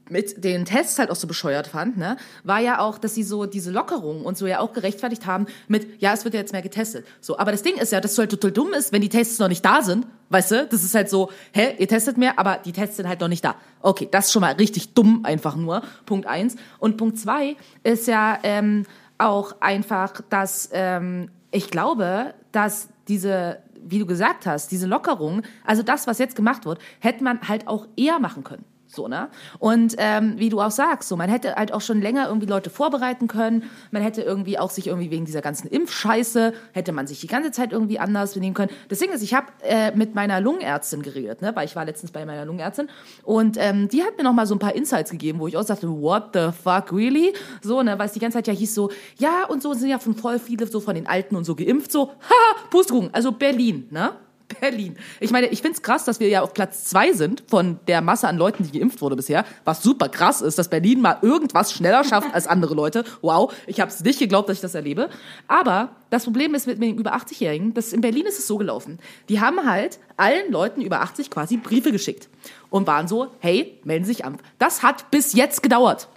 mit 0.09 0.43
den 0.43 0.65
Tests 0.65 0.99
halt 0.99 1.09
auch 1.09 1.15
so 1.15 1.27
bescheuert 1.27 1.67
fand, 1.67 1.97
ne, 1.97 2.17
war 2.43 2.59
ja 2.59 2.79
auch, 2.79 2.97
dass 2.97 3.15
sie 3.15 3.23
so 3.23 3.45
diese 3.45 3.71
Lockerung 3.71 4.23
und 4.23 4.37
so 4.37 4.45
ja 4.47 4.59
auch 4.59 4.73
gerechtfertigt 4.73 5.25
haben 5.25 5.47
mit, 5.67 6.01
ja, 6.01 6.13
es 6.13 6.23
wird 6.23 6.33
ja 6.33 6.39
jetzt 6.39 6.53
mehr 6.53 6.61
getestet. 6.61 7.05
So, 7.21 7.37
aber 7.37 7.51
das 7.51 7.63
Ding 7.63 7.75
ist 7.75 7.91
ja, 7.91 8.01
dass 8.01 8.11
es 8.11 8.17
halt 8.17 8.31
total 8.31 8.51
dumm 8.51 8.73
ist, 8.73 8.91
wenn 8.91 9.01
die 9.01 9.09
Tests 9.09 9.39
noch 9.39 9.47
nicht 9.47 9.65
da 9.65 9.81
sind, 9.81 10.05
weißt 10.29 10.51
du? 10.51 10.67
Das 10.67 10.83
ist 10.83 10.93
halt 10.95 11.09
so, 11.09 11.31
hä, 11.53 11.75
ihr 11.77 11.87
testet 11.87 12.17
mehr, 12.17 12.37
aber 12.37 12.59
die 12.63 12.71
Tests 12.71 12.97
sind 12.97 13.07
halt 13.07 13.19
noch 13.19 13.27
nicht 13.27 13.43
da. 13.43 13.55
Okay, 13.81 14.07
das 14.09 14.25
ist 14.25 14.31
schon 14.31 14.41
mal 14.41 14.53
richtig 14.53 14.93
dumm 14.93 15.21
einfach 15.23 15.55
nur. 15.55 15.81
Punkt 16.05 16.27
eins. 16.27 16.55
Und 16.79 16.97
Punkt 16.97 17.17
zwei 17.17 17.55
ist 17.83 18.07
ja 18.07 18.39
ähm, 18.43 18.85
auch 19.17 19.61
einfach, 19.61 20.21
dass 20.29 20.69
ähm, 20.71 21.29
ich 21.51 21.69
glaube, 21.71 22.33
dass 22.51 22.89
diese 23.07 23.59
wie 23.87 23.99
du 23.99 24.07
gesagt 24.07 24.47
hast, 24.47 24.71
diese 24.71 24.87
Lockerung, 24.87 25.43
also 25.63 25.83
das, 25.83 26.07
was 26.07 26.17
jetzt 26.17 26.35
gemacht 26.35 26.65
wird, 26.65 26.79
hätte 26.99 27.23
man 27.23 27.47
halt 27.47 27.67
auch 27.67 27.87
eher 27.95 28.19
machen 28.19 28.43
können. 28.43 28.65
So, 28.95 29.07
ne? 29.07 29.29
Und 29.59 29.95
ähm, 29.97 30.35
wie 30.37 30.49
du 30.49 30.61
auch 30.61 30.71
sagst, 30.71 31.09
so, 31.09 31.15
man 31.15 31.29
hätte 31.29 31.55
halt 31.55 31.73
auch 31.73 31.81
schon 31.81 32.01
länger 32.01 32.27
irgendwie 32.27 32.47
Leute 32.47 32.69
vorbereiten 32.69 33.27
können. 33.27 33.63
Man 33.91 34.01
hätte 34.01 34.21
irgendwie 34.21 34.57
auch 34.57 34.69
sich 34.69 34.87
irgendwie 34.87 35.11
wegen 35.11 35.25
dieser 35.25 35.41
ganzen 35.41 35.67
Impfscheiße, 35.67 36.53
hätte 36.71 36.91
man 36.91 37.07
sich 37.07 37.19
die 37.19 37.27
ganze 37.27 37.51
Zeit 37.51 37.71
irgendwie 37.71 37.99
anders 37.99 38.33
benehmen 38.33 38.53
können. 38.53 38.71
Das 38.89 38.99
Ding 38.99 39.11
ist, 39.11 39.21
ich 39.21 39.33
habe 39.33 39.47
äh, 39.63 39.91
mit 39.95 40.15
meiner 40.15 40.41
Lungenärztin 40.41 41.01
geredet, 41.01 41.41
ne? 41.41 41.55
weil 41.55 41.65
ich 41.65 41.75
war 41.75 41.85
letztens 41.85 42.11
bei 42.11 42.25
meiner 42.25 42.45
Lungenärztin 42.45 42.89
und 43.23 43.57
ähm, 43.59 43.89
die 43.89 44.03
hat 44.03 44.17
mir 44.17 44.23
noch 44.23 44.33
mal 44.33 44.45
so 44.45 44.55
ein 44.55 44.59
paar 44.59 44.75
Insights 44.75 45.11
gegeben, 45.11 45.39
wo 45.39 45.47
ich 45.47 45.57
auch 45.57 45.63
sagte, 45.63 45.89
what 45.89 46.29
the 46.33 46.49
fuck, 46.51 46.91
really? 46.91 47.33
So, 47.61 47.83
ne? 47.83 47.97
Weil 47.99 48.07
es 48.07 48.13
die 48.13 48.19
ganze 48.19 48.37
Zeit 48.37 48.47
ja 48.47 48.53
hieß 48.53 48.73
so, 48.73 48.89
ja, 49.17 49.45
und 49.47 49.61
so 49.61 49.73
sind 49.73 49.89
ja 49.89 49.99
von 49.99 50.15
voll 50.15 50.39
viele 50.39 50.67
so 50.67 50.79
von 50.79 50.95
den 50.95 51.07
Alten 51.07 51.35
und 51.35 51.43
so 51.43 51.55
geimpft, 51.55 51.91
so, 51.91 52.07
haha, 52.29 52.69
Pustekuchen, 52.69 53.09
also 53.13 53.31
Berlin, 53.31 53.87
ne? 53.91 54.13
Berlin. 54.47 54.97
Ich 55.19 55.31
meine, 55.31 55.47
ich 55.47 55.61
find's 55.61 55.81
krass, 55.81 56.05
dass 56.05 56.19
wir 56.19 56.27
ja 56.27 56.41
auf 56.41 56.53
Platz 56.53 56.85
zwei 56.85 57.13
sind 57.13 57.43
von 57.47 57.79
der 57.87 58.01
Masse 58.01 58.27
an 58.27 58.37
Leuten, 58.37 58.63
die 58.63 58.77
geimpft 58.77 59.01
wurde 59.01 59.15
bisher. 59.15 59.45
Was 59.63 59.81
super 59.81 60.09
krass 60.09 60.41
ist, 60.41 60.57
dass 60.57 60.69
Berlin 60.69 61.01
mal 61.01 61.17
irgendwas 61.21 61.73
schneller 61.73 62.03
schafft 62.03 62.33
als 62.33 62.47
andere 62.47 62.75
Leute. 62.75 63.03
Wow, 63.21 63.53
ich 63.67 63.79
habe 63.79 63.91
es 63.91 64.03
nicht 64.03 64.19
geglaubt, 64.19 64.49
dass 64.49 64.57
ich 64.57 64.61
das 64.61 64.75
erlebe. 64.75 65.09
Aber 65.47 65.89
das 66.09 66.23
Problem 66.23 66.53
ist 66.55 66.67
mit 66.67 66.81
den 66.81 66.97
über 66.97 67.15
80-Jährigen, 67.15 67.73
das 67.73 67.93
in 67.93 68.01
Berlin 68.01 68.25
ist 68.25 68.39
es 68.39 68.47
so 68.47 68.57
gelaufen. 68.57 68.99
Die 69.29 69.41
haben 69.41 69.65
halt 69.65 69.99
allen 70.17 70.51
Leuten 70.51 70.81
über 70.81 71.01
80 71.01 71.29
quasi 71.29 71.57
Briefe 71.57 71.91
geschickt 71.91 72.29
und 72.69 72.87
waren 72.87 73.07
so, 73.07 73.27
hey, 73.39 73.79
melden 73.83 74.05
Sie 74.05 74.13
sich 74.13 74.25
an. 74.25 74.37
Das 74.59 74.83
hat 74.83 75.11
bis 75.11 75.33
jetzt 75.33 75.63
gedauert. 75.63 76.07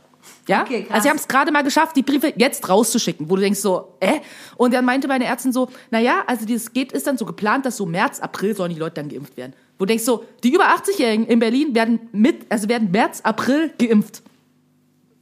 Ja, 0.49 0.63
Okay, 0.63 0.87
also 0.91 1.03
sie 1.03 1.09
haben 1.11 1.17
es 1.19 1.29
gerade 1.29 1.53
mal 1.53 1.63
geschafft, 1.63 1.95
die 1.97 2.03
Briefe 2.03 2.33
jetzt 2.37 2.69
rauszuschicken, 2.69 3.29
wo 3.31 3.37
du 3.37 3.43
denkst 3.43 3.61
so, 3.61 3.95
äh? 4.01 4.21
Und 4.57 4.73
dann 4.75 4.85
meinte 4.85 5.07
meine 5.07 5.25
Ärztin 5.27 5.53
so, 5.53 5.69
na 5.91 6.01
ja, 6.01 6.25
also 6.27 6.47
dieses 6.47 6.73
geht 6.73 6.91
ist 6.93 7.07
dann 7.07 7.19
so 7.19 7.27
geplant, 7.27 7.67
dass 7.67 7.77
so 7.77 7.85
März, 7.87 8.21
April 8.21 8.57
sollen 8.57 8.73
die 8.73 8.81
Leute 8.81 8.95
dann 8.95 9.09
geimpft 9.09 9.37
werden. 9.37 9.53
Wo 9.79 9.85
du 9.85 9.91
denkst 9.91 10.05
so, 10.05 10.25
die 10.43 10.53
über 10.53 10.65
80-Jährigen 10.75 11.27
in 11.27 11.39
Berlin 11.39 11.75
werden 11.75 12.09
mit, 12.13 12.51
also 12.51 12.69
werden 12.69 12.91
März, 12.91 13.21
April 13.23 13.71
geimpft. 13.79 14.23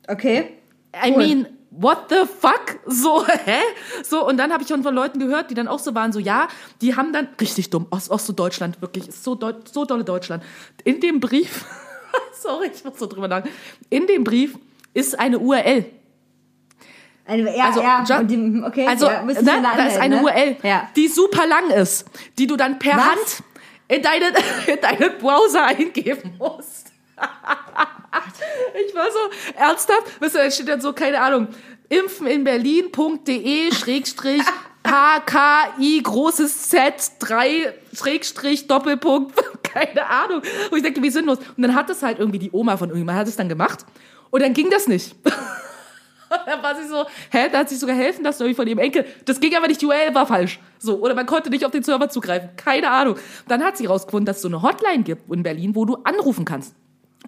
Okay. 0.08 0.52
I 0.94 1.10
Cool. 1.10 1.16
mean, 1.18 1.46
what 1.70 2.06
the 2.08 2.24
fuck? 2.40 2.78
So, 2.86 3.26
hä? 3.44 3.58
So, 4.02 4.26
und 4.26 4.36
dann 4.38 4.52
habe 4.52 4.62
ich 4.62 4.68
schon 4.68 4.82
von 4.82 4.94
Leuten 4.94 5.18
gehört, 5.18 5.50
die 5.50 5.54
dann 5.54 5.68
auch 5.68 5.78
so 5.80 5.94
waren, 5.94 6.12
so, 6.12 6.18
ja, 6.20 6.48
die 6.80 6.96
haben 6.96 7.12
dann, 7.12 7.28
richtig 7.40 7.70
dumm, 7.70 7.86
Ost, 7.90 8.10
Ost 8.10 8.26
so 8.26 8.32
Deutschland, 8.32 8.80
wirklich, 8.80 9.08
ist 9.08 9.24
so, 9.24 9.38
so 9.70 9.84
dolle 9.84 10.04
Deutschland. 10.04 10.42
In 10.84 11.00
dem 11.00 11.20
Brief, 11.20 11.64
sorry, 12.40 12.70
ich 12.74 12.84
muss 12.84 12.98
so 12.98 13.06
drüber 13.06 13.28
nach, 13.28 13.42
in 13.90 14.06
dem 14.06 14.24
Brief 14.24 14.56
ist 14.96 15.18
eine 15.18 15.38
URL. 15.38 15.84
Eine, 17.26 17.56
ja, 17.56 17.64
Also, 17.66 17.82
ja, 17.82 18.18
und 18.18 18.30
die, 18.30 18.62
okay, 18.64 18.86
also 18.86 19.06
ja, 19.06 19.22
ne, 19.22 19.34
da 19.34 19.86
ist 19.86 19.98
eine 19.98 20.16
ne? 20.16 20.22
URL, 20.22 20.56
Ja. 20.62 20.88
die 20.96 21.08
super 21.08 21.46
lang 21.46 21.70
ist, 21.70 22.06
die 22.38 22.46
du 22.46 22.56
dann 22.56 22.78
per 22.78 22.96
Was? 22.96 23.04
Hand 23.04 23.42
in 23.88 24.02
deinen 24.02 24.32
in 24.66 24.80
deinen 24.80 25.18
Browser 25.18 25.66
eingeben 25.66 26.34
musst. 26.38 26.92
ich 28.86 28.94
war 28.94 29.10
so 29.10 29.18
ernsthaft, 29.56 30.20
weißt 30.20 30.34
du, 30.34 30.38
da 30.38 30.50
steht 30.50 30.68
dann 30.68 30.80
so, 30.80 30.92
keine 30.92 31.20
Ahnung, 31.20 31.48
impfen 31.88 32.26
in 32.26 32.44
Berlin.de 32.44 33.72
Schrägstrich 33.74 34.42
HKI 34.86 36.00
großes 36.00 36.68
Z 36.68 36.94
3 37.18 37.74
Schrägstrich 37.92 38.68
Doppelpunkt, 38.68 39.34
keine 39.64 40.06
Ahnung. 40.06 40.42
Und 40.70 40.76
ich 40.76 40.82
denke, 40.84 41.02
wie 41.02 41.10
sinnlos. 41.10 41.38
Und 41.38 41.62
dann 41.62 41.74
hat 41.74 41.90
es 41.90 42.04
halt 42.04 42.20
irgendwie 42.20 42.38
die 42.38 42.52
Oma 42.52 42.76
von 42.76 42.90
irgendjemand 42.90 43.18
hat 43.18 43.26
es 43.26 43.34
dann 43.34 43.48
gemacht 43.48 43.84
und 44.36 44.42
dann 44.42 44.52
ging 44.52 44.68
das 44.70 44.86
nicht. 44.86 45.16
Da 46.28 46.60
war 46.60 46.74
sie 46.74 46.88
so, 46.88 47.06
hä, 47.30 47.48
da 47.50 47.58
hat 47.58 47.68
sich 47.68 47.78
sogar 47.78 47.94
helfen 47.94 48.24
lassen 48.24 48.42
irgendwie 48.42 48.56
von 48.56 48.66
ihrem 48.66 48.80
Enkel. 48.80 49.06
Das 49.24 49.38
ging 49.38 49.54
aber 49.54 49.68
nicht, 49.68 49.80
die 49.80 49.86
URL 49.86 50.12
war 50.12 50.26
falsch. 50.26 50.58
So, 50.76 50.98
oder 50.98 51.14
man 51.14 51.24
konnte 51.24 51.50
nicht 51.50 51.64
auf 51.64 51.70
den 51.70 51.84
Server 51.84 52.08
zugreifen. 52.08 52.50
Keine 52.56 52.90
Ahnung. 52.90 53.16
Dann 53.46 53.62
hat 53.62 53.76
sie 53.76 53.86
rausgefunden, 53.86 54.26
dass 54.26 54.36
es 54.36 54.42
so 54.42 54.48
eine 54.48 54.60
Hotline 54.60 55.04
gibt 55.04 55.32
in 55.32 55.44
Berlin, 55.44 55.76
wo 55.76 55.84
du 55.84 55.98
anrufen 56.02 56.44
kannst, 56.44 56.74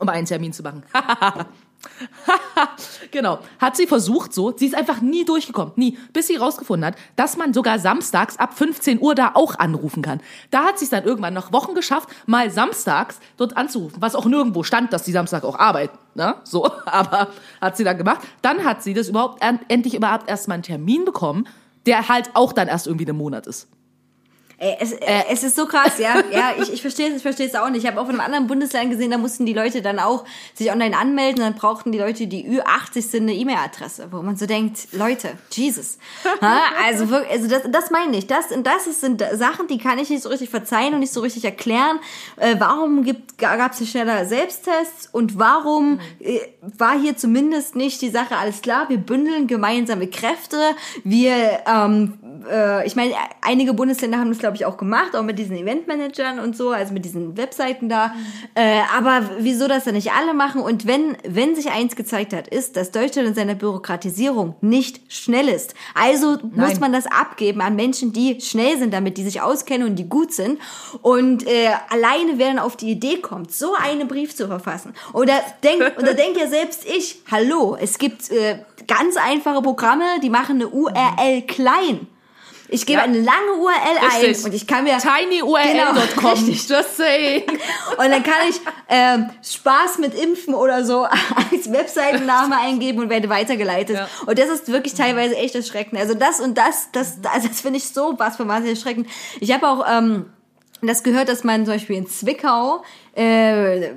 um 0.00 0.08
einen 0.08 0.26
Termin 0.26 0.52
zu 0.52 0.64
machen. 0.64 0.82
genau. 3.10 3.38
Hat 3.58 3.76
sie 3.76 3.86
versucht 3.86 4.34
so. 4.34 4.52
Sie 4.56 4.66
ist 4.66 4.74
einfach 4.74 5.00
nie 5.00 5.24
durchgekommen. 5.24 5.72
Nie. 5.76 5.98
Bis 6.12 6.26
sie 6.26 6.36
rausgefunden 6.36 6.86
hat, 6.86 6.96
dass 7.16 7.36
man 7.36 7.54
sogar 7.54 7.78
samstags 7.78 8.38
ab 8.38 8.54
15 8.56 9.00
Uhr 9.00 9.14
da 9.14 9.32
auch 9.34 9.58
anrufen 9.58 10.02
kann. 10.02 10.20
Da 10.50 10.64
hat 10.64 10.78
sie 10.78 10.84
es 10.84 10.90
dann 10.90 11.04
irgendwann 11.04 11.34
nach 11.34 11.52
Wochen 11.52 11.74
geschafft, 11.74 12.08
mal 12.26 12.50
samstags 12.50 13.20
dort 13.36 13.56
anzurufen. 13.56 14.00
Was 14.00 14.14
auch 14.14 14.26
nirgendwo 14.26 14.62
stand, 14.62 14.92
dass 14.92 15.04
sie 15.04 15.12
Samstag 15.12 15.44
auch 15.44 15.58
arbeiten. 15.58 15.96
Ne? 16.14 16.34
So. 16.44 16.70
Aber 16.86 17.28
hat 17.60 17.76
sie 17.76 17.84
dann 17.84 17.96
gemacht. 17.98 18.20
Dann 18.42 18.64
hat 18.64 18.82
sie 18.82 18.94
das 18.94 19.08
überhaupt 19.08 19.42
en- 19.42 19.60
endlich 19.68 19.94
überhaupt 19.94 20.28
erstmal 20.28 20.56
einen 20.56 20.62
Termin 20.64 21.04
bekommen, 21.04 21.46
der 21.86 22.08
halt 22.08 22.30
auch 22.34 22.52
dann 22.52 22.68
erst 22.68 22.86
irgendwie 22.86 23.08
einen 23.08 23.18
Monat 23.18 23.46
ist. 23.46 23.68
Ey, 24.60 24.76
es, 24.80 24.92
äh, 24.92 25.22
es 25.30 25.44
ist 25.44 25.54
so 25.54 25.66
krass, 25.66 25.98
ja. 25.98 26.16
Ja, 26.32 26.52
ich, 26.60 26.72
ich 26.72 26.82
verstehe 26.82 27.08
es, 27.10 27.16
ich 27.16 27.22
verstehe 27.22 27.46
es 27.46 27.54
auch 27.54 27.70
nicht. 27.70 27.84
Ich 27.84 27.90
habe 27.90 28.00
auch 28.00 28.06
von 28.06 28.14
einem 28.14 28.20
anderen 28.20 28.48
Bundesland 28.48 28.90
gesehen, 28.90 29.12
da 29.12 29.18
mussten 29.18 29.46
die 29.46 29.52
Leute 29.52 29.82
dann 29.82 30.00
auch 30.00 30.24
sich 30.54 30.72
online 30.72 30.96
anmelden, 30.96 31.42
dann 31.42 31.54
brauchten 31.54 31.92
die 31.92 31.98
Leute, 31.98 32.26
die 32.26 32.44
Ü80 32.44 33.02
sind, 33.02 33.22
eine 33.22 33.34
E-Mail-Adresse, 33.34 34.08
wo 34.10 34.20
man 34.20 34.36
so 34.36 34.46
denkt, 34.46 34.88
Leute, 34.92 35.30
Jesus. 35.50 35.98
Ha? 36.40 36.60
Also 36.84 37.08
wirklich, 37.10 37.32
also 37.32 37.48
das, 37.48 37.62
das 37.70 37.90
meine 37.90 38.16
ich. 38.16 38.26
Das, 38.26 38.46
das 38.62 39.00
sind 39.00 39.24
Sachen, 39.34 39.66
die 39.66 39.78
kann 39.78 39.98
ich 39.98 40.10
nicht 40.10 40.22
so 40.22 40.28
richtig 40.28 40.50
verzeihen 40.50 40.94
und 40.94 41.00
nicht 41.00 41.12
so 41.12 41.20
richtig 41.20 41.44
erklären. 41.44 41.98
Äh, 42.36 42.56
warum 42.58 43.04
gab 43.38 43.72
es 43.72 43.78
hier 43.78 43.86
schneller 43.86 44.24
Selbsttests 44.24 45.08
und 45.10 45.38
warum 45.38 46.00
äh, 46.20 46.40
war 46.60 46.98
hier 46.98 47.16
zumindest 47.16 47.74
nicht 47.76 48.00
die 48.02 48.10
Sache 48.10 48.36
alles 48.36 48.62
klar? 48.62 48.88
Wir 48.88 48.98
bündeln 48.98 49.46
gemeinsame 49.46 50.06
Kräfte. 50.08 50.58
Wir, 51.02 51.60
ähm, 51.66 52.18
äh, 52.48 52.86
ich 52.86 52.94
meine, 52.94 53.14
einige 53.40 53.72
Bundesländer 53.72 54.18
haben 54.18 54.28
das, 54.28 54.38
glaube 54.38 54.47
ich, 54.56 54.64
auch 54.64 54.76
gemacht, 54.76 55.14
auch 55.16 55.22
mit 55.22 55.38
diesen 55.38 55.56
Eventmanagern 55.56 56.38
und 56.38 56.56
so, 56.56 56.70
also 56.70 56.92
mit 56.92 57.04
diesen 57.04 57.36
Webseiten 57.36 57.88
da. 57.88 58.14
Äh, 58.54 58.80
aber 58.96 59.30
wieso 59.38 59.68
das 59.68 59.84
dann 59.84 59.94
nicht 59.94 60.12
alle 60.12 60.34
machen? 60.34 60.60
Und 60.60 60.86
wenn, 60.86 61.16
wenn 61.26 61.54
sich 61.54 61.70
eins 61.70 61.96
gezeigt 61.96 62.32
hat, 62.32 62.48
ist, 62.48 62.76
dass 62.76 62.90
Deutschland 62.90 63.28
in 63.28 63.34
seiner 63.34 63.54
Bürokratisierung 63.54 64.54
nicht 64.60 65.12
schnell 65.12 65.48
ist. 65.48 65.74
Also 65.94 66.38
muss 66.42 66.54
Nein. 66.54 66.80
man 66.80 66.92
das 66.92 67.06
abgeben 67.06 67.60
an 67.60 67.76
Menschen, 67.76 68.12
die 68.12 68.40
schnell 68.40 68.78
sind 68.78 68.92
damit, 68.92 69.18
die 69.18 69.24
sich 69.24 69.40
auskennen 69.40 69.88
und 69.88 69.96
die 69.96 70.08
gut 70.08 70.32
sind. 70.32 70.60
Und 71.02 71.46
äh, 71.46 71.70
alleine, 71.90 72.34
wer 72.36 72.48
dann 72.48 72.58
auf 72.58 72.76
die 72.76 72.90
Idee 72.90 73.18
kommt, 73.18 73.52
so 73.52 73.74
einen 73.74 74.08
Brief 74.08 74.34
zu 74.34 74.46
verfassen. 74.46 74.94
Oder 75.12 75.40
denk, 75.62 75.82
oder 75.98 76.14
denk 76.14 76.36
ja 76.38 76.46
selbst 76.46 76.84
ich, 76.86 77.22
hallo, 77.30 77.76
es 77.80 77.98
gibt 77.98 78.30
äh, 78.30 78.60
ganz 78.86 79.16
einfache 79.16 79.62
Programme, 79.62 80.04
die 80.22 80.30
machen 80.30 80.56
eine 80.56 80.68
URL 80.68 81.42
klein. 81.46 82.06
Ich 82.70 82.84
gebe 82.84 82.98
Ja. 82.98 83.04
eine 83.04 83.18
lange 83.18 83.52
URL 83.58 83.72
ein 83.98 84.20
Richtig. 84.20 84.44
und 84.44 84.54
ich 84.54 84.66
kann 84.66 84.84
mir 84.84 84.98
tinyurl.com. 84.98 86.34
Genau. 86.34 86.34
Just 86.34 86.96
saying. 86.96 87.44
und 87.98 88.10
dann 88.10 88.22
kann 88.22 88.34
ich 88.48 88.60
ähm, 88.88 89.30
Spaß 89.42 89.98
mit 89.98 90.14
Impfen 90.14 90.54
oder 90.54 90.84
so 90.84 91.04
als 91.52 91.72
Webseitenname 91.72 92.58
eingeben 92.58 93.00
und 93.00 93.10
werde 93.10 93.28
weitergeleitet. 93.28 93.96
Ja. 93.96 94.08
Und 94.26 94.38
das 94.38 94.48
ist 94.48 94.70
wirklich 94.70 94.94
teilweise 94.94 95.36
echt 95.36 95.54
erschreckend. 95.54 95.98
Also 96.00 96.14
das 96.14 96.40
und 96.40 96.58
das, 96.58 96.88
das, 96.92 97.18
also 97.32 97.48
das 97.48 97.60
finde 97.60 97.78
ich 97.78 97.88
so 97.88 98.14
was 98.18 98.36
von 98.36 98.48
wahnsinnig 98.48 98.78
erschreckend. 98.78 99.08
Ich 99.40 99.52
habe 99.52 99.66
auch 99.66 99.84
ähm, 99.90 100.26
das 100.82 101.02
gehört, 101.02 101.28
dass 101.28 101.44
man 101.44 101.64
zum 101.64 101.74
Beispiel 101.74 101.96
in 101.96 102.06
Zwickau 102.06 102.82
äh, 103.16 103.90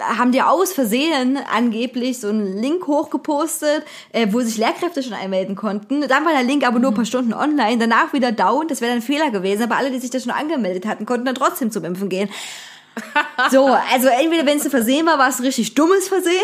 haben 0.00 0.32
die 0.32 0.42
aus 0.42 0.72
Versehen 0.72 1.38
angeblich 1.52 2.20
so 2.20 2.28
einen 2.28 2.56
Link 2.60 2.86
hochgepostet, 2.86 3.84
äh, 4.12 4.28
wo 4.30 4.40
sich 4.40 4.56
Lehrkräfte 4.56 5.02
schon 5.02 5.12
einmelden 5.12 5.56
konnten. 5.56 6.02
Dann 6.02 6.24
war 6.24 6.32
der 6.32 6.42
Link 6.42 6.66
aber 6.66 6.78
nur 6.78 6.90
ein 6.90 6.94
paar 6.94 7.04
Stunden 7.04 7.34
online, 7.34 7.78
danach 7.78 8.12
wieder 8.12 8.32
down. 8.32 8.68
Das 8.68 8.80
wäre 8.80 8.90
dann 8.90 8.98
ein 8.98 9.02
Fehler 9.02 9.30
gewesen. 9.30 9.62
Aber 9.62 9.76
alle, 9.76 9.90
die 9.90 9.98
sich 9.98 10.10
da 10.10 10.20
schon 10.20 10.32
angemeldet 10.32 10.86
hatten, 10.86 11.06
konnten 11.06 11.26
dann 11.26 11.34
trotzdem 11.34 11.70
zum 11.70 11.84
Impfen 11.84 12.08
gehen. 12.08 12.28
So, 13.52 13.66
also 13.66 14.08
entweder 14.08 14.44
wenn 14.44 14.58
es 14.58 14.64
ein 14.64 14.72
Versehen 14.72 15.06
war, 15.06 15.18
war 15.18 15.28
es 15.28 15.38
ein 15.38 15.44
richtig 15.44 15.74
dummes 15.74 16.08
Versehen. 16.08 16.34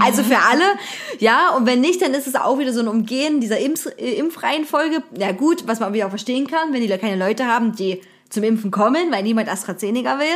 Also 0.00 0.22
für 0.22 0.38
alle, 0.38 0.64
ja, 1.18 1.50
und 1.50 1.66
wenn 1.66 1.80
nicht, 1.80 2.00
dann 2.00 2.14
ist 2.14 2.26
es 2.26 2.36
auch 2.36 2.58
wieder 2.58 2.72
so 2.72 2.80
ein 2.80 2.88
Umgehen 2.88 3.40
dieser 3.40 3.58
Impf 3.58 3.86
äh, 3.98 4.12
Impfreihenfolge. 4.12 5.02
Ja 5.18 5.32
gut, 5.32 5.66
was 5.66 5.80
man 5.80 5.92
wieder 5.92 6.06
auch 6.06 6.10
verstehen 6.10 6.46
kann, 6.46 6.72
wenn 6.72 6.80
die 6.80 6.88
da 6.88 6.98
keine 6.98 7.16
Leute 7.16 7.46
haben, 7.46 7.74
die 7.74 8.00
zum 8.28 8.42
Impfen 8.42 8.70
kommen, 8.70 9.12
weil 9.12 9.22
niemand 9.22 9.48
AstraZeneca 9.48 10.18
will. 10.18 10.26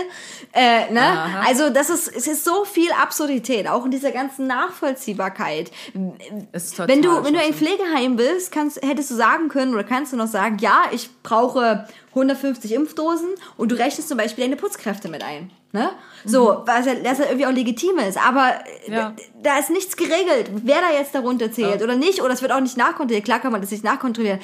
Äh, 0.53 0.93
ne? 0.93 1.03
Also 1.47 1.71
das 1.71 1.91
ist, 1.91 2.09
es 2.09 2.27
ist 2.27 2.45
so 2.45 2.65
viel 2.65 2.91
Absurdität, 2.93 3.69
auch 3.69 3.85
in 3.85 3.91
dieser 3.91 4.13
ganzen 4.13 4.47
Nachvollziehbarkeit. 4.47 5.71
Wenn 5.93 7.03
du, 7.03 7.25
wenn 7.25 7.35
du 7.35 7.41
ein. 7.41 7.55
Pflegeheim 7.55 8.17
bist, 8.17 8.53
kannst, 8.53 8.81
hättest 8.83 9.11
du 9.11 9.15
sagen 9.17 9.49
können 9.49 9.75
oder 9.75 9.85
kannst 9.85 10.13
du 10.13 10.17
noch 10.17 10.29
sagen, 10.29 10.59
ja, 10.61 10.85
ich 10.93 11.11
brauche 11.23 11.87
150 12.11 12.73
Impfdosen 12.73 13.29
und 13.57 13.71
du 13.71 13.77
rechnest 13.77 14.09
zum 14.09 14.17
Beispiel 14.19 14.45
deine 14.45 14.57
Putzkräfte 14.57 15.09
mit 15.09 15.23
ein. 15.23 15.51
Ne? 15.73 15.91
So, 16.25 16.63
was 16.67 16.87
ja, 16.87 16.95
das 16.95 17.19
ja 17.19 17.27
irgendwie 17.27 17.47
auch 17.47 17.53
legitim 17.53 17.99
ist. 17.99 18.19
Aber 18.19 18.55
äh, 18.87 18.93
Ja. 18.93 19.15
da 19.43 19.59
ist 19.59 19.71
nichts 19.71 19.97
geregelt, 19.97 20.51
wer 20.65 20.81
da 20.81 20.97
jetzt 20.99 21.15
darunter 21.15 21.53
zählt 21.53 21.83
oder 21.83 21.95
nicht. 21.95 22.23
Oder 22.23 22.33
es 22.35 22.43
wird 22.43 22.51
auch 22.51 22.61
nicht 22.61 22.77
nachkontrolliert. 22.77 23.25
Klar 23.25 23.39
kann 23.41 23.53
man 23.53 23.61
das 23.61 23.71
nicht 23.71 23.85
nachkontrollieren. 23.85 24.41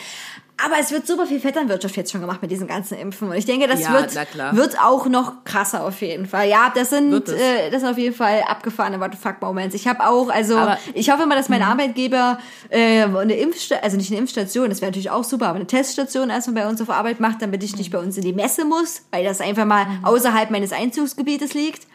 Aber 0.59 0.77
es 0.81 0.91
wird 0.91 1.07
super 1.07 1.27
viel 1.27 1.39
Vetternwirtschaft 1.39 1.97
jetzt 1.97 2.11
schon 2.13 2.23
gemacht 2.23 2.41
mit 2.41 2.51
diesen 2.51 2.67
ganzen 2.67 2.97
Impfen. 2.97 3.29
Und 3.29 3.37
ich 3.37 3.45
denke, 3.45 3.67
das 3.69 3.81
Ja, 3.81 3.93
wird, 3.93 4.15
wird 4.57 4.81
auch 4.81 5.07
noch 5.07 5.45
krasser 5.45 5.85
auf 5.85 6.01
jeden 6.01 6.25
Fall. 6.27 6.49
Ja, 6.49 6.73
das 6.75 6.89
sind, 6.91 7.13
äh, 7.29 7.71
das 7.71 7.83
sind 7.83 7.91
auf 7.91 7.99
jeden 7.99 8.15
Fall 8.15 8.43
abgefahrene 8.49 8.99
What 8.99 9.13
the 9.13 9.19
fuck 9.19 9.43
Moments. 9.43 9.75
Ich 9.75 9.87
habe 9.87 10.07
auch, 10.09 10.31
also 10.31 10.57
Aber- 10.57 10.79
ich 10.95 11.11
hoffe 11.11 11.27
mal, 11.27 11.35
dass 11.35 11.51
mein 11.51 11.61
Arbeitgeber 11.63 12.39
äh, 12.71 13.03
eine 13.03 13.35
Impfstation, 13.35 13.81
also 13.85 13.99
nicht 13.99 14.11
eine 14.11 14.19
Impfstation, 14.21 14.71
das 14.71 14.81
wäre 14.81 14.91
natürlich 14.91 15.11
auch 15.11 15.25
super, 15.25 15.49
aber 15.49 15.57
eine 15.57 15.67
Teststation 15.67 16.31
erstmal 16.31 16.63
bei 16.65 16.71
uns 16.71 16.81
auf 16.81 16.89
Arbeit 16.89 17.21
macht, 17.21 17.43
damit 17.43 17.63
ich 17.63 17.77
nicht 17.77 17.91
bei 17.93 17.99
uns 17.99 18.17
in 18.17 18.23
die 18.23 18.33
Messe 18.33 18.65
muss, 18.65 19.03
weil 19.11 19.25
das 19.25 19.43
einfach 19.43 19.67
mal 19.67 19.87
außerhalb 20.05 20.51
meines 20.51 20.73
Einzugsgebietes 20.73 21.53
liegt. 21.53 21.87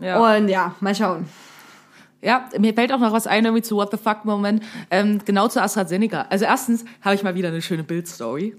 Ja. 0.00 0.36
Und 0.36 0.48
ja, 0.48 0.74
mal 0.80 0.94
schauen. 0.94 1.28
Ja, 2.22 2.48
mir 2.56 2.72
fällt 2.72 2.92
auch 2.92 3.00
noch 3.00 3.12
was 3.12 3.26
ein, 3.26 3.44
irgendwie 3.44 3.62
zu 3.62 3.74
What 3.74 3.90
the 3.90 3.96
fuck 3.96 4.24
Moment, 4.24 4.62
ähm, 4.92 5.20
genau 5.24 5.48
zu 5.48 5.60
AstraZeneca. 5.60 6.26
Also 6.30 6.44
erstens 6.44 6.84
habe 7.00 7.16
ich 7.16 7.24
mal 7.24 7.34
wieder 7.34 7.48
eine 7.48 7.60
schöne 7.60 7.82
Bild-Story. 7.82 8.56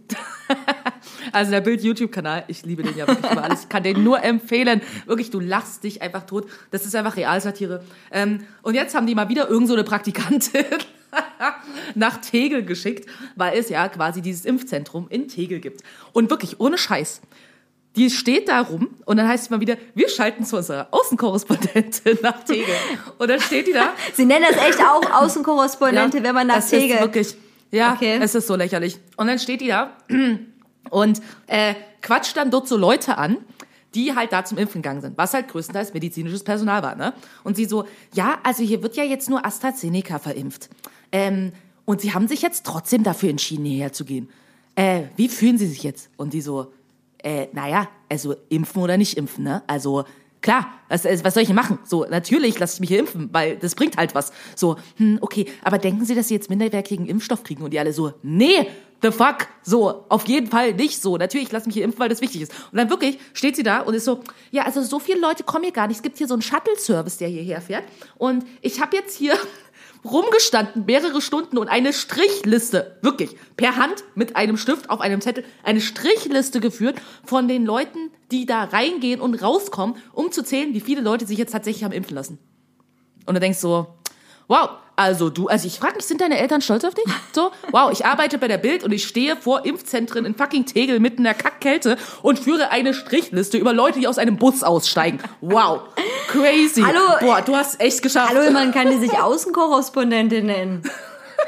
also 1.32 1.51
der 1.51 1.61
Bild-YouTube-Kanal, 1.61 2.43
ich 2.49 2.66
liebe 2.66 2.84
den 2.84 2.97
ja 2.97 3.07
wirklich 3.07 3.32
über 3.32 3.41
alles. 3.41 3.61
Ich 3.64 3.70
kann 3.70 3.84
den 3.84 4.03
nur 4.03 4.22
empfehlen. 4.22 4.82
Wirklich, 5.05 5.32
du 5.32 5.39
lachst 5.39 5.86
dich 5.86 6.01
einfach 6.01 6.26
tot. 6.26 6.49
Das 6.72 6.86
ist 6.86 6.93
einfach 6.93 7.16
Realsatire. 7.16 7.86
Ähm, 8.11 8.45
und 8.64 8.76
jetzt 8.76 8.95
haben 8.95 9.07
die 9.07 9.16
mal 9.16 9.30
wieder 9.30 9.49
irgend 9.49 9.70
so 9.70 9.76
eine 9.76 9.86
Praktikantin 9.86 10.66
nach 11.95 12.18
Tegel 12.18 12.66
geschickt, 12.66 13.09
weil 13.38 13.57
es 13.57 13.70
ja 13.70 13.88
quasi 13.88 14.22
dieses 14.22 14.43
Impfzentrum 14.43 15.07
in 15.09 15.30
Tegel 15.30 15.61
gibt. 15.61 15.84
Und 16.11 16.30
wirklich, 16.30 16.59
ohne 16.59 16.78
Scheiß. 16.78 17.22
Die 17.96 18.10
steht 18.10 18.48
da 18.50 18.62
rum 18.62 18.89
und 19.06 19.18
dann 19.18 19.28
heißt 19.28 19.44
es 19.44 19.50
mal 19.52 19.60
wieder, 19.60 19.78
wir 19.94 20.10
schalten 20.10 20.44
zu 20.46 20.58
unserer 20.58 20.88
Außenkorrespondentin 20.91 22.18
nach 22.24 22.44
Tegel. 22.46 22.74
Und 23.20 23.30
dann 23.30 23.39
steht 23.39 23.68
die 23.68 23.74
da. 23.74 23.89
Sie 24.16 24.26
nennen 24.26 24.46
das 24.50 24.58
echt 24.66 24.80
auch 24.80 25.22
Außenkorrespondente, 25.22 26.24
wenn 26.24 26.34
man 26.34 26.48
nach 26.48 26.56
das 26.56 26.70
Tegel. 26.70 26.96
Ist 26.98 27.02
wirklich, 27.02 27.36
ja, 27.72 27.94
Okay. 27.94 28.18
es 28.22 28.34
ist 28.34 28.48
so 28.48 28.56
lächerlich. 28.56 29.00
Und 29.18 29.28
dann 29.28 29.38
steht 29.38 29.62
die 29.62 29.68
da 29.68 29.96
und 30.89 31.22
äh, 31.48 31.76
quatscht 32.02 32.36
dann 32.36 32.50
dort 32.50 32.68
so 32.68 32.78
Leute 32.78 33.18
an, 33.18 33.38
die 33.94 34.16
halt 34.16 34.34
da 34.34 34.44
zum 34.44 34.58
Impfen 34.58 34.82
gegangen 34.82 35.02
sind, 35.02 35.18
was 35.20 35.36
halt 35.36 35.48
größtenteils 35.50 35.94
medizinisches 35.94 36.44
Personal 36.44 36.82
war, 36.82 36.96
ne? 36.96 37.14
Und 37.44 37.56
sie 37.56 37.66
so, 37.66 37.86
ja, 38.16 38.39
also 38.41 38.64
hier 38.64 38.82
wird 38.82 38.96
ja 38.96 39.04
jetzt 39.04 39.30
nur 39.30 39.46
AstraZeneca 39.46 40.18
verimpft. 40.18 40.68
Ähm, 41.12 41.52
und 41.86 42.02
sie 42.02 42.12
haben 42.14 42.28
sich 42.28 42.41
jetzt 42.41 42.66
trotzdem 42.66 43.04
dafür 43.04 43.30
entschieden, 43.30 43.66
hierher 43.66 43.94
zu 43.94 44.04
gehen. 44.04 44.30
Äh, 44.76 45.04
wie 45.16 45.30
fühlen 45.30 45.60
sie 45.60 45.68
sich 45.68 45.84
jetzt? 45.84 46.10
Und 46.18 46.34
die 46.34 46.41
so, 46.41 46.74
äh, 47.24 47.47
naja, 47.53 47.88
also 48.09 48.36
impfen 48.49 48.82
oder 48.82 48.97
nicht 48.97 49.17
impfen, 49.17 49.43
ne? 49.43 49.63
Also 49.65 50.05
klar, 50.41 50.67
was, 50.89 51.05
äh, 51.05 51.17
was 51.24 51.34
soll 51.34 51.41
ich 51.41 51.47
denn 51.47 51.55
machen? 51.55 51.80
So, 51.86 52.05
natürlich 52.05 52.59
lasse 52.59 52.76
ich 52.76 52.80
mich 52.82 52.89
hier 52.89 52.99
impfen, 52.99 53.30
weil 53.32 53.57
das 53.57 53.74
bringt 53.74 53.97
halt 53.97 54.13
was. 54.13 54.32
So, 54.55 54.76
hm, 54.97 55.17
okay, 55.21 55.47
aber 55.63 55.80
denken 55.80 56.05
Sie, 56.05 56.13
dass 56.13 56.28
Sie 56.28 56.36
jetzt 56.36 56.49
minderwertigen 56.49 57.07
Impfstoff 57.07 57.43
kriegen? 57.43 57.63
Und 57.63 57.71
die 57.71 57.80
alle 57.80 57.93
so, 57.93 58.13
nee, 58.21 58.67
the 59.01 59.11
fuck, 59.11 59.47
so, 59.63 60.05
auf 60.09 60.28
jeden 60.28 60.47
Fall 60.47 60.74
nicht 60.74 61.01
so. 61.01 61.17
Natürlich 61.17 61.51
lasse 61.51 61.63
ich 61.63 61.67
mich 61.67 61.76
hier 61.76 61.86
impfen, 61.86 61.99
weil 61.99 62.09
das 62.09 62.21
wichtig 62.21 62.41
ist. 62.41 62.53
Und 62.71 62.78
dann 62.78 62.89
wirklich 62.89 63.17
steht 63.34 63.55
sie 63.55 63.63
da 63.63 63.80
und 63.80 63.93
ist 63.93 64.05
so, 64.05 64.21
ja, 64.51 64.63
also 64.63 64.84
so 64.84 64.99
viele 64.99 65.19
Leute 65.19 65.43
kommen 65.43 65.63
hier 65.63 65.74
gar 65.74 65.88
nicht. 65.88 65.97
Es 65.97 66.03
gibt 66.03 66.17
hier 66.17 66.28
so 66.28 66.36
einen 66.36 66.41
Shuttle-Service, 66.41 67.17
der 67.17 67.30
hierher 67.30 67.61
fährt. 67.61 67.84
Und 68.17 68.45
ich 68.61 68.82
habe 68.82 68.95
jetzt 68.95 69.17
hier 69.17 69.34
rumgestanden, 70.06 70.86
mehrere 70.86 71.22
Stunden 71.22 71.58
und 71.58 71.68
eine 71.68 71.93
Strichliste, 71.93 72.97
wirklich, 73.01 73.36
per 73.58 73.78
Hand 73.78 74.04
mit 74.16 74.36
einem 74.36 74.58
Stift 74.58 74.89
auf 74.89 75.01
einem 75.01 75.22
Zettel, 75.22 75.45
eine 75.64 75.82
Strichliste 75.82 76.60
geführt 76.60 77.01
von 77.26 77.47
den 77.47 77.66
Leuten, 77.66 78.12
die 78.32 78.45
da 78.45 78.64
reingehen 78.64 79.22
und 79.22 79.36
rauskommen, 79.36 79.95
um 80.12 80.32
zu 80.32 80.43
zählen, 80.43 80.74
wie 80.74 80.82
viele 80.82 81.01
Leute 81.01 81.26
sich 81.26 81.38
jetzt 81.38 81.51
tatsächlich 81.51 81.84
haben 81.84 81.93
impfen 81.93 82.16
lassen. 82.16 82.39
Und 83.26 83.36
du 83.36 83.39
denkst 83.39 83.60
so, 83.60 83.88
wow, 84.48 84.70
also 84.96 85.30
du, 85.30 85.48
also 85.48 85.68
ich 85.68 85.80
frage 85.80 85.96
mich, 85.96 86.06
sind 86.06 86.22
deine 86.22 86.38
Eltern 86.38 86.62
stolz 86.62 86.84
auf 86.84 86.94
dich? 86.94 87.06
So, 87.34 87.52
wow, 87.72 87.91
ich 87.91 88.06
arbeite 88.06 88.38
bei 88.38 88.48
der 88.48 88.60
Bild 88.60 88.84
und 88.84 88.91
ich 88.91 89.08
stehe 89.08 89.36
vor 89.36 89.66
Impfzentren 89.66 90.26
in 90.26 90.36
fucking 90.36 90.66
Tegel 90.66 91.00
mitten 91.00 91.20
in 91.20 91.24
der 91.24 91.34
Kackkälte 91.34 91.98
und 92.22 92.38
führe 92.38 92.70
eine 92.70 92.94
Strichliste 92.94 93.58
über 93.58 93.74
Leute, 93.74 94.00
die 94.00 94.08
aus 94.08 94.20
einem 94.20 94.38
Bus 94.38 94.62
aussteigen. 94.64 95.20
Wow, 95.41 95.82
crazy. 96.28 96.82
Hallo, 96.82 97.00
Boah, 97.20 97.41
du 97.41 97.56
hast 97.56 97.82
echt 97.82 98.04
geschafft. 98.04 98.34
Hallo, 98.36 98.52
man 98.52 98.72
kann 98.72 98.89
die 98.91 98.98
sich 98.98 99.18
Außenkorrespondentin 99.18 100.46
nennen. 100.46 100.84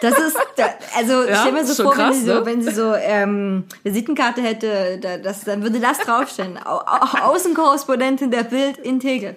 Das 0.02 0.18
ist, 0.18 0.38
also 0.98 1.24
Ja, 1.24 1.41
stell 1.41 1.52
mir 1.54 1.66
so 1.66 1.84
vor, 1.84 1.93
krass, 1.93 2.16
wenn 2.16 2.20
sie 2.20 2.26
so, 2.26 2.34
ne? 2.34 2.46
wenn 2.46 2.62
sie 2.62 2.72
so 2.72 2.93
ähm, 2.96 3.64
Visitenkarte 3.84 4.41
hätte, 4.41 4.98
da, 5.00 5.18
das, 5.18 5.43
dann 5.43 5.62
würde 5.64 5.80
das 5.80 6.00
draufstehen. 6.00 6.58
Au, 6.58 6.80
Au, 6.80 7.34
Außenkorrespondentin 7.34 8.32
der 8.32 8.43
Bild 8.43 8.78
in 8.78 9.00
Tegel. 9.00 9.36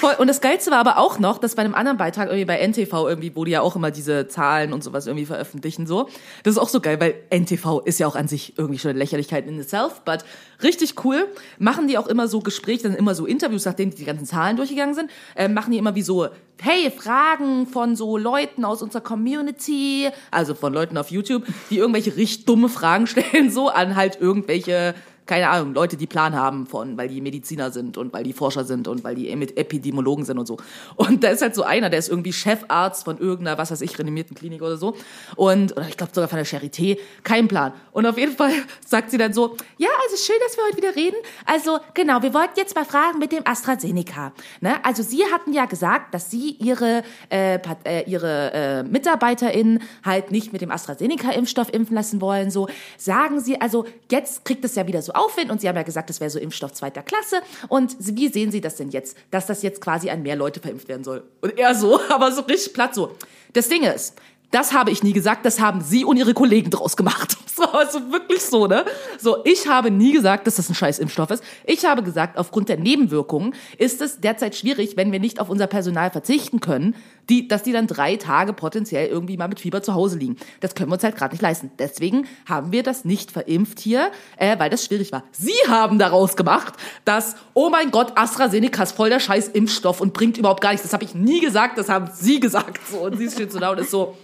Voll. 0.00 0.14
Und 0.18 0.26
das 0.26 0.40
Geilste 0.40 0.70
war 0.70 0.78
aber 0.78 0.98
auch 0.98 1.18
noch, 1.18 1.38
dass 1.38 1.54
bei 1.54 1.62
einem 1.62 1.74
anderen 1.74 1.96
Beitrag 1.98 2.28
irgendwie 2.28 2.44
bei 2.44 2.58
NTV 2.66 2.92
irgendwie, 3.08 3.34
wo 3.34 3.44
die 3.44 3.52
ja 3.52 3.60
auch 3.60 3.76
immer 3.76 3.90
diese 3.90 4.28
Zahlen 4.28 4.72
und 4.72 4.82
sowas 4.82 5.06
irgendwie 5.06 5.26
veröffentlichen, 5.26 5.86
so. 5.86 6.08
Das 6.42 6.54
ist 6.54 6.58
auch 6.58 6.68
so 6.68 6.80
geil, 6.80 7.00
weil 7.00 7.14
NTV 7.30 7.80
ist 7.84 8.00
ja 8.00 8.06
auch 8.06 8.16
an 8.16 8.28
sich 8.28 8.58
irgendwie 8.58 8.78
schon 8.78 8.90
eine 8.90 8.98
Lächerlichkeit 8.98 9.46
in 9.46 9.58
itself, 9.58 10.02
but 10.04 10.24
richtig 10.62 11.04
cool. 11.04 11.28
Machen 11.58 11.88
die 11.88 11.98
auch 11.98 12.06
immer 12.06 12.28
so 12.28 12.40
Gespräche, 12.40 12.84
dann 12.84 12.94
immer 12.94 13.14
so 13.14 13.26
Interviews, 13.26 13.64
nachdem 13.64 13.90
die 13.90 13.96
die 13.96 14.04
ganzen 14.04 14.26
Zahlen 14.26 14.56
durchgegangen 14.56 14.94
sind, 14.94 15.10
äh, 15.36 15.48
machen 15.48 15.72
die 15.72 15.78
immer 15.78 15.94
wie 15.94 16.02
so, 16.02 16.28
hey, 16.60 16.90
Fragen 16.90 17.66
von 17.66 17.96
so 17.96 18.16
Leuten 18.18 18.64
aus 18.64 18.82
unserer 18.82 19.02
Community, 19.02 20.08
also 20.30 20.54
von 20.54 20.74
Leuten 20.74 20.98
auf 20.98 21.10
YouTube, 21.10 21.44
die 21.70 21.78
irgendwelche 21.78 22.16
richtig 22.16 22.44
dumme 22.44 22.68
Fragen 22.68 23.06
stellen, 23.06 23.50
so 23.50 23.68
an 23.68 23.96
halt 23.96 24.20
irgendwelche 24.20 24.94
keine 25.30 25.48
Ahnung, 25.48 25.74
Leute, 25.74 25.96
die 25.96 26.08
Plan 26.08 26.34
haben 26.34 26.66
von, 26.66 26.98
weil 26.98 27.06
die 27.06 27.20
Mediziner 27.20 27.70
sind 27.70 27.96
und 27.96 28.12
weil 28.12 28.24
die 28.24 28.32
Forscher 28.32 28.64
sind 28.64 28.88
und 28.88 29.04
weil 29.04 29.14
die 29.14 29.30
Epidemiologen 29.30 30.24
sind 30.24 30.38
und 30.38 30.46
so. 30.46 30.56
Und 30.96 31.22
da 31.22 31.28
ist 31.28 31.40
halt 31.40 31.54
so 31.54 31.62
einer, 31.62 31.88
der 31.88 32.00
ist 32.00 32.08
irgendwie 32.08 32.32
Chefarzt 32.32 33.04
von 33.04 33.16
irgendeiner, 33.16 33.56
was 33.56 33.70
weiß 33.70 33.80
ich, 33.82 33.96
renommierten 33.96 34.34
Klinik 34.34 34.60
oder 34.60 34.76
so. 34.76 34.96
Und, 35.36 35.70
oder 35.76 35.86
ich 35.86 35.96
glaube 35.96 36.12
sogar 36.12 36.28
von 36.28 36.38
der 36.38 36.46
Charité, 36.46 36.98
kein 37.22 37.46
Plan. 37.46 37.72
Und 37.92 38.06
auf 38.06 38.18
jeden 38.18 38.32
Fall 38.32 38.50
sagt 38.84 39.12
sie 39.12 39.18
dann 39.18 39.32
so, 39.32 39.56
ja, 39.78 39.88
also 40.02 40.16
schön, 40.16 40.34
dass 40.44 40.56
wir 40.56 40.64
heute 40.64 40.76
wieder 40.78 40.96
reden. 40.96 41.16
Also, 41.46 41.78
genau, 41.94 42.20
wir 42.22 42.34
wollten 42.34 42.54
jetzt 42.56 42.74
mal 42.74 42.84
fragen 42.84 43.20
mit 43.20 43.30
dem 43.30 43.46
AstraZeneca. 43.46 44.32
Ne? 44.60 44.84
Also, 44.84 45.04
Sie 45.04 45.22
hatten 45.32 45.52
ja 45.52 45.66
gesagt, 45.66 46.12
dass 46.12 46.28
Sie 46.28 46.56
Ihre, 46.58 47.04
äh, 47.28 47.60
äh, 47.84 48.02
Ihre 48.10 48.52
äh, 48.52 48.82
MitarbeiterInnen 48.82 49.80
halt 50.04 50.32
nicht 50.32 50.52
mit 50.52 50.60
dem 50.60 50.72
AstraZeneca-Impfstoff 50.72 51.72
impfen 51.72 51.94
lassen 51.94 52.20
wollen. 52.20 52.50
So, 52.50 52.68
sagen 52.98 53.38
Sie, 53.38 53.60
also, 53.60 53.84
jetzt 54.10 54.44
kriegt 54.44 54.64
es 54.64 54.74
ja 54.74 54.88
wieder 54.88 55.02
so 55.02 55.12
Aufwind 55.20 55.50
und 55.50 55.60
Sie 55.60 55.68
haben 55.68 55.76
ja 55.76 55.82
gesagt, 55.82 56.08
das 56.10 56.20
wäre 56.20 56.30
so 56.30 56.38
Impfstoff 56.38 56.72
zweiter 56.72 57.02
Klasse. 57.02 57.42
Und 57.68 57.96
wie 57.98 58.28
sehen 58.28 58.50
Sie 58.50 58.60
das 58.60 58.76
denn 58.76 58.90
jetzt, 58.90 59.16
dass 59.30 59.46
das 59.46 59.62
jetzt 59.62 59.80
quasi 59.80 60.10
an 60.10 60.22
mehr 60.22 60.36
Leute 60.36 60.60
verimpft 60.60 60.88
werden 60.88 61.04
soll? 61.04 61.22
Und 61.40 61.58
er 61.58 61.74
so, 61.74 62.00
aber 62.08 62.32
so 62.32 62.42
richtig 62.42 62.72
platt 62.72 62.94
so. 62.94 63.12
Das 63.52 63.68
Ding 63.68 63.82
ist, 63.82 64.14
das 64.50 64.72
habe 64.72 64.90
ich 64.90 65.02
nie 65.02 65.12
gesagt, 65.12 65.46
das 65.46 65.60
haben 65.60 65.80
Sie 65.80 66.04
und 66.04 66.16
Ihre 66.16 66.34
Kollegen 66.34 66.70
draus 66.70 66.96
gemacht. 66.96 67.36
So, 67.60 67.66
also 67.66 68.10
wirklich 68.10 68.42
so, 68.42 68.66
ne? 68.66 68.86
So, 69.18 69.44
ich 69.44 69.68
habe 69.68 69.90
nie 69.90 70.12
gesagt, 70.12 70.46
dass 70.46 70.56
das 70.56 70.70
ein 70.70 70.74
scheiß 70.74 70.98
Impfstoff 70.98 71.30
ist. 71.30 71.44
Ich 71.66 71.84
habe 71.84 72.02
gesagt, 72.02 72.38
aufgrund 72.38 72.70
der 72.70 72.78
Nebenwirkungen 72.78 73.54
ist 73.76 74.00
es 74.00 74.18
derzeit 74.18 74.56
schwierig, 74.56 74.96
wenn 74.96 75.12
wir 75.12 75.20
nicht 75.20 75.38
auf 75.38 75.50
unser 75.50 75.66
Personal 75.66 76.10
verzichten 76.10 76.60
können, 76.60 76.94
die, 77.30 77.48
dass 77.48 77.62
die 77.62 77.72
dann 77.72 77.86
drei 77.86 78.16
Tage 78.16 78.52
potenziell 78.52 79.08
irgendwie 79.08 79.36
mal 79.36 79.48
mit 79.48 79.60
Fieber 79.60 79.82
zu 79.82 79.94
Hause 79.94 80.18
liegen. 80.18 80.36
Das 80.60 80.74
können 80.74 80.90
wir 80.90 80.94
uns 80.94 81.04
halt 81.04 81.16
gerade 81.16 81.32
nicht 81.34 81.42
leisten. 81.42 81.70
Deswegen 81.78 82.26
haben 82.46 82.72
wir 82.72 82.82
das 82.82 83.04
nicht 83.04 83.30
verimpft 83.30 83.80
hier, 83.80 84.10
äh, 84.36 84.58
weil 84.58 84.68
das 84.68 84.84
schwierig 84.84 85.12
war. 85.12 85.24
Sie 85.32 85.54
haben 85.68 85.98
daraus 85.98 86.36
gemacht, 86.36 86.74
dass, 87.04 87.36
oh 87.54 87.70
mein 87.70 87.90
Gott, 87.90 88.12
AstraZeneca 88.16 88.82
ist 88.82 88.92
voll 88.92 89.08
der 89.08 89.20
scheiß 89.20 89.48
Impfstoff 89.48 90.00
und 90.00 90.12
bringt 90.12 90.36
überhaupt 90.36 90.60
gar 90.60 90.70
nichts. 90.70 90.82
Das 90.82 90.92
habe 90.92 91.04
ich 91.04 91.14
nie 91.14 91.40
gesagt, 91.40 91.78
das 91.78 91.88
haben 91.88 92.10
Sie 92.12 92.40
gesagt. 92.50 92.80
So, 92.90 92.98
und 92.98 93.16
sie 93.16 93.30
steht 93.30 93.52
so 93.52 93.58
da 93.58 93.70
und 93.70 93.78
ist 93.78 93.90
so, 93.90 94.16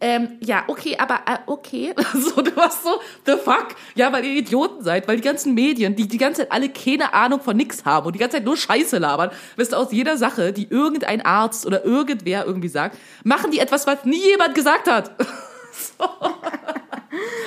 ähm, 0.00 0.38
ja, 0.40 0.62
okay, 0.68 0.96
aber 0.96 1.20
äh, 1.26 1.38
okay. 1.46 1.92
So, 2.14 2.40
du 2.40 2.54
warst 2.56 2.84
so, 2.84 3.00
the 3.26 3.32
fuck? 3.32 3.74
Ja, 3.96 4.12
weil 4.12 4.24
ihr 4.24 4.36
Idioten 4.36 4.84
seid, 4.84 5.08
weil 5.08 5.16
die 5.16 5.22
ganzen 5.22 5.54
Medien, 5.54 5.96
die 5.96 6.06
die 6.06 6.18
ganze 6.18 6.42
Zeit 6.42 6.52
alle 6.52 6.68
keine 6.68 7.14
Ahnung 7.14 7.40
von 7.40 7.56
nix 7.56 7.84
haben 7.84 8.06
und 8.06 8.12
die 8.14 8.18
ganze 8.18 8.36
Zeit 8.36 8.44
nur 8.44 8.56
Scheiße 8.56 8.98
labern, 8.98 9.30
wisst 9.56 9.74
aus 9.74 9.90
jeder 9.90 10.16
Sache, 10.16 10.52
die 10.52 10.68
irgendein 10.70 11.20
Arzt 11.22 11.66
oder 11.66 11.84
irgendwer 11.84 12.46
irgendwie 12.46 12.68
sagt, 12.68 12.96
machen 13.24 13.50
die 13.50 13.58
etwas, 13.58 13.86
was 13.86 14.04
nie 14.04 14.20
jemand 14.20 14.54
gesagt 14.54 14.88
hat. 14.88 15.10
so. 15.98 16.04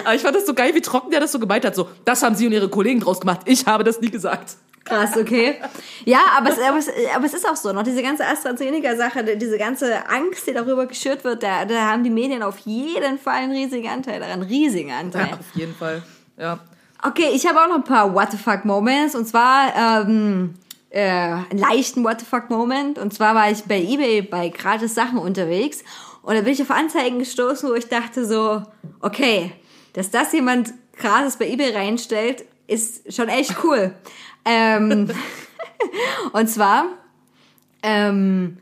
Aber 0.03 0.15
ich 0.15 0.21
fand 0.21 0.35
das 0.35 0.45
so 0.45 0.53
geil, 0.53 0.75
wie 0.75 0.81
trocken 0.81 1.11
der 1.11 1.21
das 1.21 1.31
so 1.31 1.39
gemeint 1.39 1.63
hat. 1.63 1.75
So, 1.75 1.87
das 2.03 2.21
haben 2.21 2.35
sie 2.35 2.47
und 2.47 2.51
ihre 2.51 2.69
Kollegen 2.69 2.99
draus 2.99 3.21
gemacht. 3.21 3.41
Ich 3.45 3.65
habe 3.65 3.83
das 3.83 4.01
nie 4.01 4.11
gesagt. 4.11 4.57
Krass, 4.83 5.15
okay. 5.15 5.55
Ja, 6.05 6.19
aber 6.37 6.49
es, 6.49 6.59
aber, 6.59 6.77
es, 6.77 6.89
aber 7.15 7.25
es 7.25 7.33
ist 7.33 7.47
auch 7.47 7.55
so, 7.55 7.71
noch 7.71 7.83
diese 7.83 8.01
ganze 8.01 8.25
AstraZeneca-Sache, 8.25 9.37
diese 9.37 9.57
ganze 9.57 10.09
Angst, 10.09 10.47
die 10.47 10.53
darüber 10.53 10.87
geschürt 10.87 11.23
wird, 11.23 11.43
da, 11.43 11.65
da 11.65 11.91
haben 11.91 12.03
die 12.03 12.09
Medien 12.09 12.41
auf 12.41 12.57
jeden 12.59 13.19
Fall 13.19 13.43
einen 13.43 13.51
riesigen 13.51 13.87
Anteil 13.87 14.19
daran. 14.19 14.41
Riesigen 14.41 14.91
Anteil. 14.91 15.27
Ja, 15.27 15.33
auf 15.33 15.55
jeden 15.55 15.75
Fall. 15.75 16.01
Ja. 16.37 16.59
Okay, 17.03 17.29
ich 17.33 17.47
habe 17.47 17.59
auch 17.61 17.67
noch 17.67 17.75
ein 17.75 17.83
paar 17.83 18.13
What 18.13 18.31
the 18.31 18.37
fuck 18.37 18.65
Moments 18.65 19.15
und 19.15 19.27
zwar 19.27 19.73
ähm, 19.75 20.55
äh, 20.89 21.01
einen 21.01 21.57
leichten 21.57 22.03
What 22.03 22.19
the 22.19 22.25
fuck 22.25 22.49
Moment 22.49 22.99
und 22.99 23.13
zwar 23.13 23.33
war 23.33 23.49
ich 23.49 23.63
bei 23.63 23.79
eBay 23.79 24.21
bei 24.21 24.49
gratis 24.49 24.93
Sachen 24.93 25.17
unterwegs 25.17 25.83
und 26.21 26.35
da 26.35 26.41
bin 26.41 26.53
ich 26.53 26.61
auf 26.61 26.69
Anzeigen 26.69 27.19
gestoßen, 27.19 27.69
wo 27.69 27.73
ich 27.73 27.87
dachte 27.87 28.25
so, 28.25 28.63
okay, 28.99 29.51
dass 29.93 30.11
das 30.11 30.31
jemand 30.33 30.73
gratis 30.97 31.37
bei 31.37 31.47
eBay 31.47 31.75
reinstellt, 31.75 32.45
ist 32.67 33.11
schon 33.13 33.29
echt 33.29 33.63
cool. 33.63 33.93
Ähm, 34.45 35.09
und 36.33 36.47
zwar 36.47 36.85
ähm, 37.83 38.57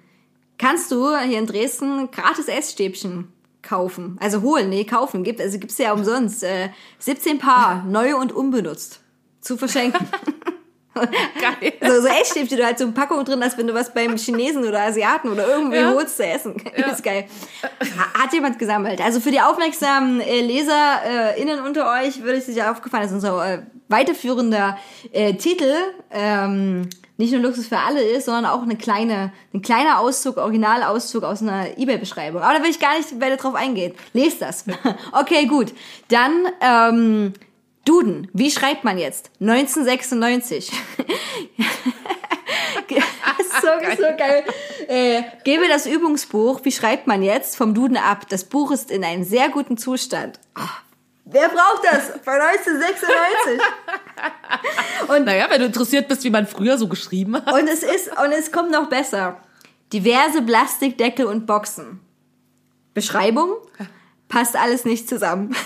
kannst 0.57 0.91
du 0.91 1.17
hier 1.17 1.39
in 1.39 1.45
Dresden 1.45 2.11
gratis 2.11 2.47
Essstäbchen 2.47 3.31
kaufen. 3.61 4.17
Also 4.19 4.41
holen, 4.41 4.69
nee, 4.69 4.83
kaufen. 4.83 5.23
Gibt, 5.23 5.41
also 5.41 5.59
gibt's 5.59 5.77
ja 5.77 5.93
umsonst. 5.93 6.43
Äh, 6.43 6.69
17 6.99 7.39
Paar, 7.39 7.83
neu 7.83 8.15
und 8.15 8.31
unbenutzt. 8.31 9.01
Zu 9.41 9.57
verschenken. 9.57 10.07
Geil. 11.01 11.73
So, 11.81 12.01
so 12.01 12.07
Essstäbchen, 12.07 12.47
die 12.49 12.55
du 12.57 12.65
halt 12.65 12.77
so 12.77 12.85
eine 12.85 12.93
Packung 12.93 13.23
drin 13.25 13.43
hast, 13.43 13.57
wenn 13.57 13.67
du 13.67 13.73
was 13.73 13.93
beim 13.93 14.17
Chinesen 14.17 14.65
oder 14.65 14.81
Asiaten 14.81 15.29
oder 15.29 15.47
irgendwie 15.47 15.77
Ja. 15.77 15.93
holst 15.93 16.17
zu 16.17 16.25
essen. 16.25 16.55
Ist 16.91 17.03
geil. 17.03 17.25
Ha- 17.63 18.23
Hat 18.23 18.33
jemand 18.33 18.59
gesammelt. 18.59 19.01
Also 19.01 19.19
für 19.19 19.31
die 19.31 19.41
aufmerksamen 19.41 20.21
äh, 20.21 20.41
Leser 20.41 20.99
äh, 21.35 21.41
innen 21.41 21.59
unter 21.61 21.91
euch 21.91 22.21
würde 22.23 22.37
es 22.39 22.45
sich 22.47 22.55
ja 22.57 22.71
aufgefallen, 22.71 23.03
dass 23.03 23.11
unser 23.13 23.53
äh, 23.53 23.59
weiterführender 23.87 24.77
äh, 25.11 25.33
Titel 25.35 25.71
ähm, 26.11 26.89
nicht 27.17 27.33
nur 27.33 27.41
Luxus 27.41 27.67
für 27.67 27.77
alle 27.79 28.01
ist, 28.01 28.25
sondern 28.25 28.45
auch 28.45 28.61
eine 28.61 28.77
kleine, 28.77 29.33
ein 29.53 29.61
kleiner 29.61 29.99
Auszug, 29.99 30.37
Originalauszug 30.37 31.23
aus 31.23 31.41
einer 31.41 31.77
E-Mail-Beschreibung. 31.77 32.41
Aber 32.41 32.57
da 32.57 32.63
will 32.63 32.69
ich 32.69 32.79
gar 32.79 32.97
nicht 32.97 33.19
weiter 33.19 33.35
drauf 33.35 33.55
eingehen. 33.55 33.93
Lest 34.13 34.41
das. 34.41 34.63
okay, 35.11 35.45
gut. 35.45 35.73
Dann 36.07 36.45
ähm, 36.61 37.33
Duden. 37.85 38.29
Wie 38.33 38.51
schreibt 38.51 38.83
man 38.83 38.97
jetzt? 38.97 39.31
1996. 39.39 40.71
so, 43.61 43.67
so 43.97 44.03
geil. 44.17 44.43
Äh, 44.87 45.23
gebe 45.43 45.67
das 45.67 45.85
Übungsbuch, 45.85 46.61
wie 46.63 46.71
schreibt 46.71 47.07
man 47.07 47.23
jetzt, 47.23 47.55
vom 47.55 47.73
Duden 47.73 47.97
ab. 47.97 48.27
Das 48.29 48.43
Buch 48.43 48.71
ist 48.71 48.91
in 48.91 49.03
einem 49.03 49.23
sehr 49.23 49.49
guten 49.49 49.77
Zustand. 49.77 50.39
Ah, 50.55 50.69
wer 51.25 51.49
braucht 51.49 51.83
das? 51.83 52.09
Von 52.23 52.33
1996. 52.33 53.61
Naja, 55.25 55.47
wenn 55.49 55.59
du 55.61 55.67
interessiert 55.67 56.07
bist, 56.07 56.23
wie 56.23 56.29
man 56.29 56.45
früher 56.45 56.77
so 56.77 56.87
geschrieben 56.87 57.35
hat. 57.35 57.51
Und 57.53 57.67
es 57.67 57.83
ist, 57.83 58.09
und 58.19 58.31
es 58.31 58.51
kommt 58.51 58.71
noch 58.71 58.89
besser. 58.89 59.41
Diverse 59.91 60.41
Plastikdeckel 60.41 61.25
und 61.25 61.45
Boxen. 61.45 61.99
Beschreibung? 62.93 63.55
Passt 64.27 64.55
alles 64.55 64.85
nicht 64.85 65.09
zusammen. 65.09 65.55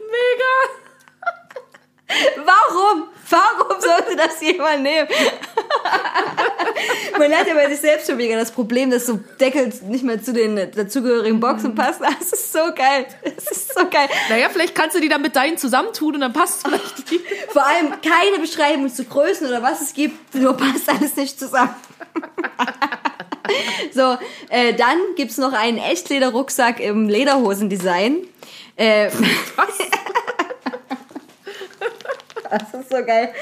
Mega. 0.00 0.54
Warum? 2.08 3.04
Warum 3.30 3.80
sollte 3.80 4.16
das 4.16 4.40
jemand 4.40 4.82
nehmen? 4.82 5.08
Man 7.18 7.32
hat 7.34 7.46
ja 7.46 7.54
bei 7.54 7.68
sich 7.68 7.80
selbst 7.80 8.08
schon 8.08 8.16
wieder 8.16 8.36
das 8.36 8.50
Problem, 8.50 8.90
dass 8.90 9.06
so 9.06 9.20
Deckel 9.38 9.70
nicht 9.82 10.04
mehr 10.04 10.22
zu 10.22 10.32
den 10.32 10.56
dazugehörigen 10.74 11.38
Boxen 11.38 11.74
passen. 11.74 12.06
Das 12.18 12.32
ist 12.32 12.52
so 12.52 12.72
geil. 12.74 13.06
Das 13.22 13.50
ist 13.50 13.74
so 13.74 13.80
geil. 13.90 14.08
Naja, 14.30 14.48
vielleicht 14.50 14.74
kannst 14.74 14.96
du 14.96 15.00
die 15.00 15.08
dann 15.08 15.20
mit 15.20 15.36
deinen 15.36 15.58
zusammentun 15.58 16.14
und 16.14 16.22
dann 16.22 16.32
passt 16.32 16.66
vielleicht 16.66 17.10
die. 17.10 17.20
Vor 17.48 17.66
allem 17.66 17.92
keine 18.00 18.38
Beschreibung 18.40 18.88
zu 18.88 19.04
Größen 19.04 19.46
oder 19.46 19.62
was 19.62 19.82
es 19.82 19.92
gibt, 19.92 20.34
nur 20.34 20.56
passt 20.56 20.88
alles 20.88 21.16
nicht 21.16 21.38
zusammen. 21.38 21.74
so, 23.92 24.16
äh, 24.48 24.72
dann 24.74 24.98
gibt's 25.16 25.36
noch 25.36 25.52
einen 25.52 25.78
Echtlederrucksack 25.78 26.80
im 26.80 27.08
Lederhosendesign. 27.08 28.26
Äh, 28.76 29.10
Das 32.50 32.80
ist 32.80 32.90
so 32.90 33.04
geil. 33.04 33.32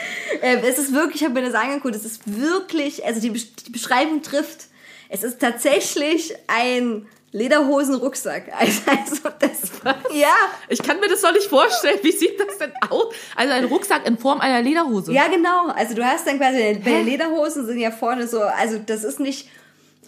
Ähm, 0.43 0.61
es 0.65 0.79
ist 0.79 0.93
wirklich, 0.93 1.23
ich 1.23 1.25
habe 1.25 1.41
mir 1.41 1.47
das 1.47 1.55
angeguckt, 1.55 1.95
es 1.95 2.05
ist 2.05 2.23
wirklich, 2.27 3.05
also 3.05 3.21
die, 3.21 3.31
die 3.31 3.71
Beschreibung 3.71 4.23
trifft. 4.23 4.67
Es 5.09 5.23
ist 5.23 5.41
tatsächlich 5.41 6.35
ein 6.49 7.07
Lederhosenrucksack. 7.33 8.45
Also, 8.59 8.83
also 8.87 9.29
das, 9.39 9.71
ja, 10.15 10.35
Ich 10.69 10.83
kann 10.83 11.01
mir 11.01 11.09
das 11.09 11.21
doch 11.21 11.33
nicht 11.33 11.49
vorstellen. 11.49 11.99
Wie 12.03 12.13
sieht 12.13 12.41
das 12.41 12.59
denn 12.59 12.73
aus? 12.89 13.15
Also 13.37 13.53
ein 13.53 13.65
Rucksack 13.65 14.07
in 14.07 14.19
Form 14.19 14.41
einer 14.41 14.63
Lederhose. 14.63 15.13
ja 15.13 15.29
genau. 15.29 15.69
Also 15.69 15.95
du 15.95 16.05
hast 16.05 16.27
dann 16.27 16.39
quasi, 16.39 16.81
bei 16.83 16.91
den 16.91 17.07
Lederhosen 17.07 17.67
sind 17.67 17.79
ja 17.79 17.91
vorne 17.91 18.27
so, 18.27 18.41
also 18.41 18.79
das 18.79 19.05
ist 19.05 19.21
nicht, 19.21 19.49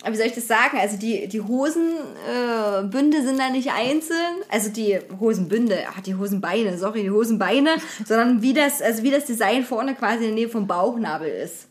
wie 0.05 0.17
soll 0.17 0.27
ich 0.27 0.35
das 0.35 0.47
sagen? 0.47 0.79
Also 0.79 0.97
die, 0.97 1.29
die 1.29 1.41
Hosenbünde 1.41 3.19
äh, 3.19 3.23
sind 3.23 3.39
da 3.39 3.51
nicht 3.51 3.71
einzeln, 3.73 4.43
also 4.49 4.71
die 4.71 4.99
Hosenbünde, 5.19 5.79
ach 5.89 6.01
die 6.01 6.15
Hosenbeine, 6.15 6.79
sorry, 6.79 7.03
die 7.03 7.11
Hosenbeine, 7.11 7.77
sondern 8.07 8.43
wie 8.43 8.53
das, 8.53 8.81
also 8.81 9.03
wie 9.03 9.11
das 9.11 9.25
Design 9.27 9.65
vorne 9.65 9.95
quasi 9.95 10.25
in 10.25 10.31
der 10.31 10.33
Nähe 10.33 10.49
vom 10.49 10.67
Bauchnabel 10.67 11.29
ist. 11.29 11.69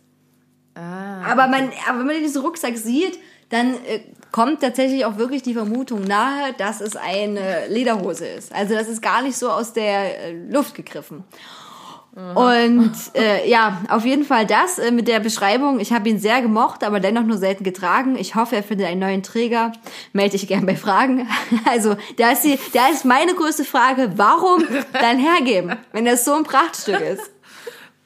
aber, 1.25 1.47
man, 1.47 1.71
aber 1.87 1.99
wenn 1.99 2.07
man 2.07 2.19
diesen 2.19 2.41
Rucksack 2.41 2.77
sieht, 2.77 3.17
dann 3.49 3.75
äh, 3.85 4.01
kommt 4.31 4.61
tatsächlich 4.61 5.05
auch 5.05 5.17
wirklich 5.17 5.41
die 5.41 5.53
Vermutung 5.53 6.03
nahe, 6.03 6.53
dass 6.57 6.81
es 6.81 6.95
eine 6.95 7.67
Lederhose 7.67 8.27
ist. 8.27 8.53
Also 8.53 8.73
das 8.73 8.89
ist 8.89 9.01
gar 9.01 9.21
nicht 9.21 9.37
so 9.37 9.49
aus 9.49 9.73
der 9.73 10.25
äh, 10.25 10.33
Luft 10.49 10.75
gegriffen. 10.75 11.23
Und 12.33 12.93
äh, 13.13 13.47
ja, 13.47 13.81
auf 13.89 14.03
jeden 14.03 14.23
Fall 14.23 14.47
das 14.47 14.79
äh, 14.79 14.89
mit 14.89 15.07
der 15.07 15.19
Beschreibung. 15.19 15.79
Ich 15.79 15.93
habe 15.93 16.09
ihn 16.09 16.17
sehr 16.17 16.41
gemocht, 16.41 16.83
aber 16.83 16.99
dennoch 16.99 17.21
nur 17.21 17.37
selten 17.37 17.63
getragen. 17.63 18.15
Ich 18.17 18.33
hoffe, 18.33 18.55
er 18.55 18.63
findet 18.63 18.87
einen 18.87 19.01
neuen 19.01 19.21
Träger. 19.21 19.71
Melde 20.13 20.31
dich 20.31 20.47
gern 20.47 20.65
bei 20.65 20.75
Fragen. 20.75 21.27
Also 21.65 21.95
da 22.17 22.31
ist, 22.31 22.43
die, 22.43 22.57
da 22.73 22.87
ist 22.87 23.05
meine 23.05 23.33
größte 23.35 23.65
Frage, 23.65 24.13
warum 24.15 24.63
dann 24.93 25.19
hergeben, 25.19 25.75
wenn 25.91 26.05
das 26.05 26.25
so 26.25 26.33
ein 26.33 26.43
Prachtstück 26.43 27.01
ist? 27.01 27.29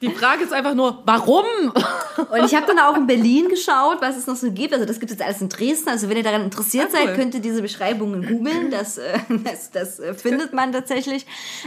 Die 0.02 0.10
Frage 0.10 0.42
ist 0.42 0.52
einfach 0.52 0.74
nur, 0.74 1.02
warum? 1.06 1.44
Und 1.72 2.44
ich 2.44 2.54
habe 2.54 2.66
dann 2.66 2.80
auch 2.80 2.96
in 2.96 3.06
Berlin 3.06 3.48
geschaut, 3.48 3.98
was 4.00 4.16
es 4.16 4.26
noch 4.26 4.34
so 4.36 4.50
gibt. 4.50 4.74
Also 4.74 4.84
das 4.84 4.98
gibt 4.98 5.12
es 5.12 5.18
jetzt 5.18 5.24
alles 5.26 5.40
in 5.40 5.48
Dresden. 5.48 5.88
Also 5.90 6.08
wenn 6.08 6.16
ihr 6.16 6.24
daran 6.24 6.42
interessiert 6.42 6.88
Ah, 6.92 6.98
cool. 6.98 7.06
seid, 7.06 7.16
könnt 7.16 7.34
ihr 7.34 7.40
diese 7.40 7.62
Beschreibungen 7.62 8.26
googeln. 8.26 8.70
Das, 8.70 8.98
äh, 8.98 9.18
das, 9.44 9.70
das 9.70 10.00
äh, 10.00 10.12
findet 10.14 10.52
man 10.52 10.72
tatsächlich. 10.72 11.24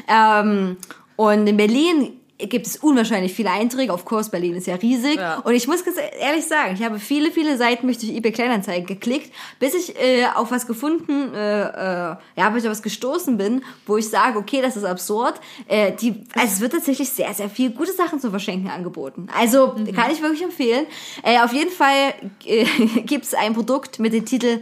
Ähm, 0.07 0.77
und 1.15 1.47
in 1.47 1.55
Berlin 1.57 2.19
gibt 2.37 2.67
es 2.67 2.77
unwahrscheinlich 2.77 3.33
viele 3.33 3.51
Einträge. 3.51 3.93
Of 3.93 4.03
course, 4.03 4.29
Berlin 4.29 4.55
ist 4.55 4.67
ja 4.67 4.75
riesig. 4.75 5.15
Ja. 5.15 5.39
Und 5.39 5.53
ich 5.53 5.67
muss 5.67 5.85
ganz 5.85 5.97
ehrlich 6.19 6.45
sagen, 6.45 6.73
ich 6.73 6.83
habe 6.83 6.99
viele, 6.99 7.31
viele 7.31 7.57
Seiten 7.57 7.87
durch 7.87 8.03
eBay 8.03 8.31
Kleinanzeigen 8.31 8.85
geklickt, 8.85 9.33
bis 9.59 9.73
ich 9.73 9.95
äh, 10.01 10.25
auf 10.35 10.51
was 10.51 10.67
gefunden, 10.67 11.33
äh, 11.33 11.61
äh, 11.61 12.15
ja, 12.35 12.49
bis 12.49 12.63
ich 12.63 12.69
auf 12.69 12.71
was 12.71 12.83
gestoßen 12.83 13.37
bin, 13.37 13.63
wo 13.85 13.97
ich 13.97 14.09
sage, 14.09 14.37
okay, 14.37 14.61
das 14.61 14.75
ist 14.75 14.83
absurd. 14.83 15.39
Äh, 15.67 15.93
die, 15.93 16.23
also 16.33 16.47
es 16.47 16.59
wird 16.59 16.73
tatsächlich 16.73 17.09
sehr, 17.09 17.33
sehr 17.33 17.49
viel 17.49 17.71
gute 17.71 17.93
Sachen 17.93 18.19
zum 18.19 18.31
Verschenken 18.31 18.69
angeboten. 18.69 19.27
Also 19.37 19.75
kann 19.95 20.11
ich 20.11 20.21
wirklich 20.21 20.43
empfehlen. 20.43 20.85
Äh, 21.23 21.39
auf 21.39 21.53
jeden 21.53 21.71
Fall 21.71 22.13
äh, 22.45 22.65
gibt 23.05 23.25
es 23.25 23.33
ein 23.33 23.53
Produkt 23.53 23.99
mit 23.99 24.11
dem 24.11 24.25
Titel 24.25 24.61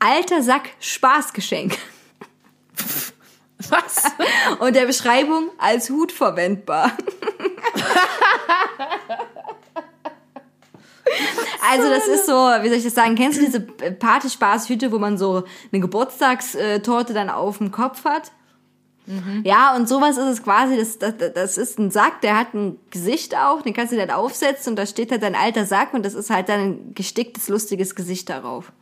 Alter 0.00 0.42
Sack 0.42 0.70
Spaßgeschenk. 0.80 1.78
Was? 3.70 4.04
Und 4.60 4.76
der 4.76 4.86
Beschreibung 4.86 5.50
als 5.58 5.90
Hut 5.90 6.12
verwendbar. 6.12 6.92
Also 11.70 11.88
das 11.88 12.06
ist 12.08 12.26
so, 12.26 12.32
wie 12.32 12.68
soll 12.68 12.78
ich 12.78 12.84
das 12.84 12.94
sagen, 12.94 13.14
kennst 13.14 13.38
du 13.38 13.44
diese 13.44 13.60
Partyspaßhüte, 13.60 14.92
wo 14.92 14.98
man 14.98 15.16
so 15.16 15.44
eine 15.72 15.80
Geburtstagstorte 15.80 17.14
dann 17.14 17.30
auf 17.30 17.58
dem 17.58 17.70
Kopf 17.70 18.04
hat? 18.04 18.32
Ja, 19.42 19.76
und 19.76 19.86
sowas 19.86 20.16
ist 20.16 20.24
es 20.24 20.42
quasi, 20.42 20.78
das, 20.78 20.98
das, 20.98 21.14
das 21.34 21.58
ist 21.58 21.78
ein 21.78 21.90
Sack, 21.90 22.22
der 22.22 22.38
hat 22.38 22.54
ein 22.54 22.78
Gesicht 22.90 23.36
auch, 23.36 23.60
den 23.60 23.74
kannst 23.74 23.92
du 23.92 23.96
dann 23.98 24.10
aufsetzen 24.10 24.72
und 24.72 24.76
da 24.76 24.86
steht 24.86 25.10
halt 25.10 25.22
ein 25.24 25.34
alter 25.34 25.66
Sack 25.66 25.92
und 25.92 26.06
das 26.06 26.14
ist 26.14 26.30
halt 26.30 26.48
dann 26.48 26.60
ein 26.60 26.94
gesticktes, 26.94 27.48
lustiges 27.48 27.94
Gesicht 27.94 28.28
darauf. 28.28 28.72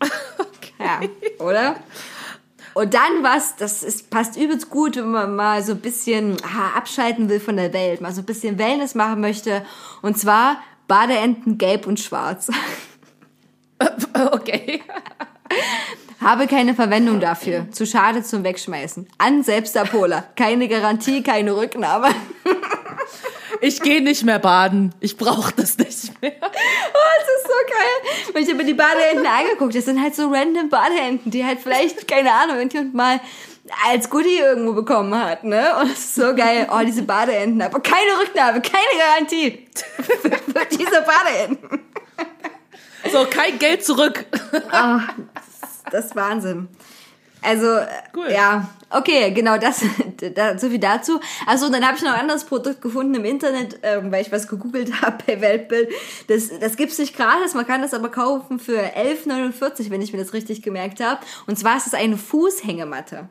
Ja, 0.82 0.98
oder? 1.44 1.76
Und 2.74 2.94
dann 2.94 3.22
was, 3.22 3.56
das 3.56 3.82
ist, 3.82 4.10
passt 4.10 4.36
übelst 4.36 4.70
gut, 4.70 4.96
wenn 4.96 5.10
man 5.10 5.36
mal 5.36 5.62
so 5.62 5.72
ein 5.72 5.80
bisschen 5.80 6.36
ah, 6.42 6.76
abschalten 6.76 7.28
will 7.28 7.40
von 7.40 7.56
der 7.56 7.72
Welt, 7.72 8.00
mal 8.00 8.12
so 8.12 8.22
ein 8.22 8.26
bisschen 8.26 8.58
Wellness 8.58 8.94
machen 8.94 9.20
möchte. 9.20 9.64
Und 10.02 10.18
zwar 10.18 10.62
Badeenten 10.86 11.58
gelb 11.58 11.86
und 11.86 12.00
schwarz. 12.00 12.50
Okay. 14.32 14.82
Habe 16.20 16.46
keine 16.46 16.74
Verwendung 16.74 17.18
dafür. 17.18 17.66
Zu 17.70 17.86
schade 17.86 18.22
zum 18.22 18.44
Wegschmeißen. 18.44 19.08
An 19.16 19.42
Selbstabholer. 19.42 20.24
Keine 20.36 20.68
Garantie, 20.68 21.22
keine 21.22 21.56
Rücknahme. 21.56 22.08
Ich 23.60 23.80
gehe 23.80 24.02
nicht 24.02 24.24
mehr 24.24 24.38
baden. 24.38 24.94
Ich 25.00 25.16
brauche 25.16 25.52
das 25.52 25.76
nicht 25.78 26.20
mehr. 26.22 26.32
Oh, 26.40 26.46
das 26.46 27.28
ist 27.36 27.44
so 27.44 27.52
geil. 27.68 28.32
Weil 28.32 28.42
ich 28.42 28.48
habe 28.48 28.58
mir 28.58 28.64
die 28.64 28.74
Badeenten 28.74 29.26
angeguckt. 29.26 29.74
Das 29.74 29.84
sind 29.84 30.00
halt 30.00 30.14
so 30.14 30.28
random 30.28 30.68
Badeenten, 30.68 31.30
die 31.30 31.44
halt 31.44 31.60
vielleicht, 31.60 32.08
keine 32.08 32.32
Ahnung, 32.32 32.56
irgendjemand 32.56 32.94
mal 32.94 33.20
als 33.88 34.08
Goodie 34.10 34.38
irgendwo 34.38 34.72
bekommen 34.72 35.14
hat, 35.14 35.44
ne? 35.44 35.76
Und 35.80 35.90
das 35.90 35.98
ist 35.98 36.14
so 36.14 36.34
geil. 36.34 36.68
Oh, 36.72 36.80
diese 36.84 37.02
Badeenten. 37.02 37.60
Aber 37.62 37.80
keine 37.80 38.18
Rücknahme, 38.20 38.60
keine 38.60 38.98
Garantie. 38.98 39.66
für, 39.74 40.30
für 40.30 40.66
diese 40.70 41.02
Badeenten. 41.02 41.80
So, 43.12 43.26
kein 43.30 43.58
Geld 43.58 43.84
zurück. 43.84 44.26
Ah, 44.70 45.00
das 45.90 46.06
ist 46.06 46.16
Wahnsinn. 46.16 46.68
Also, 47.42 47.66
Cool. 48.14 48.30
ja, 48.30 48.68
okay, 48.90 49.30
genau 49.32 49.56
das, 49.56 49.82
da, 50.34 50.58
so 50.58 50.68
viel 50.68 50.78
dazu. 50.78 51.20
Also 51.46 51.70
dann 51.70 51.86
habe 51.86 51.96
ich 51.96 52.02
noch 52.02 52.12
ein 52.12 52.20
anderes 52.20 52.44
Produkt 52.44 52.82
gefunden 52.82 53.14
im 53.14 53.24
Internet, 53.24 53.78
ähm, 53.82 54.12
weil 54.12 54.22
ich 54.22 54.30
was 54.32 54.46
gegoogelt 54.48 55.00
habe 55.02 55.16
bei 55.26 55.40
Weltbild. 55.40 55.88
Das, 56.28 56.50
das 56.58 56.76
gibt's 56.76 56.98
nicht 56.98 57.16
gratis, 57.16 57.54
man 57.54 57.66
kann 57.66 57.82
das 57.82 57.94
aber 57.94 58.10
kaufen 58.10 58.58
für 58.58 58.78
11,49, 58.78 59.90
wenn 59.90 60.02
ich 60.02 60.12
mir 60.12 60.18
das 60.18 60.32
richtig 60.32 60.62
gemerkt 60.62 61.00
habe. 61.02 61.20
Und 61.46 61.58
zwar 61.58 61.76
ist 61.76 61.86
es 61.86 61.94
eine 61.94 62.16
Fußhängematte. 62.16 63.28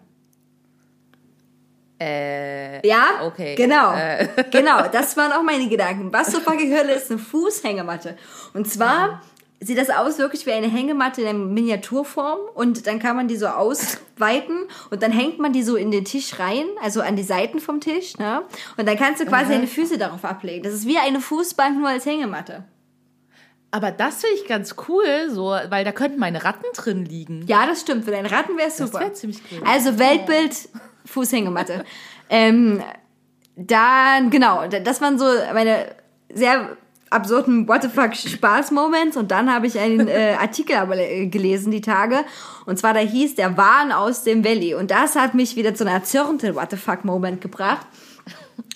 Äh, 2.02 2.88
Ja, 2.88 3.26
Okay. 3.28 3.56
Genau, 3.56 3.94
Äh. 3.94 4.28
genau. 4.52 4.88
Das 4.92 5.18
waren 5.18 5.32
auch 5.34 5.44
meine 5.44 5.68
Gedanken. 5.68 6.12
Was 6.14 6.32
zur 6.32 6.42
fucking 6.42 6.74
Hölle 6.74 6.94
ist 6.94 7.12
eine 7.12 7.20
Fußhängematte? 7.20 8.18
Und 8.54 8.70
zwar 8.72 9.22
sieht 9.62 9.78
das 9.78 9.90
aus 9.90 10.18
wirklich 10.18 10.46
wie 10.46 10.52
eine 10.52 10.68
Hängematte 10.68 11.22
in 11.22 11.26
der 11.26 11.34
Miniaturform 11.34 12.40
und 12.54 12.88
dann 12.88 13.00
kann 13.00 13.16
man 13.16 13.28
die 13.28 13.36
so 13.36 13.48
ausweiten 13.48 14.58
und 14.90 15.04
dann 15.04 15.12
hängt 15.12 15.40
man 15.40 15.52
die 15.52 15.64
so 15.64 15.76
in 15.76 15.92
den 15.92 16.06
Tisch 16.06 16.40
rein, 16.40 16.66
also 16.82 17.02
an 17.02 17.16
die 17.16 17.24
Seiten 17.24 17.60
vom 17.60 17.82
Tisch, 17.82 18.18
ne? 18.18 18.42
Und 18.78 18.88
dann 18.88 18.98
kannst 18.98 19.22
du 19.22 19.26
quasi 19.26 19.52
deine 19.52 19.68
Füße 19.68 19.98
darauf 19.98 20.24
ablegen. 20.24 20.64
Das 20.64 20.74
ist 20.74 20.86
wie 20.88 20.98
eine 20.98 21.20
Fußbank 21.20 21.78
nur 21.78 21.90
als 21.90 22.06
Hängematte. 22.06 22.64
aber 23.72 23.92
das 23.92 24.22
finde 24.22 24.36
ich 24.38 24.48
ganz 24.48 24.76
cool, 24.88 25.30
so, 25.30 25.56
weil 25.70 25.84
da 25.86 25.92
könnten 25.92 26.20
meine 26.20 26.44
Ratten 26.44 26.66
drin 26.76 27.06
liegen. 27.06 27.46
Ja, 27.46 27.66
das 27.68 27.82
stimmt. 27.82 28.06
Für 28.06 28.12
deinen 28.12 28.26
Ratten 28.26 28.58
wäre 28.58 28.70
es 28.70 28.78
super. 28.78 29.00
wär 29.00 29.14
ziemlich 29.14 29.42
cool. 29.52 29.62
Also 29.66 30.00
Weltbild, 30.00 30.70
Fußhängematte. 31.06 31.84
ähm, 32.30 32.82
dann, 33.56 34.30
genau, 34.30 34.68
das 34.68 35.02
waren 35.02 35.20
so 35.20 35.26
meine 35.54 35.94
sehr 36.34 36.78
absurden 37.10 37.68
What 37.68 37.84
the 37.84 37.90
fuck 37.90 38.16
Spaß-Moments 38.16 39.18
und 39.18 39.32
dann 39.32 39.54
habe 39.54 39.68
ich 39.68 39.80
einen 39.80 40.08
äh, 40.08 40.36
Artikel 40.40 40.76
aber 40.76 40.98
äh, 40.98 41.28
gelesen 41.28 41.72
die 41.72 41.82
Tage 41.82 42.20
und 42.66 42.78
zwar 42.78 42.94
da 42.94 43.00
hieß 43.00 43.36
der 43.36 43.58
Wahn 43.58 43.92
aus 43.92 44.24
dem 44.24 44.44
Valley 44.44 44.76
und 44.76 44.92
das 44.92 45.16
hat 45.16 45.34
mich 45.34 45.56
wieder 45.56 45.74
zu 45.76 45.86
einer 45.86 46.04
zürnten 46.04 46.56
What 46.56 46.72
the 46.72 46.78
fuck 46.78 47.06
Moment 47.06 47.42
gebracht 47.42 47.86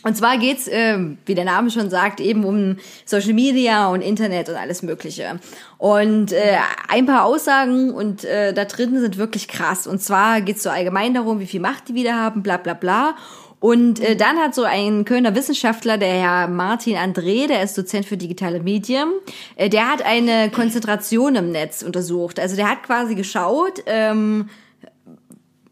und 0.03 0.17
zwar 0.17 0.37
geht's, 0.37 0.67
ähm, 0.69 1.17
wie 1.25 1.33
der 1.33 1.45
Name 1.45 1.71
schon 1.71 1.89
sagt, 1.89 2.19
eben 2.19 2.43
um 2.43 2.75
Social 3.05 3.33
Media 3.33 3.87
und 3.87 4.01
Internet 4.01 4.49
und 4.49 4.55
alles 4.55 4.83
Mögliche. 4.83 5.39
Und 5.77 6.33
äh, 6.33 6.57
ein 6.89 7.05
paar 7.05 7.23
Aussagen 7.23 7.91
und 7.91 8.25
äh, 8.25 8.53
da 8.53 8.65
drin 8.65 8.99
sind 8.99 9.17
wirklich 9.17 9.47
krass. 9.47 9.87
Und 9.87 10.01
zwar 10.01 10.41
geht's 10.41 10.63
so 10.63 10.69
allgemein 10.69 11.13
darum, 11.13 11.39
wie 11.39 11.45
viel 11.45 11.61
Macht 11.61 11.87
die 11.87 11.95
wieder 11.95 12.15
haben, 12.15 12.43
bla 12.43 12.57
bla 12.57 12.73
bla. 12.73 13.15
Und 13.63 14.01
äh, 14.01 14.17
dann 14.17 14.35
hat 14.39 14.53
so 14.53 14.63
ein 14.63 15.05
Kölner 15.05 15.35
Wissenschaftler, 15.35 15.97
der 15.97 16.09
Herr 16.09 16.47
Martin 16.49 16.97
André, 16.97 17.47
der 17.47 17.63
ist 17.63 17.77
Dozent 17.77 18.05
für 18.05 18.17
digitale 18.17 18.59
Medien, 18.59 19.07
äh, 19.55 19.69
der 19.69 19.89
hat 19.89 20.01
eine 20.01 20.49
Konzentration 20.49 21.37
im 21.37 21.49
Netz 21.53 21.81
untersucht. 21.81 22.41
Also 22.41 22.57
der 22.57 22.69
hat 22.69 22.83
quasi 22.83 23.15
geschaut, 23.15 23.81
ähm, 23.85 24.49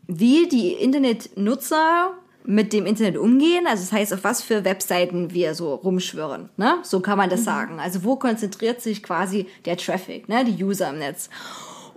wie 0.08 0.48
die 0.48 0.72
Internetnutzer 0.72 2.14
mit 2.46 2.72
dem 2.72 2.86
Internet 2.86 3.18
umgehen, 3.18 3.68
also 3.68 3.84
das 3.84 3.92
heißt, 3.92 4.14
auf 4.14 4.24
was 4.24 4.42
für 4.42 4.64
Webseiten 4.64 5.34
wir 5.34 5.54
so 5.54 5.74
rumschwirren, 5.74 6.50
ne? 6.56 6.78
So 6.84 7.02
kann 7.02 7.18
man 7.18 7.30
das 7.30 7.44
sagen. 7.44 7.82
Also 7.82 8.06
wo 8.06 8.16
konzentriert 8.16 8.80
sich 8.80 9.04
quasi 9.04 9.48
der 9.66 9.76
Traffic, 9.76 10.30
ne? 10.30 10.46
Die 10.46 10.64
User 10.64 10.92
im 10.92 11.00
Netz. 11.00 11.30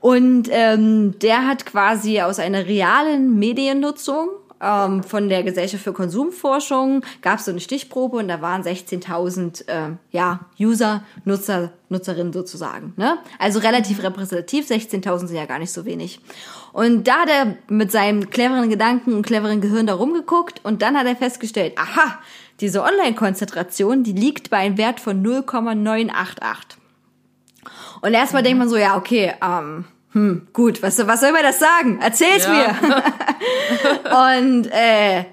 Und 0.01 0.49
ähm, 0.51 1.17
der 1.21 1.47
hat 1.47 1.65
quasi 1.65 2.21
aus 2.21 2.41
einer 2.41 2.67
realen 2.67 3.39
Mediennutzung 3.39 4.29
ähm, 4.65 5.03
von 5.03 5.29
der 5.29 5.43
Gesellschaft 5.43 5.85
für 5.85 5.93
Konsumforschung 5.93 7.03
gab 7.21 7.39
es 7.39 7.45
so 7.45 7.51
eine 7.51 7.61
Stichprobe 7.61 8.17
und 8.17 8.29
da 8.29 8.41
waren 8.41 8.63
16.000 8.63 9.69
äh, 9.69 9.97
ja, 10.11 10.41
User, 10.59 11.05
Nutzer, 11.25 11.73
Nutzerinnen 11.89 12.33
sozusagen. 12.33 12.95
Ne? 12.97 13.19
Also 13.39 13.59
relativ 13.59 14.03
repräsentativ, 14.03 14.69
16.000 14.69 15.27
sind 15.27 15.37
ja 15.37 15.47
gar 15.47 15.59
nicht 15.59 15.73
so 15.73 15.85
wenig. 15.85 16.21
Und 16.73 17.07
da 17.07 17.21
hat 17.21 17.29
er 17.29 17.57
mit 17.69 17.93
seinem 17.93 18.31
cleveren 18.31 18.71
Gedanken 18.71 19.13
und 19.13 19.25
cleveren 19.25 19.61
Gehirn 19.61 19.87
da 19.87 19.95
rumgeguckt 19.95 20.65
und 20.65 20.83
dann 20.83 20.97
hat 20.97 21.07
er 21.07 21.17
festgestellt, 21.17 21.75
aha, 21.77 22.19
diese 22.61 22.83
Online-Konzentration, 22.83 24.05
die 24.05 24.13
liegt 24.13 24.51
bei 24.51 24.59
einem 24.59 24.79
Wert 24.79 25.01
von 25.01 25.23
0,988. 25.23 26.79
Und 28.01 28.13
erstmal 28.13 28.43
denkt 28.43 28.59
man 28.59 28.69
so, 28.69 28.77
ja, 28.77 28.97
okay, 28.97 29.33
ähm, 29.43 29.85
hm, 30.15 30.47
gut, 30.53 30.83
was, 30.83 31.07
was 31.07 31.21
soll 31.21 31.33
man 31.33 31.43
das 31.43 31.59
sagen? 31.59 32.01
Erzähl's 32.01 32.47
Ja. 32.47 32.53
mir. 32.53 33.03
Und 34.39 34.67
äh, 34.73 35.25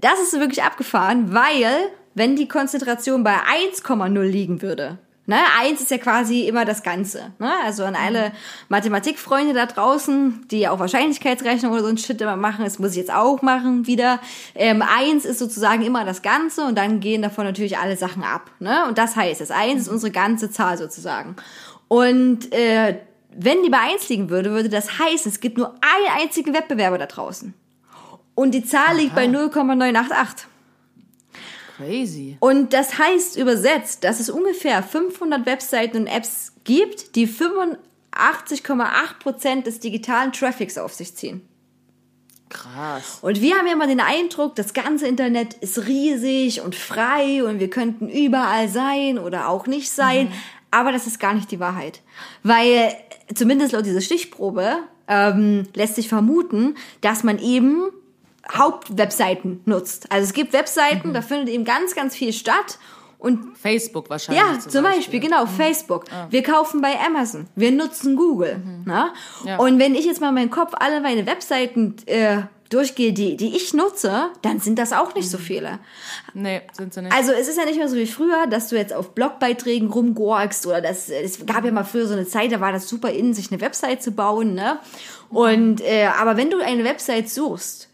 das 0.00 0.20
ist 0.22 0.38
wirklich 0.40 0.62
abgefahren, 0.62 1.32
weil 1.34 1.66
wenn 2.14 2.36
die 2.36 2.48
Konzentration 2.48 3.22
bei 3.22 3.34
1,0 3.34 4.22
liegen 4.22 4.62
würde, 4.62 4.98
ne, 5.26 5.36
1 5.60 5.80
ist 5.82 5.90
ja 5.90 5.98
quasi 5.98 6.48
immer 6.48 6.64
das 6.64 6.82
Ganze, 6.82 7.32
ne? 7.38 7.52
Also 7.64 7.84
an 7.84 7.94
alle 7.94 8.32
Mathematikfreunde 8.70 9.52
da 9.54 9.66
draußen, 9.66 10.46
die 10.50 10.66
auch 10.68 10.78
Wahrscheinlichkeitsrechnung 10.80 11.72
oder 11.72 11.82
so 11.82 11.88
ein 11.88 11.98
Shit 11.98 12.20
immer 12.20 12.36
machen, 12.36 12.64
das 12.64 12.78
muss 12.78 12.92
ich 12.92 12.96
jetzt 12.96 13.12
auch 13.12 13.42
machen 13.42 13.86
wieder. 13.86 14.20
Ähm, 14.54 14.82
1 14.82 15.24
ist 15.26 15.38
sozusagen 15.38 15.82
immer 15.82 16.04
das 16.06 16.22
Ganze 16.22 16.64
und 16.64 16.76
dann 16.78 17.00
gehen 17.00 17.22
davon 17.22 17.44
natürlich 17.44 17.76
alle 17.78 17.96
Sachen 17.96 18.24
ab, 18.24 18.50
ne? 18.58 18.86
Und 18.88 18.96
das 18.98 19.16
heißt, 19.16 19.40
das 19.40 19.50
1 19.50 19.82
ist 19.82 19.88
unsere 19.88 20.10
ganze 20.10 20.50
Zahl 20.50 20.78
sozusagen. 20.78 21.36
Und 21.88 22.52
äh, 22.52 22.98
wenn 23.34 23.62
die 23.62 23.70
bei 23.70 23.78
1 23.78 24.08
liegen 24.08 24.30
würde, 24.30 24.50
würde 24.50 24.68
das 24.68 24.98
heißen, 24.98 25.30
es 25.30 25.38
gibt 25.40 25.58
nur 25.58 25.74
einen 25.80 26.20
einzigen 26.20 26.54
Wettbewerber 26.54 26.98
da 26.98 27.06
draußen. 27.06 27.54
Und 28.34 28.52
die 28.52 28.64
Zahl 28.64 28.96
liegt 28.96 29.14
bei 29.14 29.26
0,988. 29.26 30.48
Crazy. 31.76 32.36
Und 32.40 32.72
das 32.72 32.98
heißt 32.98 33.36
übersetzt, 33.36 34.02
dass 34.04 34.20
es 34.20 34.30
ungefähr 34.30 34.82
500 34.82 35.46
Webseiten 35.46 35.96
und 35.98 36.06
Apps 36.06 36.52
gibt, 36.64 37.16
die 37.16 37.26
85,8% 37.26 39.62
des 39.62 39.80
digitalen 39.80 40.32
Traffics 40.32 40.76
auf 40.76 40.92
sich 40.94 41.16
ziehen. 41.16 41.40
Krass. 42.50 43.20
Und 43.22 43.40
wir 43.40 43.56
haben 43.56 43.66
ja 43.66 43.72
immer 43.72 43.86
den 43.86 44.00
Eindruck, 44.00 44.56
das 44.56 44.74
ganze 44.74 45.06
Internet 45.06 45.54
ist 45.54 45.86
riesig 45.86 46.60
und 46.60 46.74
frei 46.74 47.44
und 47.44 47.60
wir 47.60 47.70
könnten 47.70 48.08
überall 48.08 48.68
sein 48.68 49.18
oder 49.18 49.48
auch 49.48 49.66
nicht 49.66 49.90
sein. 49.90 50.32
Aber 50.70 50.92
das 50.92 51.06
ist 51.06 51.18
gar 51.18 51.34
nicht 51.34 51.50
die 51.50 51.60
Wahrheit. 51.60 52.00
Weil, 52.42 52.94
zumindest 53.34 53.72
laut 53.72 53.86
dieser 53.86 54.00
Stichprobe, 54.00 54.78
ähm, 55.08 55.64
lässt 55.74 55.96
sich 55.96 56.08
vermuten, 56.08 56.76
dass 57.00 57.24
man 57.24 57.38
eben 57.38 57.90
Hauptwebseiten 58.50 59.60
nutzt. 59.64 60.10
Also 60.10 60.24
es 60.24 60.32
gibt 60.32 60.52
Webseiten, 60.52 61.12
da 61.12 61.22
findet 61.22 61.48
eben 61.48 61.64
ganz, 61.64 61.94
ganz 61.94 62.16
viel 62.16 62.32
statt. 62.32 62.78
Und 63.18 63.58
Facebook 63.58 64.08
wahrscheinlich. 64.08 64.42
ja, 64.42 64.58
zum 64.58 64.82
Beispiel, 64.82 65.20
genau, 65.20 65.44
Facebook. 65.44 66.04
Wir 66.30 66.42
kaufen 66.42 66.80
bei 66.80 66.98
Amazon. 66.98 67.48
Wir 67.54 67.70
nutzen 67.70 68.16
Google. 68.16 68.62
Ne? 68.86 69.12
Ja. 69.44 69.58
Und 69.58 69.78
wenn 69.78 69.94
ich 69.94 70.06
jetzt 70.06 70.22
mal 70.22 70.30
in 70.30 70.34
meinen 70.34 70.50
Kopf 70.50 70.72
alle 70.78 71.02
meine 71.02 71.26
Webseiten 71.26 71.96
äh, 72.06 72.38
durchgehe, 72.70 73.12
die, 73.12 73.36
die 73.36 73.54
ich 73.56 73.74
nutze, 73.74 74.30
dann 74.42 74.60
sind 74.60 74.78
das 74.78 74.92
auch 74.92 75.14
nicht 75.14 75.28
so 75.28 75.38
viele. 75.38 75.80
Nee, 76.32 76.62
sind 76.72 76.94
sie 76.94 77.02
nicht. 77.02 77.12
Also 77.12 77.32
es 77.32 77.48
ist 77.48 77.58
ja 77.58 77.64
nicht 77.64 77.76
mehr 77.76 77.88
so 77.88 77.96
wie 77.96 78.06
früher, 78.06 78.46
dass 78.46 78.68
du 78.68 78.76
jetzt 78.76 78.92
auf 78.92 79.14
Blogbeiträgen 79.14 79.90
rumgorkst 79.90 80.66
oder 80.66 80.80
das, 80.80 81.10
es 81.10 81.44
gab 81.44 81.64
ja 81.64 81.72
mal 81.72 81.84
früher 81.84 82.06
so 82.06 82.14
eine 82.14 82.26
Zeit, 82.26 82.52
da 82.52 82.60
war 82.60 82.72
das 82.72 82.88
super 82.88 83.10
in, 83.10 83.34
sich 83.34 83.50
eine 83.50 83.60
Website 83.60 84.02
zu 84.02 84.12
bauen, 84.12 84.54
ne? 84.54 84.78
Und, 85.28 85.80
äh, 85.80 86.06
aber 86.06 86.36
wenn 86.36 86.50
du 86.50 86.60
eine 86.60 86.84
Website 86.84 87.28
suchst, 87.28 87.88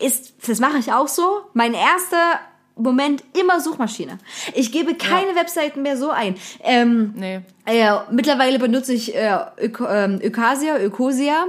ist, 0.00 0.34
das 0.46 0.60
mache 0.60 0.78
ich 0.78 0.92
auch 0.92 1.08
so, 1.08 1.42
mein 1.52 1.74
erster 1.74 2.40
Moment 2.74 3.22
immer 3.38 3.60
Suchmaschine. 3.60 4.18
Ich 4.54 4.72
gebe 4.72 4.94
keine 4.94 5.36
Webseiten 5.36 5.82
mehr 5.82 5.98
so 5.98 6.10
ein. 6.10 6.36
Ähm, 6.62 7.12
nee. 7.16 7.40
äh, 7.66 7.92
mittlerweile 8.10 8.58
benutze 8.58 8.94
ich 8.94 9.14
äh, 9.14 9.38
Öko, 9.58 9.86
ähm, 9.86 10.20
Ökasia, 10.22 10.78
Ökosia. 10.78 11.46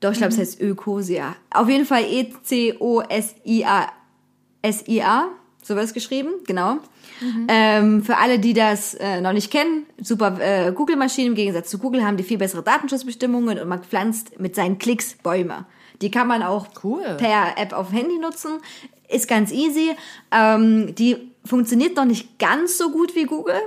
Doch, 0.00 0.12
ich 0.12 0.18
glaube, 0.18 0.32
es 0.32 0.38
heißt 0.38 0.60
Ökosia. 0.60 1.34
Auf 1.50 1.68
jeden 1.68 1.84
Fall 1.84 2.04
E-C-O-S-I-A. 2.04 3.88
S-I-A, 4.60 5.28
so 5.62 5.74
wird 5.76 5.84
es 5.84 5.94
geschrieben, 5.94 6.30
genau. 6.46 6.78
Ähm, 7.48 8.02
für 8.02 8.16
alle, 8.16 8.38
die 8.40 8.54
das 8.54 8.94
äh, 8.94 9.20
noch 9.20 9.32
nicht 9.32 9.50
kennen, 9.52 9.86
super 10.00 10.36
äh, 10.40 10.72
Google-Maschinen 10.72 11.28
im 11.28 11.34
Gegensatz 11.36 11.70
zu 11.70 11.78
Google 11.78 12.04
haben 12.04 12.16
die 12.16 12.24
viel 12.24 12.38
bessere 12.38 12.62
Datenschutzbestimmungen 12.62 13.58
und 13.58 13.68
man 13.68 13.82
pflanzt 13.84 14.38
mit 14.40 14.54
seinen 14.56 14.78
Klicks 14.78 15.14
Bäume. 15.22 15.64
Die 16.02 16.10
kann 16.10 16.26
man 16.26 16.42
auch 16.42 16.68
Cool. 16.82 17.16
per 17.18 17.56
App 17.56 17.72
auf 17.72 17.92
Handy 17.92 18.18
nutzen. 18.18 18.58
Ist 19.08 19.28
ganz 19.28 19.52
easy. 19.52 19.92
Ähm, 20.32 20.94
die 20.96 21.16
funktioniert 21.44 21.96
noch 21.96 22.04
nicht 22.04 22.38
ganz 22.38 22.76
so 22.78 22.90
gut 22.90 23.14
wie 23.14 23.24
Google, 23.24 23.60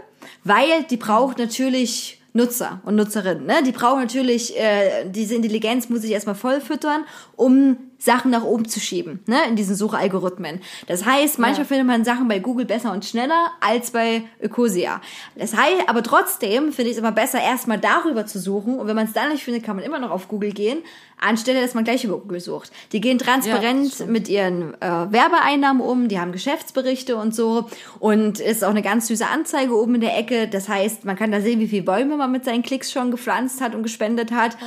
weil 0.43 0.83
die 0.89 0.97
braucht 0.97 1.37
natürlich 1.39 2.20
Nutzer 2.33 2.81
und 2.85 2.95
Nutzerinnen. 2.95 3.45
Ne? 3.45 3.61
Die 3.65 3.71
brauchen 3.71 3.99
natürlich, 3.99 4.57
äh, 4.57 5.09
diese 5.09 5.35
Intelligenz 5.35 5.89
muss 5.89 6.03
ich 6.03 6.11
erstmal 6.11 6.35
voll 6.35 6.61
füttern, 6.61 7.05
um 7.35 7.77
Sachen 8.01 8.31
nach 8.31 8.43
oben 8.43 8.67
zu 8.67 8.79
schieben, 8.79 9.19
ne, 9.27 9.37
in 9.47 9.55
diesen 9.55 9.75
Suchalgorithmen. 9.75 10.59
Das 10.87 11.05
heißt, 11.05 11.37
manchmal 11.37 11.65
findet 11.65 11.85
man 11.85 12.03
Sachen 12.03 12.27
bei 12.27 12.39
Google 12.39 12.65
besser 12.65 12.91
und 12.91 13.05
schneller 13.05 13.51
als 13.59 13.91
bei 13.91 14.23
Ecosia. 14.39 15.01
Das 15.35 15.55
heißt, 15.55 15.87
aber 15.87 16.01
trotzdem 16.01 16.73
finde 16.73 16.89
ich 16.89 16.97
es 16.97 16.97
immer 16.97 17.11
besser, 17.11 17.39
erstmal 17.39 17.77
darüber 17.77 18.25
zu 18.25 18.39
suchen. 18.39 18.79
Und 18.79 18.87
wenn 18.87 18.95
man 18.95 19.05
es 19.05 19.13
dann 19.13 19.29
nicht 19.29 19.43
findet, 19.43 19.63
kann 19.63 19.75
man 19.75 19.85
immer 19.85 19.99
noch 19.99 20.09
auf 20.09 20.27
Google 20.27 20.51
gehen, 20.51 20.79
anstelle, 21.19 21.61
dass 21.61 21.75
man 21.75 21.83
gleich 21.83 22.03
über 22.03 22.17
Google 22.17 22.39
sucht. 22.39 22.71
Die 22.91 23.01
gehen 23.01 23.19
transparent 23.19 23.99
Ja, 23.99 24.05
mit 24.07 24.27
ihren 24.27 24.73
äh, 24.81 25.11
Werbeeinnahmen 25.11 25.83
um, 25.83 26.07
die 26.07 26.19
haben 26.19 26.31
Geschäftsberichte 26.31 27.15
und 27.15 27.35
so. 27.35 27.69
Und 27.99 28.39
ist 28.39 28.63
auch 28.63 28.71
eine 28.71 28.81
ganz 28.81 29.09
süße 29.09 29.27
Anzeige 29.27 29.77
oben 29.77 29.95
in 29.95 30.01
der 30.01 30.17
Ecke. 30.17 30.47
Das 30.47 30.67
heißt, 30.67 31.05
man 31.05 31.15
kann 31.15 31.31
da 31.31 31.39
sehen, 31.39 31.59
wie 31.59 31.67
viele 31.67 31.83
Bäume 31.83 32.17
man 32.17 32.31
mit 32.31 32.45
seinen 32.45 32.63
Klicks 32.63 32.91
schon 32.91 33.11
gepflanzt 33.11 33.61
hat 33.61 33.75
und 33.75 33.83
gespendet 33.83 34.31
hat. 34.31 34.57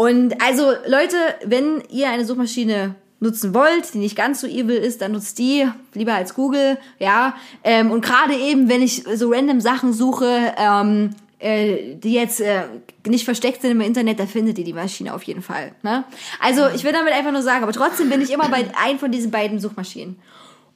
Und 0.00 0.40
also 0.40 0.72
Leute, 0.86 1.16
wenn 1.44 1.82
ihr 1.90 2.08
eine 2.08 2.24
Suchmaschine 2.24 2.94
nutzen 3.20 3.52
wollt, 3.52 3.92
die 3.92 3.98
nicht 3.98 4.16
ganz 4.16 4.40
so 4.40 4.46
evil 4.46 4.76
ist, 4.76 5.02
dann 5.02 5.12
nutzt 5.12 5.38
die 5.38 5.68
lieber 5.92 6.14
als 6.14 6.32
Google, 6.32 6.78
ja. 6.98 7.34
Ähm, 7.62 7.90
und 7.90 8.02
gerade 8.02 8.34
eben, 8.34 8.70
wenn 8.70 8.80
ich 8.80 9.04
so 9.16 9.30
random 9.30 9.60
Sachen 9.60 9.92
suche, 9.92 10.54
ähm, 10.56 11.10
äh, 11.38 11.96
die 11.96 12.14
jetzt 12.14 12.40
äh, 12.40 12.62
nicht 13.06 13.26
versteckt 13.26 13.60
sind 13.60 13.72
im 13.72 13.82
Internet, 13.82 14.18
da 14.18 14.24
findet 14.24 14.56
ihr 14.56 14.64
die 14.64 14.72
Maschine 14.72 15.12
auf 15.12 15.22
jeden 15.24 15.42
Fall. 15.42 15.72
Ne? 15.82 16.04
Also 16.40 16.68
ich 16.74 16.82
will 16.82 16.92
damit 16.92 17.12
einfach 17.12 17.32
nur 17.32 17.42
sagen, 17.42 17.62
aber 17.62 17.72
trotzdem 17.74 18.08
bin 18.08 18.22
ich 18.22 18.32
immer 18.32 18.48
bei 18.48 18.64
ein 18.82 18.98
von 18.98 19.12
diesen 19.12 19.30
beiden 19.30 19.60
Suchmaschinen. 19.60 20.16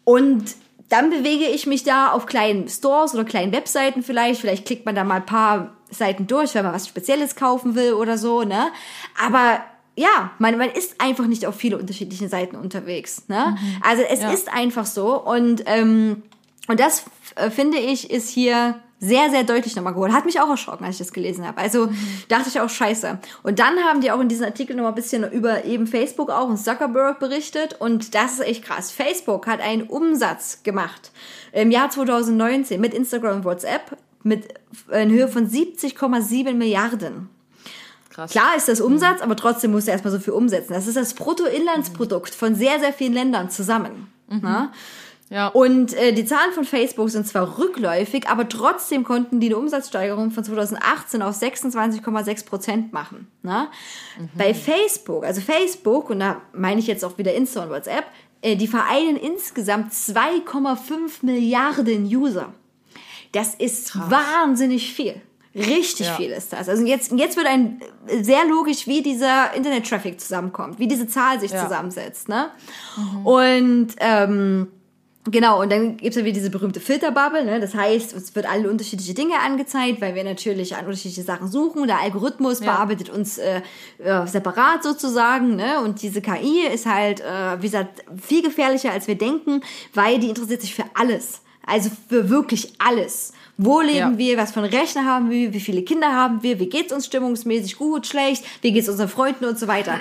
Und 0.04 0.54
dann 0.88 1.10
bewege 1.10 1.46
ich 1.46 1.66
mich 1.66 1.82
da 1.82 2.10
auf 2.12 2.26
kleinen 2.26 2.68
Stores 2.68 3.14
oder 3.14 3.24
kleinen 3.24 3.52
Webseiten 3.52 4.02
vielleicht. 4.02 4.40
Vielleicht 4.40 4.66
klickt 4.66 4.86
man 4.86 4.94
da 4.94 5.04
mal 5.04 5.16
ein 5.16 5.26
paar 5.26 5.76
Seiten 5.90 6.26
durch, 6.26 6.54
wenn 6.54 6.64
man 6.64 6.74
was 6.74 6.86
Spezielles 6.88 7.36
kaufen 7.36 7.74
will 7.74 7.94
oder 7.94 8.18
so, 8.18 8.42
ne? 8.42 8.68
Aber 9.24 9.60
ja, 9.96 10.30
man, 10.38 10.58
man 10.58 10.70
ist 10.70 11.00
einfach 11.00 11.26
nicht 11.26 11.46
auf 11.46 11.54
viele 11.54 11.78
unterschiedliche 11.78 12.28
Seiten 12.28 12.56
unterwegs, 12.56 13.28
ne? 13.28 13.56
Also 13.82 14.02
es 14.02 14.20
Ja. 14.20 14.32
ist 14.32 14.52
einfach 14.52 14.86
so 14.86 15.20
und 15.22 15.62
ähm, 15.66 16.22
und 16.66 16.80
das 16.80 17.04
äh, 17.36 17.50
finde 17.50 17.78
ich 17.78 18.10
ist 18.10 18.28
hier 18.28 18.80
sehr, 19.04 19.30
sehr 19.30 19.44
deutlich 19.44 19.76
nochmal 19.76 19.92
geholt. 19.92 20.12
Hat 20.12 20.24
mich 20.24 20.40
auch 20.40 20.48
erschrocken, 20.48 20.84
als 20.84 20.94
ich 20.94 21.06
das 21.06 21.12
gelesen 21.12 21.46
habe. 21.46 21.58
Also 21.58 21.88
dachte 22.28 22.48
ich 22.48 22.60
auch 22.60 22.70
scheiße. 22.70 23.18
Und 23.42 23.58
dann 23.58 23.78
haben 23.80 24.00
die 24.00 24.10
auch 24.10 24.20
in 24.20 24.28
diesem 24.28 24.46
Artikel 24.46 24.74
nochmal 24.74 24.92
ein 24.92 24.96
bisschen 24.96 25.30
über 25.30 25.64
eben 25.64 25.86
Facebook 25.86 26.30
auch 26.30 26.48
und 26.48 26.58
Zuckerberg 26.58 27.18
berichtet. 27.18 27.80
Und 27.80 28.14
das 28.14 28.34
ist 28.34 28.40
echt 28.40 28.64
krass. 28.64 28.90
Facebook 28.90 29.46
hat 29.46 29.60
einen 29.60 29.82
Umsatz 29.82 30.62
gemacht 30.62 31.12
im 31.52 31.70
Jahr 31.70 31.90
2019 31.90 32.80
mit 32.80 32.94
Instagram 32.94 33.36
und 33.36 33.44
WhatsApp 33.44 33.96
mit 34.22 34.48
in 34.90 35.10
Höhe 35.10 35.28
von 35.28 35.48
70,7 35.48 36.54
Milliarden. 36.54 37.28
Krass. 38.10 38.30
Klar 38.30 38.56
ist 38.56 38.68
das 38.68 38.80
Umsatz, 38.80 39.20
aber 39.20 39.36
trotzdem 39.36 39.72
musst 39.72 39.88
du 39.88 39.92
erstmal 39.92 40.12
so 40.12 40.20
viel 40.20 40.32
umsetzen. 40.32 40.72
Das 40.72 40.86
ist 40.86 40.96
das 40.96 41.14
Bruttoinlandsprodukt 41.14 42.32
von 42.32 42.54
sehr, 42.54 42.78
sehr 42.78 42.92
vielen 42.92 43.12
Ländern 43.12 43.50
zusammen. 43.50 44.08
Ne? 44.28 44.70
Ja. 45.34 45.48
Und 45.48 45.92
äh, 45.94 46.12
die 46.12 46.24
Zahlen 46.24 46.52
von 46.52 46.64
Facebook 46.64 47.10
sind 47.10 47.26
zwar 47.26 47.58
rückläufig, 47.58 48.28
aber 48.28 48.48
trotzdem 48.48 49.02
konnten 49.02 49.40
die 49.40 49.46
eine 49.48 49.56
Umsatzsteigerung 49.56 50.30
von 50.30 50.44
2018 50.44 51.22
auf 51.22 51.34
26,6 51.36 52.46
Prozent 52.46 52.92
machen. 52.92 53.26
Ne? 53.42 53.66
Bei 54.36 54.54
Facebook, 54.54 55.24
also 55.24 55.40
Facebook, 55.40 56.08
und 56.10 56.20
da 56.20 56.40
meine 56.52 56.78
ich 56.78 56.86
jetzt 56.86 57.04
auch 57.04 57.18
wieder 57.18 57.34
Insta 57.34 57.64
und 57.64 57.70
WhatsApp, 57.70 58.04
äh, 58.42 58.54
die 58.54 58.68
vereinen 58.68 59.16
insgesamt 59.16 59.92
2,5 59.92 61.22
Milliarden 61.22 62.04
User. 62.04 62.54
Das 63.32 63.56
ist 63.56 63.98
wahnsinnig 64.08 64.92
viel. 64.94 65.20
Richtig 65.56 66.06
Ja. 66.06 66.14
viel 66.14 66.30
ist 66.30 66.52
das. 66.52 66.68
Also 66.68 66.84
jetzt, 66.84 67.12
jetzt 67.12 67.36
wird 67.36 67.46
ein 67.46 67.80
sehr 68.22 68.44
logisch, 68.46 68.86
wie 68.86 69.02
dieser 69.02 69.52
Internet-Traffic 69.54 70.20
zusammenkommt, 70.20 70.78
wie 70.78 70.86
diese 70.88 71.06
Zahl 71.08 71.40
sich 71.40 71.50
Ja. 71.52 71.64
zusammensetzt. 71.64 72.28
Ne? 72.28 72.50
Und 73.24 73.88
ähm, 73.98 74.68
Genau, 75.30 75.62
und 75.62 75.72
dann 75.72 75.96
gibt's 75.96 76.16
ja 76.16 76.24
wieder 76.24 76.34
diese 76.34 76.50
berühmte 76.50 76.80
Filterbubble, 76.80 77.44
ne? 77.46 77.58
Das 77.58 77.74
heißt, 77.74 78.12
es 78.12 78.34
wird 78.34 78.44
alle 78.46 78.68
unterschiedliche 78.70 79.14
Dinge 79.14 79.38
angezeigt, 79.40 80.02
weil 80.02 80.14
wir 80.14 80.22
natürlich 80.22 80.76
an 80.76 80.84
unterschiedliche 80.84 81.22
Sachen 81.22 81.48
suchen. 81.50 81.86
Der 81.86 82.00
Algorithmus 82.00 82.60
bearbeitet 82.60 83.08
uns 83.08 83.38
äh, 83.38 83.62
äh, 83.98 84.26
separat 84.26 84.82
sozusagen, 84.82 85.56
ne? 85.56 85.80
Und 85.82 86.02
diese 86.02 86.20
KI 86.20 86.66
ist 86.72 86.84
halt, 86.84 87.20
äh, 87.20 87.56
wie 87.60 87.66
gesagt, 87.66 88.04
viel 88.20 88.42
gefährlicher, 88.42 88.92
als 88.92 89.06
wir 89.08 89.14
denken, 89.14 89.62
weil 89.94 90.18
die 90.18 90.28
interessiert 90.28 90.60
sich 90.60 90.74
für 90.74 90.84
alles. 90.92 91.40
Also 91.66 91.90
für 92.10 92.28
wirklich 92.28 92.74
alles. 92.78 93.32
Wo 93.56 93.80
leben 93.80 93.96
Ja. 93.96 94.18
wir, 94.18 94.36
was 94.36 94.52
für 94.52 94.60
einen 94.60 94.74
Rechner 94.74 95.06
haben 95.06 95.30
wir, 95.30 95.54
wie 95.54 95.60
viele 95.60 95.82
Kinder 95.82 96.12
haben 96.12 96.42
wir, 96.42 96.58
wie 96.60 96.68
geht's 96.68 96.92
uns 96.92 97.06
stimmungsmäßig, 97.06 97.78
gut, 97.78 98.06
schlecht, 98.06 98.44
wie 98.60 98.72
geht's 98.72 98.88
unseren 98.90 99.08
Freunden 99.08 99.46
und 99.46 99.58
so 99.58 99.68
weiter. 99.68 100.00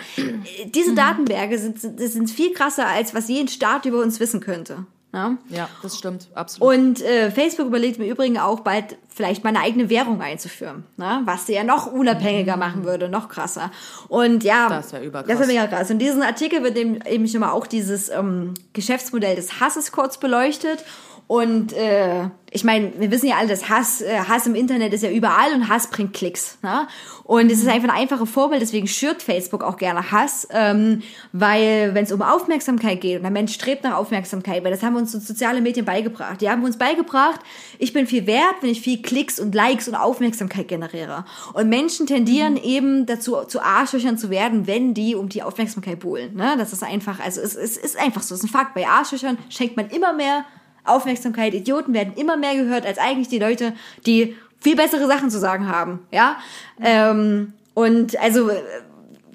Diese 0.65 0.93
Datenberge 0.95 1.57
sind, 1.57 1.79
sind 1.79 2.29
viel 2.29 2.51
krasser, 2.53 2.87
als 2.87 3.13
was 3.15 3.29
jeden 3.29 3.47
Staat 3.47 3.85
über 3.85 4.01
uns 4.01 4.19
wissen 4.19 4.41
könnte. 4.41 4.85
Ja? 5.13 5.37
Ja, 5.49 5.69
das 5.83 5.99
stimmt, 5.99 6.27
absolut. 6.33 6.75
Und 6.75 7.01
äh, 7.03 7.29
Facebook 7.29 7.67
überlegt 7.67 7.99
im 7.99 8.05
Übrigen 8.05 8.39
auch 8.39 8.61
bald 8.61 8.97
vielleicht 9.09 9.43
mal 9.43 9.51
eine 9.51 9.59
eigene 9.59 9.89
Währung 9.91 10.19
einzuführen, 10.21 10.85
ne? 10.97 11.21
was 11.25 11.45
sie 11.45 11.53
ja 11.53 11.63
noch 11.63 11.85
unabhängiger 11.85 12.57
machen 12.57 12.83
würde, 12.83 13.09
noch 13.09 13.29
krasser. 13.29 13.69
Und 14.07 14.43
ja, 14.43 14.69
Das 14.69 14.91
wär 14.91 15.03
überkrass. 15.03 15.27
Das 15.27 15.47
wäre 15.47 15.47
mega 15.47 15.67
krass. 15.67 15.91
Und 15.91 15.93
in 15.93 15.99
diesem 15.99 16.23
Artikel 16.23 16.63
wird 16.63 16.77
eben, 16.77 16.99
eben 17.05 17.27
schon 17.27 17.41
mal 17.41 17.51
auch 17.51 17.67
dieses 17.67 18.09
ähm, 18.09 18.55
Geschäftsmodell 18.73 19.35
des 19.35 19.59
Hasses 19.59 19.91
kurz 19.91 20.17
beleuchtet. 20.17 20.83
Und 21.27 21.73
äh, 21.73 22.29
ich 22.51 22.63
meine, 22.63 22.93
wir 22.99 23.09
wissen 23.09 23.27
ja 23.27 23.37
alle, 23.37 23.47
dass 23.47 23.69
Hass, 23.69 24.01
äh, 24.01 24.19
Hass 24.19 24.45
im 24.45 24.53
Internet 24.53 24.93
ist 24.93 25.01
ja 25.01 25.09
überall 25.09 25.53
und 25.55 25.69
Hass 25.69 25.87
bringt 25.87 26.13
Klicks. 26.13 26.59
Ne? 26.61 26.87
Und 27.23 27.51
es 27.51 27.59
ist 27.59 27.67
einfach 27.67 27.89
ein 27.89 27.95
einfaches 27.95 28.29
Vorbild, 28.29 28.61
deswegen 28.61 28.87
schürt 28.87 29.23
Facebook 29.23 29.63
auch 29.63 29.77
gerne 29.77 30.11
Hass, 30.11 30.47
ähm, 30.51 31.01
weil 31.31 31.95
wenn 31.95 32.03
es 32.03 32.11
um 32.11 32.21
Aufmerksamkeit 32.21 33.01
geht 33.01 33.17
und 33.17 33.23
der 33.23 33.31
Mensch 33.31 33.53
strebt 33.53 33.83
nach 33.83 33.95
Aufmerksamkeit, 33.95 34.63
weil 34.63 34.71
das 34.71 34.83
haben 34.83 34.95
uns 34.95 35.13
so 35.13 35.19
soziale 35.19 35.61
Medien 35.61 35.85
beigebracht. 35.85 36.41
Die 36.41 36.49
haben 36.49 36.63
uns 36.63 36.77
beigebracht, 36.77 37.39
ich 37.79 37.93
bin 37.93 38.05
viel 38.05 38.27
wert, 38.27 38.55
wenn 38.61 38.69
ich 38.69 38.81
viel 38.81 39.01
Klicks 39.01 39.39
und 39.39 39.55
Likes 39.55 39.87
und 39.87 39.95
Aufmerksamkeit 39.95 40.67
generiere. 40.67 41.25
Und 41.53 41.69
Menschen 41.69 42.05
tendieren 42.05 42.57
eben 42.57 43.07
dazu, 43.07 43.37
zu 43.47 43.63
Arschlöchern 43.63 44.17
zu 44.17 44.29
werden, 44.29 44.67
wenn 44.67 44.93
die 44.93 45.15
um 45.15 45.29
die 45.29 45.41
Aufmerksamkeit 45.41 45.99
buhlen. 46.01 46.35
Ne? 46.35 46.55
Das 46.57 46.73
ist 46.73 46.83
einfach, 46.83 47.19
also 47.19 47.41
es, 47.41 47.55
es 47.55 47.77
ist 47.77 47.97
einfach 47.97 48.21
so, 48.21 48.35
es 48.35 48.43
ist 48.43 48.49
ein 48.49 48.53
Fakt. 48.53 48.75
Bei 48.75 48.87
Arschlöchern 48.87 49.37
schenkt 49.49 49.75
man 49.77 49.89
immer 49.89 50.13
mehr 50.13 50.45
Aufmerksamkeit. 50.85 51.53
Idioten 51.53 51.93
werden 51.93 52.13
immer 52.15 52.37
mehr 52.37 52.55
gehört 52.55 52.85
als 52.85 52.97
eigentlich 52.97 53.29
die 53.29 53.39
Leute, 53.39 53.73
die 54.05 54.35
viel 54.59 54.75
bessere 54.75 55.07
Sachen 55.07 55.29
zu 55.29 55.39
sagen 55.39 55.67
haben. 55.67 55.99
Ja, 56.11 56.37
ähm, 56.81 57.53
und 57.73 58.17
also 58.19 58.49
äh, 58.49 58.61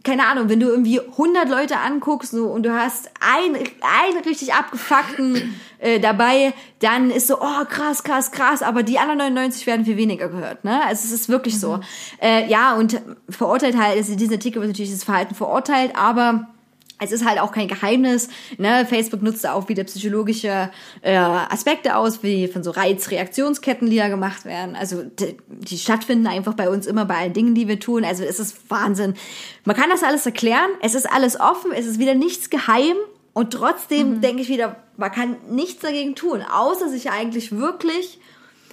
keine 0.04 0.26
Ahnung, 0.26 0.48
wenn 0.48 0.60
du 0.60 0.68
irgendwie 0.68 1.00
100 1.00 1.48
Leute 1.50 1.78
anguckst 1.78 2.30
so, 2.30 2.46
und 2.46 2.62
du 2.62 2.72
hast 2.72 3.10
einen, 3.20 3.56
einen 3.56 4.18
richtig 4.24 4.54
abgefuckten 4.54 5.54
äh, 5.78 6.00
dabei, 6.00 6.54
dann 6.78 7.10
ist 7.10 7.26
so, 7.26 7.38
oh 7.40 7.64
krass, 7.68 8.04
krass, 8.04 8.30
krass, 8.30 8.62
aber 8.62 8.82
die 8.82 8.98
anderen 8.98 9.18
99 9.18 9.66
werden 9.66 9.84
viel 9.84 9.98
weniger 9.98 10.28
gehört. 10.28 10.64
Ne? 10.64 10.80
Also 10.86 11.04
es 11.04 11.12
ist 11.12 11.28
wirklich 11.28 11.60
so. 11.60 11.80
Äh, 12.22 12.48
ja, 12.48 12.74
und 12.74 13.00
verurteilt 13.28 13.76
halt, 13.76 13.98
also 13.98 14.12
in 14.12 14.18
diesem 14.18 14.34
Artikel 14.34 14.60
wird 14.60 14.70
natürlich 14.70 14.92
das 14.92 15.04
Verhalten 15.04 15.34
verurteilt, 15.34 15.92
aber 15.94 16.48
es 16.98 17.12
ist 17.12 17.24
halt 17.24 17.40
auch 17.40 17.52
kein 17.52 17.68
Geheimnis. 17.68 18.28
Ne? 18.56 18.86
Facebook 18.86 19.22
nutzt 19.22 19.44
da 19.44 19.52
auch 19.52 19.68
wieder 19.68 19.84
psychologische 19.84 20.70
äh, 21.02 21.16
Aspekte 21.16 21.96
aus, 21.96 22.22
wie 22.22 22.48
von 22.48 22.62
so 22.62 22.70
Reizreaktionsketten, 22.70 23.88
die 23.88 23.96
da 23.96 24.08
gemacht 24.08 24.44
werden. 24.44 24.74
Also 24.76 25.02
die, 25.02 25.36
die 25.48 25.78
stattfinden 25.78 26.26
einfach 26.26 26.54
bei 26.54 26.68
uns 26.68 26.86
immer 26.86 27.04
bei 27.04 27.16
allen 27.16 27.32
Dingen, 27.32 27.54
die 27.54 27.68
wir 27.68 27.78
tun. 27.78 28.04
Also 28.04 28.24
es 28.24 28.40
ist 28.40 28.70
Wahnsinn. 28.70 29.14
Man 29.64 29.76
kann 29.76 29.90
das 29.90 30.02
alles 30.02 30.26
erklären. 30.26 30.70
Es 30.82 30.94
ist 30.94 31.10
alles 31.10 31.38
offen. 31.38 31.72
Es 31.72 31.86
ist 31.86 31.98
wieder 31.98 32.14
nichts 32.14 32.50
geheim. 32.50 32.96
Und 33.32 33.52
trotzdem 33.52 34.20
denke 34.20 34.42
ich 34.42 34.48
wieder, 34.48 34.76
man 34.96 35.12
kann 35.12 35.36
nichts 35.48 35.82
dagegen 35.82 36.16
tun, 36.16 36.42
außer 36.42 36.88
sich 36.88 37.10
eigentlich 37.10 37.56
wirklich 37.56 38.18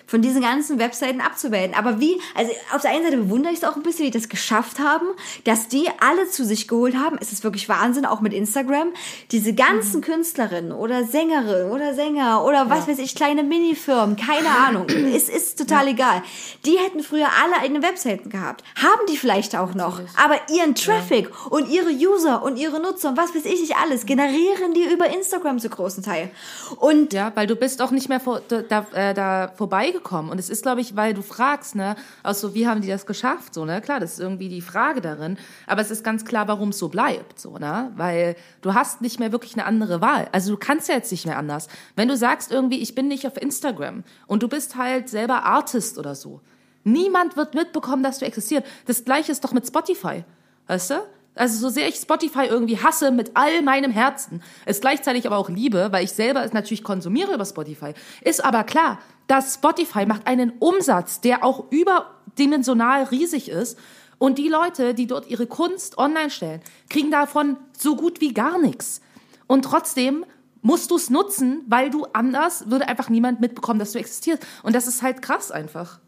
von 0.06 0.22
diesen 0.22 0.42
ganzen 0.42 0.80
Webseiten 0.80 1.22
abzumelden. 1.22 1.76
Aber 1.76 2.00
wie, 2.00 2.20
also 2.36 2.52
auf 2.74 2.82
der 2.82 2.92
einen 2.92 3.04
Seite 3.06 3.18
bewundere 3.18 3.54
ich 3.54 3.60
es 3.60 3.64
auch 3.64 3.76
ein 3.76 3.84
bisschen, 3.84 4.06
wie 4.06 4.12
die 4.12 4.18
das 4.20 4.30
geschafft 4.30 4.80
haben, 4.80 5.08
dass 5.46 5.68
die 5.68 5.88
alle 6.00 6.30
zu 6.30 6.46
sich 6.46 6.68
geholt 6.68 6.96
haben. 6.96 7.18
Es 7.20 7.32
ist 7.32 7.44
wirklich 7.44 7.68
Wahnsinn, 7.70 8.06
auch 8.06 8.22
mit 8.22 8.34
Instagram. 8.34 8.90
Diese 9.32 9.54
ganzen 9.54 10.02
Künstlerinnen 10.02 10.72
oder 10.72 11.04
Sängerinnen 11.06 11.72
oder 11.72 11.94
Sänger 11.94 12.44
oder 12.46 12.70
was 12.70 12.88
weiß 12.88 13.00
ich, 13.00 13.16
kleine 13.16 13.44
Minifirmen, 13.44 14.16
keine 14.16 14.50
Ahnung. 14.68 14.88
es 14.88 15.30
ist 15.30 15.58
total 15.58 15.88
egal. 15.88 16.22
Die 16.66 16.78
hätten 16.78 17.02
früher 17.02 17.28
alle 17.44 17.62
eigene 17.62 17.82
Webseiten 17.82 18.30
gehabt. 18.30 18.64
Haben 18.76 19.06
die 19.10 19.18
vielleicht 19.18 19.56
auch 19.56 19.74
noch. 19.74 20.00
Aber 20.24 20.36
ihren 20.54 20.76
Traffic 20.76 21.30
und 21.50 21.70
ihre 21.70 21.90
User 21.90 22.44
und 22.44 22.58
ihre 22.58 22.80
Nutzer 22.80 23.10
und 23.10 23.18
was 23.18 23.34
weiß 23.34 23.46
ich 23.46 23.62
nicht 23.62 23.76
alles 23.76 24.06
generieren 24.06 24.74
die 24.76 24.84
über 24.84 25.08
Instagram 25.08 25.60
zu 25.60 25.70
großen 25.70 26.04
Teil. 26.04 26.30
Und 26.78 27.14
Ja, 27.14 27.32
weil 27.36 27.48
du 27.48 27.56
bist 27.56 27.82
auch 27.82 27.92
nicht 27.92 28.10
mehr 28.10 28.20
vor, 28.20 28.42
da, 28.48 28.86
äh, 28.94 29.14
da 29.14 29.52
vorbeigekommen. 29.96 30.32
Und 30.32 30.40
es 30.40 30.50
ist, 30.50 30.64
glaube 30.64 30.82
ich, 30.82 30.96
weil 30.96 31.14
du 31.14 31.22
fragst, 31.22 31.76
ne, 31.76 31.96
also 32.24 32.54
wie 32.54 32.68
haben 32.68 32.82
die 32.82 32.88
das 32.88 33.06
geschafft? 33.06 33.54
So, 33.54 33.66
ne? 33.66 33.82
Klar, 33.82 34.00
das 34.00 34.14
ist 34.14 34.20
irgendwie 34.20 34.50
die 34.50 34.62
Frage 34.62 35.02
darin. 35.02 35.38
Aber 35.68 35.82
es 35.82 35.92
ist 35.92 36.04
ganz 36.04 36.26
klar, 36.26 36.48
warum 36.48 36.70
es 36.70 36.80
so 36.80 36.90
bleibt, 36.90 37.40
so, 37.40 37.58
ne? 37.58 37.92
Weil 37.96 38.36
du 38.62 38.74
hast 38.74 39.02
nicht 39.02 39.20
mehr 39.20 39.32
wirklich 39.32 39.54
eine 39.54 39.66
andere 39.66 40.02
Wahl. 40.02 40.28
Also 40.32 40.52
du 40.52 40.58
kannst 40.58 40.90
ja 40.90 40.96
jetzt 40.96 41.12
nicht 41.12 41.26
mehr 41.26 41.38
anders. 41.38 41.68
Wenn 41.96 42.08
du 42.08 42.18
sagst 42.18 42.52
irgendwie, 42.52 42.82
ich 42.82 42.96
bin 42.96 43.08
nicht 43.08 43.26
auf 43.28 43.42
Instagram 43.42 44.04
und 44.28 44.44
du 44.44 44.48
bist 44.48 44.76
halt 44.76 45.10
selber 45.10 45.44
Artist 45.44 45.98
oder 45.98 46.16
so. 46.16 46.42
Niemand 46.84 47.36
wird 47.36 47.56
mitbekommen, 47.56 48.04
dass 48.04 48.20
du 48.20 48.26
existierst. 48.26 48.68
Das 48.86 49.04
gleiche 49.06 49.32
ist 49.32 49.44
doch 49.44 49.54
mit 49.54 49.66
Spotify. 49.66 50.24
Weißt 50.68 50.92
du? 50.92 50.96
Also 51.36 51.60
so 51.60 51.70
sehr 51.70 51.88
ich 51.88 51.96
Spotify 51.96 52.46
irgendwie 52.46 52.78
hasse 52.78 53.12
mit 53.12 53.32
all 53.36 53.62
meinem 53.62 53.92
Herzen, 53.92 54.42
es 54.66 54.80
gleichzeitig 54.80 55.28
aber 55.28 55.38
auch 55.38 55.50
liebe, 55.50 55.90
weil 55.92 56.06
ich 56.06 56.14
selber 56.14 56.44
es 56.44 56.54
natürlich 56.54 56.84
konsumiere 56.84 57.34
über 57.34 57.46
Spotify, 57.46 57.94
ist 58.22 58.44
aber 58.44 58.64
klar, 58.64 59.00
dass 59.28 59.56
Spotify 59.56 60.06
macht 60.06 60.28
einen 60.28 60.52
Umsatz, 60.60 61.20
der 61.20 61.44
auch 61.44 61.66
überdimensional 61.72 63.04
riesig 63.04 63.50
ist 63.50 63.78
und 64.18 64.38
die 64.38 64.48
Leute, 64.48 64.94
die 64.94 65.08
dort 65.08 65.28
ihre 65.28 65.46
Kunst 65.48 65.98
online 65.98 66.30
stellen, 66.30 66.62
kriegen 66.90 67.12
davon 67.12 67.58
so 67.78 67.96
gut 67.96 68.22
wie 68.22 68.34
gar 68.34 68.58
nichts. 68.58 69.02
Und 69.48 69.66
trotzdem 69.66 70.26
musst 70.62 70.90
du 70.90 70.96
es 70.96 71.10
nutzen, 71.10 71.64
weil 71.68 71.90
du 71.90 72.06
anders 72.14 72.70
würde 72.70 72.88
einfach 72.88 73.10
niemand 73.10 73.40
mitbekommen, 73.40 73.80
dass 73.80 73.92
du 73.92 74.00
existierst. 74.00 74.46
Und 74.64 74.74
das 74.74 74.88
ist 74.88 75.04
halt 75.04 75.22
krass 75.22 75.52
einfach. 75.52 76.00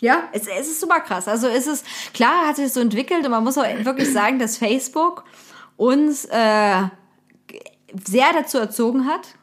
Ja, 0.00 0.28
es, 0.32 0.46
es 0.46 0.68
ist 0.68 0.80
super 0.80 1.00
krass. 1.00 1.26
Also 1.26 1.48
es 1.48 1.66
ist, 1.66 1.84
klar 2.14 2.46
hat 2.46 2.56
sich 2.56 2.72
so 2.72 2.80
entwickelt 2.80 3.24
und 3.24 3.30
man 3.30 3.42
muss 3.42 3.58
auch 3.58 3.64
wirklich 3.64 4.12
sagen, 4.12 4.38
dass 4.38 4.56
Facebook 4.56 5.24
uns 5.76 6.24
äh, 6.26 6.82
sehr 8.06 8.32
dazu 8.32 8.58
erzogen 8.58 9.06
hat. 9.06 9.34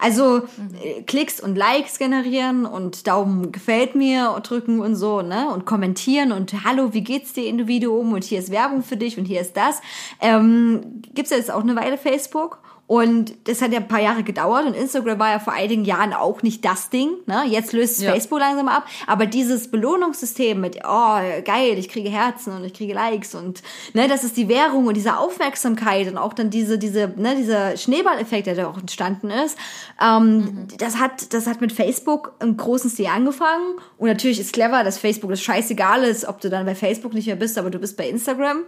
Also 0.00 0.42
äh, 0.80 1.02
Klicks 1.02 1.40
und 1.40 1.56
Likes 1.56 1.98
generieren 1.98 2.64
und 2.64 3.08
Daumen 3.08 3.50
gefällt 3.50 3.96
mir 3.96 4.40
drücken 4.44 4.80
und 4.80 4.94
so, 4.94 5.22
ne? 5.22 5.48
Und 5.52 5.66
kommentieren 5.66 6.30
und 6.30 6.64
hallo, 6.64 6.94
wie 6.94 7.02
geht's 7.02 7.32
dir 7.32 7.46
Individuum 7.46 8.12
und 8.12 8.22
hier 8.22 8.38
ist 8.38 8.52
Werbung 8.52 8.84
für 8.84 8.96
dich 8.96 9.18
und 9.18 9.24
hier 9.24 9.40
ist 9.40 9.56
das. 9.56 9.80
Ähm, 10.20 11.02
gibt's 11.14 11.30
jetzt 11.30 11.50
auch 11.50 11.62
eine 11.62 11.74
Weile 11.74 11.98
Facebook. 11.98 12.60
Und 12.88 13.34
das 13.44 13.60
hat 13.60 13.70
ja 13.70 13.80
ein 13.80 13.86
paar 13.86 14.00
Jahre 14.00 14.22
gedauert 14.22 14.64
und 14.64 14.74
Instagram 14.74 15.18
war 15.18 15.30
ja 15.30 15.38
vor 15.40 15.52
einigen 15.52 15.84
Jahren 15.84 16.14
auch 16.14 16.42
nicht 16.42 16.64
das 16.64 16.88
Ding. 16.88 17.10
Ne? 17.26 17.44
Jetzt 17.46 17.74
löst 17.74 18.00
Ja. 18.00 18.12
Facebook 18.12 18.38
langsam 18.40 18.66
ab. 18.66 18.86
Aber 19.06 19.26
dieses 19.26 19.70
Belohnungssystem 19.70 20.58
mit, 20.58 20.78
oh, 20.88 21.18
geil, 21.44 21.76
ich 21.76 21.90
kriege 21.90 22.08
Herzen 22.08 22.56
und 22.56 22.64
ich 22.64 22.72
kriege 22.72 22.94
Likes 22.94 23.34
und 23.34 23.62
ne, 23.92 24.08
das 24.08 24.24
ist 24.24 24.38
die 24.38 24.48
Währung 24.48 24.86
und 24.86 24.96
diese 24.96 25.18
Aufmerksamkeit 25.18 26.08
und 26.08 26.16
auch 26.16 26.32
dann 26.32 26.48
diese, 26.48 26.78
diese, 26.78 27.12
ne, 27.14 27.36
dieser 27.36 27.76
Schneeballeffekt, 27.76 28.46
der 28.46 28.54
da 28.54 28.68
auch 28.68 28.78
entstanden 28.78 29.30
ist, 29.30 29.58
ähm, 30.02 30.66
das 30.78 30.98
hat, 30.98 31.34
das 31.34 31.46
hat 31.46 31.60
mit 31.60 31.72
Facebook 31.72 32.32
im 32.40 32.56
großen 32.56 32.88
Stil 32.88 33.08
angefangen. 33.08 33.74
Und 33.98 34.08
natürlich 34.08 34.40
ist 34.40 34.54
clever, 34.54 34.82
dass 34.82 34.96
Facebook 34.96 35.28
das 35.28 35.42
scheißegal 35.42 36.04
ist, 36.04 36.26
ob 36.26 36.40
du 36.40 36.48
dann 36.48 36.64
bei 36.64 36.74
Facebook 36.74 37.12
nicht 37.12 37.26
mehr 37.26 37.36
bist, 37.36 37.58
aber 37.58 37.68
du 37.68 37.78
bist 37.78 37.98
bei 37.98 38.08
Instagram. 38.08 38.62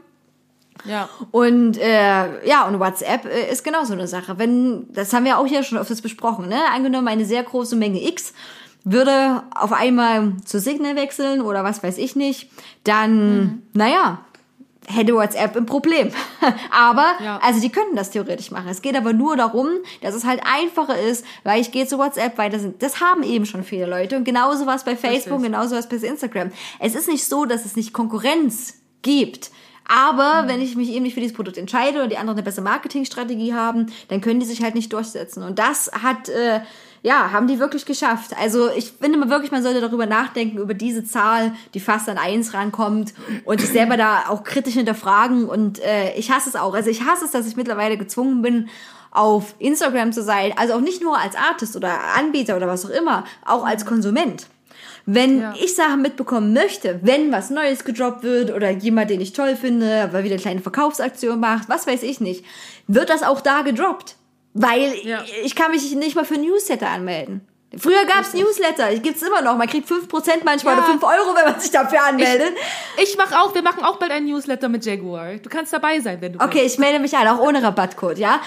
Ja. 0.85 1.09
Und 1.31 1.79
äh, 1.79 2.47
ja, 2.47 2.67
und 2.67 2.79
WhatsApp 2.81 3.25
äh, 3.25 3.51
ist 3.51 3.65
genau 3.65 3.85
so 3.85 3.93
eine 3.93 4.07
Sache. 4.07 4.39
Wenn, 4.39 4.93
das 4.93 5.13
haben 5.13 5.25
wir 5.25 5.39
auch 5.39 5.47
hier 5.47 5.63
schon 5.63 5.79
öfters 5.79 6.01
besprochen, 6.03 6.49
ne? 6.49 6.59
Angenommen, 6.75 7.09
eine 7.09 7.25
sehr 7.25 7.43
große 7.43 7.77
Menge 7.77 8.03
X 8.07 8.33
würde 8.85 9.43
auf 9.55 9.73
einmal 9.73 10.33
zu 10.45 10.59
Signal 10.59 10.97
wechseln 10.97 11.43
oder 11.43 11.65
was 11.65 11.83
weiß 11.83 11.99
ich 11.99 12.17
nicht, 12.17 12.51
dann, 12.85 13.63
naja, 13.75 14.21
hätte 14.87 15.15
WhatsApp 15.15 15.57
ein 15.57 15.67
Problem. 15.67 16.11
aber, 16.71 17.07
Ja. 17.23 17.39
also 17.43 17.61
die 17.61 17.71
könnten 17.71 17.95
das 17.97 18.11
theoretisch 18.11 18.51
machen. 18.51 18.69
Es 18.69 18.83
geht 18.83 18.97
aber 18.97 19.13
nur 19.13 19.37
darum, 19.37 19.69
dass 20.01 20.15
es 20.15 20.25
halt 20.25 20.41
einfacher 20.45 20.99
ist, 20.99 21.25
weil 21.45 21.61
ich 21.61 21.73
gehe 21.73 21.87
zu 21.87 21.99
WhatsApp, 21.99 22.39
weil 22.39 22.51
das, 22.51 22.63
das 22.79 23.01
haben 23.01 23.23
eben 23.23 23.47
schon 23.47 23.65
viele 23.65 23.87
Leute. 23.87 24.17
Und 24.17 24.25
genauso 24.25 24.67
was 24.67 24.85
bei 24.85 24.97
Facebook, 24.97 25.39
Richtig. 25.41 25.53
genauso 25.53 25.77
was 25.77 25.89
bei 25.89 25.97
Instagram. 25.97 26.51
Es 26.79 26.95
ist 26.95 27.09
nicht 27.09 27.25
so, 27.27 27.45
dass 27.45 27.65
es 27.65 27.77
nicht 27.77 27.93
Konkurrenz 27.93 28.75
gibt. 29.03 29.51
Aber 29.93 30.45
wenn 30.47 30.63
ich 30.63 30.77
mich 30.77 30.91
eben 30.91 31.03
nicht 31.03 31.15
für 31.15 31.21
dieses 31.21 31.35
Produkt 31.35 31.59
entscheide 31.59 32.05
und 32.05 32.11
die 32.11 32.17
anderen 32.17 32.39
eine 32.39 32.45
bessere 32.45 32.63
Marketingstrategie 32.63 33.55
haben, 33.55 33.87
dann 34.07 34.21
können 34.21 34.39
die 34.39 34.47
sich 34.47 34.63
halt 34.63 34.77
nicht 34.77 34.93
durchsetzen. 34.93 35.43
Und 35.43 35.59
das 35.59 35.91
hat, 35.93 36.29
äh, 36.29 36.61
ja, 37.03 37.33
haben 37.33 37.49
die 37.49 37.59
wirklich 37.59 37.87
geschafft. 37.87 38.31
Also 38.41 38.71
ich 38.71 38.93
finde 38.93 39.19
mal 39.19 39.31
wirklich, 39.31 39.51
man 39.51 39.65
sollte 39.65 39.81
darüber 39.81 40.07
nachdenken, 40.07 40.59
über 40.59 40.75
diese 40.75 41.03
Zahl, 41.05 41.55
die 41.75 41.81
fast 41.81 42.09
an 42.09 42.19
eins 42.19 42.55
rankommt 42.55 43.15
und 43.45 43.61
sich 43.61 43.71
selber 43.71 43.97
da 43.97 44.29
auch 44.29 44.45
kritisch 44.45 44.75
hinterfragen. 44.75 45.49
Und 45.49 45.81
äh, 45.81 46.15
ich 46.15 46.31
hasse 46.31 46.51
es 46.51 46.55
auch. 46.55 46.75
Also 46.75 46.89
ich 46.89 47.05
hasse 47.05 47.25
es, 47.25 47.33
dass 47.33 47.49
ich 47.49 47.57
mittlerweile 47.57 47.97
gezwungen 47.97 48.43
bin, 48.43 48.69
auf 49.11 49.57
Instagram 49.59 50.13
zu 50.13 50.23
sein. 50.23 50.53
Also 50.55 50.75
auch 50.75 50.81
nicht 50.81 51.03
nur 51.03 51.19
als 51.19 51.35
Artist 51.35 51.75
oder 51.75 51.99
Anbieter 52.17 52.57
oder 52.57 52.69
was 52.69 52.87
auch 52.87 52.91
immer, 52.91 53.25
auch 53.45 53.67
als 53.67 53.85
Konsument. 53.85 54.47
Wenn 55.07 55.41
Ja. 55.41 55.55
ich 55.63 55.75
Sachen 55.75 56.03
mitbekommen 56.03 56.53
möchte, 56.53 57.01
wenn 57.03 57.33
was 57.33 57.51
Neues 57.51 57.85
gedroppt 57.85 58.23
wird 58.23 58.53
oder 58.53 58.71
jemand, 58.71 59.11
den 59.11 59.21
ich 59.21 59.33
toll 59.33 59.57
finde, 59.57 60.09
weil 60.13 60.25
wieder 60.25 60.35
eine 60.35 60.43
kleine 60.43 60.61
Verkaufsaktion 60.61 61.41
macht, 61.41 61.69
was 61.69 61.87
weiß 61.87 62.03
ich 62.03 62.21
nicht, 62.21 62.45
wird 62.87 63.11
das 63.11 63.23
auch 63.23 63.41
da 63.41 63.63
gedroppt. 63.63 64.17
Weil 64.53 64.93
Ja. 65.05 65.23
ich, 65.25 65.33
ich 65.47 65.55
kann 65.55 65.71
mich 65.71 65.95
nicht 65.95 66.17
mal 66.17 66.25
für 66.25 66.39
Newsletter 66.39 66.89
anmelden. 66.89 67.41
Früher 67.79 68.05
gab's 68.05 68.35
Newsletter, 68.35 68.93
gibt's 68.97 69.23
immer 69.23 69.43
noch. 69.43 69.57
Man 69.57 69.69
kriegt 69.69 69.89
5% 69.89 70.43
manchmal 70.45 70.75
Ja. 70.75 70.81
oder 70.81 70.89
5 70.91 71.03
Euro, 71.05 71.37
wenn 71.37 71.45
man 71.53 71.61
sich 71.61 71.71
dafür 71.71 72.03
anmeldet. 72.05 72.53
Ich 73.01 73.17
mache 73.17 73.39
auch, 73.39 73.55
wir 73.55 73.63
machen 73.63 73.85
auch 73.85 73.97
bald 73.99 74.11
einen 74.11 74.27
Newsletter 74.27 74.69
mit 74.69 74.85
Jaguar. 74.85 75.35
Du 75.37 75.49
kannst 75.49 75.73
dabei 75.73 76.01
sein, 76.01 76.21
wenn 76.21 76.33
du 76.33 76.41
Okay, 76.45 76.63
ich 76.65 76.79
melde 76.79 76.99
mich 76.99 77.17
an, 77.17 77.29
auch 77.29 77.39
ohne 77.39 77.63
Rabattcode, 77.63 78.19
ja. 78.19 78.41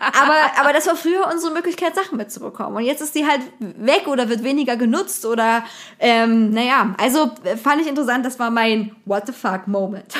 Aber, 0.00 0.58
aber 0.58 0.72
das 0.72 0.86
war 0.86 0.96
früher 0.96 1.28
unsere 1.30 1.52
Möglichkeit, 1.52 1.94
Sachen 1.94 2.16
mitzubekommen. 2.16 2.76
Und 2.76 2.84
jetzt 2.84 3.02
ist 3.02 3.14
die 3.14 3.26
halt 3.26 3.42
weg 3.60 4.06
oder 4.06 4.30
wird 4.30 4.42
weniger 4.42 4.76
genutzt 4.76 5.26
oder, 5.26 5.62
ähm, 5.98 6.50
naja, 6.50 6.94
also 6.98 7.30
äh, 7.44 7.58
fand 7.58 7.82
ich 7.82 7.86
interessant, 7.88 8.24
das 8.24 8.38
war 8.38 8.50
mein 8.50 8.96
What 9.04 9.26
the 9.26 9.32
fuck 9.34 9.66
Moment. 9.68 10.14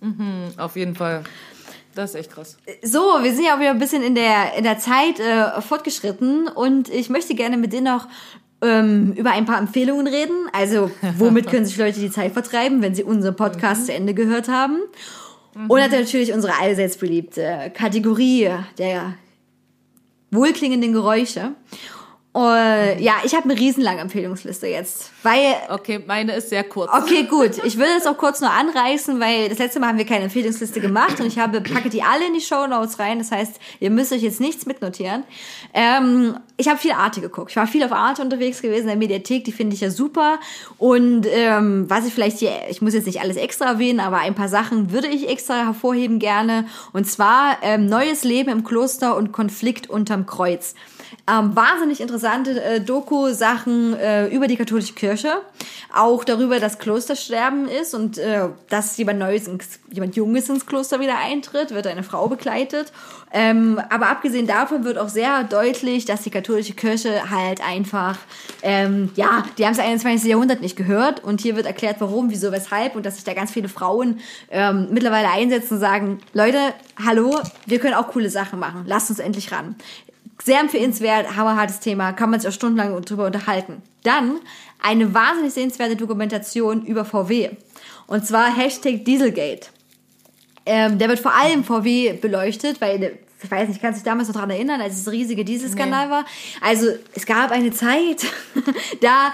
willst. 0.00 0.58
Auf 0.60 0.76
jeden 0.76 0.94
Fall. 0.94 1.24
Das 1.96 2.10
ist 2.10 2.16
echt 2.16 2.30
krass. 2.30 2.58
So, 2.82 3.00
wir 3.22 3.32
sind 3.32 3.46
ja 3.46 3.54
auch 3.56 3.58
wieder 3.58 3.70
ein 3.70 3.78
bisschen 3.78 4.02
in 4.02 4.14
der, 4.14 4.54
in 4.56 4.64
der 4.64 4.78
Zeit 4.78 5.18
äh, 5.18 5.62
fortgeschritten 5.62 6.46
und 6.46 6.90
ich 6.90 7.08
möchte 7.08 7.34
gerne 7.34 7.56
mit 7.56 7.72
dir 7.72 7.80
noch 7.80 8.06
ähm, 8.60 9.14
über 9.14 9.30
ein 9.30 9.46
paar 9.46 9.58
Empfehlungen 9.58 10.06
reden. 10.06 10.36
Also, 10.52 10.90
womit 11.18 11.48
können 11.48 11.64
sich 11.64 11.78
Leute 11.78 11.98
die 11.98 12.10
Zeit 12.10 12.34
vertreiben, 12.34 12.82
wenn 12.82 12.94
sie 12.94 13.02
unseren 13.02 13.34
Podcast 13.34 13.86
zu 13.86 13.94
Ende 13.94 14.12
gehört 14.12 14.48
haben? 14.48 14.78
Und 15.68 15.80
hat 15.80 15.90
natürlich 15.90 16.34
unsere 16.34 16.52
allseits 16.60 16.98
beliebte 16.98 17.72
Kategorie 17.72 18.50
der 18.76 19.14
wohlklingenden 20.30 20.92
Geräusche. 20.92 21.52
Und 22.36 23.00
ja, 23.00 23.14
ich 23.24 23.34
habe 23.34 23.48
eine 23.48 23.58
riesenlange 23.58 24.02
Empfehlungsliste 24.02 24.66
jetzt, 24.66 25.10
weil 25.22 25.54
Okay, 25.70 26.04
meine 26.06 26.34
ist 26.34 26.50
sehr 26.50 26.64
kurz. 26.64 26.90
Okay, 26.92 27.22
gut. 27.30 27.64
Ich 27.64 27.78
will 27.78 27.86
das 27.96 28.06
auch 28.06 28.18
kurz 28.18 28.42
nur 28.42 28.50
anreißen, 28.50 29.18
weil 29.20 29.48
das 29.48 29.56
letzte 29.56 29.80
Mal 29.80 29.88
haben 29.88 29.96
wir 29.96 30.04
keine 30.04 30.24
Empfehlungsliste 30.24 30.82
gemacht 30.82 31.18
und 31.18 31.28
ich 31.28 31.38
habe, 31.38 31.62
packe 31.62 31.88
die 31.88 32.02
alle 32.02 32.26
in 32.26 32.34
die 32.34 32.42
Show 32.42 32.66
Notes 32.66 32.98
rein. 32.98 33.20
Das 33.20 33.30
heißt, 33.30 33.58
ihr 33.80 33.90
müsst 33.90 34.12
euch 34.12 34.20
jetzt 34.20 34.42
nichts 34.42 34.66
mitnotieren. 34.66 35.24
Ähm, 35.72 36.36
ich 36.58 36.68
habe 36.68 36.78
viel 36.78 36.92
Arte 36.92 37.22
geguckt. 37.22 37.52
Ich 37.52 37.56
war 37.56 37.66
viel 37.66 37.82
auf 37.82 37.92
Arte 37.92 38.20
unterwegs 38.20 38.60
gewesen 38.60 38.82
in 38.82 38.88
der 38.88 38.96
Mediathek. 38.96 39.44
Die 39.44 39.52
finde 39.52 39.74
ich 39.74 39.80
ja 39.80 39.90
super. 39.90 40.38
Und 40.76 41.26
ähm, 41.30 41.88
was 41.88 42.06
ich 42.06 42.12
vielleicht 42.12 42.40
hier, 42.40 42.52
ich 42.68 42.82
muss 42.82 42.92
jetzt 42.92 43.06
nicht 43.06 43.22
alles 43.22 43.38
extra 43.38 43.64
erwähnen, 43.64 44.00
aber 44.00 44.18
ein 44.18 44.34
paar 44.34 44.50
Sachen 44.50 44.92
würde 44.92 45.08
ich 45.08 45.30
extra 45.30 45.64
hervorheben 45.64 46.18
gerne. 46.18 46.66
Und 46.92 47.06
zwar 47.06 47.56
ähm, 47.62 47.86
Neues 47.86 48.24
Leben 48.24 48.50
im 48.50 48.62
Kloster 48.62 49.16
und 49.16 49.32
Konflikt 49.32 49.88
unterm 49.88 50.26
Kreuz. 50.26 50.74
Ähm, 51.28 51.56
wahnsinnig 51.56 52.00
interessante 52.00 52.62
äh, 52.62 52.80
Doku-Sachen 52.80 53.94
äh, 53.94 54.28
über 54.28 54.46
die 54.46 54.56
katholische 54.56 54.94
Kirche. 54.94 55.40
Auch 55.92 56.24
darüber, 56.24 56.60
dass 56.60 56.78
Klostersterben 56.78 57.68
ist 57.68 57.94
und 57.94 58.18
äh, 58.18 58.48
dass 58.68 58.96
jemand 58.96 59.18
Neues, 59.18 59.48
ins, 59.48 59.80
jemand 59.90 60.14
Junges 60.14 60.48
ins 60.48 60.66
Kloster 60.66 61.00
wieder 61.00 61.18
eintritt, 61.18 61.72
wird 61.72 61.86
eine 61.88 62.04
Frau 62.04 62.28
begleitet. 62.28 62.92
Ähm, 63.32 63.80
aber 63.90 64.08
abgesehen 64.08 64.46
davon 64.46 64.84
wird 64.84 64.98
auch 64.98 65.08
sehr 65.08 65.42
deutlich, 65.44 66.04
dass 66.04 66.22
die 66.22 66.30
katholische 66.30 66.74
Kirche 66.74 67.28
halt 67.28 67.60
einfach, 67.60 68.18
ähm, 68.62 69.10
ja, 69.16 69.44
die 69.58 69.66
haben 69.66 69.72
es 69.72 69.80
21. 69.80 70.30
Jahrhundert 70.30 70.60
nicht 70.60 70.76
gehört. 70.76 71.24
Und 71.24 71.40
hier 71.40 71.56
wird 71.56 71.66
erklärt, 71.66 71.96
warum, 71.98 72.30
wieso, 72.30 72.52
weshalb 72.52 72.94
und 72.94 73.04
dass 73.04 73.16
sich 73.16 73.24
da 73.24 73.34
ganz 73.34 73.50
viele 73.50 73.68
Frauen 73.68 74.20
ähm, 74.50 74.88
mittlerweile 74.92 75.28
einsetzen 75.28 75.74
und 75.74 75.80
sagen, 75.80 76.18
Leute, 76.34 76.58
hallo, 77.04 77.40
wir 77.66 77.80
können 77.80 77.94
auch 77.94 78.08
coole 78.08 78.30
Sachen 78.30 78.60
machen. 78.60 78.84
Lasst 78.86 79.10
uns 79.10 79.18
endlich 79.18 79.50
ran 79.50 79.74
Sehr 80.42 80.60
empfehlenswert, 80.60 81.36
hammerhartes 81.36 81.80
Thema, 81.80 82.12
kann 82.12 82.30
man 82.30 82.40
sich 82.40 82.48
auch 82.48 82.54
stundenlang 82.54 83.00
drüber 83.02 83.26
unterhalten. 83.26 83.82
Dann 84.02 84.40
eine 84.82 85.14
wahnsinnig 85.14 85.54
sehenswerte 85.54 85.96
Dokumentation 85.96 86.84
über 86.84 87.04
VW. 87.04 87.50
Und 88.06 88.26
zwar 88.26 88.54
Hashtag 88.54 89.04
Dieselgate. 89.04 89.68
Ähm, 90.64 90.98
der 90.98 91.08
wird 91.08 91.20
vor 91.20 91.34
allem 91.34 91.64
VW 91.64 92.14
beleuchtet, 92.14 92.80
weil 92.80 93.18
ich 93.42 93.50
weiß 93.50 93.68
nicht, 93.68 93.82
kannst 93.82 94.00
du 94.00 94.02
dich 94.02 94.10
damals 94.10 94.28
noch 94.28 94.34
daran 94.34 94.50
erinnern, 94.50 94.80
als 94.80 95.00
es 95.00 95.10
riesige 95.10 95.44
Dieselskandal 95.44 96.08
war? 96.08 96.24
Also 96.62 96.88
es 97.14 97.26
gab 97.26 97.50
eine 97.50 97.70
Zeit, 97.70 98.26
da, 99.00 99.30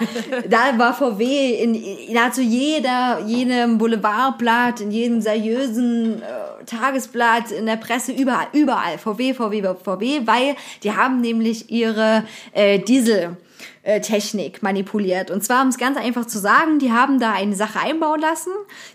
da 0.49 0.77
war 0.77 0.93
VW 0.93 1.63
in, 1.63 1.73
in 1.75 2.13
nahezu 2.13 2.41
jeder, 2.41 3.21
jedem 3.25 3.77
Boulevardblatt, 3.77 4.81
in 4.81 4.91
jedem 4.91 5.21
seriösen 5.21 6.21
äh, 6.21 6.65
Tagesblatt, 6.65 7.51
in 7.51 7.65
der 7.65 7.77
Presse, 7.77 8.11
überall, 8.11 8.47
überall 8.51 8.97
VW, 8.97 9.33
VW, 9.33 9.73
VW, 9.81 10.21
weil 10.25 10.55
die 10.83 10.91
haben 10.91 11.21
nämlich 11.21 11.71
ihre 11.71 12.25
äh, 12.51 12.79
Diesel 12.79 13.37
äh, 13.83 14.01
Technik 14.01 14.61
manipuliert. 14.61 15.31
Und 15.31 15.43
zwar, 15.43 15.61
um 15.61 15.69
es 15.69 15.77
ganz 15.77 15.97
einfach 15.97 16.25
zu 16.25 16.39
sagen, 16.39 16.79
die 16.79 16.91
haben 16.91 17.19
da 17.19 17.31
eine 17.31 17.55
Sache 17.55 17.79
einbauen 17.79 18.19
lassen, 18.19 18.51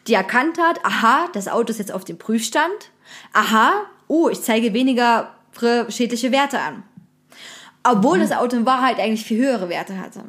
die 0.06 0.14
erkannt 0.14 0.58
hat, 0.58 0.84
aha, 0.84 1.28
das 1.32 1.48
Auto 1.48 1.70
ist 1.70 1.78
jetzt 1.78 1.92
auf 1.92 2.04
dem 2.04 2.18
Prüfstand, 2.18 2.90
aha, 3.32 3.86
oh, 4.08 4.28
ich 4.28 4.42
zeige 4.42 4.74
weniger 4.74 5.34
schädliche 5.88 6.32
Werte 6.32 6.58
an. 6.60 6.82
Obwohl 7.84 8.18
das 8.18 8.32
Auto 8.32 8.56
in 8.56 8.66
Wahrheit 8.66 8.98
eigentlich 8.98 9.24
viel 9.24 9.38
höhere 9.38 9.68
Werte 9.68 9.98
hatte. 9.98 10.20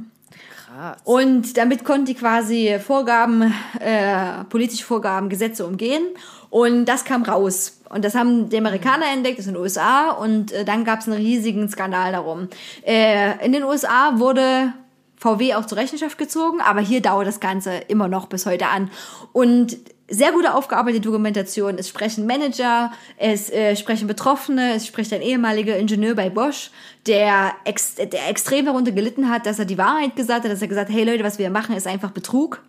Krass. 0.65 0.97
Und 1.03 1.57
damit 1.57 1.83
konnten 1.83 2.05
die 2.05 2.13
quasi 2.13 2.77
Vorgaben, 2.79 3.53
äh, 3.79 4.43
politische 4.49 4.85
Vorgaben, 4.85 5.29
Gesetze 5.29 5.65
umgehen. 5.65 6.03
Und 6.49 6.85
das 6.85 7.05
kam 7.05 7.23
raus. 7.23 7.81
Und 7.89 8.05
das 8.05 8.15
haben 8.15 8.49
die 8.49 8.57
Amerikaner 8.57 9.05
entdeckt, 9.13 9.39
das 9.39 9.47
in 9.47 9.53
den 9.53 9.61
USA. 9.61 10.11
Und 10.11 10.51
äh, 10.51 10.63
dann 10.63 10.85
gab 10.85 10.99
es 10.99 11.07
einen 11.07 11.17
riesigen 11.17 11.67
Skandal 11.69 12.11
darum. 12.11 12.47
Äh, 12.85 13.43
in 13.45 13.51
den 13.51 13.63
USA 13.63 14.19
wurde 14.19 14.73
VW 15.17 15.55
auch 15.55 15.65
zur 15.65 15.77
Rechenschaft 15.77 16.17
gezogen, 16.17 16.61
aber 16.61 16.79
hier 16.79 17.01
dauert 17.01 17.27
das 17.27 17.39
Ganze 17.39 17.73
immer 17.87 18.07
noch 18.07 18.27
bis 18.27 18.45
heute 18.45 18.67
an. 18.67 18.89
Und 19.33 19.77
sehr 20.09 20.31
gute 20.31 20.53
aufgearbeitete 20.53 21.01
Dokumentation. 21.01 21.77
Es 21.77 21.89
sprechen 21.89 22.25
Manager, 22.25 22.91
es 23.17 23.49
äh, 23.49 23.75
sprechen 23.75 24.07
Betroffene, 24.07 24.75
es 24.75 24.87
spricht 24.87 25.13
ein 25.13 25.21
ehemaliger 25.21 25.77
Ingenieur 25.77 26.15
bei 26.15 26.29
Bosch, 26.29 26.71
der, 27.07 27.53
ex 27.65 27.95
der 27.95 28.29
extrem 28.29 28.65
darunter 28.65 28.91
gelitten 28.91 29.29
hat, 29.29 29.45
dass 29.45 29.59
er 29.59 29.65
die 29.65 29.77
Wahrheit 29.77 30.15
gesagt 30.15 30.43
hat, 30.43 30.51
dass 30.51 30.61
er 30.61 30.67
gesagt 30.67 30.89
hat, 30.89 30.95
hey 30.95 31.03
Leute, 31.03 31.23
was 31.23 31.39
wir 31.39 31.49
machen, 31.49 31.75
ist 31.75 31.87
einfach 31.87 32.11
Betrug. 32.11 32.61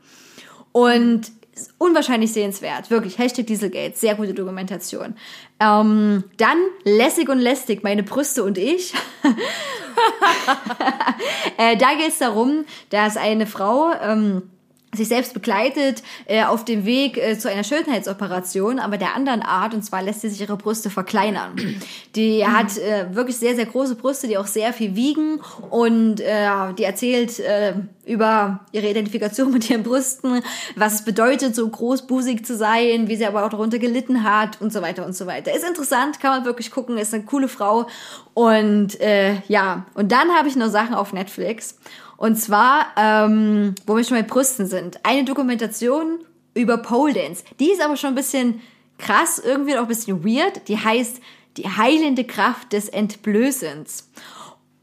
Und 0.73 1.33
unwahrscheinlich 1.79 2.33
sehenswert, 2.33 2.91
wirklich. 2.91 3.19
Hashtag 3.19 3.47
Dieselgate, 3.47 3.97
sehr 3.97 4.15
gute 4.15 4.35
Dokumentation. 4.35 5.15
Ähm, 5.59 6.25
dann 6.37 6.59
lässig 6.85 7.29
und 7.29 7.39
lästig, 7.39 7.83
meine 7.83 8.03
Brüste 8.03 8.45
und 8.45 8.59
ich. 8.59 8.95
äh, 11.59 11.77
da 11.77 11.95
geht 11.95 12.09
es 12.09 12.19
darum, 12.19 12.65
dass 12.91 13.17
eine 13.17 13.47
Frau 13.47 13.93
ähm, 14.01 14.43
sich 14.95 15.09
selbst 15.09 15.35
begleitet 15.35 16.03
äh, 16.27 16.45
auf 16.45 16.65
dem 16.65 16.85
Weg 16.85 17.17
äh, 17.17 17.39
zu 17.39 17.49
einer 17.49 17.63
Schönheitsoperation, 17.63 18.79
aber 18.81 18.97
der 18.97 19.15
anderen 19.15 19.43
Art, 19.43 19.73
und 19.73 19.83
zwar 19.83 20.03
lässt 20.03 20.23
sie 20.23 20.29
sich 20.29 20.41
ihre 20.41 20.57
Brüste 20.57 20.91
verkleinern. 20.91 21.53
Die 22.17 22.45
hat 22.47 22.77
äh, 22.77 23.15
wirklich 23.15 23.37
sehr, 23.37 23.55
sehr 23.55 23.67
große 23.67 23.95
Brüste, 23.95 24.27
die 24.27 24.37
auch 24.37 24.49
sehr 24.49 24.73
viel 24.73 24.97
wiegen 24.97 25.41
und 25.71 26.21
äh, 26.21 26.49
die 26.77 26.85
erzählt 26.85 27.39
äh, 27.39 27.75
über 28.05 28.61
ihre 28.73 28.89
Identifikation 28.89 29.53
mit 29.53 29.71
ihren 29.71 29.85
Brüsten, 29.85 30.43
was 30.75 30.95
es 30.95 31.05
bedeutet, 31.05 31.55
so 31.55 31.69
großbusig 31.69 32.45
zu 32.45 32.57
sein, 32.57 33.07
wie 33.07 33.15
sie 33.15 33.27
aber 33.27 33.45
auch 33.45 33.51
darunter 33.51 33.79
gelitten 33.79 34.25
hat 34.25 34.61
und 34.61 34.73
so 34.73 34.83
weiter 34.83 35.07
und 35.07 35.15
so 35.15 35.27
weiter. 35.27 35.55
Ist 35.55 35.65
interessant, 35.65 36.19
kann 36.19 36.31
man 36.31 36.45
wirklich 36.45 36.73
gucken, 36.73 36.99
ist 36.99 37.15
eine 37.15 37.23
coole 37.23 37.47
Frau 37.47 37.87
und 38.35 39.01
äh, 39.01 39.37
ja, 39.47 39.87
und 39.95 40.11
dann 40.11 40.31
habe 40.31 40.49
ich 40.49 40.57
noch 40.57 40.69
Sachen 40.69 40.95
auf 40.95 41.13
Netflix 41.13 41.79
und 42.21 42.37
zwar, 42.37 42.89
ähm, 42.99 43.75
wo 43.87 43.97
wir 43.97 44.05
schon 44.05 44.19
bei 44.19 44.23
Brüsten 44.23 44.67
sind, 44.67 45.01
eine 45.05 45.25
Dokumentation 45.25 46.19
über 46.53 46.77
Pole 46.77 47.15
Dance. 47.15 47.43
Die 47.59 47.71
ist 47.71 47.83
aber 47.83 47.97
schon 47.97 48.11
ein 48.11 48.15
bisschen 48.15 48.61
krass, 48.99 49.39
irgendwie 49.43 49.75
auch 49.79 49.85
ein 49.85 49.89
bisschen 49.89 50.23
weird. 50.23 50.69
Die 50.69 50.77
heißt 50.77 51.19
Die 51.57 51.67
heilende 51.67 52.25
Kraft 52.25 52.75
des 52.75 52.91
Entblößens. 52.91 54.11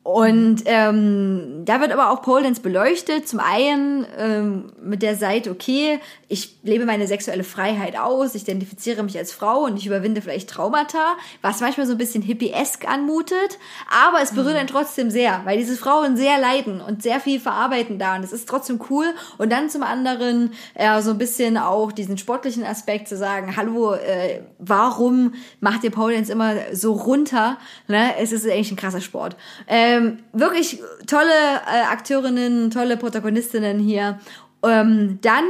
Und 0.01 0.63
ähm, 0.65 1.61
da 1.63 1.79
wird 1.79 1.91
aber 1.91 2.09
auch 2.09 2.23
Pole 2.23 2.41
Dance 2.41 2.59
beleuchtet. 2.59 3.27
Zum 3.27 3.39
einen 3.39 4.07
ähm, 4.17 4.71
mit 4.81 5.03
der 5.03 5.15
Seite, 5.15 5.51
okay, 5.51 5.99
ich 6.29 6.57
lebe 6.63 6.85
meine 6.85 7.07
sexuelle 7.07 7.43
Freiheit 7.43 7.97
aus, 7.97 8.35
ich 8.35 8.43
identifiziere 8.43 9.01
mich 9.03 9.17
als 9.17 9.31
Frau 9.31 9.63
und 9.63 9.77
ich 9.77 9.85
überwinde 9.85 10.21
vielleicht 10.21 10.49
Traumata, 10.49 11.15
was 11.41 11.61
manchmal 11.61 11.87
so 11.87 11.93
ein 11.93 11.97
bisschen 11.97 12.21
hippiesk 12.21 12.87
anmutet, 12.87 13.57
aber 13.89 14.21
es 14.21 14.31
berührt 14.31 14.57
einen 14.57 14.67
trotzdem 14.67 15.09
sehr, 15.09 15.41
weil 15.45 15.57
diese 15.57 15.77
Frauen 15.77 16.17
sehr 16.17 16.37
leiden 16.37 16.81
und 16.81 17.01
sehr 17.01 17.21
viel 17.21 17.39
verarbeiten 17.39 17.97
da 17.97 18.15
und 18.15 18.23
es 18.23 18.33
ist 18.33 18.47
trotzdem 18.47 18.79
cool. 18.89 19.05
Und 19.37 19.51
dann 19.51 19.69
zum 19.69 19.83
anderen 19.83 20.51
äh, 20.73 21.01
so 21.01 21.11
ein 21.11 21.17
bisschen 21.17 21.57
auch 21.57 21.91
diesen 21.91 22.17
sportlichen 22.17 22.65
Aspekt 22.65 23.07
zu 23.07 23.15
sagen, 23.15 23.55
hallo, 23.55 23.93
äh, 23.93 24.41
warum 24.59 25.33
macht 25.61 25.83
ihr 25.83 25.91
Pole 25.91 26.15
Dance 26.15 26.31
immer 26.31 26.55
so 26.73 26.93
runter? 26.93 27.57
Ne? 27.87 28.17
Es 28.19 28.31
ist 28.33 28.45
eigentlich 28.45 28.71
ein 28.71 28.77
krasser 28.77 29.01
Sport. 29.01 29.37
Ähm, 29.67 30.19
wirklich 30.33 30.81
tolle 31.05 31.31
äh, 31.31 31.85
Akteurinnen, 31.89 32.69
tolle 32.69 32.97
Protagonistinnen 32.97 33.79
hier. 33.79 34.19
Ähm, 34.63 35.19
dann 35.21 35.45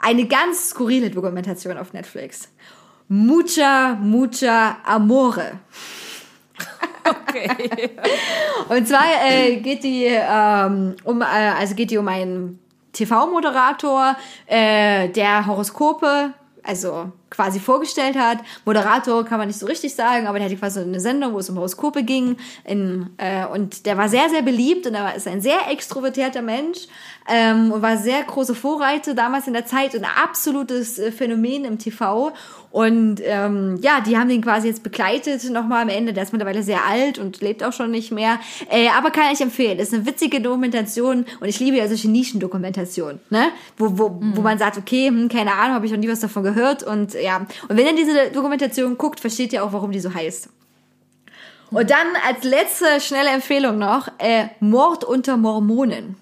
eine 0.00 0.26
ganz 0.26 0.70
skurrile 0.70 1.10
Dokumentation 1.10 1.76
auf 1.76 1.92
Netflix. 1.92 2.48
Mucha, 3.08 3.94
mucha 4.00 4.78
amore. 4.84 5.60
Okay. 7.04 7.90
Und 8.68 8.86
zwar 8.86 9.04
äh, 9.24 9.56
geht 9.56 9.82
die 9.84 10.06
ähm, 10.06 10.96
um, 11.04 11.22
äh, 11.22 11.24
also 11.24 11.74
geht 11.74 11.90
die 11.90 11.98
um 11.98 12.06
einen 12.08 12.58
TV-Moderator, 12.92 14.16
äh, 14.46 15.08
der 15.08 15.46
Horoskope, 15.46 16.34
also 16.62 17.12
quasi 17.30 17.60
vorgestellt 17.60 18.16
hat. 18.16 18.38
Moderator 18.64 19.24
kann 19.24 19.38
man 19.38 19.46
nicht 19.48 19.58
so 19.58 19.66
richtig 19.66 19.94
sagen, 19.94 20.26
aber 20.26 20.38
der 20.38 20.46
hatte 20.48 20.56
quasi 20.56 20.80
eine 20.80 21.00
Sendung, 21.00 21.32
wo 21.32 21.38
es 21.38 21.48
um 21.48 21.56
Horoskope 21.56 22.02
ging. 22.02 22.36
In, 22.64 23.10
äh, 23.16 23.46
und 23.46 23.86
der 23.86 23.96
war 23.96 24.08
sehr, 24.08 24.28
sehr 24.28 24.42
beliebt 24.42 24.86
und 24.86 24.94
er 24.94 25.14
ist 25.14 25.28
ein 25.28 25.40
sehr 25.40 25.70
extrovertierter 25.70 26.42
Mensch 26.42 26.86
ähm, 27.28 27.70
und 27.72 27.82
war 27.82 27.96
sehr 27.96 28.22
große 28.24 28.54
Vorreiter 28.54 29.14
damals 29.14 29.46
in 29.46 29.52
der 29.52 29.66
Zeit 29.66 29.94
und 29.94 30.04
ein 30.04 30.10
absolutes 30.22 30.98
äh, 30.98 31.12
Phänomen 31.12 31.64
im 31.64 31.78
TV. 31.78 32.32
Und 32.72 33.20
ähm, 33.24 33.78
ja, 33.82 34.00
die 34.00 34.16
haben 34.16 34.28
den 34.28 34.42
quasi 34.42 34.68
jetzt 34.68 34.84
begleitet 34.84 35.42
nochmal 35.50 35.82
am 35.82 35.88
Ende. 35.88 36.12
Der 36.12 36.22
ist 36.22 36.32
mittlerweile 36.32 36.62
sehr 36.62 36.86
alt 36.86 37.18
und 37.18 37.40
lebt 37.40 37.64
auch 37.64 37.72
schon 37.72 37.90
nicht 37.90 38.12
mehr. 38.12 38.38
Äh, 38.70 38.88
aber 38.96 39.10
kann 39.10 39.32
ich 39.32 39.40
empfehlen. 39.40 39.76
Das 39.76 39.88
ist 39.88 39.94
eine 39.94 40.06
witzige 40.06 40.40
Dokumentation 40.40 41.26
und 41.40 41.48
ich 41.48 41.58
liebe 41.58 41.78
ja 41.78 41.88
solche 41.88 42.08
Nischendokumentationen, 42.08 43.20
ne? 43.30 43.48
Wo, 43.76 43.98
wo, 43.98 44.08
Mhm. 44.10 44.36
wo 44.36 44.40
man 44.42 44.58
sagt, 44.58 44.78
okay, 44.78 45.08
hm, 45.08 45.28
keine 45.28 45.52
Ahnung, 45.54 45.74
habe 45.74 45.86
ich 45.86 45.92
noch 45.92 45.98
nie 45.98 46.08
was 46.08 46.20
davon 46.20 46.42
gehört. 46.44 46.82
Und 46.84 47.14
ja, 47.20 47.46
und 47.68 47.76
wenn 47.76 47.86
ihr 47.86 47.96
diese 47.96 48.30
Dokumentation 48.30 48.96
guckt, 48.98 49.20
versteht 49.20 49.52
ihr 49.52 49.64
auch, 49.64 49.72
warum 49.72 49.92
die 49.92 50.00
so 50.00 50.12
heißt. 50.12 50.48
Und 51.70 51.90
dann 51.90 52.06
als 52.26 52.42
letzte 52.42 53.00
schnelle 53.00 53.30
Empfehlung 53.30 53.78
noch, 53.78 54.08
äh, 54.18 54.46
Mord 54.58 55.04
unter 55.04 55.36
Mormonen. 55.36 56.16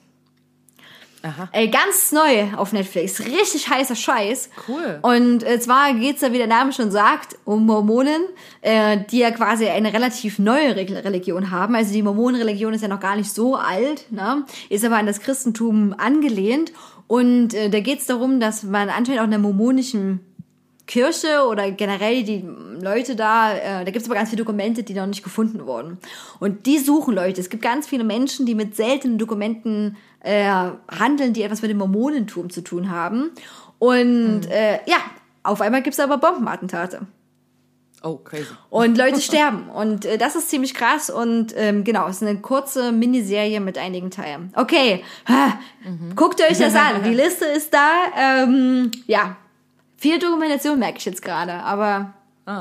Aha. 1.23 1.49
Ey, 1.53 1.69
ganz 1.69 2.13
neu 2.13 2.55
auf 2.57 2.73
Netflix. 2.73 3.21
Richtig 3.21 3.69
heißer 3.69 3.97
Scheiß. 3.97 4.51
Cool. 4.69 4.99
Und 5.03 5.43
äh, 5.43 5.59
zwar 5.59 5.93
geht's 5.95 6.21
da, 6.21 6.33
wie 6.33 6.39
der 6.39 6.47
Name 6.47 6.73
schon 6.73 6.91
sagt, 6.91 7.37
um 7.45 7.67
Mormonen, 7.67 8.23
äh, 8.61 8.99
die 9.11 9.19
ja 9.19 9.31
quasi 9.33 9.67
eine 9.67 9.93
relativ 9.93 10.39
neue 10.39 10.77
Re 10.77 10.87
Religion 11.05 11.51
haben. 11.51 11.75
Also 11.75 11.93
die 11.93 12.03
Mormonenreligion 12.03 12.73
ist 12.73 12.83
ja 12.83 12.89
noch 12.89 13.01
gar 13.01 13.17
nicht 13.17 13.33
so 13.33 13.57
alt, 13.57 14.11
ne? 14.13 14.45
ist 14.69 14.85
aber 14.85 14.97
an 14.97 15.07
das 15.07 15.21
Christentum 15.21 15.95
angelehnt. 15.97 16.73
Und 17.09 17.55
äh, 17.55 17.69
da 17.69 17.81
geht's 17.81 18.07
darum, 18.07 18.39
dass 18.39 18.63
man 18.63 18.89
anscheinend 18.89 19.21
auch 19.21 19.25
in 19.25 19.31
der 19.31 19.41
mormonischen 19.41 20.21
Kirche 20.89 21.47
oder 21.49 21.71
generell 21.71 22.25
die 22.25 22.45
Leute 22.81 23.15
da, 23.15 23.53
äh, 23.53 23.85
da 23.85 23.91
gibt 23.91 23.99
es 23.99 24.07
aber 24.07 24.17
ganz 24.17 24.31
viele 24.31 24.43
Dokumente, 24.43 24.83
die 24.83 24.95
noch 24.95 25.07
nicht 25.07 25.23
gefunden 25.23 25.67
wurden. 25.67 25.99
Und 26.41 26.67
die 26.67 26.79
suchen 26.79 27.15
Leute. 27.15 27.41
Es 27.41 27.51
gibt 27.51 27.63
ganz 27.63 27.87
viele 27.87 28.03
Menschen, 28.03 28.47
die 28.47 28.57
mit 28.57 28.75
seltenen 28.75 29.19
Dokumenten 29.19 29.97
äh, 30.21 30.51
handeln, 30.91 31.35
die 31.35 31.43
etwas 31.43 31.63
mit 31.63 31.71
dem 31.71 31.79
Mormonentum 31.79 32.51
zu 32.51 32.63
tun 32.63 32.91
haben. 32.91 33.31
Und 33.79 34.47
äh, 34.51 34.81
ja, 34.87 34.97
auf 35.45 35.61
einmal 35.61 35.83
gibt 35.83 35.95
es 35.95 36.01
aber 36.01 36.19
Bombenattentate. 36.19 37.03
Oh, 38.03 38.17
crazy. 38.17 38.47
Und 38.71 38.97
Leute 38.97 39.21
sterben. 39.21 39.69
Und 39.69 40.05
äh, 40.05 40.19
das 40.19 40.37
ist 40.37 40.49
ziemlich 40.49 40.73
krass. 40.73 41.11
Und 41.11 41.53
ähm, 41.57 41.85
genau, 41.85 42.09
es 42.09 42.17
ist 42.17 42.29
eine 42.29 42.39
kurze 42.41 42.93
Miniserie 42.93 43.61
mit 43.61 43.77
einigen 43.77 44.11
Teilen. 44.11 44.53
Okay, 44.57 45.05
ha, 45.29 45.59
guckt 46.17 46.41
euch 46.41 46.59
das 46.59 46.75
an. 46.75 47.03
Die 47.05 47.15
Liste 47.15 47.45
ist 47.45 47.75
da. 47.75 47.91
Ähm, 48.17 48.91
ja, 49.07 49.37
viel 49.99 50.19
Dokumentation 50.19 50.79
merke 50.79 50.99
ich 50.99 51.05
jetzt 51.05 51.23
gerade, 51.23 51.53
aber 51.53 52.15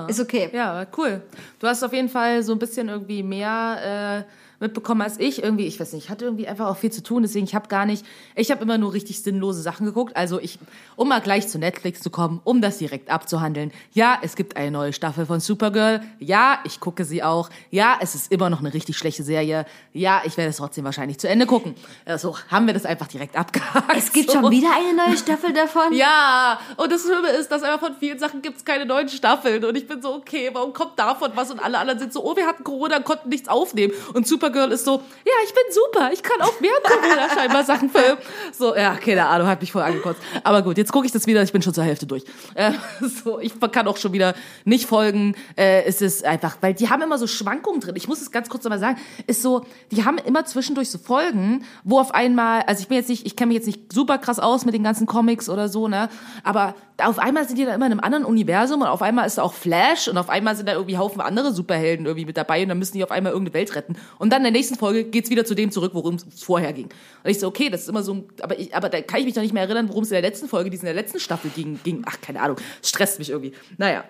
ist 0.09 0.19
okay. 0.19 0.49
Ja, 0.51 0.85
cool. 0.97 1.21
Du 1.59 1.67
hast 1.67 1.81
auf 1.81 1.93
jeden 1.93 2.09
Fall 2.09 2.43
so 2.43 2.51
ein 2.51 2.59
bisschen 2.59 2.89
irgendwie 2.89 3.23
mehr 3.23 4.25
mitbekommen 4.59 5.01
als 5.01 5.19
ich. 5.19 5.43
Irgendwie, 5.43 5.65
ich 5.65 5.79
weiß 5.79 5.93
nicht, 5.93 6.05
ich 6.05 6.09
hatte 6.09 6.25
irgendwie 6.25 6.47
einfach 6.47 6.67
auch 6.67 6.77
viel 6.77 6.91
zu 6.91 7.03
tun, 7.03 7.23
deswegen 7.23 7.45
ich 7.45 7.55
habe 7.55 7.67
gar 7.67 7.85
nicht, 7.85 8.05
ich 8.35 8.51
habe 8.51 8.61
immer 8.61 8.77
nur 8.77 8.93
richtig 8.93 9.21
sinnlose 9.21 9.61
Sachen 9.61 9.85
geguckt. 9.85 10.15
Also 10.15 10.39
ich, 10.39 10.59
um 10.95 11.09
mal 11.09 11.21
gleich 11.21 11.47
zu 11.47 11.59
Netflix 11.59 12.01
zu 12.01 12.09
kommen, 12.09 12.41
um 12.43 12.61
das 12.61 12.77
direkt 12.77 13.09
abzuhandeln. 13.09 13.71
Ja, 13.93 14.19
es 14.21 14.35
gibt 14.35 14.57
eine 14.57 14.71
neue 14.71 14.93
Staffel 14.93 15.25
von 15.25 15.39
Supergirl. 15.39 16.01
Ja, 16.19 16.59
ich 16.63 16.79
gucke 16.79 17.05
sie 17.05 17.23
auch. 17.23 17.49
Ja, 17.71 17.97
es 18.01 18.15
ist 18.15 18.31
immer 18.31 18.49
noch 18.49 18.59
eine 18.59 18.73
richtig 18.73 18.97
schlechte 18.97 19.23
Serie. 19.23 19.65
Ja, 19.93 20.21
ich 20.25 20.37
werde 20.37 20.49
es 20.49 20.57
trotzdem 20.57 20.85
wahrscheinlich 20.85 21.19
zu 21.19 21.27
Ende 21.27 21.45
gucken. 21.45 21.75
Also 22.05 22.35
haben 22.49 22.67
wir 22.67 22.73
das 22.73 22.85
einfach 22.85 23.07
direkt 23.07 23.37
abgehakt. 23.37 23.95
Es 23.97 24.11
gibt 24.11 24.31
so. 24.31 24.39
schon 24.41 24.51
wieder 24.51 24.69
eine 24.75 24.95
neue 24.95 25.17
Staffel 25.17 25.53
davon. 25.53 25.83
Ja, 25.97 26.59
und 26.75 26.91
das 26.91 27.03
Schlimme 27.03 27.29
ist, 27.29 27.49
dass 27.49 27.63
einfach 27.63 27.87
von 27.87 27.95
vielen 27.97 28.19
Sachen 28.19 28.41
gibt 28.41 28.57
es 28.57 28.65
keine 28.65 28.85
neuen 28.85 29.09
Staffeln. 29.09 29.63
Und 29.63 29.75
ich 29.75 29.87
bin 29.87 30.01
so, 30.01 30.13
okay, 30.13 30.49
warum 30.53 30.73
kommt 30.73 30.99
davon 30.99 31.31
was? 31.33 31.49
Und 31.49 31.59
alle 31.59 31.79
anderen 31.79 31.99
sind 31.99 32.13
so, 32.13 32.23
oh, 32.23 32.35
wir 32.35 32.45
hatten 32.45 32.63
Corona, 32.63 32.99
konnten 32.99 33.29
nichts 33.29 33.47
aufnehmen. 33.47 33.93
Und 34.13 34.27
Supergirl 34.47 34.71
ist 34.71 34.85
so, 34.85 35.01
ja, 35.25 35.33
ich 35.45 35.53
bin 35.53 35.63
super, 35.71 36.11
ich 36.13 36.23
kann 36.23 36.41
auch 36.41 36.53
während 36.59 36.83
Corona 36.83 37.29
scheinbar 37.33 37.63
Sachen 37.65 37.89
filmen. 37.89 38.17
So, 38.57 38.75
ja, 38.75 38.95
keine 38.95 39.27
Ahnung, 39.27 39.47
hat 39.47 39.61
mich 39.61 39.71
voll 39.71 39.81
angekotzt. 39.81 40.21
Aber 40.43 40.61
gut, 40.61 40.77
jetzt 40.77 40.91
gucke 40.91 41.05
ich 41.05 41.11
das 41.11 41.27
wieder, 41.27 41.41
ich 41.43 41.51
bin 41.51 41.61
schon 41.61 41.73
zur 41.73 41.83
Hälfte 41.83 42.05
durch. 42.05 42.23
Äh, 42.55 42.71
so, 43.23 43.39
ich 43.39 43.53
kann 43.71 43.87
auch 43.87 43.97
schon 43.97 44.13
wieder 44.13 44.35
nicht 44.65 44.87
folgen. 44.87 45.35
Äh, 45.55 45.83
es 45.83 46.01
ist 46.01 46.23
einfach, 46.23 46.57
weil 46.61 46.73
die 46.73 46.89
haben 46.89 47.01
immer 47.01 47.17
so 47.17 47.27
Schwankungen 47.27 47.81
drin. 47.81 47.95
Ich 47.95 48.07
muss 48.07 48.21
es 48.21 48.31
ganz 48.31 48.49
kurz 48.49 48.63
nochmal 48.63 48.79
sagen, 48.79 48.97
ist 49.27 49.41
so, 49.41 49.65
die 49.91 50.05
haben 50.05 50.17
immer 50.17 50.45
zwischendurch 50.45 50.89
so 50.89 50.97
Folgen, 50.97 51.65
wo 51.83 51.99
auf 51.99 52.13
einmal, 52.13 52.61
also 52.61 52.81
ich 52.81 52.87
bin 52.87 52.97
jetzt 52.97 53.09
nicht, 53.09 53.25
ich 53.25 53.35
kenne 53.35 53.49
mich 53.49 53.55
jetzt 53.55 53.67
nicht 53.67 53.93
super 53.93 54.17
krass 54.17 54.39
aus 54.39 54.65
mit 54.65 54.73
den 54.73 54.83
ganzen 54.83 55.07
Comics 55.07 55.49
oder 55.49 55.67
so, 55.67 55.87
ne, 55.87 56.09
aber 56.43 56.75
auf 57.03 57.19
einmal 57.19 57.47
sind 57.47 57.57
die 57.57 57.65
da 57.65 57.75
immer 57.75 57.85
in 57.85 57.91
einem 57.91 57.99
anderen 57.99 58.25
Universum 58.25 58.81
und 58.81 58.87
auf 58.87 59.01
einmal 59.01 59.27
ist 59.27 59.37
da 59.37 59.43
auch 59.43 59.53
Flash 59.53 60.07
und 60.07 60.17
auf 60.17 60.29
einmal 60.29 60.55
sind 60.55 60.67
da 60.67 60.73
irgendwie 60.73 60.97
Haufen 60.97 61.21
andere 61.21 61.51
Superhelden 61.51 62.05
irgendwie 62.05 62.25
mit 62.25 62.37
dabei 62.37 62.63
und 62.63 62.69
dann 62.69 62.79
müssen 62.79 62.97
die 62.97 63.03
auf 63.03 63.11
einmal 63.11 63.33
irgendeine 63.33 63.53
Welt 63.53 63.75
retten. 63.75 63.95
Und 64.17 64.31
dann 64.31 64.39
in 64.39 64.45
der 64.45 64.51
nächsten 64.51 64.75
Folge 64.75 65.03
geht's 65.03 65.29
wieder 65.29 65.45
zu 65.45 65.53
dem 65.53 65.71
zurück, 65.71 65.91
worum 65.93 66.15
es 66.15 66.43
vorher 66.43 66.73
ging. 66.73 66.89
Und 67.23 67.29
ich 67.29 67.39
so, 67.39 67.47
okay, 67.47 67.69
das 67.69 67.81
ist 67.81 67.89
immer 67.89 68.03
so 68.03 68.15
ein, 68.15 68.23
aber, 68.41 68.57
ich, 68.59 68.75
aber 68.75 68.89
da 68.89 69.01
kann 69.01 69.19
ich 69.19 69.25
mich 69.25 69.35
doch 69.35 69.41
nicht 69.41 69.53
mehr 69.53 69.63
erinnern, 69.63 69.89
worum 69.89 70.03
es 70.03 70.09
in 70.09 70.15
der 70.15 70.21
letzten 70.21 70.47
Folge, 70.47 70.69
die 70.69 70.77
es 70.77 70.81
in 70.81 70.87
der 70.87 70.95
letzten 70.95 71.19
Staffel 71.19 71.51
ging, 71.51 71.79
ging. 71.83 72.03
Ach, 72.07 72.19
keine 72.21 72.41
Ahnung, 72.41 72.57
stresst 72.81 73.19
mich 73.19 73.29
irgendwie. 73.29 73.53
Naja. 73.77 74.03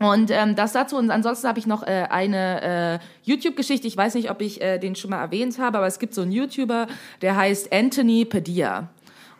Und 0.00 0.30
ähm, 0.30 0.54
das 0.54 0.72
dazu. 0.72 0.96
Und 0.96 1.10
ansonsten 1.10 1.48
habe 1.48 1.58
ich 1.58 1.66
noch 1.66 1.82
äh, 1.82 2.06
eine 2.08 3.00
äh, 3.02 3.28
YouTube-Geschichte. 3.28 3.88
Ich 3.88 3.96
weiß 3.96 4.14
nicht, 4.14 4.30
ob 4.30 4.40
ich 4.40 4.60
äh, 4.60 4.78
den 4.78 4.94
schon 4.94 5.10
mal 5.10 5.20
erwähnt 5.20 5.58
habe, 5.58 5.78
aber 5.78 5.88
es 5.88 5.98
gibt 5.98 6.14
so 6.14 6.22
einen 6.22 6.30
YouTuber, 6.30 6.86
der 7.20 7.36
heißt 7.36 7.72
Anthony 7.72 8.24
Padilla. 8.24 8.90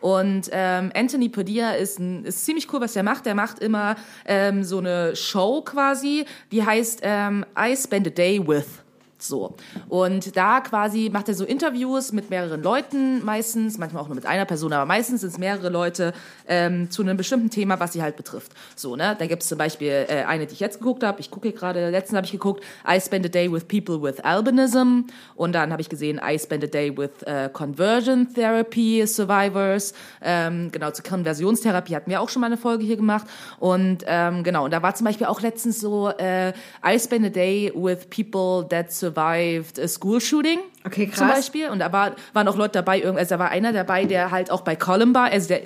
Und 0.01 0.49
ähm, 0.51 0.91
Anthony 0.95 1.29
Padilla 1.29 1.71
ist, 1.71 1.99
ein, 1.99 2.25
ist 2.25 2.45
ziemlich 2.45 2.71
cool, 2.73 2.81
was 2.81 2.95
er 2.95 3.03
macht. 3.03 3.27
Er 3.27 3.35
macht 3.35 3.59
immer 3.59 3.95
ähm, 4.25 4.63
so 4.63 4.79
eine 4.79 5.15
Show 5.15 5.61
quasi, 5.61 6.25
die 6.51 6.65
heißt 6.65 7.01
ähm, 7.03 7.45
I 7.57 7.75
Spend 7.75 8.07
a 8.07 8.09
Day 8.09 8.45
with. 8.45 8.65
So. 9.21 9.55
Und 9.87 10.35
da 10.37 10.61
quasi 10.61 11.09
macht 11.11 11.27
er 11.27 11.35
so 11.35 11.45
Interviews 11.45 12.11
mit 12.11 12.29
mehreren 12.29 12.63
Leuten 12.63 13.23
meistens, 13.23 13.77
manchmal 13.77 14.03
auch 14.03 14.07
nur 14.07 14.15
mit 14.15 14.25
einer 14.25 14.45
Person, 14.45 14.73
aber 14.73 14.85
meistens 14.85 15.21
sind 15.21 15.31
es 15.31 15.37
mehrere 15.37 15.69
Leute 15.69 16.13
ähm, 16.47 16.89
zu 16.89 17.01
einem 17.01 17.17
bestimmten 17.17 17.49
Thema, 17.49 17.79
was 17.79 17.93
sie 17.93 18.01
halt 18.01 18.15
betrifft. 18.15 18.53
So, 18.75 18.95
ne? 18.95 19.15
Da 19.17 19.27
gibt 19.27 19.43
es 19.43 19.49
zum 19.49 19.57
Beispiel 19.57 20.05
äh, 20.07 20.23
eine, 20.23 20.45
die 20.45 20.53
ich 20.53 20.59
jetzt 20.59 20.79
geguckt 20.79 21.03
habe. 21.03 21.19
Ich 21.19 21.31
gucke 21.31 21.51
gerade, 21.51 21.89
letztens 21.89 22.17
habe 22.17 22.25
ich 22.25 22.31
geguckt, 22.31 22.63
I 22.87 22.99
spend 22.99 23.25
a 23.25 23.29
day 23.29 23.51
with 23.51 23.65
people 23.65 24.01
with 24.01 24.19
albinism. 24.21 25.05
Und 25.35 25.53
dann 25.53 25.71
habe 25.71 25.81
ich 25.81 25.89
gesehen, 25.89 26.19
I 26.23 26.37
spend 26.39 26.63
a 26.63 26.67
day 26.67 26.95
with 26.95 27.11
uh, 27.27 27.49
conversion 27.49 28.33
therapy 28.33 29.05
survivors. 29.05 29.93
Ähm, 30.21 30.71
genau, 30.71 30.91
zur 30.91 31.03
Konversionstherapie 31.05 31.95
hatten 31.95 32.09
wir 32.09 32.21
auch 32.21 32.29
schon 32.29 32.41
mal 32.41 32.47
eine 32.47 32.57
Folge 32.57 32.85
hier 32.85 32.97
gemacht. 32.97 33.25
Und 33.59 34.03
ähm, 34.07 34.43
genau, 34.43 34.65
und 34.65 34.71
da 34.71 34.81
war 34.81 34.95
zum 34.95 35.05
Beispiel 35.05 35.27
auch 35.27 35.41
letztens 35.41 35.79
so, 35.79 36.09
äh, 36.09 36.49
I 36.85 36.99
spend 36.99 37.25
a 37.25 37.29
day 37.29 37.71
with 37.75 38.07
people 38.09 38.67
that 38.69 38.91
survived 39.09 39.79
a 39.79 39.87
school 39.87 40.19
shooting. 40.19 40.61
Okay, 40.89 41.07
krass. 41.07 41.19
Zum 41.19 41.27
Beispiel. 41.27 41.69
Und 41.69 41.79
da 41.79 41.91
war, 41.91 42.13
waren 42.33 42.47
auch 42.47 42.55
Leute 42.55 42.73
dabei, 42.73 43.05
also 43.05 43.35
da 43.35 43.39
war 43.39 43.49
einer 43.49 43.73
dabei, 43.73 44.05
der 44.05 44.31
halt 44.31 44.49
auch 44.49 44.61
bei 44.61 44.75
Columbine, 44.75 45.31
also 45.31 45.47
der 45.47 45.61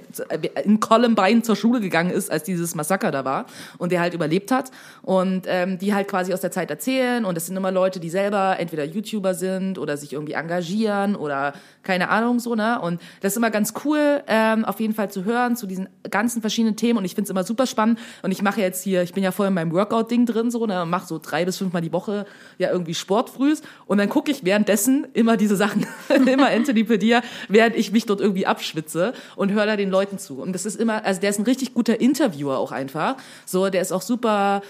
in 0.66 0.80
Columbine 0.80 1.42
zur 1.42 1.56
Schule 1.56 1.80
gegangen 1.80 2.12
ist, 2.12 2.30
als 2.30 2.44
dieses 2.44 2.76
Massaker 2.76 3.12
da 3.12 3.24
war 3.24 3.46
und 3.78 3.92
der 3.92 4.02
halt 4.02 4.14
überlebt 4.14 4.52
hat. 4.52 4.72
Und 5.02 5.46
ähm, 5.48 5.80
die 5.80 5.94
halt 5.94 6.08
quasi 6.08 6.34
aus 6.34 6.42
der 6.42 6.52
Zeit 6.52 6.70
erzählen. 6.70 7.26
Und 7.26 7.36
das 7.36 7.46
sind 7.46 7.58
immer 7.58 7.72
Leute, 7.72 8.00
die 8.00 8.10
selber 8.10 8.58
entweder 8.60 8.84
YouTuber 8.84 9.34
sind 9.34 9.78
oder 9.78 9.98
sich 9.98 10.14
irgendwie 10.14 10.34
engagieren 10.34 11.16
oder 11.16 11.54
keine 11.84 12.10
Ahnung 12.10 12.40
so, 12.40 12.56
ne? 12.56 12.80
Und 12.80 13.02
das 13.22 13.34
ist 13.34 13.38
immer 13.38 13.52
ganz 13.52 13.74
cool, 13.84 14.24
ähm, 14.28 14.66
auf 14.66 14.80
jeden 14.80 14.94
Fall 14.94 15.12
zu 15.12 15.26
hören 15.26 15.56
zu 15.56 15.68
diesen 15.68 15.90
ganzen 16.10 16.42
verschiedenen 16.42 16.76
Themen. 16.76 17.00
Und 17.00 17.06
ich 17.06 17.16
finde 17.16 17.26
es 17.26 17.30
immer 17.30 17.44
super 17.44 17.68
spannend. 17.68 18.00
Und 18.22 18.32
ich 18.32 18.42
mache 18.42 18.62
jetzt 18.62 18.84
hier, 18.84 19.04
ich 19.04 19.14
bin 19.14 19.24
ja 19.24 19.32
voll 19.32 19.48
in 19.48 19.54
meinem 19.54 19.72
Workout-Ding 19.74 20.26
drin, 20.26 20.52
so, 20.52 20.66
ne? 20.66 20.86
Mache 20.86 21.08
so 21.08 21.20
drei 21.22 21.46
bis 21.46 21.58
fünfmal 21.58 21.82
die 21.82 21.92
Woche 21.92 22.26
ja 22.58 22.70
irgendwie 22.72 22.94
Sport 22.94 23.30
frühs. 23.30 23.62
Und 23.86 23.98
dann 23.98 24.10
gucke 24.10 24.32
ich 24.32 24.46
währenddessen 24.46 25.06
immer 25.14 25.38
diese 25.38 25.56
Sachen, 25.56 25.86
immer 26.10 26.50
Padilla, 26.84 27.22
während 27.48 27.76
ich 27.76 27.92
mich 27.92 28.06
dort 28.06 28.22
irgendwie 28.22 28.46
abschwitze 28.46 29.14
und 29.36 29.52
höre 29.52 29.66
da 29.66 29.76
den 29.76 29.90
Leuten 29.90 30.18
zu. 30.18 30.42
Und 30.42 30.54
das 30.54 30.66
ist 30.66 30.80
immer, 30.80 31.06
also 31.06 31.22
der 31.22 31.30
ist 31.30 31.40
ein 31.40 31.46
richtig 31.46 31.74
guter 31.74 32.00
Interviewer 32.00 32.58
auch 32.58 32.72
einfach. 32.72 33.16
So, 33.46 33.70
der 33.70 33.82
ist 33.82 33.92
auch 33.92 34.02
super 34.02 34.62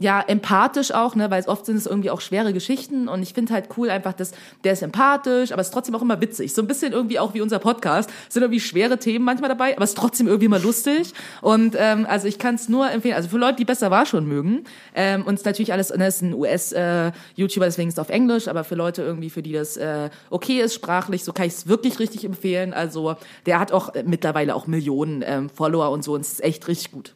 ja, 0.00 0.22
empathisch 0.26 0.92
auch, 0.92 1.14
ne, 1.14 1.30
weil 1.30 1.44
oft 1.44 1.66
sind 1.66 1.76
es 1.76 1.84
irgendwie 1.84 2.08
auch 2.08 2.22
schwere 2.22 2.54
Geschichten 2.54 3.06
und 3.06 3.22
ich 3.22 3.34
finde 3.34 3.52
halt 3.52 3.68
cool 3.76 3.90
einfach, 3.90 4.14
dass 4.14 4.32
der 4.64 4.72
ist 4.72 4.82
empathisch, 4.82 5.52
aber 5.52 5.60
es 5.60 5.68
ist 5.68 5.74
trotzdem 5.74 5.94
auch 5.94 6.00
immer 6.00 6.22
witzig. 6.22 6.54
So 6.54 6.62
ein 6.62 6.66
bisschen 6.66 6.94
irgendwie 6.94 7.18
auch 7.18 7.34
wie 7.34 7.42
unser 7.42 7.58
Podcast. 7.58 8.08
Sind 8.30 8.42
irgendwie 8.42 8.60
schwere 8.60 8.98
Themen 8.98 9.26
manchmal 9.26 9.50
dabei, 9.50 9.76
aber 9.76 9.84
es 9.84 9.90
ist 9.90 9.98
trotzdem 9.98 10.26
irgendwie 10.26 10.46
immer 10.46 10.58
lustig. 10.58 11.12
Und 11.42 11.76
ähm, 11.78 12.06
also 12.08 12.28
ich 12.28 12.38
kann 12.38 12.54
es 12.54 12.70
nur 12.70 12.90
empfehlen, 12.90 13.14
also 13.14 13.28
für 13.28 13.36
Leute, 13.36 13.56
die 13.56 13.66
besser 13.66 13.90
war 13.90 14.06
schon 14.06 14.26
mögen. 14.26 14.64
Ähm, 14.94 15.22
und 15.26 15.44
natürlich 15.44 15.74
alles, 15.74 15.90
ne, 15.90 16.06
es 16.06 16.16
ist 16.16 16.22
ein 16.22 16.32
US-YouTuber, 16.32 17.66
deswegen 17.66 17.88
ist 17.88 17.96
es 17.96 17.98
auf 17.98 18.08
Englisch, 18.08 18.48
aber 18.48 18.64
für 18.64 18.76
Leute 18.76 19.02
irgendwie, 19.02 19.28
für 19.28 19.42
die 19.42 19.52
das 19.52 19.76
äh, 19.76 20.08
okay 20.30 20.62
ist, 20.62 20.72
sprachlich, 20.72 21.24
so 21.24 21.34
kann 21.34 21.46
ich 21.46 21.52
es 21.52 21.66
wirklich 21.66 21.98
richtig 21.98 22.24
empfehlen. 22.24 22.72
Also 22.72 23.16
der 23.44 23.60
hat 23.60 23.70
auch 23.70 23.94
äh, 23.94 24.02
mittlerweile 24.06 24.54
auch 24.54 24.66
Millionen 24.66 25.22
ähm, 25.26 25.50
Follower 25.50 25.90
und 25.90 26.02
so 26.02 26.14
und 26.14 26.22
es 26.22 26.32
ist 26.32 26.42
echt 26.42 26.68
richtig 26.68 26.90
gut. 26.90 27.14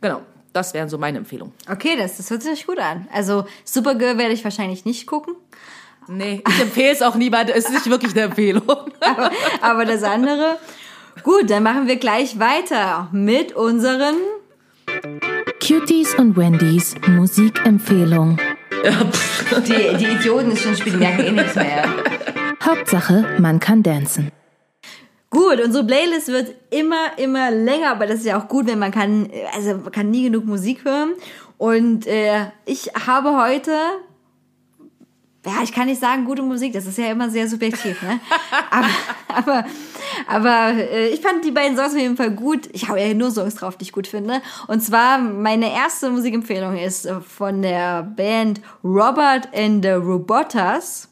Genau. 0.00 0.22
Das 0.52 0.74
wären 0.74 0.88
so 0.88 0.98
meine 0.98 1.18
Empfehlungen. 1.18 1.54
Okay, 1.70 1.96
das, 1.96 2.18
das 2.18 2.30
hört 2.30 2.42
sich 2.42 2.66
gut 2.66 2.78
an. 2.78 3.08
Also 3.12 3.46
Supergirl 3.64 4.18
werde 4.18 4.34
ich 4.34 4.44
wahrscheinlich 4.44 4.84
nicht 4.84 5.06
gucken. 5.06 5.34
Nee, 6.08 6.42
ich 6.46 6.60
empfehle 6.60 6.92
es 6.92 7.02
auch 7.02 7.14
niemandem. 7.14 7.54
Es 7.56 7.66
ist 7.66 7.72
nicht 7.72 7.90
wirklich 7.90 8.12
eine 8.12 8.22
Empfehlung. 8.22 8.62
Aber, 9.00 9.30
aber 9.60 9.84
das 9.84 10.02
andere. 10.02 10.58
Gut, 11.22 11.50
dann 11.50 11.62
machen 11.62 11.86
wir 11.86 11.96
gleich 11.96 12.38
weiter 12.38 13.08
mit 13.12 13.52
unseren. 13.52 14.14
Cuties 15.60 16.14
und 16.14 16.36
Wendys 16.36 16.94
Musikempfehlung. 17.08 18.38
Die, 19.66 19.96
die 19.96 20.06
Idioten 20.06 20.52
ist 20.52 20.62
schon 20.62 20.76
spielen, 20.76 20.98
merken 20.98 21.20
eh 21.24 21.32
nichts 21.32 21.54
mehr. 21.54 21.84
Hauptsache, 22.64 23.36
man 23.38 23.60
kann 23.60 23.82
dancen. 23.82 24.30
Gut, 25.32 25.60
unsere 25.64 25.82
Playlist 25.82 26.28
wird 26.28 26.54
immer, 26.68 27.16
immer 27.16 27.50
länger, 27.50 27.92
aber 27.92 28.06
das 28.06 28.18
ist 28.18 28.26
ja 28.26 28.38
auch 28.38 28.48
gut, 28.48 28.66
wenn 28.66 28.78
man 28.78 28.90
kann, 28.90 29.30
also 29.54 29.78
man 29.78 29.90
kann 29.90 30.10
nie 30.10 30.24
genug 30.24 30.44
Musik 30.44 30.84
hören. 30.84 31.14
Und 31.56 32.06
äh, 32.06 32.48
ich 32.66 32.90
habe 33.06 33.42
heute, 33.42 33.70
ja, 35.46 35.62
ich 35.62 35.72
kann 35.72 35.86
nicht 35.86 36.02
sagen 36.02 36.26
gute 36.26 36.42
Musik, 36.42 36.74
das 36.74 36.84
ist 36.84 36.98
ja 36.98 37.10
immer 37.10 37.30
sehr 37.30 37.48
subjektiv, 37.48 38.02
ne? 38.02 38.20
aber, 38.70 38.90
aber, 39.28 39.64
aber 40.26 40.78
äh, 40.78 41.08
ich 41.08 41.22
fand 41.22 41.42
die 41.46 41.50
beiden 41.50 41.78
Songs 41.78 41.94
auf 41.94 41.98
jeden 41.98 42.18
Fall 42.18 42.32
gut. 42.32 42.68
Ich 42.74 42.90
habe 42.90 43.00
ja 43.00 43.14
nur 43.14 43.30
Songs 43.30 43.54
drauf, 43.54 43.78
die 43.78 43.84
ich 43.84 43.92
gut 43.92 44.06
finde. 44.06 44.42
Und 44.66 44.82
zwar 44.82 45.16
meine 45.16 45.72
erste 45.72 46.10
Musikempfehlung 46.10 46.76
ist 46.76 47.06
äh, 47.06 47.22
von 47.22 47.62
der 47.62 48.02
Band 48.02 48.60
Robert 48.84 49.48
and 49.54 49.82
the 49.82 49.92
Robotas. 49.92 51.08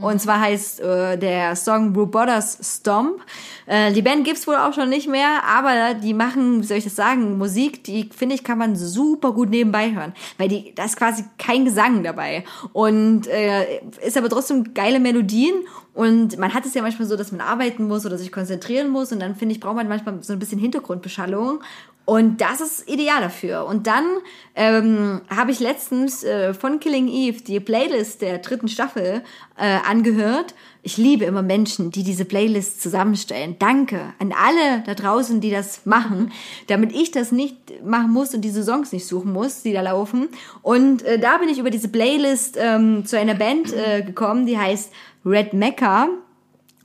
Und 0.00 0.20
zwar 0.20 0.40
heißt 0.40 0.80
äh, 0.80 1.18
der 1.18 1.56
Song 1.56 1.92
Robotas 1.94 2.58
Stomp. 2.62 3.20
Äh, 3.66 3.92
die 3.92 4.02
Band 4.02 4.24
gibt's 4.24 4.46
wohl 4.46 4.54
auch 4.54 4.72
schon 4.72 4.88
nicht 4.88 5.08
mehr, 5.08 5.42
aber 5.44 5.94
die 5.94 6.14
machen, 6.14 6.62
wie 6.62 6.66
soll 6.66 6.76
ich 6.76 6.84
das 6.84 6.94
sagen, 6.94 7.36
Musik, 7.36 7.82
die 7.82 8.08
finde 8.16 8.36
ich, 8.36 8.44
kann 8.44 8.58
man 8.58 8.76
super 8.76 9.32
gut 9.32 9.50
nebenbei 9.50 9.92
hören. 9.92 10.12
Weil 10.36 10.48
die, 10.48 10.72
da 10.76 10.84
ist 10.84 10.96
quasi 10.96 11.24
kein 11.36 11.64
Gesang 11.64 12.04
dabei. 12.04 12.44
Und 12.72 13.26
äh, 13.26 13.80
ist 14.00 14.16
aber 14.16 14.28
trotzdem 14.28 14.72
geile 14.72 15.00
Melodien. 15.00 15.54
Und 15.94 16.38
man 16.38 16.54
hat 16.54 16.64
es 16.64 16.74
ja 16.74 16.82
manchmal 16.82 17.08
so, 17.08 17.16
dass 17.16 17.32
man 17.32 17.40
arbeiten 17.40 17.88
muss 17.88 18.06
oder 18.06 18.18
sich 18.18 18.30
konzentrieren 18.30 18.90
muss. 18.90 19.10
Und 19.10 19.18
dann 19.18 19.34
finde 19.34 19.56
ich, 19.56 19.60
braucht 19.60 19.74
man 19.74 19.88
manchmal 19.88 20.22
so 20.22 20.32
ein 20.32 20.38
bisschen 20.38 20.60
Hintergrundbeschallung. 20.60 21.58
Und 22.08 22.40
das 22.40 22.62
ist 22.62 22.88
ideal 22.88 23.20
dafür. 23.20 23.66
Und 23.66 23.86
dann 23.86 24.06
ähm, 24.54 25.20
habe 25.28 25.50
ich 25.50 25.60
letztens 25.60 26.24
äh, 26.24 26.54
von 26.54 26.80
Killing 26.80 27.06
Eve 27.06 27.42
die 27.42 27.60
Playlist 27.60 28.22
der 28.22 28.38
dritten 28.38 28.68
Staffel 28.68 29.22
äh, 29.58 29.76
angehört. 29.86 30.54
Ich 30.82 30.96
liebe 30.96 31.26
immer 31.26 31.42
Menschen, 31.42 31.90
die 31.90 32.04
diese 32.04 32.24
Playlist 32.24 32.80
zusammenstellen. 32.80 33.56
Danke 33.58 34.14
an 34.20 34.32
alle 34.32 34.82
da 34.86 34.94
draußen, 34.94 35.42
die 35.42 35.50
das 35.50 35.84
machen, 35.84 36.32
damit 36.68 36.94
ich 36.94 37.10
das 37.10 37.30
nicht 37.30 37.84
machen 37.84 38.10
muss 38.10 38.32
und 38.32 38.40
diese 38.40 38.64
Songs 38.64 38.90
nicht 38.90 39.06
suchen 39.06 39.30
muss, 39.30 39.60
die 39.60 39.74
da 39.74 39.82
laufen. 39.82 40.28
Und 40.62 41.02
äh, 41.02 41.18
da 41.18 41.36
bin 41.36 41.50
ich 41.50 41.58
über 41.58 41.68
diese 41.68 41.88
Playlist 41.88 42.56
ähm, 42.58 43.04
zu 43.04 43.18
einer 43.18 43.34
Band 43.34 43.74
äh, 43.74 44.00
gekommen, 44.00 44.46
die 44.46 44.56
heißt 44.56 44.90
Red 45.26 45.52
Mecca. 45.52 46.08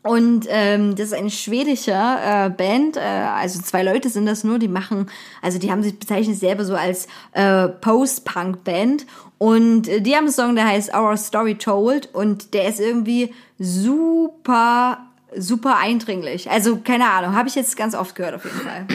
Und 0.03 0.47
ähm, 0.49 0.95
das 0.95 1.07
ist 1.07 1.13
eine 1.13 1.29
schwedische 1.29 1.93
äh, 1.93 2.49
Band, 2.49 2.97
äh, 2.97 2.99
also 2.99 3.61
zwei 3.61 3.83
Leute 3.83 4.09
sind 4.09 4.25
das 4.25 4.43
nur, 4.43 4.59
die 4.59 4.67
machen, 4.67 5.09
also 5.41 5.59
die 5.59 5.71
haben 5.71 5.81
sich 5.81 5.97
bezeichnet 5.97 6.37
selber 6.37 6.65
so 6.65 6.75
als 6.75 7.07
äh, 7.31 7.69
Post-Punk-Band. 7.69 9.05
Und 9.37 9.87
äh, 9.87 10.01
die 10.01 10.13
haben 10.15 10.25
einen 10.25 10.33
Song, 10.33 10.55
der 10.55 10.67
heißt 10.67 10.93
Our 10.93 11.15
Story 11.15 11.55
Told 11.55 12.13
und 12.13 12.53
der 12.53 12.67
ist 12.67 12.81
irgendwie 12.81 13.33
super, 13.59 14.99
super 15.37 15.77
eindringlich. 15.77 16.51
Also 16.51 16.77
keine 16.77 17.09
Ahnung, 17.09 17.33
habe 17.33 17.47
ich 17.47 17.55
jetzt 17.55 17.77
ganz 17.77 17.95
oft 17.95 18.13
gehört 18.13 18.35
auf 18.35 18.43
jeden 18.43 18.59
Fall. 18.59 18.87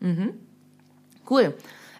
Cool. 1.30 1.54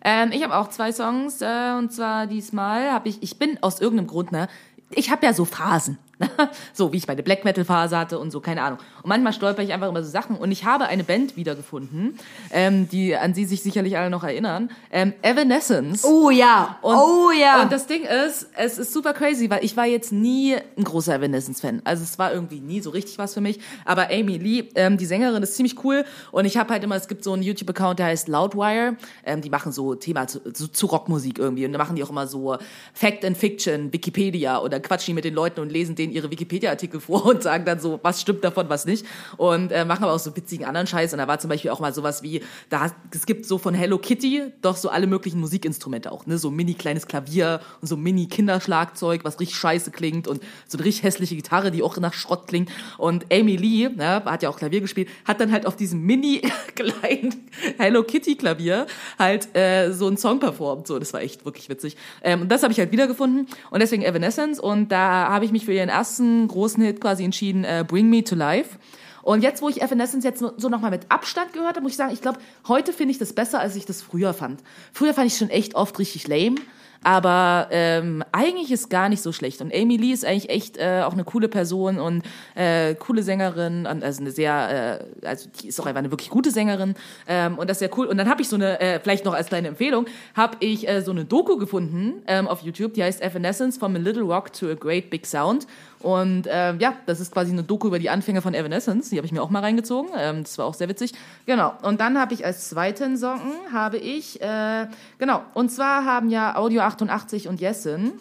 Ähm, 0.04 0.30
ich 0.32 0.42
habe 0.42 0.56
auch 0.56 0.68
zwei 0.68 0.90
Songs 0.92 1.40
äh, 1.40 1.74
und 1.78 1.92
zwar 1.92 2.26
diesmal 2.26 2.90
habe 2.90 3.08
ich, 3.08 3.22
ich 3.22 3.38
bin 3.38 3.62
aus 3.62 3.80
irgendeinem 3.80 4.08
Grund, 4.08 4.32
ne, 4.32 4.48
ich 4.90 5.10
habe 5.10 5.24
ja 5.24 5.32
so 5.32 5.44
Phasen. 5.44 5.98
so 6.72 6.92
wie 6.92 6.96
ich 6.96 7.06
meine 7.06 7.22
Black 7.22 7.44
Metal 7.44 7.64
Phase 7.64 7.96
hatte 7.96 8.18
und 8.18 8.30
so, 8.30 8.40
keine 8.40 8.62
Ahnung. 8.62 8.78
Und 9.02 9.08
manchmal 9.08 9.32
stolper 9.32 9.62
ich 9.62 9.72
einfach 9.72 9.88
über 9.88 10.02
so 10.02 10.10
Sachen 10.10 10.36
und 10.36 10.50
ich 10.50 10.64
habe 10.64 10.86
eine 10.86 11.04
Band 11.04 11.36
wiedergefunden, 11.36 12.18
ähm, 12.50 12.88
die 12.88 13.16
an 13.16 13.34
sie 13.34 13.44
sich 13.44 13.62
sicherlich 13.62 13.96
alle 13.96 14.10
noch 14.10 14.24
erinnern. 14.24 14.70
Ähm, 14.90 15.12
Evanescence. 15.22 16.04
Oh 16.04 16.30
ja, 16.30 16.78
Und, 16.82 16.96
oh 16.96 17.30
ja. 17.30 17.62
Und 17.62 17.72
das 17.72 17.86
Ding 17.86 18.04
ist, 18.04 18.48
es 18.56 18.78
ist 18.78 18.92
super 18.92 19.12
crazy, 19.12 19.48
weil 19.50 19.64
ich 19.64 19.76
war 19.76 19.86
jetzt 19.86 20.12
nie 20.12 20.56
ein 20.76 20.84
großer 20.84 21.14
Evanescence-Fan. 21.16 21.82
Also 21.84 22.02
es 22.02 22.18
war 22.18 22.32
irgendwie 22.32 22.60
nie 22.60 22.80
so 22.80 22.90
richtig 22.90 23.18
was 23.18 23.34
für 23.34 23.40
mich. 23.40 23.60
Aber 23.84 24.10
Amy 24.10 24.38
Lee, 24.38 24.68
ähm, 24.74 24.96
die 24.96 25.06
Sängerin, 25.06 25.42
ist 25.42 25.56
ziemlich 25.56 25.82
cool. 25.84 26.04
Und 26.30 26.44
ich 26.44 26.56
habe 26.56 26.72
halt 26.72 26.84
immer, 26.84 26.96
es 26.96 27.08
gibt 27.08 27.24
so 27.24 27.32
einen 27.32 27.42
YouTube-Account, 27.42 27.98
der 27.98 28.06
heißt 28.06 28.28
Loudwire. 28.28 28.96
Ähm, 29.24 29.40
die 29.40 29.50
machen 29.50 29.72
so 29.72 29.94
Thema 29.94 30.26
zu, 30.26 30.52
zu, 30.52 30.68
zu 30.68 30.86
Rockmusik 30.86 31.38
irgendwie. 31.38 31.66
Und 31.66 31.72
da 31.72 31.78
machen 31.78 31.96
die 31.96 32.04
auch 32.04 32.10
immer 32.10 32.26
so 32.26 32.56
Fact 32.92 33.24
and 33.24 33.36
Fiction, 33.36 33.92
Wikipedia 33.92 34.60
oder 34.60 34.80
quatschen 34.80 35.12
die 35.12 35.14
mit 35.14 35.24
den 35.24 35.34
Leuten 35.34 35.60
und 35.60 35.70
lesen 35.70 35.94
denen 36.02 36.12
ihre 36.12 36.30
Wikipedia-Artikel 36.30 37.00
vor 37.00 37.24
und 37.26 37.42
sagen 37.42 37.64
dann 37.64 37.80
so, 37.80 38.00
was 38.02 38.20
stimmt 38.20 38.44
davon, 38.44 38.68
was 38.68 38.84
nicht. 38.84 39.06
Und 39.36 39.72
äh, 39.72 39.84
machen 39.84 40.04
aber 40.04 40.12
auch 40.12 40.18
so 40.18 40.36
witzigen 40.36 40.64
anderen 40.64 40.86
Scheiß. 40.86 41.12
Und 41.12 41.18
da 41.18 41.28
war 41.28 41.38
zum 41.38 41.50
Beispiel 41.50 41.70
auch 41.70 41.80
mal 41.80 41.94
sowas 41.94 42.22
wie, 42.22 42.42
da 42.68 42.90
es 43.14 43.26
gibt 43.26 43.46
so 43.46 43.58
von 43.58 43.74
Hello 43.74 43.98
Kitty 43.98 44.42
doch 44.60 44.76
so 44.76 44.88
alle 44.88 45.06
möglichen 45.06 45.40
Musikinstrumente 45.40 46.12
auch, 46.12 46.26
ne? 46.26 46.38
So 46.38 46.50
mini 46.50 46.74
kleines 46.74 47.06
Klavier 47.06 47.60
und 47.80 47.88
so 47.88 47.96
mini 47.96 48.26
Kinderschlagzeug, 48.26 49.24
was 49.24 49.40
richtig 49.40 49.56
scheiße 49.56 49.90
klingt 49.90 50.28
und 50.28 50.42
so 50.66 50.78
eine 50.78 50.86
richtig 50.86 51.04
hässliche 51.04 51.36
Gitarre, 51.36 51.70
die 51.70 51.82
auch 51.82 51.96
nach 51.98 52.12
Schrott 52.12 52.46
klingt. 52.46 52.70
Und 52.98 53.26
Amy 53.32 53.56
Lee, 53.56 53.88
ne, 53.88 54.24
hat 54.24 54.42
ja 54.42 54.48
auch 54.48 54.56
Klavier 54.56 54.80
gespielt, 54.80 55.08
hat 55.24 55.40
dann 55.40 55.52
halt 55.52 55.66
auf 55.66 55.76
diesem 55.76 56.02
mini 56.02 56.42
kleinen 56.74 57.46
Hello 57.78 58.02
Kitty 58.02 58.36
Klavier 58.36 58.86
halt 59.18 59.54
äh, 59.56 59.92
so 59.92 60.06
einen 60.06 60.16
Song 60.16 60.40
performt. 60.40 60.86
So, 60.86 60.98
das 60.98 61.12
war 61.12 61.20
echt 61.20 61.44
wirklich 61.44 61.68
witzig. 61.68 61.96
Ähm, 62.22 62.42
und 62.42 62.48
das 62.48 62.62
habe 62.62 62.72
ich 62.72 62.78
halt 62.78 62.92
wiedergefunden 62.92 63.46
und 63.70 63.80
deswegen 63.80 64.02
Evanescence. 64.02 64.58
Und 64.58 64.90
da 64.90 65.28
habe 65.28 65.44
ich 65.44 65.52
mich 65.52 65.64
für 65.64 65.72
ihren 65.72 65.90
ersten 65.92 66.48
großen 66.48 66.82
Hit 66.82 67.00
quasi 67.00 67.24
entschieden, 67.24 67.64
äh, 67.64 67.84
Bring 67.86 68.10
Me 68.10 68.24
to 68.24 68.34
Life. 68.34 68.78
Und 69.22 69.42
jetzt, 69.42 69.62
wo 69.62 69.68
ich 69.68 69.80
Evanescence 69.80 70.24
jetzt 70.24 70.40
so 70.40 70.68
nochmal 70.68 70.90
mit 70.90 71.02
Abstand 71.08 71.52
gehört 71.52 71.76
habe, 71.76 71.82
muss 71.82 71.92
ich 71.92 71.96
sagen, 71.96 72.12
ich 72.12 72.20
glaube, 72.20 72.40
heute 72.66 72.92
finde 72.92 73.12
ich 73.12 73.18
das 73.18 73.32
besser, 73.32 73.60
als 73.60 73.76
ich 73.76 73.86
das 73.86 74.02
früher 74.02 74.34
fand. 74.34 74.60
Früher 74.92 75.14
fand 75.14 75.28
ich 75.28 75.36
schon 75.36 75.48
echt 75.48 75.76
oft 75.76 75.98
richtig 76.00 76.26
lame. 76.26 76.56
Aber 77.02 77.68
ähm, 77.70 78.22
eigentlich 78.32 78.70
ist 78.70 78.90
gar 78.90 79.08
nicht 79.08 79.22
so 79.22 79.32
schlecht. 79.32 79.60
Und 79.60 79.74
Amy 79.74 79.96
Lee 79.96 80.12
ist 80.12 80.24
eigentlich 80.24 80.50
echt 80.50 80.76
äh, 80.76 81.02
auch 81.04 81.12
eine 81.12 81.24
coole 81.24 81.48
Person 81.48 81.98
und 81.98 82.22
äh, 82.54 82.94
coole 82.94 83.22
Sängerin, 83.22 83.86
und 83.86 84.04
also 84.04 84.20
eine 84.20 84.30
sehr, 84.30 85.00
äh, 85.22 85.26
also 85.26 85.48
die 85.60 85.68
ist 85.68 85.80
auch 85.80 85.86
einfach 85.86 86.00
eine 86.00 86.10
wirklich 86.10 86.30
gute 86.30 86.50
Sängerin. 86.50 86.94
Ähm, 87.26 87.58
und 87.58 87.68
das 87.68 87.76
ist 87.76 87.80
sehr 87.80 87.98
cool. 87.98 88.06
Und 88.06 88.18
dann 88.18 88.28
habe 88.28 88.42
ich 88.42 88.48
so 88.48 88.56
eine, 88.56 88.80
äh, 88.80 89.00
vielleicht 89.00 89.24
noch 89.24 89.34
als 89.34 89.48
kleine 89.48 89.68
Empfehlung, 89.68 90.06
habe 90.34 90.56
ich 90.60 90.88
äh, 90.88 91.02
so 91.02 91.10
eine 91.10 91.24
Doku 91.24 91.56
gefunden 91.56 92.22
ähm, 92.26 92.48
auf 92.48 92.62
YouTube, 92.62 92.94
die 92.94 93.02
heißt 93.02 93.20
Evanescence 93.22 93.78
from 93.78 93.96
a 93.96 93.98
Little 93.98 94.22
Rock 94.22 94.52
to 94.52 94.70
a 94.70 94.74
Great 94.74 95.10
Big 95.10 95.26
Sound. 95.26 95.66
Und 96.02 96.48
ähm, 96.50 96.78
ja, 96.80 96.94
das 97.06 97.20
ist 97.20 97.32
quasi 97.32 97.52
eine 97.52 97.62
Doku 97.62 97.86
über 97.86 97.98
die 97.98 98.10
Anfänge 98.10 98.42
von 98.42 98.54
Evanescence. 98.54 99.10
Die 99.10 99.16
habe 99.16 99.26
ich 99.26 99.32
mir 99.32 99.42
auch 99.42 99.50
mal 99.50 99.60
reingezogen. 99.60 100.10
Ähm, 100.16 100.42
das 100.42 100.58
war 100.58 100.66
auch 100.66 100.74
sehr 100.74 100.88
witzig. 100.88 101.12
Genau. 101.46 101.72
Und 101.82 102.00
dann 102.00 102.18
habe 102.18 102.34
ich 102.34 102.44
als 102.44 102.68
zweiten 102.68 103.16
Song 103.16 103.40
habe 103.72 103.98
ich 103.98 104.40
äh, 104.40 104.86
genau. 105.18 105.42
Und 105.54 105.70
zwar 105.70 106.04
haben 106.04 106.28
ja 106.28 106.56
Audio 106.56 106.82
88 106.82 107.48
und 107.48 107.60
Jessen 107.60 108.12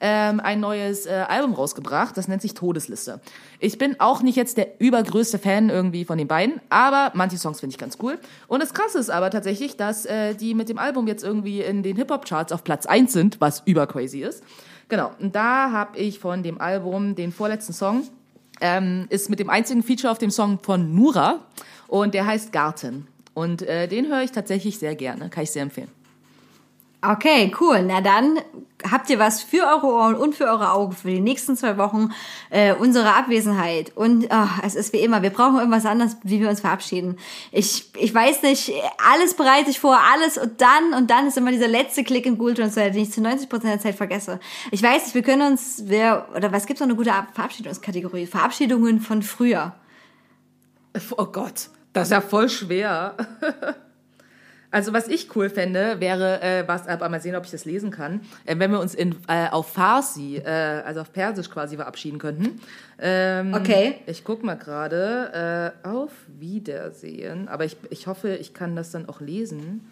ähm, 0.00 0.40
ein 0.40 0.60
neues 0.60 1.06
äh, 1.06 1.24
Album 1.28 1.54
rausgebracht. 1.54 2.16
Das 2.16 2.28
nennt 2.28 2.42
sich 2.42 2.54
Todesliste. 2.54 3.20
Ich 3.60 3.78
bin 3.78 3.98
auch 3.98 4.22
nicht 4.22 4.36
jetzt 4.36 4.56
der 4.56 4.80
übergrößte 4.80 5.38
Fan 5.38 5.70
irgendwie 5.70 6.04
von 6.04 6.18
den 6.18 6.28
beiden, 6.28 6.60
aber 6.68 7.12
manche 7.14 7.38
Songs 7.38 7.60
finde 7.60 7.74
ich 7.74 7.78
ganz 7.78 7.98
cool. 8.02 8.18
Und 8.46 8.62
das 8.62 8.74
Krasse 8.74 8.98
ist 8.98 9.10
aber 9.10 9.30
tatsächlich, 9.30 9.76
dass 9.76 10.06
äh, 10.06 10.34
die 10.34 10.54
mit 10.54 10.68
dem 10.68 10.78
Album 10.78 11.06
jetzt 11.06 11.24
irgendwie 11.24 11.62
in 11.62 11.82
den 11.82 11.96
Hip-Hop-Charts 11.96 12.52
auf 12.52 12.64
Platz 12.64 12.86
1 12.86 13.12
sind, 13.12 13.40
was 13.40 13.62
übercrazy 13.66 14.22
ist. 14.22 14.42
Genau, 14.88 15.12
und 15.20 15.34
da 15.34 15.70
habe 15.70 15.98
ich 15.98 16.18
von 16.18 16.42
dem 16.42 16.60
Album 16.60 17.14
den 17.14 17.30
vorletzten 17.30 17.74
Song, 17.74 18.04
ähm, 18.60 19.06
ist 19.10 19.28
mit 19.28 19.38
dem 19.38 19.50
einzigen 19.50 19.82
Feature 19.82 20.10
auf 20.10 20.18
dem 20.18 20.30
Song 20.30 20.58
von 20.60 20.94
Nura 20.94 21.40
und 21.86 22.14
der 22.14 22.26
heißt 22.26 22.52
Garten. 22.52 23.06
Und 23.34 23.62
äh, 23.62 23.86
den 23.86 24.08
höre 24.08 24.22
ich 24.22 24.32
tatsächlich 24.32 24.78
sehr 24.78 24.96
gerne, 24.96 25.28
kann 25.28 25.44
ich 25.44 25.50
sehr 25.50 25.62
empfehlen. 25.62 25.90
Okay, 27.00 27.52
cool. 27.60 27.82
Na 27.84 28.00
dann 28.00 28.38
habt 28.90 29.08
ihr 29.10 29.18
was 29.18 29.42
für 29.42 29.66
eure 29.66 29.86
Ohren 29.86 30.14
und 30.16 30.34
für 30.34 30.44
eure 30.46 30.72
Augen 30.72 30.92
für 30.92 31.08
die 31.08 31.20
nächsten 31.20 31.56
zwei 31.56 31.78
Wochen 31.78 32.10
äh, 32.50 32.74
unsere 32.74 33.14
Abwesenheit. 33.14 33.92
Und 33.96 34.26
ach, 34.30 34.60
es 34.64 34.74
ist 34.74 34.92
wie 34.92 34.98
immer, 34.98 35.22
wir 35.22 35.30
brauchen 35.30 35.56
irgendwas 35.58 35.86
anderes, 35.86 36.16
wie 36.22 36.40
wir 36.40 36.48
uns 36.48 36.60
verabschieden. 36.60 37.18
Ich, 37.52 37.90
ich 37.96 38.12
weiß 38.14 38.42
nicht, 38.42 38.72
alles 39.12 39.34
bereite 39.34 39.70
ich 39.70 39.78
vor, 39.80 39.98
alles 40.12 40.38
und 40.38 40.60
dann 40.60 40.92
und 40.96 41.08
dann 41.10 41.26
ist 41.28 41.36
immer 41.36 41.50
dieser 41.52 41.68
letzte 41.68 42.02
Klick 42.04 42.26
in 42.26 42.36
Google 42.38 42.54
Translate, 42.54 42.92
den 42.92 43.02
ich 43.02 43.12
zu 43.12 43.20
90% 43.20 43.58
der 43.62 43.80
Zeit 43.80 43.94
vergesse. 43.96 44.38
Ich 44.70 44.82
weiß 44.82 45.04
nicht, 45.06 45.14
wir 45.14 45.22
können 45.22 45.42
uns, 45.52 45.82
wer, 45.86 46.28
oder 46.36 46.50
was 46.52 46.66
gibt's 46.66 46.80
noch 46.80 46.88
eine 46.88 46.96
gute 46.96 47.12
Ab- 47.12 47.28
Verabschiedungskategorie? 47.34 48.26
Verabschiedungen 48.26 49.00
von 49.00 49.22
früher. 49.22 49.74
Oh 51.16 51.26
Gott, 51.26 51.68
das 51.92 52.08
ist 52.08 52.12
ja 52.12 52.20
voll 52.20 52.48
schwer. 52.48 53.14
Also 54.70 54.92
was 54.92 55.08
ich 55.08 55.34
cool 55.34 55.48
fände, 55.48 55.98
wäre, 55.98 56.42
äh, 56.42 56.64
was, 56.68 56.86
aber 56.88 57.08
mal 57.08 57.22
sehen, 57.22 57.34
ob 57.36 57.44
ich 57.44 57.50
das 57.50 57.64
lesen 57.64 57.90
kann, 57.90 58.20
äh, 58.44 58.58
wenn 58.58 58.70
wir 58.70 58.80
uns 58.80 58.94
in, 58.94 59.16
äh, 59.26 59.48
auf 59.48 59.72
Farsi, 59.72 60.36
äh, 60.36 60.82
also 60.84 61.00
auf 61.00 61.12
Persisch 61.12 61.48
quasi 61.48 61.76
verabschieden 61.76 62.18
könnten. 62.18 62.60
Ähm, 62.98 63.54
Okay. 63.54 63.96
Ich 64.06 64.24
guck 64.24 64.44
mal 64.44 64.56
gerade. 64.56 65.72
Äh, 65.84 65.88
auf 65.88 66.10
Wiedersehen. 66.38 67.48
Aber 67.48 67.64
ich, 67.64 67.76
ich 67.90 68.06
hoffe, 68.06 68.34
ich 68.36 68.52
kann 68.52 68.76
das 68.76 68.90
dann 68.90 69.08
auch 69.08 69.20
lesen. 69.20 69.88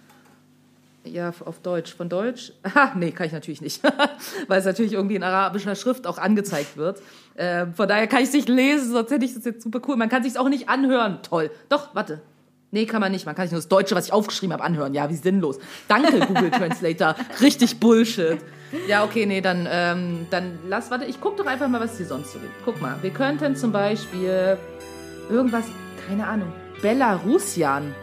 Ja, 1.05 1.33
auf 1.45 1.61
Deutsch. 1.61 1.95
Von 1.95 2.09
Deutsch? 2.09 2.53
Ah, 2.75 2.93
nee, 2.97 3.13
kann 3.13 3.27
ich 3.29 3.33
natürlich 3.33 3.61
nicht. 3.63 3.83
Weil 4.49 4.59
es 4.59 4.65
natürlich 4.67 4.93
irgendwie 4.93 5.15
in 5.15 5.23
arabischer 5.23 5.75
Schrift 5.75 6.07
auch 6.07 6.19
angezeigt 6.19 6.77
wird. 6.77 7.01
Ähm, 7.39 7.73
von 7.75 7.89
daher 7.89 8.09
kann 8.09 8.21
ich 8.21 8.29
es 8.29 8.35
nicht 8.35 8.49
lesen, 8.49 8.93
sonst 8.93 9.11
hätte 9.11 9.25
ich 9.25 9.33
das 9.35 9.45
jetzt 9.45 9.63
super 9.63 9.81
cool. 9.89 9.97
Man 9.97 10.09
kann 10.09 10.23
sich 10.23 10.39
auch 10.39 10.49
nicht 10.49 10.69
anhören. 10.69 11.21
Toll. 11.23 11.51
Doch, 11.69 11.95
warte. 11.95 12.21
Nee, 12.73 12.87
kann 12.87 13.01
man 13.01 13.13
nicht. 13.13 13.27
Man 13.27 13.35
kann 13.35 13.47
sich 13.47 13.53
nur 13.53 13.61
das 13.61 13.69
Deutsche, 13.69 13.95
was 13.95 14.07
ich 14.07 14.13
aufgeschrieben 14.13 14.53
habe, 14.53 14.65
anhören. 14.65 14.93
Ja, 14.93 15.09
wie 15.09 15.15
sinnlos. 15.15 15.59
Danke, 15.89 16.21
Google 16.27 16.51
Translator. 16.51 17.15
Richtig 17.41 17.79
Bullshit. 17.79 18.39
Ja, 18.89 19.05
okay, 19.05 19.25
nee, 19.27 19.41
dann, 19.41 19.69
ähm, 19.71 20.27
dann 20.31 20.59
lass, 20.69 20.91
warte, 20.91 21.05
ich 21.05 21.21
guck 21.21 21.37
doch 21.37 21.47
einfach 21.47 21.69
mal, 21.69 21.81
was 21.81 21.93
es 21.93 21.99
hier 21.99 22.07
sonst 22.07 22.33
so 22.33 22.39
gibt. 22.41 22.53
Guck 22.65 22.81
mal, 22.83 22.97
wir 23.01 23.11
könnten 23.11 23.55
zum 23.55 23.71
Beispiel 23.71 24.59
irgendwas, 25.31 25.65
keine 26.09 26.27
Ahnung, 26.27 26.53
Belarusian. 26.83 27.95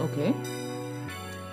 Okay. 0.00 0.34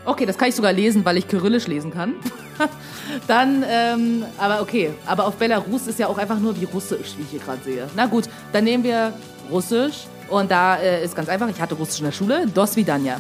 Okay, 0.04 0.26
das 0.26 0.38
kann 0.38 0.50
ich 0.50 0.56
sogar 0.56 0.74
lesen, 0.74 1.06
weil 1.06 1.18
ich 1.18 1.28
Kyrillisch 1.28 1.68
lesen 1.68 1.92
kann. 1.92 2.16
dann, 3.28 3.64
ähm, 3.68 4.26
aber 4.38 4.62
okay, 4.62 4.94
aber 5.06 5.26
auf 5.26 5.36
Belarus 5.36 5.88
ist 5.88 6.00
ja 6.00 6.08
auch 6.08 6.18
einfach 6.18 6.40
nur 6.40 6.60
wie 6.60 6.66
Russisch, 6.66 7.16
wie 7.18 7.24
ich 7.24 7.30
hier 7.30 7.40
gerade 7.40 7.64
sehe. 7.64 7.88
Na 7.96 8.08
gut, 8.08 8.26
dann 8.52 8.64
nehmen 8.64 8.84
wir 8.84 9.14
Russisch 9.52 10.08
und 10.30 10.52
da 10.52 10.78
äh, 10.78 11.04
ist 11.04 11.16
ganz 11.16 11.30
einfach, 11.30 11.48
ich 11.50 11.60
hatte 11.62 11.76
Russisch 11.76 12.00
in 12.00 12.06
der 12.06 12.12
Schule, 12.12 12.48
Dos 12.48 12.76
Vidania. 12.76 13.20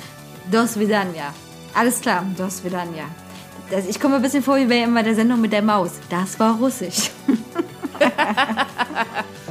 Dos 0.52 0.78
Vidania. 0.78 1.34
Alles 1.74 2.02
klar, 2.02 2.26
Dos 2.38 2.64
Vidania. 2.64 3.06
Das, 3.70 3.86
ich 3.88 4.00
komme 4.00 4.14
mir 4.14 4.18
ein 4.18 4.22
bisschen 4.22 4.44
vor 4.44 4.58
wie 4.58 4.66
bei 4.66 5.04
der 5.04 5.16
Sendung 5.16 5.42
mit 5.42 5.52
der 5.52 5.62
Maus. 5.62 5.92
Das 6.10 6.40
war 6.40 6.56
Russisch. 6.56 7.12